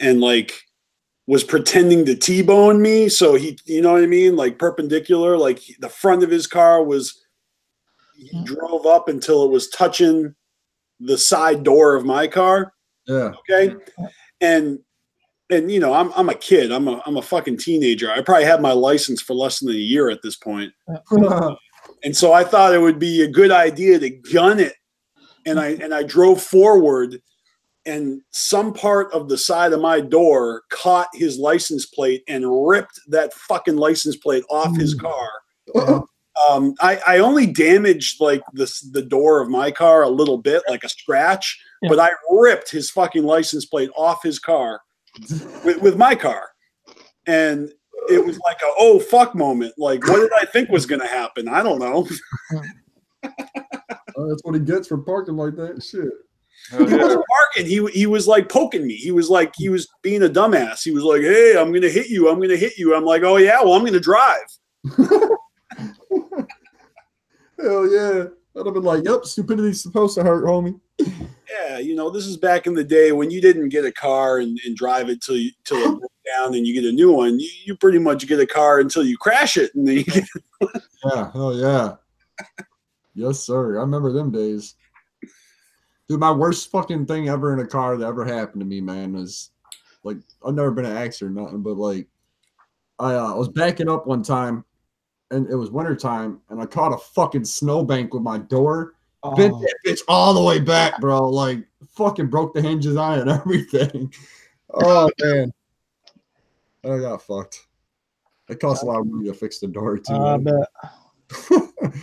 and 0.00 0.20
like 0.20 0.60
was 1.26 1.44
pretending 1.44 2.06
to 2.06 2.14
T-bone 2.14 2.80
me. 2.80 3.08
So 3.08 3.34
he, 3.34 3.58
you 3.66 3.82
know 3.82 3.92
what 3.92 4.02
I 4.02 4.06
mean? 4.06 4.34
Like 4.34 4.58
perpendicular, 4.58 5.36
like 5.36 5.60
the 5.78 5.90
front 5.90 6.22
of 6.22 6.30
his 6.30 6.46
car 6.46 6.82
was, 6.82 7.22
he 8.16 8.42
drove 8.44 8.86
up 8.86 9.08
until 9.08 9.44
it 9.44 9.50
was 9.50 9.68
touching 9.68 10.34
the 11.00 11.18
side 11.18 11.64
door 11.64 11.94
of 11.96 12.06
my 12.06 12.26
car 12.26 12.72
Yeah. 13.06 13.32
okay 13.50 13.76
and 14.40 14.78
and 15.50 15.70
you 15.70 15.80
know, 15.80 15.94
I'm 15.94 16.12
I'm 16.14 16.28
a 16.28 16.34
kid. 16.34 16.72
I'm 16.72 16.88
a 16.88 17.02
I'm 17.06 17.16
a 17.16 17.22
fucking 17.22 17.58
teenager. 17.58 18.10
I 18.10 18.20
probably 18.20 18.44
had 18.44 18.60
my 18.60 18.72
license 18.72 19.22
for 19.22 19.34
less 19.34 19.60
than 19.60 19.70
a 19.70 19.78
year 19.78 20.10
at 20.10 20.20
this 20.22 20.36
point. 20.36 20.72
And 22.04 22.16
so 22.16 22.32
I 22.32 22.44
thought 22.44 22.74
it 22.74 22.80
would 22.80 22.98
be 22.98 23.22
a 23.22 23.28
good 23.28 23.50
idea 23.50 23.98
to 23.98 24.10
gun 24.10 24.60
it. 24.60 24.74
And 25.46 25.58
I 25.58 25.68
and 25.80 25.94
I 25.94 26.02
drove 26.02 26.42
forward 26.42 27.20
and 27.86 28.20
some 28.32 28.74
part 28.74 29.10
of 29.12 29.28
the 29.30 29.38
side 29.38 29.72
of 29.72 29.80
my 29.80 30.00
door 30.00 30.62
caught 30.70 31.08
his 31.14 31.38
license 31.38 31.86
plate 31.86 32.22
and 32.28 32.44
ripped 32.68 33.00
that 33.08 33.32
fucking 33.32 33.76
license 33.76 34.16
plate 34.16 34.44
off 34.50 34.76
his 34.76 34.94
car. 34.94 35.30
Um, 36.48 36.74
I, 36.80 37.00
I 37.06 37.18
only 37.18 37.46
damaged 37.46 38.20
like 38.20 38.42
this 38.52 38.80
the 38.80 39.02
door 39.02 39.40
of 39.40 39.48
my 39.48 39.70
car 39.70 40.02
a 40.02 40.08
little 40.08 40.38
bit, 40.38 40.62
like 40.68 40.84
a 40.84 40.88
scratch, 40.88 41.58
Yeah. 41.82 41.88
but 41.88 41.98
I 41.98 42.10
ripped 42.30 42.70
his 42.70 42.90
fucking 42.90 43.24
license 43.24 43.64
plate 43.64 43.90
off 43.96 44.22
his 44.22 44.38
car 44.38 44.80
with, 45.64 45.80
with 45.80 45.96
my 45.96 46.14
car. 46.14 46.50
And 47.26 47.72
it 48.08 48.24
was 48.24 48.38
like 48.40 48.58
a 48.62 48.72
oh 48.78 48.98
fuck 48.98 49.34
moment. 49.34 49.74
Like, 49.78 50.06
what 50.06 50.16
did 50.16 50.30
I 50.40 50.44
think 50.46 50.68
was 50.70 50.86
gonna 50.86 51.06
happen? 51.06 51.48
I 51.48 51.62
don't 51.62 51.78
know. 51.78 52.08
Oh, 54.16 54.28
that's 54.28 54.42
what 54.42 54.54
he 54.56 54.60
gets 54.60 54.88
for 54.88 54.98
parking 54.98 55.36
like 55.36 55.54
that. 55.54 55.80
Shit. 55.80 56.10
Hell 56.70 56.86
he 56.88 56.96
yeah. 56.96 57.02
wasn't 57.02 57.24
barking. 57.28 57.66
He 57.66 57.86
he 57.92 58.06
was 58.06 58.26
like 58.26 58.48
poking 58.48 58.84
me. 58.84 58.94
He 58.94 59.12
was 59.12 59.30
like 59.30 59.52
he 59.56 59.68
was 59.68 59.86
being 60.02 60.24
a 60.24 60.28
dumbass. 60.28 60.82
He 60.82 60.90
was 60.90 61.04
like, 61.04 61.22
"Hey, 61.22 61.56
I'm 61.56 61.72
gonna 61.72 61.88
hit 61.88 62.08
you. 62.08 62.28
I'm 62.28 62.40
gonna 62.40 62.56
hit 62.56 62.76
you." 62.78 62.96
I'm 62.96 63.04
like, 63.04 63.22
"Oh 63.22 63.36
yeah, 63.36 63.62
well 63.62 63.74
I'm 63.74 63.84
gonna 63.84 64.00
drive." 64.00 64.42
Hell 67.60 67.92
yeah. 67.92 68.24
I'd 68.56 68.66
have 68.66 68.74
been 68.74 68.82
like, 68.82 69.04
yep, 69.04 69.24
stupidity's 69.24 69.82
supposed 69.82 70.16
to 70.16 70.24
hurt, 70.24 70.44
homie. 70.44 70.80
Yeah, 71.68 71.78
you 71.78 71.94
know, 71.94 72.08
this 72.08 72.24
is 72.24 72.38
back 72.38 72.66
in 72.66 72.72
the 72.72 72.84
day 72.84 73.12
when 73.12 73.30
you 73.30 73.42
didn't 73.42 73.68
get 73.68 73.84
a 73.84 73.92
car 73.92 74.38
and, 74.38 74.58
and 74.64 74.74
drive 74.74 75.10
it 75.10 75.20
till 75.20 75.36
you 75.36 75.50
till 75.64 75.76
it 75.76 75.98
broke 75.98 76.12
down 76.34 76.54
and 76.54 76.66
you 76.66 76.72
get 76.72 76.88
a 76.88 76.92
new 76.92 77.12
one. 77.12 77.38
You, 77.38 77.50
you 77.64 77.76
pretty 77.76 77.98
much 77.98 78.26
get 78.26 78.40
a 78.40 78.46
car 78.46 78.80
until 78.80 79.04
you 79.04 79.18
crash 79.18 79.58
it 79.58 79.74
and 79.74 79.86
then 79.86 80.04
Yeah, 81.04 81.30
hell 81.32 81.54
yeah. 81.54 81.96
yes, 83.14 83.40
sir. 83.40 83.76
I 83.76 83.82
remember 83.82 84.12
them 84.12 84.30
days. 84.30 84.76
Dude, 86.08 86.20
my 86.20 86.32
worst 86.32 86.70
fucking 86.70 87.04
thing 87.04 87.28
ever 87.28 87.52
in 87.52 87.58
a 87.60 87.66
car 87.66 87.98
that 87.98 88.06
ever 88.06 88.24
happened 88.24 88.60
to 88.60 88.66
me, 88.66 88.80
man, 88.80 89.12
was 89.12 89.50
like 90.04 90.16
I've 90.46 90.54
never 90.54 90.70
been 90.70 90.86
an 90.86 90.96
accident 90.96 91.36
or 91.36 91.42
nothing, 91.42 91.62
but 91.62 91.76
like 91.76 92.06
I 92.98 93.14
uh, 93.14 93.34
was 93.34 93.48
backing 93.48 93.90
up 93.90 94.06
one 94.06 94.22
time 94.22 94.64
and 95.30 95.46
it 95.50 95.56
was 95.56 95.70
wintertime 95.70 96.40
and 96.48 96.62
I 96.62 96.64
caught 96.64 96.94
a 96.94 96.98
fucking 96.98 97.44
snowbank 97.44 98.14
with 98.14 98.22
my 98.22 98.38
door. 98.38 98.94
Bent 99.36 99.52
Oh, 99.54 99.60
that 99.60 99.74
bitch 99.84 100.00
all 100.06 100.32
the 100.34 100.42
way 100.42 100.60
back, 100.60 101.00
bro. 101.00 101.28
Like 101.28 101.66
fucking 101.90 102.28
broke 102.28 102.54
the 102.54 102.62
hinges 102.62 102.96
on 102.96 103.18
it 103.18 103.22
and 103.22 103.30
everything. 103.40 104.12
Oh 104.72 105.10
man. 105.20 105.52
I 106.84 106.98
got 106.98 107.22
fucked. 107.22 107.66
It 108.48 108.60
cost 108.60 108.82
a 108.82 108.86
lot 108.86 109.00
of 109.00 109.06
money 109.06 109.26
to 109.28 109.34
fix 109.34 109.58
the 109.58 109.66
door 109.66 109.98
too. 109.98 110.14
I 110.14 110.36
bet. 110.38 111.92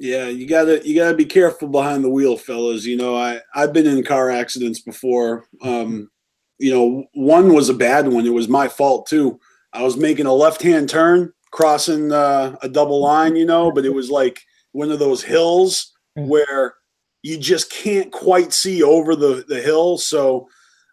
Yeah, 0.00 0.28
you 0.28 0.46
gotta 0.46 0.80
you 0.82 0.94
gotta 0.94 1.14
be 1.14 1.26
careful 1.26 1.68
behind 1.68 2.02
the 2.02 2.08
wheel, 2.08 2.38
fellas. 2.38 2.86
You 2.86 2.96
know, 2.96 3.14
I 3.14 3.40
I've 3.54 3.74
been 3.74 3.86
in 3.86 4.02
car 4.02 4.30
accidents 4.30 4.80
before. 4.80 5.44
Um, 5.60 6.10
you 6.58 6.72
know, 6.72 7.04
one 7.12 7.52
was 7.52 7.68
a 7.68 7.74
bad 7.74 8.08
one. 8.08 8.24
It 8.24 8.32
was 8.32 8.48
my 8.48 8.66
fault 8.66 9.06
too. 9.06 9.38
I 9.74 9.82
was 9.82 9.98
making 9.98 10.24
a 10.24 10.32
left 10.32 10.62
hand 10.62 10.88
turn, 10.88 11.34
crossing 11.50 12.12
uh, 12.12 12.56
a 12.62 12.68
double 12.70 13.02
line. 13.02 13.36
You 13.36 13.44
know, 13.44 13.70
but 13.70 13.84
it 13.84 13.92
was 13.92 14.10
like 14.10 14.40
one 14.72 14.90
of 14.90 14.98
those 14.98 15.22
hills 15.22 15.92
Mm. 16.18 16.26
where 16.26 16.74
you 17.22 17.38
just 17.38 17.70
can't 17.70 18.10
quite 18.10 18.52
see 18.52 18.82
over 18.82 19.14
the 19.14 19.44
the 19.46 19.60
hill. 19.60 19.96
So, 19.98 20.48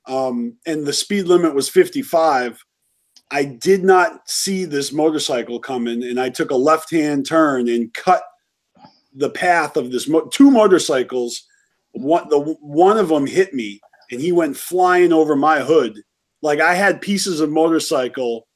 um, 0.08 0.56
and 0.68 0.86
the 0.86 0.94
speed 0.94 1.24
limit 1.26 1.56
was 1.56 1.70
fifty 1.70 2.02
five. 2.04 2.64
I 3.32 3.44
did 3.44 3.84
not 3.84 4.30
see 4.30 4.64
this 4.66 4.94
motorcycle 4.94 5.60
coming, 5.60 6.04
and 6.04 6.20
I 6.20 6.30
took 6.30 6.52
a 6.52 6.56
left 6.56 6.92
hand 6.92 7.26
turn 7.26 7.68
and 7.68 7.92
cut 7.94 8.22
the 9.16 9.30
path 9.32 9.76
of 9.76 9.92
this 9.92 10.08
mo- 10.08 10.30
two 10.32 10.52
motorcycles. 10.52 11.44
One 11.94 12.30
the 12.30 12.40
one 12.62 12.98
of 13.00 13.10
them 13.10 13.26
hit 13.26 13.54
me, 13.56 13.80
and 14.12 14.22
he 14.22 14.32
went 14.32 14.56
flying 14.56 15.12
over 15.12 15.36
my 15.36 15.62
hood. 15.62 16.00
Like 16.44 16.60
I 16.60 16.76
had 16.76 17.02
pieces 17.02 17.40
of 17.40 17.50
motorcycle 17.50 18.48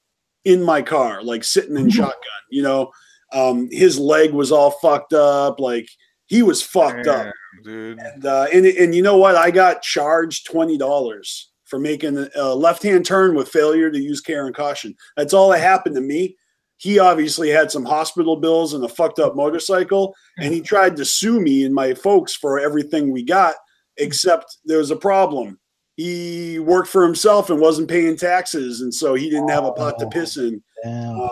in 0.45 0.61
my 0.61 0.83
car, 0.83 1.23
like 1.23 1.43
sitting 1.43 1.75
in 1.77 1.89
shotgun. 1.89 2.41
You 2.51 2.61
know, 2.61 2.91
um, 3.31 3.69
his 3.71 3.97
leg 3.99 4.31
was 4.31 4.51
all 4.51 4.71
fucked 4.71 5.13
up. 5.13 5.59
Like 5.59 5.87
he 6.27 6.43
was 6.43 6.61
fucked 6.61 7.07
up. 7.07 7.33
Dude. 7.63 7.99
And, 7.99 8.25
uh, 8.25 8.47
and 8.53 8.65
and 8.65 8.95
you 8.95 9.01
know 9.01 9.17
what? 9.17 9.35
I 9.35 9.51
got 9.51 9.81
charged 9.81 10.45
twenty 10.47 10.77
dollars 10.77 11.51
for 11.65 11.79
making 11.79 12.27
a 12.35 12.53
left-hand 12.53 13.05
turn 13.05 13.33
with 13.33 13.47
failure 13.47 13.89
to 13.89 13.97
use 13.97 14.19
care 14.19 14.45
and 14.45 14.53
caution. 14.53 14.93
That's 15.15 15.33
all 15.33 15.49
that 15.49 15.59
happened 15.59 15.95
to 15.95 16.01
me. 16.01 16.35
He 16.75 16.99
obviously 16.99 17.49
had 17.49 17.71
some 17.71 17.85
hospital 17.85 18.35
bills 18.35 18.73
and 18.73 18.83
a 18.83 18.89
fucked 18.89 19.19
up 19.19 19.37
motorcycle, 19.37 20.13
and 20.37 20.53
he 20.53 20.59
tried 20.61 20.97
to 20.97 21.05
sue 21.05 21.39
me 21.39 21.63
and 21.63 21.73
my 21.73 21.93
folks 21.93 22.35
for 22.35 22.59
everything 22.59 23.11
we 23.11 23.23
got. 23.23 23.55
Except 23.97 24.57
there 24.65 24.79
was 24.79 24.91
a 24.91 24.95
problem. 24.95 25.59
He 25.95 26.59
worked 26.59 26.87
for 26.87 27.03
himself 27.03 27.49
and 27.49 27.59
wasn't 27.59 27.89
paying 27.89 28.17
taxes, 28.17 28.81
and 28.81 28.93
so 28.93 29.13
he 29.13 29.29
didn't 29.29 29.49
have 29.49 29.65
a 29.65 29.73
pot 29.73 29.99
to 29.99 30.07
piss 30.07 30.37
in. 30.37 30.63
Damn. 30.83 31.29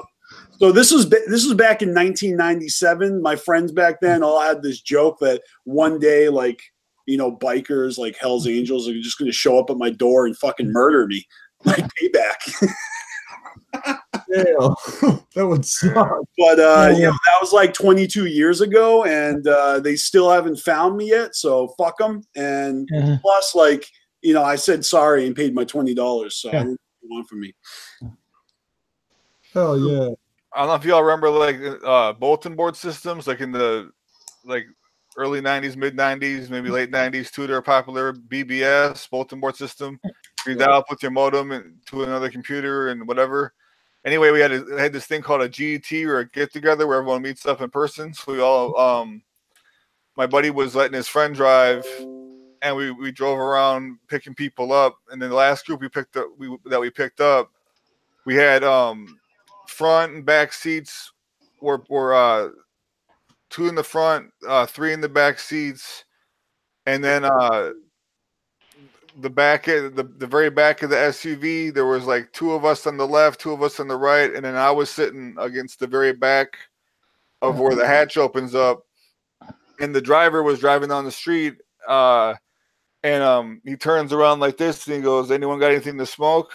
So 0.60 0.72
this 0.74 0.92
was 0.92 1.10
this 1.10 1.46
was 1.46 1.54
back 1.54 1.82
in 1.82 1.90
1997. 1.90 3.22
My 3.22 3.36
friends 3.36 3.72
back 3.72 4.02
then 4.02 4.24
all 4.24 4.42
had 4.42 4.62
this 4.62 4.82
joke 4.82 5.18
that 5.20 5.42
one 5.64 6.00
day, 6.00 6.28
like 6.30 6.62
you 7.06 7.18
know, 7.18 7.36
bikers 7.36 7.98
like 7.98 8.18
Hell's 8.20 8.46
Angels 8.48 8.88
are 8.88 8.94
just 8.94 9.18
going 9.18 9.32
to 9.32 9.36
show 9.36 9.58
up 9.58 9.70
at 9.70 9.78
my 9.78 9.90
door 9.90 10.26
and 10.26 10.38
fucking 10.38 10.72
murder 10.72 11.08
me, 11.08 11.26
like 11.66 11.86
payback. 11.96 12.68
Damn. 13.74 13.96
that 15.36 15.48
would 15.48 15.66
suck. 15.66 16.08
but 16.38 16.60
uh, 16.60 16.90
Yeah. 16.92 16.98
you 16.98 17.04
know, 17.06 17.12
that 17.12 17.38
was 17.42 17.52
like 17.52 17.74
22 17.74 18.26
years 18.28 18.62
ago, 18.62 19.04
and 19.06 19.48
uh, 19.48 19.80
they 19.80 19.96
still 19.96 20.30
haven't 20.30 20.58
found 20.60 20.98
me 20.98 21.10
yet. 21.10 21.36
So 21.36 21.70
fuck 21.80 21.98
them. 21.98 22.22
And 22.36 22.88
Yeah. 22.92 23.18
plus, 23.22 23.56
like 23.56 23.88
you 24.22 24.34
know, 24.34 24.44
I 24.44 24.58
said 24.58 24.84
sorry 24.84 25.26
and 25.26 25.36
paid 25.36 25.56
my 25.56 25.64
twenty 25.64 25.94
dollars. 25.96 26.36
So 26.36 26.50
I 26.50 26.54
Yeah. 26.54 26.60
what 26.66 26.78
you 27.02 27.10
want 27.10 27.28
from 27.30 27.40
me. 27.40 27.56
Hell 29.54 29.80
yeah. 29.80 30.10
I 30.54 30.60
don't 30.60 30.68
know 30.68 30.76
if 30.76 30.86
y'all 30.86 31.04
remember 31.04 31.30
like 31.30 31.60
uh 31.84 32.14
bulletin 32.14 32.56
board 32.56 32.76
systems, 32.76 33.28
like 33.28 33.40
in 33.40 33.52
the 33.52 33.92
like 34.44 34.66
early 35.18 35.42
'90s, 35.42 35.76
mid 35.76 35.96
'90s, 35.96 36.50
maybe 36.50 36.70
late 36.70 36.92
'90s. 36.92 37.32
Tudor 37.32 37.62
popular 37.62 38.14
BBS 38.14 39.10
bulletin 39.10 39.40
board 39.40 39.56
system. 39.56 40.00
You 40.48 40.56
dial 40.56 40.78
up 40.78 40.90
with 40.90 41.04
your 41.04 41.12
modem 41.12 41.80
to 41.88 42.04
another 42.04 42.30
computer 42.30 42.90
and 42.90 43.08
whatever. 43.08 43.54
Anyway, 44.06 44.32
we 44.32 44.40
had 44.40 44.52
a, 44.54 44.64
had 44.78 44.94
this 44.94 45.06
thing 45.06 45.22
called 45.22 45.42
a 45.42 45.50
GT 45.50 46.06
or 46.06 46.20
a 46.20 46.30
get 46.30 46.54
together 46.54 46.88
where 46.88 47.00
everyone 47.00 47.22
meets 47.22 47.46
up 47.46 47.62
in 47.62 47.70
person. 47.70 48.14
So 48.14 48.32
we 48.32 48.40
all, 48.40 48.80
um, 48.80 49.22
my 50.16 50.26
buddy 50.26 50.50
was 50.50 50.76
letting 50.76 50.96
his 50.96 51.10
friend 51.10 51.36
drive, 51.36 51.86
and 52.62 52.76
we 52.76 52.92
we 52.92 53.12
drove 53.12 53.38
around 53.38 53.98
picking 54.08 54.34
people 54.34 54.72
up. 54.72 54.98
And 55.12 55.22
then 55.22 55.30
the 55.30 55.36
last 55.36 55.66
group 55.66 55.82
we 55.82 55.90
picked 55.90 56.16
up, 56.16 56.28
we 56.38 56.56
that 56.66 56.80
we 56.80 56.90
picked 56.90 57.20
up, 57.20 57.52
we 58.26 58.36
had 58.36 58.64
um 58.64 59.19
front 59.80 60.14
and 60.14 60.26
back 60.26 60.52
seats 60.52 61.14
were 61.62 61.82
were 61.88 62.14
uh 62.14 62.50
two 63.50 63.70
in 63.70 63.76
the 63.76 63.84
front, 63.84 64.30
uh 64.46 64.66
three 64.66 64.92
in 64.92 65.00
the 65.00 65.08
back 65.08 65.40
seats, 65.40 66.04
and 66.86 67.02
then 67.02 67.24
uh 67.24 67.72
the 69.22 69.30
back 69.30 69.66
the, 69.66 70.12
the 70.18 70.28
very 70.28 70.50
back 70.50 70.84
of 70.84 70.90
the 70.90 70.98
SUV, 70.98 71.74
there 71.74 71.86
was 71.86 72.04
like 72.06 72.30
two 72.34 72.52
of 72.52 72.66
us 72.66 72.86
on 72.88 72.98
the 72.98 73.08
left, 73.08 73.40
two 73.40 73.54
of 73.54 73.64
us 73.64 73.80
on 73.80 73.88
the 73.88 73.96
right, 73.96 74.36
and 74.36 74.44
then 74.44 74.58
I 74.58 74.70
was 74.70 74.90
sitting 74.90 75.34
against 75.40 75.80
the 75.80 75.88
very 75.88 76.12
back 76.12 76.58
of 77.42 77.58
where 77.58 77.74
the 77.74 77.88
hatch 77.88 78.18
opens 78.18 78.54
up. 78.54 78.84
And 79.80 79.96
the 79.96 80.02
driver 80.02 80.44
was 80.44 80.60
driving 80.60 80.90
down 80.90 81.06
the 81.06 81.12
street, 81.12 81.56
uh, 81.88 82.34
and 83.04 83.24
um 83.24 83.62
he 83.64 83.78
turns 83.78 84.12
around 84.12 84.42
like 84.42 84.58
this 84.58 84.86
and 84.88 84.98
he 84.98 85.02
goes, 85.02 85.32
Anyone 85.32 85.58
got 85.58 85.72
anything 85.72 85.98
to 86.00 86.06
smoke? 86.06 86.52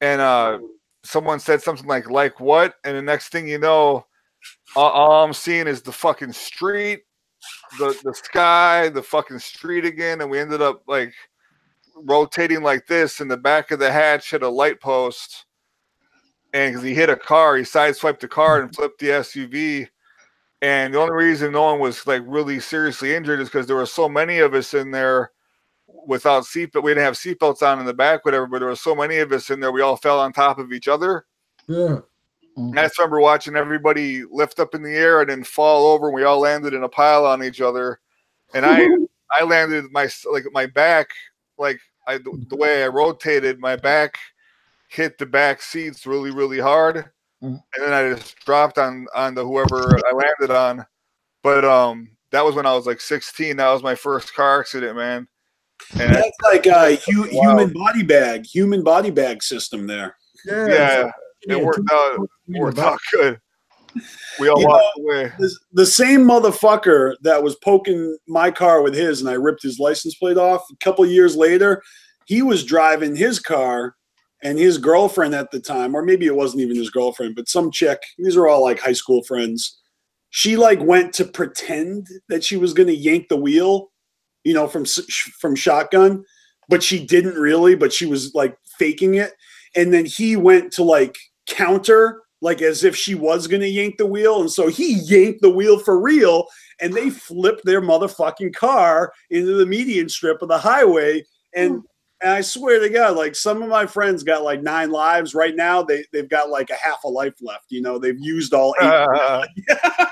And 0.00 0.20
uh 0.20 0.60
someone 1.04 1.40
said 1.40 1.62
something 1.62 1.86
like 1.86 2.10
like 2.10 2.40
what? 2.40 2.74
And 2.84 2.96
the 2.96 3.02
next 3.02 3.28
thing 3.30 3.48
you 3.48 3.58
know 3.58 4.06
all, 4.74 4.90
all 4.90 5.24
i'm 5.24 5.34
seeing 5.34 5.66
is 5.66 5.82
the 5.82 5.92
fucking 5.92 6.32
street 6.32 7.00
the 7.78 7.98
the 8.04 8.14
sky 8.14 8.88
the 8.88 9.02
fucking 9.02 9.38
street 9.38 9.84
again. 9.84 10.20
And 10.20 10.30
we 10.30 10.38
ended 10.38 10.62
up 10.62 10.82
like 10.86 11.12
rotating 11.96 12.62
like 12.62 12.86
this. 12.86 13.20
In 13.20 13.28
the 13.28 13.36
back 13.36 13.70
of 13.70 13.78
the 13.78 13.90
hatch 13.92 14.30
hit 14.30 14.42
a 14.42 14.48
light 14.48 14.80
post. 14.80 15.46
And 16.52 16.72
because 16.72 16.84
he 16.84 16.94
hit 16.94 17.08
a 17.08 17.16
car 17.16 17.56
he 17.56 17.62
sideswiped 17.62 18.20
the 18.20 18.28
car 18.28 18.60
and 18.60 18.74
flipped 18.74 18.98
the 19.00 19.08
suv 19.08 19.88
and 20.62 20.92
the 20.92 20.98
only 20.98 21.14
reason 21.14 21.52
no 21.52 21.62
one 21.62 21.78
was 21.78 22.06
like 22.06 22.22
really 22.26 22.60
seriously 22.60 23.14
injured 23.14 23.40
is 23.40 23.48
because 23.48 23.66
there 23.66 23.76
were 23.76 23.86
so 23.86 24.08
many 24.08 24.40
of 24.40 24.52
us 24.52 24.74
in 24.74 24.90
there 24.90 25.30
without 26.06 26.44
seatbelt. 26.44 26.82
We 26.82 26.90
didn't 26.92 27.04
have 27.04 27.14
seatbelts 27.14 27.62
on 27.62 27.78
in 27.80 27.86
the 27.86 27.94
back, 27.94 28.24
whatever. 28.24 28.46
But 28.46 28.60
there 28.60 28.68
were 28.68 28.76
so 28.76 28.94
many 28.94 29.18
of 29.18 29.32
us 29.32 29.50
in 29.50 29.60
there, 29.60 29.72
we 29.72 29.82
all 29.82 29.96
fell 29.96 30.20
on 30.20 30.32
top 30.32 30.58
of 30.58 30.72
each 30.72 30.88
other. 30.88 31.26
Yeah. 31.66 31.98
And 32.56 32.78
I 32.78 32.82
just 32.84 32.98
remember 32.98 33.20
watching 33.20 33.56
everybody 33.56 34.24
lift 34.24 34.60
up 34.60 34.74
in 34.74 34.82
the 34.82 34.94
air 34.94 35.20
and 35.20 35.30
then 35.30 35.44
fall 35.44 35.86
over, 35.86 36.08
and 36.08 36.14
we 36.14 36.24
all 36.24 36.40
landed 36.40 36.74
in 36.74 36.82
a 36.82 36.88
pile 36.88 37.24
on 37.24 37.42
each 37.42 37.60
other. 37.60 38.00
And 38.54 38.66
I, 38.66 38.86
I 39.40 39.44
landed 39.44 39.86
my 39.92 40.08
like 40.30 40.44
my 40.52 40.66
back 40.66 41.08
like 41.56 41.78
I 42.06 42.18
the, 42.18 42.44
the 42.48 42.56
way 42.56 42.82
I 42.82 42.88
rotated, 42.88 43.60
my 43.60 43.76
back 43.76 44.18
hit 44.88 45.18
the 45.18 45.26
back 45.26 45.62
seats 45.62 46.06
really, 46.06 46.32
really 46.32 46.58
hard, 46.58 47.10
Mhm. 47.42 47.62
and 47.76 47.84
then 47.84 47.92
I 47.92 48.14
just 48.14 48.36
dropped 48.44 48.76
on 48.78 49.06
on 49.14 49.34
the 49.34 49.44
whoever 49.44 49.96
I 49.96 50.12
landed 50.12 50.50
on. 50.54 50.84
But 51.42 51.64
um, 51.64 52.10
that 52.32 52.44
was 52.44 52.54
when 52.56 52.66
I 52.66 52.74
was 52.74 52.86
like 52.86 53.00
16. 53.00 53.56
That 53.56 53.70
was 53.70 53.82
my 53.82 53.94
first 53.94 54.34
car 54.34 54.60
accident, 54.60 54.96
man. 54.96 55.28
And 55.98 56.14
That's 56.14 56.36
like 56.44 56.66
a 56.66 56.96
hu- 57.10 57.22
Wow. 57.32 57.56
human 57.56 57.72
body 57.72 58.02
bag, 58.02 58.46
human 58.46 58.82
body 58.82 59.10
bag 59.10 59.42
system 59.42 59.86
there. 59.86 60.16
Yeah, 60.46 60.66
yeah, 60.68 61.10
yeah, 61.46 61.56
it 61.56 61.64
worked 61.64 61.90
out. 61.92 62.16
two- 62.16 62.28
Worked 62.48 62.78
out 62.78 62.98
good. 63.12 63.38
We 64.38 64.48
all 64.48 64.60
You 64.60 64.68
walked 64.68 64.98
away. 64.98 65.32
The, 65.38 65.54
the 65.72 65.86
same 65.86 66.20
motherfucker 66.20 67.14
that 67.22 67.42
was 67.42 67.56
poking 67.56 68.16
my 68.28 68.50
car 68.50 68.82
with 68.82 68.94
his, 68.94 69.20
and 69.20 69.28
I 69.28 69.34
ripped 69.34 69.62
his 69.62 69.78
license 69.80 70.14
plate 70.14 70.36
off. 70.36 70.62
A 70.72 70.76
couple 70.84 71.04
years 71.06 71.34
later, 71.36 71.82
he 72.26 72.40
was 72.42 72.64
driving 72.64 73.16
his 73.16 73.38
car, 73.40 73.96
and 74.42 74.58
his 74.58 74.78
girlfriend 74.78 75.34
at 75.34 75.50
the 75.50 75.60
time, 75.60 75.94
or 75.94 76.02
maybe 76.02 76.26
it 76.26 76.34
wasn't 76.36 76.62
even 76.62 76.76
his 76.76 76.88
girlfriend, 76.90 77.34
but 77.34 77.48
some 77.48 77.70
chick. 77.70 78.00
These 78.16 78.36
are 78.36 78.46
all 78.48 78.62
like 78.62 78.78
high 78.80 78.92
school 78.94 79.22
friends. 79.24 79.78
She 80.30 80.56
like 80.56 80.80
went 80.80 81.12
to 81.14 81.24
pretend 81.24 82.06
that 82.28 82.42
she 82.44 82.56
was 82.56 82.72
going 82.72 82.86
to 82.86 82.94
yank 82.94 83.28
the 83.28 83.36
wheel, 83.36 83.90
you 84.44 84.54
know, 84.54 84.66
from 84.66 84.84
from 85.38 85.54
shotgun, 85.54 86.24
but 86.68 86.82
she 86.82 87.04
didn't 87.04 87.34
really. 87.34 87.74
But 87.74 87.92
she 87.92 88.06
was 88.06 88.34
like 88.34 88.56
faking 88.78 89.14
it, 89.14 89.32
and 89.74 89.92
then 89.92 90.04
he 90.04 90.36
went 90.36 90.72
to 90.74 90.84
like 90.84 91.16
counter 91.46 92.22
like 92.42 92.62
as 92.62 92.84
if 92.84 92.96
she 92.96 93.14
was 93.14 93.46
going 93.46 93.60
to 93.60 93.68
yank 93.68 93.98
the 93.98 94.06
wheel. 94.06 94.40
And 94.40 94.50
so 94.50 94.68
he 94.68 94.94
yanked 94.94 95.42
the 95.42 95.50
wheel 95.50 95.78
for 95.78 96.00
real. 96.00 96.46
And 96.80 96.94
they 96.94 97.10
flipped 97.10 97.64
their 97.64 97.82
motherfucking 97.82 98.54
car 98.54 99.12
into 99.30 99.54
the 99.54 99.66
median 99.66 100.08
strip 100.08 100.40
of 100.40 100.48
the 100.48 100.58
highway. 100.58 101.24
And, 101.54 101.82
and 102.22 102.32
I 102.32 102.40
swear 102.40 102.80
to 102.80 102.88
God, 102.88 103.16
like 103.16 103.34
some 103.34 103.62
of 103.62 103.68
my 103.68 103.86
friends 103.86 104.22
got 104.22 104.42
like 104.42 104.62
nine 104.62 104.90
lives 104.90 105.34
right 105.34 105.54
now. 105.54 105.82
They, 105.82 106.04
they've 106.12 106.28
got 106.28 106.48
like 106.48 106.70
a 106.70 106.74
half 106.74 107.04
a 107.04 107.08
life 107.08 107.34
left. 107.42 107.66
You 107.68 107.82
know, 107.82 107.98
they've 107.98 108.18
used 108.18 108.54
all 108.54 108.74
eight. 108.80 108.86
Uh, 108.86 109.46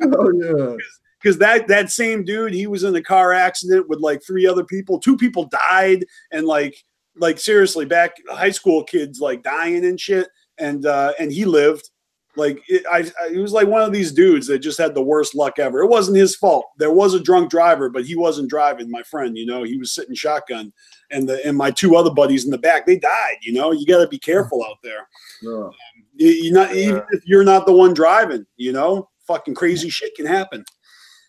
Oh 0.14 0.30
yeah. 0.32 0.76
Because 1.20 1.38
that 1.38 1.66
that 1.68 1.90
same 1.90 2.24
dude 2.24 2.52
he 2.52 2.66
was 2.66 2.84
in 2.84 2.94
a 2.94 3.02
car 3.02 3.32
accident 3.32 3.88
with 3.88 4.00
like 4.00 4.22
three 4.24 4.46
other 4.46 4.64
people. 4.64 4.98
Two 4.98 5.16
people 5.16 5.48
died 5.70 6.04
and 6.32 6.46
like 6.46 6.84
like 7.16 7.38
seriously 7.38 7.84
back 7.84 8.16
high 8.28 8.50
school 8.50 8.84
kids 8.84 9.20
like 9.20 9.42
dying 9.42 9.84
and 9.84 10.00
shit. 10.00 10.28
And 10.58 10.86
uh 10.86 11.12
and 11.18 11.32
he 11.32 11.44
lived. 11.44 11.90
Like 12.36 12.62
it, 12.68 12.84
I, 12.88 12.98
I 13.20 13.32
it 13.32 13.38
was 13.38 13.52
like 13.52 13.66
one 13.66 13.82
of 13.82 13.92
these 13.92 14.12
dudes 14.12 14.46
that 14.46 14.60
just 14.60 14.78
had 14.78 14.94
the 14.94 15.02
worst 15.02 15.34
luck 15.34 15.58
ever. 15.58 15.80
It 15.80 15.88
wasn't 15.88 16.18
his 16.18 16.36
fault. 16.36 16.66
There 16.78 16.92
was 16.92 17.14
a 17.14 17.20
drunk 17.20 17.50
driver 17.50 17.88
but 17.90 18.04
he 18.04 18.14
wasn't 18.14 18.50
driving 18.50 18.90
my 18.90 19.02
friend 19.02 19.36
you 19.36 19.44
know? 19.44 19.64
He 19.64 19.76
was 19.76 19.92
sitting 19.92 20.14
shotgun 20.14 20.72
and 21.10 21.28
the 21.28 21.44
and 21.44 21.56
my 21.56 21.72
two 21.72 21.96
other 21.96 22.10
buddies 22.10 22.44
in 22.44 22.52
the 22.52 22.58
back 22.58 22.86
they 22.86 22.98
died 22.98 23.38
you 23.42 23.52
know? 23.52 23.72
You 23.72 23.86
got 23.86 24.02
to 24.02 24.08
be 24.08 24.18
careful 24.18 24.62
out 24.62 24.78
there. 24.84 25.08
Yeah. 25.42 25.70
you, 26.14 26.28
you're 26.28 26.54
not 26.54 26.76
even 26.76 27.02
if 27.10 27.26
you're 27.26 27.44
not 27.44 27.66
the 27.66 27.72
one 27.72 27.92
driving 27.92 28.46
you 28.56 28.72
know? 28.72 29.08
Fucking 29.26 29.54
crazy 29.54 29.90
shit 29.90 30.14
can 30.14 30.24
happen 30.24 30.64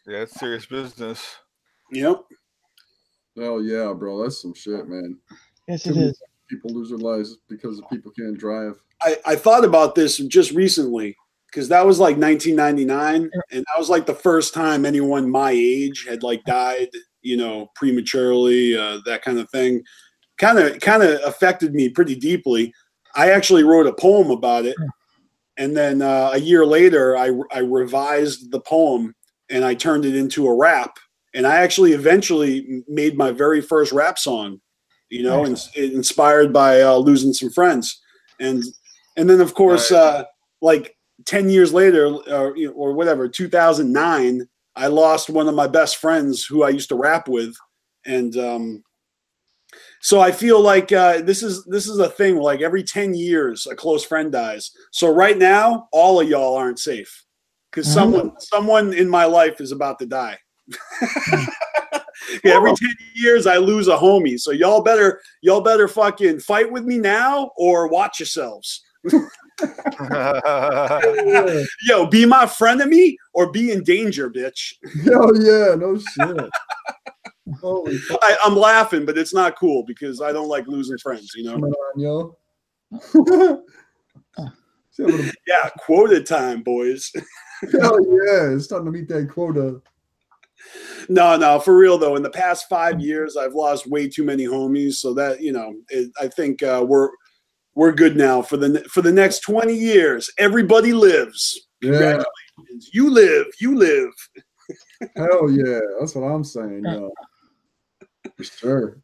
yeah, 0.09 0.21
it's 0.21 0.39
serious 0.39 0.65
business. 0.65 1.37
Yep. 1.91 2.21
know 3.35 3.53
Oh 3.53 3.59
yeah, 3.59 3.93
bro. 3.93 4.23
That's 4.23 4.41
some 4.41 4.55
shit, 4.55 4.87
man. 4.87 5.17
Yes, 5.67 5.83
Too 5.83 5.91
it 5.91 5.95
many 5.95 6.07
is. 6.07 6.21
People 6.49 6.71
lose 6.73 6.89
their 6.89 6.97
lives 6.97 7.37
because 7.47 7.79
people 7.91 8.11
can't 8.17 8.37
drive. 8.37 8.81
I, 9.03 9.17
I 9.25 9.35
thought 9.35 9.63
about 9.63 9.93
this 9.93 10.17
just 10.17 10.51
recently 10.51 11.15
because 11.45 11.69
that 11.69 11.85
was 11.85 11.99
like 11.99 12.17
1999, 12.17 13.29
and 13.51 13.59
that 13.59 13.77
was 13.77 13.89
like 13.89 14.07
the 14.07 14.15
first 14.15 14.53
time 14.53 14.83
anyone 14.83 15.29
my 15.29 15.51
age 15.51 16.07
had 16.09 16.23
like 16.23 16.43
died, 16.45 16.89
you 17.21 17.37
know, 17.37 17.69
prematurely, 17.75 18.75
uh, 18.75 18.97
that 19.05 19.21
kind 19.21 19.37
of 19.37 19.49
thing. 19.51 19.83
Kind 20.39 20.57
of, 20.57 20.79
kind 20.79 21.03
of 21.03 21.19
affected 21.23 21.73
me 21.73 21.89
pretty 21.89 22.15
deeply. 22.15 22.73
I 23.15 23.29
actually 23.31 23.63
wrote 23.63 23.85
a 23.85 23.93
poem 23.93 24.31
about 24.31 24.65
it, 24.65 24.75
and 25.57 25.77
then 25.77 26.01
uh, 26.01 26.31
a 26.33 26.39
year 26.39 26.65
later, 26.65 27.15
I 27.15 27.31
I 27.51 27.59
revised 27.59 28.49
the 28.51 28.61
poem 28.61 29.13
and 29.49 29.65
I 29.65 29.73
turned 29.73 30.05
it 30.05 30.15
into 30.15 30.47
a 30.47 30.55
rap. 30.55 30.97
And 31.33 31.45
I 31.45 31.57
actually 31.57 31.93
eventually 31.93 32.83
made 32.87 33.15
my 33.17 33.31
very 33.31 33.61
first 33.61 33.91
rap 33.91 34.17
song, 34.17 34.59
you 35.09 35.21
know, 35.23 35.45
and 35.45 35.59
inspired 35.75 36.51
by 36.51 36.81
uh, 36.81 36.95
losing 36.95 37.33
some 37.33 37.51
friends. 37.51 38.01
And 38.39 38.63
and 39.15 39.29
then 39.29 39.41
of 39.41 39.53
course, 39.53 39.91
Right. 39.91 39.97
uh, 39.99 40.25
like 40.61 40.95
ten 41.25 41.49
years 41.49 41.71
later, 41.73 42.07
or, 42.07 42.55
you 42.57 42.67
know, 42.67 42.73
or 42.73 42.93
whatever, 42.93 43.27
2009, 43.29 44.47
I 44.75 44.87
lost 44.87 45.29
one 45.29 45.47
of 45.47 45.55
my 45.55 45.67
best 45.67 45.97
friends 45.97 46.45
who 46.45 46.63
I 46.63 46.69
used 46.69 46.89
to 46.89 46.95
rap 46.95 47.27
with, 47.27 47.53
and 48.05 48.35
um, 48.37 48.83
so 50.01 50.19
I 50.21 50.31
feel 50.31 50.61
like 50.61 50.91
uh, 50.91 51.21
this 51.21 51.43
is 51.43 51.63
this 51.65 51.87
is 51.87 51.99
a 51.99 52.09
thing. 52.09 52.37
Like 52.37 52.61
every 52.61 52.83
ten 52.83 53.13
years, 53.13 53.67
a 53.67 53.75
close 53.75 54.03
friend 54.03 54.31
dies. 54.31 54.71
So 54.91 55.13
right 55.13 55.37
now, 55.37 55.89
all 55.91 56.19
of 56.19 56.27
y'all 56.27 56.55
aren't 56.55 56.79
safe 56.79 57.25
because 57.71 57.87
Mhm. 57.87 57.93
someone 57.93 58.31
someone 58.39 58.93
in 58.93 59.07
my 59.09 59.25
life 59.25 59.59
is 59.61 59.71
about 59.71 59.99
to 59.99 60.05
die. 60.05 60.37
Yeah, 62.43 62.53
every 62.57 62.73
10 62.75 62.89
years 63.15 63.47
I 63.47 63.57
lose 63.57 63.87
a 63.87 63.97
homie. 63.97 64.39
So 64.39 64.51
y'all 64.51 64.81
better 64.83 65.19
y'all 65.41 65.61
better 65.61 65.87
fucking 65.87 66.41
fight 66.41 66.71
with 66.71 66.83
me 66.83 66.99
now 66.99 67.49
or 67.57 67.87
watch 67.87 68.19
yourselves. 68.19 68.83
Yo, 71.87 72.05
be 72.07 72.25
my 72.25 72.45
friend 72.45 72.81
of 72.81 72.87
me 72.89 73.17
or 73.33 73.51
be 73.51 73.71
in 73.71 73.83
danger, 73.83 74.29
bitch. 74.29 74.73
Hell 75.05 75.35
yeah, 75.41 75.73
no 75.75 75.97
shit. 75.97 76.49
Holy 77.59 77.97
fuck, 77.97 78.19
I, 78.23 78.37
I'm 78.43 78.55
laughing, 78.55 79.05
but 79.05 79.17
it's 79.17 79.33
not 79.33 79.57
cool 79.57 79.83
because 79.83 80.21
I 80.21 80.31
don't 80.31 80.49
like 80.49 80.67
losing 80.67 80.97
friends, 80.99 81.31
you 81.35 81.45
know. 81.45 81.55
on, 81.55 81.99
yo. 81.99 82.37
See, 84.91 85.03
I'm 85.03 85.09
gonna- 85.11 85.31
Yeah, 85.47 85.69
quoted 85.79 86.25
time, 86.27 86.61
boys. 86.61 87.11
Hell 87.81 87.99
yeah, 88.01 88.53
it's 88.53 88.65
starting 88.65 88.85
to 88.85 88.91
meet 88.91 89.07
that 89.09 89.29
quota. 89.29 89.81
No, 91.07 91.37
no, 91.37 91.59
for 91.59 91.75
real 91.75 91.97
though. 91.97 92.15
In 92.15 92.23
the 92.23 92.29
past 92.29 92.67
five 92.69 92.99
years, 92.99 93.37
I've 93.37 93.53
lost 93.53 93.87
way 93.87 94.07
too 94.07 94.23
many 94.23 94.45
homies. 94.45 94.93
So 94.93 95.13
that 95.13 95.41
you 95.41 95.51
know, 95.51 95.75
it, 95.89 96.11
I 96.19 96.27
think 96.27 96.61
uh, 96.63 96.85
we're 96.87 97.09
we're 97.75 97.91
good 97.93 98.15
now 98.17 98.41
for 98.41 98.57
the 98.57 98.69
ne- 98.69 98.83
for 98.83 99.01
the 99.01 99.11
next 99.11 99.39
twenty 99.39 99.75
years. 99.75 100.29
Everybody 100.37 100.93
lives. 100.93 101.67
Yeah, 101.81 101.91
Congratulations. 101.91 102.89
You 102.93 103.09
live. 103.09 103.45
You 103.59 103.75
live. 103.75 104.11
hell 105.15 105.49
yeah, 105.49 105.79
that's 105.99 106.13
what 106.15 106.27
I'm 106.27 106.43
saying, 106.43 106.83
yo. 106.85 107.11
For 108.35 108.43
sure. 108.43 108.97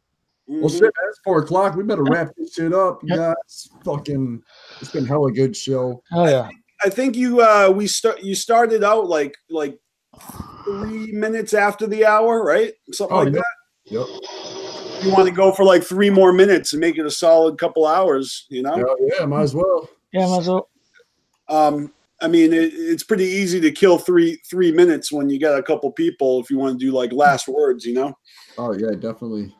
Well, 0.46 0.70
Mhm. 0.70 0.72
shit, 0.72 0.82
man, 0.82 0.90
it's 1.08 1.20
four 1.24 1.38
o'clock. 1.42 1.74
We 1.74 1.82
better 1.82 2.04
wrap 2.04 2.30
this 2.36 2.52
shit 2.54 2.72
up, 2.72 3.02
you 3.02 3.16
guys. 3.16 3.68
Fucking, 3.84 4.42
it's 4.80 4.92
been 4.92 5.06
hella 5.06 5.32
good 5.32 5.56
show. 5.56 6.02
Oh 6.12 6.26
yeah. 6.28 6.48
I 6.84 6.90
think 6.90 7.16
you 7.16 7.40
uh 7.40 7.70
we 7.74 7.86
start 7.86 8.22
you 8.22 8.34
started 8.34 8.84
out 8.84 9.08
like 9.08 9.36
like 9.50 9.78
three 10.64 11.12
minutes 11.12 11.54
after 11.54 11.86
the 11.86 12.04
hour, 12.06 12.44
right? 12.44 12.72
Something 12.92 13.16
Oh, 13.16 13.20
like 13.22 13.32
yep. 13.34 13.42
that. 13.42 13.92
Yep. 13.92 14.06
You 15.04 15.12
want 15.12 15.28
to 15.28 15.34
go 15.34 15.52
for 15.52 15.64
like 15.64 15.84
three 15.84 16.10
more 16.10 16.32
minutes 16.32 16.72
and 16.72 16.80
make 16.80 16.98
it 16.98 17.06
a 17.06 17.10
solid 17.10 17.58
couple 17.58 17.86
hours, 17.86 18.46
you 18.48 18.62
know? 18.62 18.74
Hell 18.76 18.96
yeah, 19.18 19.24
might 19.26 19.42
as 19.42 19.54
well. 19.54 19.88
Yeah, 20.12 20.26
might 20.26 20.38
as 20.40 20.48
well. 20.48 20.68
Um, 21.48 21.92
I 22.20 22.28
mean, 22.28 22.52
it, 22.52 22.72
it's 22.74 23.02
pretty 23.02 23.24
easy 23.26 23.60
to 23.60 23.70
kill 23.70 23.98
three 23.98 24.36
three 24.50 24.72
minutes 24.72 25.12
when 25.12 25.28
you 25.28 25.38
got 25.38 25.58
a 25.58 25.62
couple 25.62 25.90
people. 25.92 26.40
If 26.40 26.50
you 26.50 26.58
want 26.58 26.78
to 26.78 26.84
do 26.84 26.92
like 26.92 27.12
last 27.12 27.46
words, 27.46 27.84
you 27.84 27.92
know. 27.94 28.14
Oh 28.58 28.72
yeah, 28.72 28.92
definitely. 28.92 29.54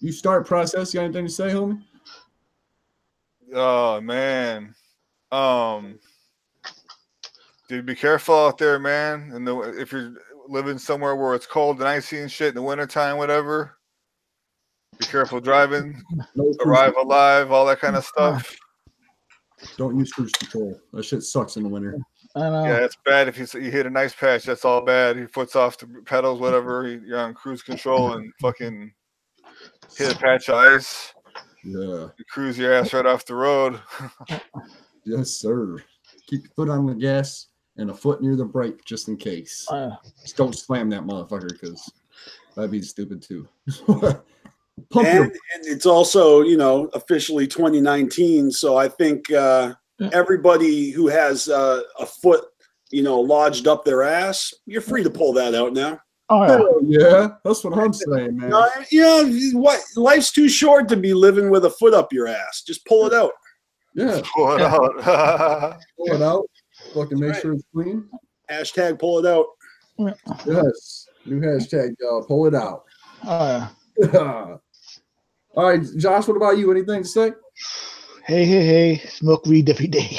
You 0.00 0.12
start 0.12 0.46
process. 0.46 0.92
You 0.92 1.00
got 1.00 1.04
anything 1.04 1.26
to 1.26 1.32
say, 1.32 1.48
homie? 1.48 1.80
oh 3.54 4.00
man, 4.00 4.74
um, 5.30 5.98
dude, 7.72 7.86
be 7.86 7.94
careful 7.94 8.34
out 8.34 8.58
there, 8.58 8.78
man. 8.78 9.30
And 9.32 9.46
the, 9.46 9.58
if 9.80 9.92
you're 9.92 10.12
living 10.46 10.76
somewhere 10.76 11.16
where 11.16 11.34
it's 11.34 11.46
cold 11.46 11.78
and 11.78 11.88
icy 11.88 12.18
and 12.18 12.30
shit 12.30 12.50
in 12.50 12.54
the 12.54 12.62
wintertime, 12.62 13.16
whatever, 13.16 13.78
be 14.98 15.06
careful 15.06 15.40
driving. 15.40 16.00
Arrive 16.66 16.92
alive, 17.00 17.50
all 17.50 17.64
that 17.64 17.80
kind 17.80 17.96
of 17.96 18.04
stuff. 18.04 18.54
Don't 19.78 19.98
use 19.98 20.12
cruise 20.12 20.32
control. 20.32 20.78
That 20.92 21.04
shit 21.04 21.22
sucks 21.22 21.56
in 21.56 21.62
the 21.62 21.68
winter. 21.70 21.96
I 22.36 22.40
know. 22.40 22.64
Yeah, 22.64 22.76
it's 22.84 22.96
bad 23.06 23.28
if 23.28 23.38
you 23.38 23.46
you 23.60 23.70
hit 23.70 23.86
a 23.86 23.90
nice 23.90 24.14
patch. 24.14 24.44
That's 24.44 24.64
all 24.66 24.84
bad. 24.84 25.16
Your 25.16 25.28
foot's 25.28 25.56
off 25.56 25.78
the 25.78 25.86
pedals, 26.04 26.40
whatever. 26.40 26.86
you- 26.86 27.02
You're 27.06 27.20
on 27.20 27.32
cruise 27.32 27.62
control 27.62 28.14
and 28.14 28.32
fucking 28.40 28.92
hit 29.96 30.14
a 30.14 30.18
patch 30.18 30.48
of 30.50 30.56
ice. 30.56 31.14
Yeah. 31.64 32.08
You 32.18 32.24
cruise 32.28 32.58
your 32.58 32.74
ass 32.74 32.92
right 32.92 33.06
off 33.06 33.24
the 33.24 33.34
road. 33.34 33.80
Yes, 35.04 35.30
sir. 35.32 35.78
Keep 36.28 36.42
your 36.44 36.50
foot 36.54 36.68
on 36.68 36.86
the 36.86 36.94
gas 36.94 37.48
and 37.76 37.90
a 37.90 37.94
foot 37.94 38.22
near 38.22 38.36
the 38.36 38.44
brake 38.44 38.84
just 38.84 39.08
in 39.08 39.16
case. 39.16 39.66
Yeah. 39.70 39.92
Just 40.20 40.36
don't 40.36 40.56
slam 40.56 40.90
that 40.90 41.02
motherfucker 41.02 41.48
because 41.48 41.90
that'd 42.54 42.70
be 42.70 42.82
stupid 42.82 43.22
too. 43.22 43.48
Pump 44.90 45.06
and, 45.06 45.24
and 45.24 45.66
it's 45.66 45.84
also 45.84 46.40
you 46.40 46.56
know 46.56 46.86
officially 46.94 47.46
2019 47.46 48.50
so 48.50 48.78
i 48.78 48.88
think 48.88 49.30
uh, 49.30 49.74
everybody 50.12 50.90
who 50.90 51.08
has 51.08 51.46
uh, 51.50 51.82
a 52.00 52.06
foot 52.06 52.46
you 52.90 53.02
know 53.02 53.20
lodged 53.20 53.68
up 53.68 53.84
their 53.84 54.02
ass 54.02 54.52
you're 54.64 54.80
free 54.80 55.02
to 55.02 55.10
pull 55.10 55.34
that 55.34 55.54
out 55.54 55.74
now 55.74 56.00
Oh 56.34 56.80
yeah. 56.86 57.28
That's 57.44 57.62
what 57.62 57.78
I'm 57.78 57.92
saying, 57.92 58.38
man. 58.38 58.50
No, 58.50 58.66
you 58.90 59.02
know 59.02 59.60
what? 59.60 59.80
Life's 59.96 60.32
too 60.32 60.48
short 60.48 60.88
to 60.88 60.96
be 60.96 61.12
living 61.12 61.50
with 61.50 61.66
a 61.66 61.70
foot 61.70 61.92
up 61.92 62.12
your 62.12 62.26
ass. 62.26 62.62
Just 62.62 62.86
pull 62.86 63.06
it 63.06 63.12
out. 63.12 63.32
Yeah, 63.94 64.22
Pull 64.34 64.54
it 64.54 64.62
out. 64.62 65.78
pull 65.98 66.14
it 66.14 66.22
out. 66.22 66.46
Fucking 66.94 67.18
make 67.20 67.32
Right. 67.32 67.42
sure 67.42 67.52
it's 67.54 67.64
clean. 67.72 68.08
Hashtag 68.50 68.98
pull 68.98 69.18
it 69.24 69.26
out. 69.26 69.46
Yes, 70.46 71.06
new 71.26 71.40
hashtag, 71.40 71.94
y'all. 72.00 72.24
Pull 72.24 72.46
it 72.46 72.54
out. 72.54 72.84
Oh 73.24 73.70
yeah. 74.12 74.56
All 75.54 75.68
right, 75.68 75.80
Josh. 75.96 76.26
What 76.28 76.36
about 76.36 76.58
you? 76.58 76.70
Anything 76.70 77.02
to 77.02 77.08
say? 77.08 77.32
Hey 78.24 78.44
hey 78.44 78.64
hey. 78.64 78.96
Smoke 79.08 79.46
weed 79.46 79.68
every 79.68 79.86
day. 79.86 80.18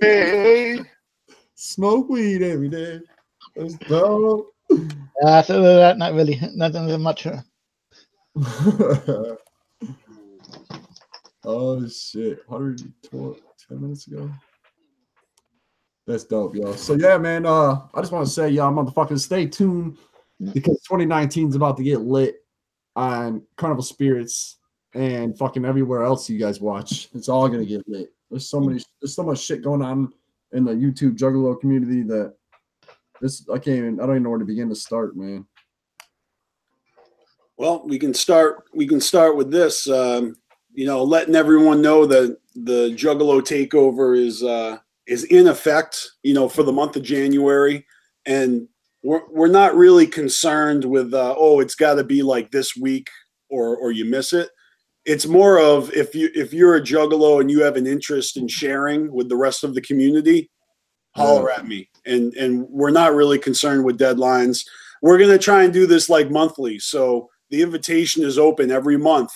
hey, 0.00 0.78
Smoke 1.54 2.08
weed 2.08 2.42
every 2.42 2.68
day. 2.68 3.00
That's 3.56 3.74
dope. 3.74 4.54
Uh, 5.24 5.42
so 5.42 5.60
that 5.62 5.98
not 5.98 6.14
really. 6.14 6.40
Nothing 6.54 6.86
that 6.86 6.98
much. 6.98 7.26
uh, 7.26 7.40
oh 11.44 11.88
shit! 11.88 12.38
112 12.48 13.36
10 13.68 13.80
minutes 13.80 14.06
ago. 14.06 14.30
That's 16.06 16.24
dope, 16.24 16.56
y'all. 16.56 16.74
So 16.74 16.94
yeah, 16.94 17.18
man. 17.18 17.46
Uh, 17.46 17.80
I 17.94 18.00
just 18.00 18.12
want 18.12 18.26
to 18.26 18.32
say, 18.32 18.48
y'all, 18.48 18.72
motherfucking 18.72 19.20
stay 19.20 19.46
tuned 19.46 19.98
because 20.52 20.80
2019 20.82 21.48
is 21.48 21.54
about 21.54 21.76
to 21.76 21.82
get 21.82 22.00
lit 22.00 22.36
on 22.96 23.42
Carnival 23.56 23.82
Spirits 23.82 24.56
and 24.94 25.36
fucking 25.38 25.64
everywhere 25.64 26.02
else 26.02 26.28
you 26.28 26.38
guys 26.38 26.60
watch. 26.60 27.08
It's 27.14 27.28
all 27.28 27.48
gonna 27.48 27.64
get 27.64 27.86
lit. 27.86 28.12
There's 28.30 28.48
so 28.48 28.60
many. 28.60 28.82
There's 29.00 29.14
so 29.14 29.22
much 29.22 29.38
shit 29.38 29.62
going 29.62 29.82
on 29.82 30.12
in 30.52 30.64
the 30.64 30.72
YouTube 30.72 31.16
Juggalo 31.16 31.60
community 31.60 32.02
that 32.02 32.34
this 33.20 33.46
I 33.48 33.58
can't 33.58 33.76
even. 33.76 34.00
I 34.00 34.06
don't 34.06 34.16
even 34.16 34.22
know 34.24 34.30
where 34.30 34.38
to 34.38 34.44
begin 34.44 34.68
to 34.68 34.74
start, 34.74 35.16
man. 35.16 35.46
Well, 37.56 37.82
we 37.86 37.98
can 37.98 38.14
start. 38.14 38.64
We 38.74 38.86
can 38.86 39.00
start 39.00 39.36
with 39.36 39.50
this. 39.50 39.88
Um, 39.88 40.36
you 40.72 40.86
know, 40.86 41.02
letting 41.02 41.34
everyone 41.34 41.82
know 41.82 42.06
that 42.06 42.38
the 42.54 42.94
Juggalo 42.96 43.40
takeover 43.40 44.18
is 44.18 44.42
uh, 44.42 44.78
is 45.10 45.24
in 45.24 45.48
effect. 45.48 46.08
You 46.22 46.32
know, 46.32 46.48
for 46.48 46.62
the 46.62 46.72
month 46.72 46.96
of 46.96 47.02
January, 47.02 47.84
and 48.24 48.68
we're 49.02 49.28
we're 49.30 49.48
not 49.48 49.74
really 49.74 50.06
concerned 50.06 50.84
with 50.84 51.12
uh, 51.12 51.34
oh, 51.36 51.60
it's 51.60 51.74
got 51.74 51.94
to 51.94 52.04
be 52.04 52.22
like 52.22 52.50
this 52.50 52.76
week 52.76 53.08
or 53.50 53.76
or 53.76 53.90
you 53.90 54.04
miss 54.04 54.32
it. 54.32 54.48
It's 55.04 55.26
more 55.26 55.58
of 55.58 55.92
if 55.92 56.14
you 56.14 56.30
if 56.34 56.52
you're 56.52 56.76
a 56.76 56.82
Juggalo 56.82 57.40
and 57.40 57.50
you 57.50 57.62
have 57.62 57.76
an 57.76 57.86
interest 57.86 58.36
in 58.36 58.48
sharing 58.48 59.12
with 59.12 59.28
the 59.28 59.36
rest 59.36 59.64
of 59.64 59.74
the 59.74 59.80
community, 59.80 60.50
holler 61.16 61.50
at 61.50 61.66
me. 61.66 61.90
And 62.06 62.34
and 62.34 62.66
we're 62.68 62.90
not 62.90 63.14
really 63.14 63.38
concerned 63.38 63.84
with 63.84 63.98
deadlines. 63.98 64.64
We're 65.02 65.18
gonna 65.18 65.38
try 65.38 65.64
and 65.64 65.72
do 65.72 65.86
this 65.86 66.08
like 66.08 66.30
monthly. 66.30 66.78
So 66.78 67.28
the 67.50 67.62
invitation 67.62 68.22
is 68.22 68.38
open 68.38 68.70
every 68.70 68.96
month. 68.96 69.32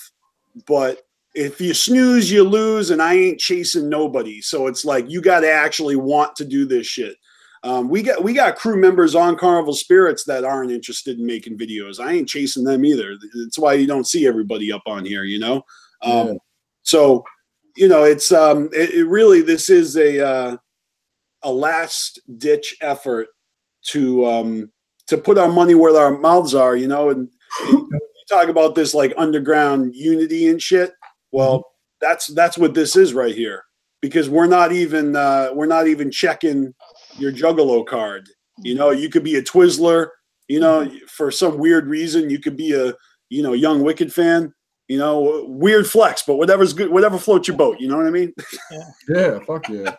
But 0.67 1.01
if 1.35 1.61
you 1.61 1.75
snooze, 1.75 2.31
you 2.31 2.45
lose, 2.45 2.91
and 2.91 3.03
I 3.03 3.15
ain't 3.15 3.41
chasing 3.41 3.89
nobody. 3.89 4.41
So 4.41 4.69
it's 4.69 4.85
like 4.85 5.11
you 5.11 5.21
got 5.21 5.41
to 5.41 5.51
actually 5.51 5.97
want 5.97 6.37
to 6.37 6.45
do 6.45 6.65
this 6.65 6.87
shit. 6.87 7.17
Um, 7.65 7.89
we 7.89 8.03
got 8.03 8.23
we 8.23 8.35
got 8.35 8.57
crew 8.57 8.77
members 8.77 9.15
on 9.15 9.37
Carnival 9.37 9.73
Spirits 9.73 10.25
that 10.25 10.45
aren't 10.45 10.71
interested 10.71 11.19
in 11.19 11.27
making 11.27 11.59
videos. 11.59 11.99
I 11.99 12.13
ain't 12.13 12.29
chasing 12.29 12.63
them 12.63 12.85
either. 12.85 13.15
That's 13.43 13.59
why 13.59 13.73
you 13.75 13.87
don't 13.87 14.07
see 14.07 14.27
everybody 14.27 14.71
up 14.71 14.83
on 14.87 15.05
here. 15.05 15.25
You 15.25 15.39
know. 15.41 15.65
Um, 16.03 16.27
Yeah. 16.29 16.35
So 16.83 17.25
you 17.77 17.89
know 17.89 18.05
it's 18.05 18.31
um 18.31 18.69
it, 18.73 18.91
it 18.91 19.05
really 19.07 19.41
this 19.41 19.71
is 19.71 19.97
a 19.97 20.25
uh, 20.25 20.57
a 21.43 21.51
last 21.51 22.21
ditch 22.39 22.77
effort 22.81 23.29
to 23.87 24.27
um 24.27 24.71
to 25.07 25.19
put 25.19 25.39
our 25.39 25.51
money 25.51 25.75
where 25.75 25.97
our 25.97 26.19
mouths 26.19 26.55
are. 26.55 26.77
You 26.77 26.89
know, 26.89 27.09
and, 27.09 27.29
and 27.63 27.79
you 27.79 28.25
talk 28.29 28.49
about 28.49 28.75
this 28.75 28.93
like 28.93 29.15
underground 29.17 29.95
unity 29.97 30.49
and 30.49 30.63
shit. 30.63 30.93
Well, 31.35 31.65
that's 32.01 32.29
that's 32.29 32.57
what 32.57 32.75
this 32.75 32.97
is 32.97 33.13
right 33.13 33.35
here 33.35 33.65
because 34.01 34.29
we're 34.29 34.47
not 34.47 34.71
even 34.73 35.17
uh, 35.17 35.49
we're 35.53 35.67
not 35.67 35.89
even 35.89 36.11
checking 36.11 36.75
your 37.19 37.33
Juggalo 37.33 37.87
card. 37.87 38.29
You 38.59 38.75
know, 38.75 38.91
you 38.91 39.09
could 39.09 39.25
be 39.25 39.37
a 39.37 39.43
Twizzler. 39.43 40.09
You 40.47 40.61
know, 40.61 40.91
for 41.09 41.31
some 41.31 41.59
weird 41.59 41.87
reason, 41.87 42.31
you 42.31 42.39
could 42.39 42.57
be 42.57 42.73
a 42.75 42.95
you 43.31 43.43
know 43.43 43.53
young 43.53 43.83
Wicked 43.83 44.13
fan. 44.13 44.53
You 44.89 44.99
know, 44.99 45.47
weird 45.49 45.87
flex, 45.87 46.23
but 46.27 46.37
whatever's 46.37 46.75
good, 46.75 46.91
whatever 46.91 47.19
floats 47.19 47.49
your 47.49 47.57
boat. 47.57 47.81
You 47.81 47.89
know 47.89 47.97
what 47.97 48.07
I 48.07 48.11
mean? 48.11 48.35
Yeah, 49.09 49.39
fuck 49.47 49.67
yeah. 49.71 49.97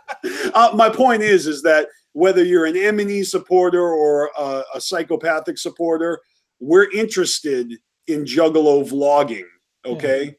uh, 0.53 0.71
my 0.75 0.89
point 0.89 1.23
is, 1.23 1.47
is 1.47 1.63
that 1.63 1.87
whether 2.13 2.43
you're 2.43 2.67
an 2.67 2.75
MNE 2.75 3.25
supporter 3.25 3.81
or 3.81 4.29
a, 4.37 4.63
a 4.75 4.79
psychopathic 4.79 5.57
supporter, 5.57 6.21
we're 6.59 6.89
interested 6.91 7.73
in 8.07 8.23
Juggalo 8.25 8.87
vlogging. 8.87 9.47
Okay, 9.85 10.37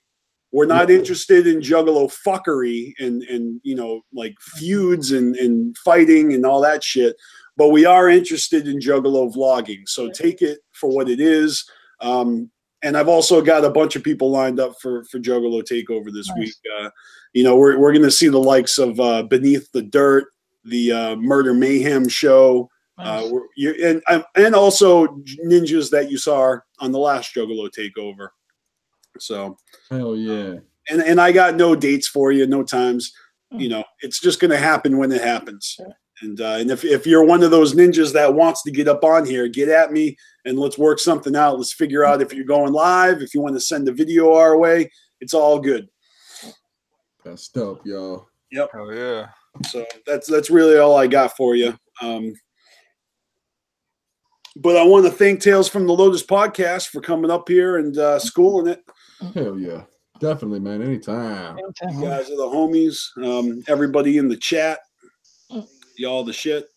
we're 0.56 0.64
not 0.64 0.90
interested 0.90 1.46
in 1.46 1.60
Juggalo 1.60 2.10
fuckery 2.26 2.94
and 2.98 3.22
and 3.24 3.60
you 3.62 3.74
know 3.74 4.00
like 4.14 4.34
feuds 4.40 5.12
and 5.12 5.36
and 5.36 5.76
fighting 5.76 6.32
and 6.32 6.46
all 6.46 6.62
that 6.62 6.82
shit. 6.82 7.14
But 7.58 7.68
we 7.68 7.84
are 7.84 8.08
interested 8.08 8.66
in 8.66 8.78
Juggalo 8.78 9.34
vlogging. 9.34 9.86
So 9.86 10.10
take 10.10 10.40
it 10.40 10.60
for 10.72 10.88
what 10.88 11.10
it 11.10 11.20
is. 11.20 11.62
Um, 12.00 12.50
and 12.82 12.96
I've 12.96 13.08
also 13.08 13.42
got 13.42 13.66
a 13.66 13.70
bunch 13.70 13.96
of 13.96 14.02
people 14.02 14.30
lined 14.30 14.58
up 14.58 14.72
for 14.80 15.04
for 15.04 15.18
Juggalo 15.18 15.62
Takeover 15.62 16.10
this 16.10 16.28
Nice. 16.30 16.38
week. 16.38 16.54
Uh, 16.80 16.88
you 17.34 17.44
know, 17.44 17.56
we're 17.56 17.78
we're 17.78 17.92
going 17.92 18.02
to 18.02 18.10
see 18.10 18.28
the 18.28 18.38
likes 18.38 18.78
of 18.78 18.98
uh, 18.98 19.24
Beneath 19.24 19.70
the 19.72 19.82
Dirt, 19.82 20.24
the 20.64 20.90
uh, 20.90 21.16
Murder 21.16 21.52
Mayhem 21.52 22.08
show, 22.08 22.70
uh, 22.96 23.20
Nice. 23.20 23.30
we're, 23.30 23.42
you, 23.58 23.74
and 23.84 24.02
um, 24.08 24.24
and 24.36 24.54
also 24.54 25.06
ninjas 25.44 25.90
that 25.90 26.10
you 26.10 26.16
saw 26.16 26.56
on 26.78 26.92
the 26.92 26.98
last 26.98 27.34
Juggalo 27.34 27.68
Takeover. 27.70 28.28
So, 29.22 29.56
Hell 29.90 30.16
yeah. 30.16 30.60
and 30.90 31.02
and 31.02 31.20
I 31.20 31.32
got 31.32 31.56
no 31.56 31.74
dates 31.74 32.08
for 32.08 32.32
you, 32.32 32.46
no 32.46 32.62
times. 32.62 33.12
You 33.52 33.68
know, 33.68 33.84
it's 34.00 34.20
just 34.20 34.40
going 34.40 34.50
to 34.50 34.58
happen 34.58 34.98
when 34.98 35.12
it 35.12 35.22
happens. 35.22 35.78
And 36.22 36.40
uh, 36.40 36.56
and 36.58 36.70
if 36.70 36.84
if 36.84 37.06
you're 37.06 37.24
one 37.24 37.42
of 37.42 37.50
those 37.50 37.74
ninjas 37.74 38.12
that 38.14 38.34
wants 38.34 38.62
to 38.64 38.70
get 38.70 38.88
up 38.88 39.04
on 39.04 39.26
here, 39.26 39.48
get 39.48 39.68
at 39.68 39.92
me 39.92 40.16
and 40.44 40.58
let's 40.58 40.78
work 40.78 40.98
something 40.98 41.36
out. 41.36 41.58
Let's 41.58 41.72
figure 41.72 42.04
out 42.04 42.22
if 42.22 42.32
you're 42.32 42.44
going 42.44 42.72
live, 42.72 43.22
if 43.22 43.34
you 43.34 43.40
want 43.40 43.54
to 43.54 43.60
send 43.60 43.88
a 43.88 43.92
video 43.92 44.34
our 44.34 44.56
way. 44.56 44.90
It's 45.20 45.34
all 45.34 45.58
good. 45.58 45.88
That's 47.24 47.48
dope, 47.48 47.84
y'all. 47.84 48.28
Yep. 48.50 48.70
Hell 48.72 48.94
yeah. 48.94 49.28
So 49.68 49.84
that's 50.06 50.26
that's 50.28 50.50
really 50.50 50.78
all 50.78 50.96
I 50.96 51.06
got 51.06 51.36
for 51.36 51.54
you. 51.54 51.74
Um, 52.02 52.32
but 54.56 54.76
I 54.76 54.84
want 54.84 55.04
to 55.04 55.12
thank 55.12 55.40
Tales 55.40 55.68
from 55.68 55.86
the 55.86 55.92
Lotus 55.92 56.22
podcast 56.22 56.88
for 56.88 57.00
coming 57.00 57.30
up 57.30 57.48
here 57.48 57.76
and 57.76 57.96
uh, 57.98 58.18
schooling 58.18 58.68
it. 58.72 58.82
Hell 59.34 59.58
yeah. 59.58 59.82
Definitely, 60.20 60.60
man. 60.60 60.82
Anytime. 60.82 61.58
Anytime, 61.58 62.00
You 62.00 62.08
guys 62.08 62.30
are 62.30 62.36
the 62.36 62.42
homies. 62.44 62.98
Um, 63.22 63.62
everybody 63.68 64.18
in 64.18 64.28
the 64.28 64.36
chat, 64.36 64.78
y'all 65.96 66.24
the 66.24 66.32
shit. 66.32 66.68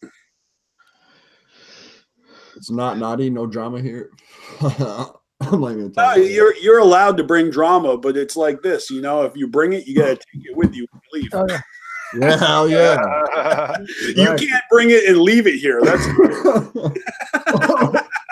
It's 2.56 2.70
not 2.72 2.98
naughty, 2.98 3.30
no 3.30 3.46
drama 3.46 3.82
here. 3.82 4.10
I'm 4.62 5.62
not 5.62 5.72
even 5.72 5.94
No, 5.96 6.16
you're 6.16 6.56
you're 6.58 6.80
allowed 6.80 7.16
to 7.18 7.24
bring 7.24 7.50
drama, 7.50 7.98
but 7.98 8.18
it's 8.18 8.36
like 8.36 8.62
this, 8.62 8.90
you 8.90 9.02
know. 9.02 9.24
If 9.24 9.38
you 9.38 9.48
bring 9.48 9.72
it, 9.74 9.88
you 9.88 9.96
gotta 9.96 10.16
take 10.34 10.46
it 10.46 10.58
with 10.58 10.74
you 10.76 10.86
when 10.92 11.02
you 11.14 11.22
leave. 11.22 11.30
Oh, 11.34 11.46
yeah. 11.48 11.62
yeah, 12.20 12.38
hell 12.38 12.70
yeah. 12.70 13.76
You 14.16 14.30
Right. 14.30 14.40
can't 14.40 14.64
bring 14.70 14.90
it 14.90 15.06
and 15.06 15.20
leave 15.20 15.48
it 15.48 15.56
here. 15.60 15.82
That's 15.82 16.06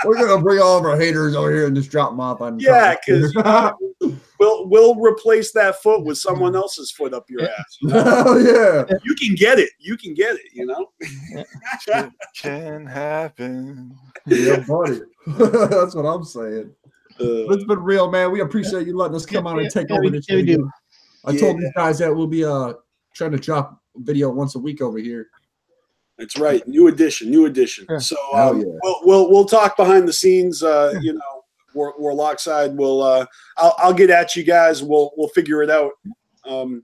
We're 0.07 0.27
gonna 0.27 0.41
bring 0.41 0.59
all 0.59 0.77
of 0.77 0.85
our 0.85 0.97
haters 0.97 1.35
over 1.35 1.51
here 1.53 1.67
and 1.67 1.75
just 1.75 1.91
drop 1.91 2.11
them 2.11 2.19
off 2.19 2.41
on. 2.41 2.59
Yeah, 2.59 2.95
'cause- 3.07 3.33
we'll 4.39 4.67
we'll 4.67 4.95
replace 4.95 5.51
that 5.53 5.81
foot 5.81 6.03
with 6.05 6.17
someone 6.17 6.55
else's 6.55 6.91
foot 6.91 7.13
up 7.13 7.29
your 7.29 7.43
ass. 7.43 7.77
you 7.81 7.89
know? 7.89 8.03
hell 8.03 8.41
yeah. 8.41 8.83
You 9.03 9.15
can 9.15 9.35
get 9.35 9.59
it. 9.59 9.69
You 9.79 9.97
can 9.97 10.13
get 10.13 10.35
it. 10.35 10.41
You 10.53 10.65
know. 10.67 10.91
Shit 11.81 12.11
can 12.39 12.85
happen. 12.85 13.95
Yeah, 14.25 14.63
buddy. 14.67 14.99
That's 15.27 15.95
what 15.95 16.05
I'm 16.05 16.23
saying. 16.23 16.71
But 17.17 17.25
Uh, 17.25 17.49
it's 17.53 17.63
been 17.65 17.79
real, 17.79 18.11
man. 18.11 18.31
We 18.31 18.41
appreciate 18.41 18.85
you 18.85 18.95
letting 18.95 19.15
us 19.15 19.25
come 19.25 19.47
out 19.47 19.59
and 19.59 19.69
take 19.71 19.89
Yeah, 19.89 19.95
over 19.95 20.03
we- 20.03 20.09
this 20.11 20.27
we 20.29 20.35
video. 20.37 20.57
do. 20.57 20.69
I 21.25 21.35
told 21.35 21.55
Yeah. 21.57 21.61
these 21.61 21.71
guys 21.75 21.97
that 21.99 22.15
we'll 22.15 22.27
be 22.27 22.45
uh 22.45 22.73
trying 23.15 23.31
to 23.31 23.37
drop 23.39 23.81
video 23.95 24.29
once 24.29 24.53
a 24.55 24.59
week 24.59 24.81
over 24.81 24.99
here. 24.99 25.27
That's 26.17 26.37
right. 26.37 26.67
New 26.67 26.87
edition. 26.87 27.29
New 27.29 27.45
edition. 27.45 27.85
Yeah. 27.89 27.99
So 27.99 28.15
um, 28.33 28.59
yeah. 28.59 28.65
we'll, 28.81 28.99
we'll 29.03 29.29
we'll 29.29 29.45
talk 29.45 29.77
behind 29.77 30.07
the 30.07 30.13
scenes. 30.13 30.63
Uh, 30.63 30.93
you 31.01 31.13
know, 31.13 31.43
War, 31.73 31.93
Warlock 31.97 32.39
side. 32.39 32.75
We'll 32.75 33.03
uh, 33.03 33.25
I'll 33.57 33.75
I'll 33.77 33.93
get 33.93 34.09
at 34.09 34.35
you 34.35 34.43
guys. 34.43 34.81
We'll 34.83 35.11
we'll 35.15 35.29
figure 35.29 35.61
it 35.61 35.69
out. 35.69 35.91
Um, 36.45 36.83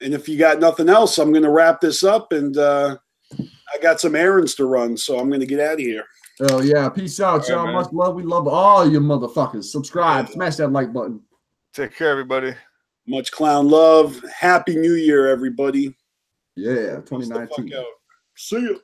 and 0.00 0.12
if 0.12 0.28
you 0.28 0.36
got 0.36 0.58
nothing 0.58 0.88
else, 0.88 1.18
I'm 1.18 1.30
going 1.30 1.44
to 1.44 1.50
wrap 1.50 1.80
this 1.80 2.02
up. 2.02 2.32
And 2.32 2.56
uh, 2.56 2.96
I 3.38 3.78
got 3.80 4.00
some 4.00 4.16
errands 4.16 4.54
to 4.56 4.66
run, 4.66 4.96
so 4.96 5.18
I'm 5.18 5.28
going 5.28 5.40
to 5.40 5.46
get 5.46 5.60
out 5.60 5.74
of 5.74 5.78
here. 5.80 6.04
Oh 6.50 6.60
yeah. 6.60 6.88
Peace 6.88 7.20
out, 7.20 7.26
All 7.26 7.38
right, 7.38 7.48
y'all. 7.48 7.72
Much 7.72 7.92
love. 7.92 8.16
We 8.16 8.24
love 8.24 8.48
all 8.48 8.90
you 8.90 9.00
motherfuckers. 9.00 9.64
Subscribe. 9.64 10.28
Smash 10.28 10.56
that 10.56 10.72
like 10.72 10.92
button. 10.92 11.20
Take 11.72 11.94
care, 11.96 12.10
everybody. 12.10 12.54
Much 13.06 13.30
clown 13.30 13.68
love. 13.68 14.20
Happy 14.32 14.74
New 14.74 14.94
Year, 14.94 15.28
everybody. 15.28 15.94
Yeah, 16.56 17.00
Peace 17.00 17.28
the 17.28 17.34
fuck 17.34 17.56
2019. 17.56 17.84
See 18.36 18.56
you. 18.60 18.80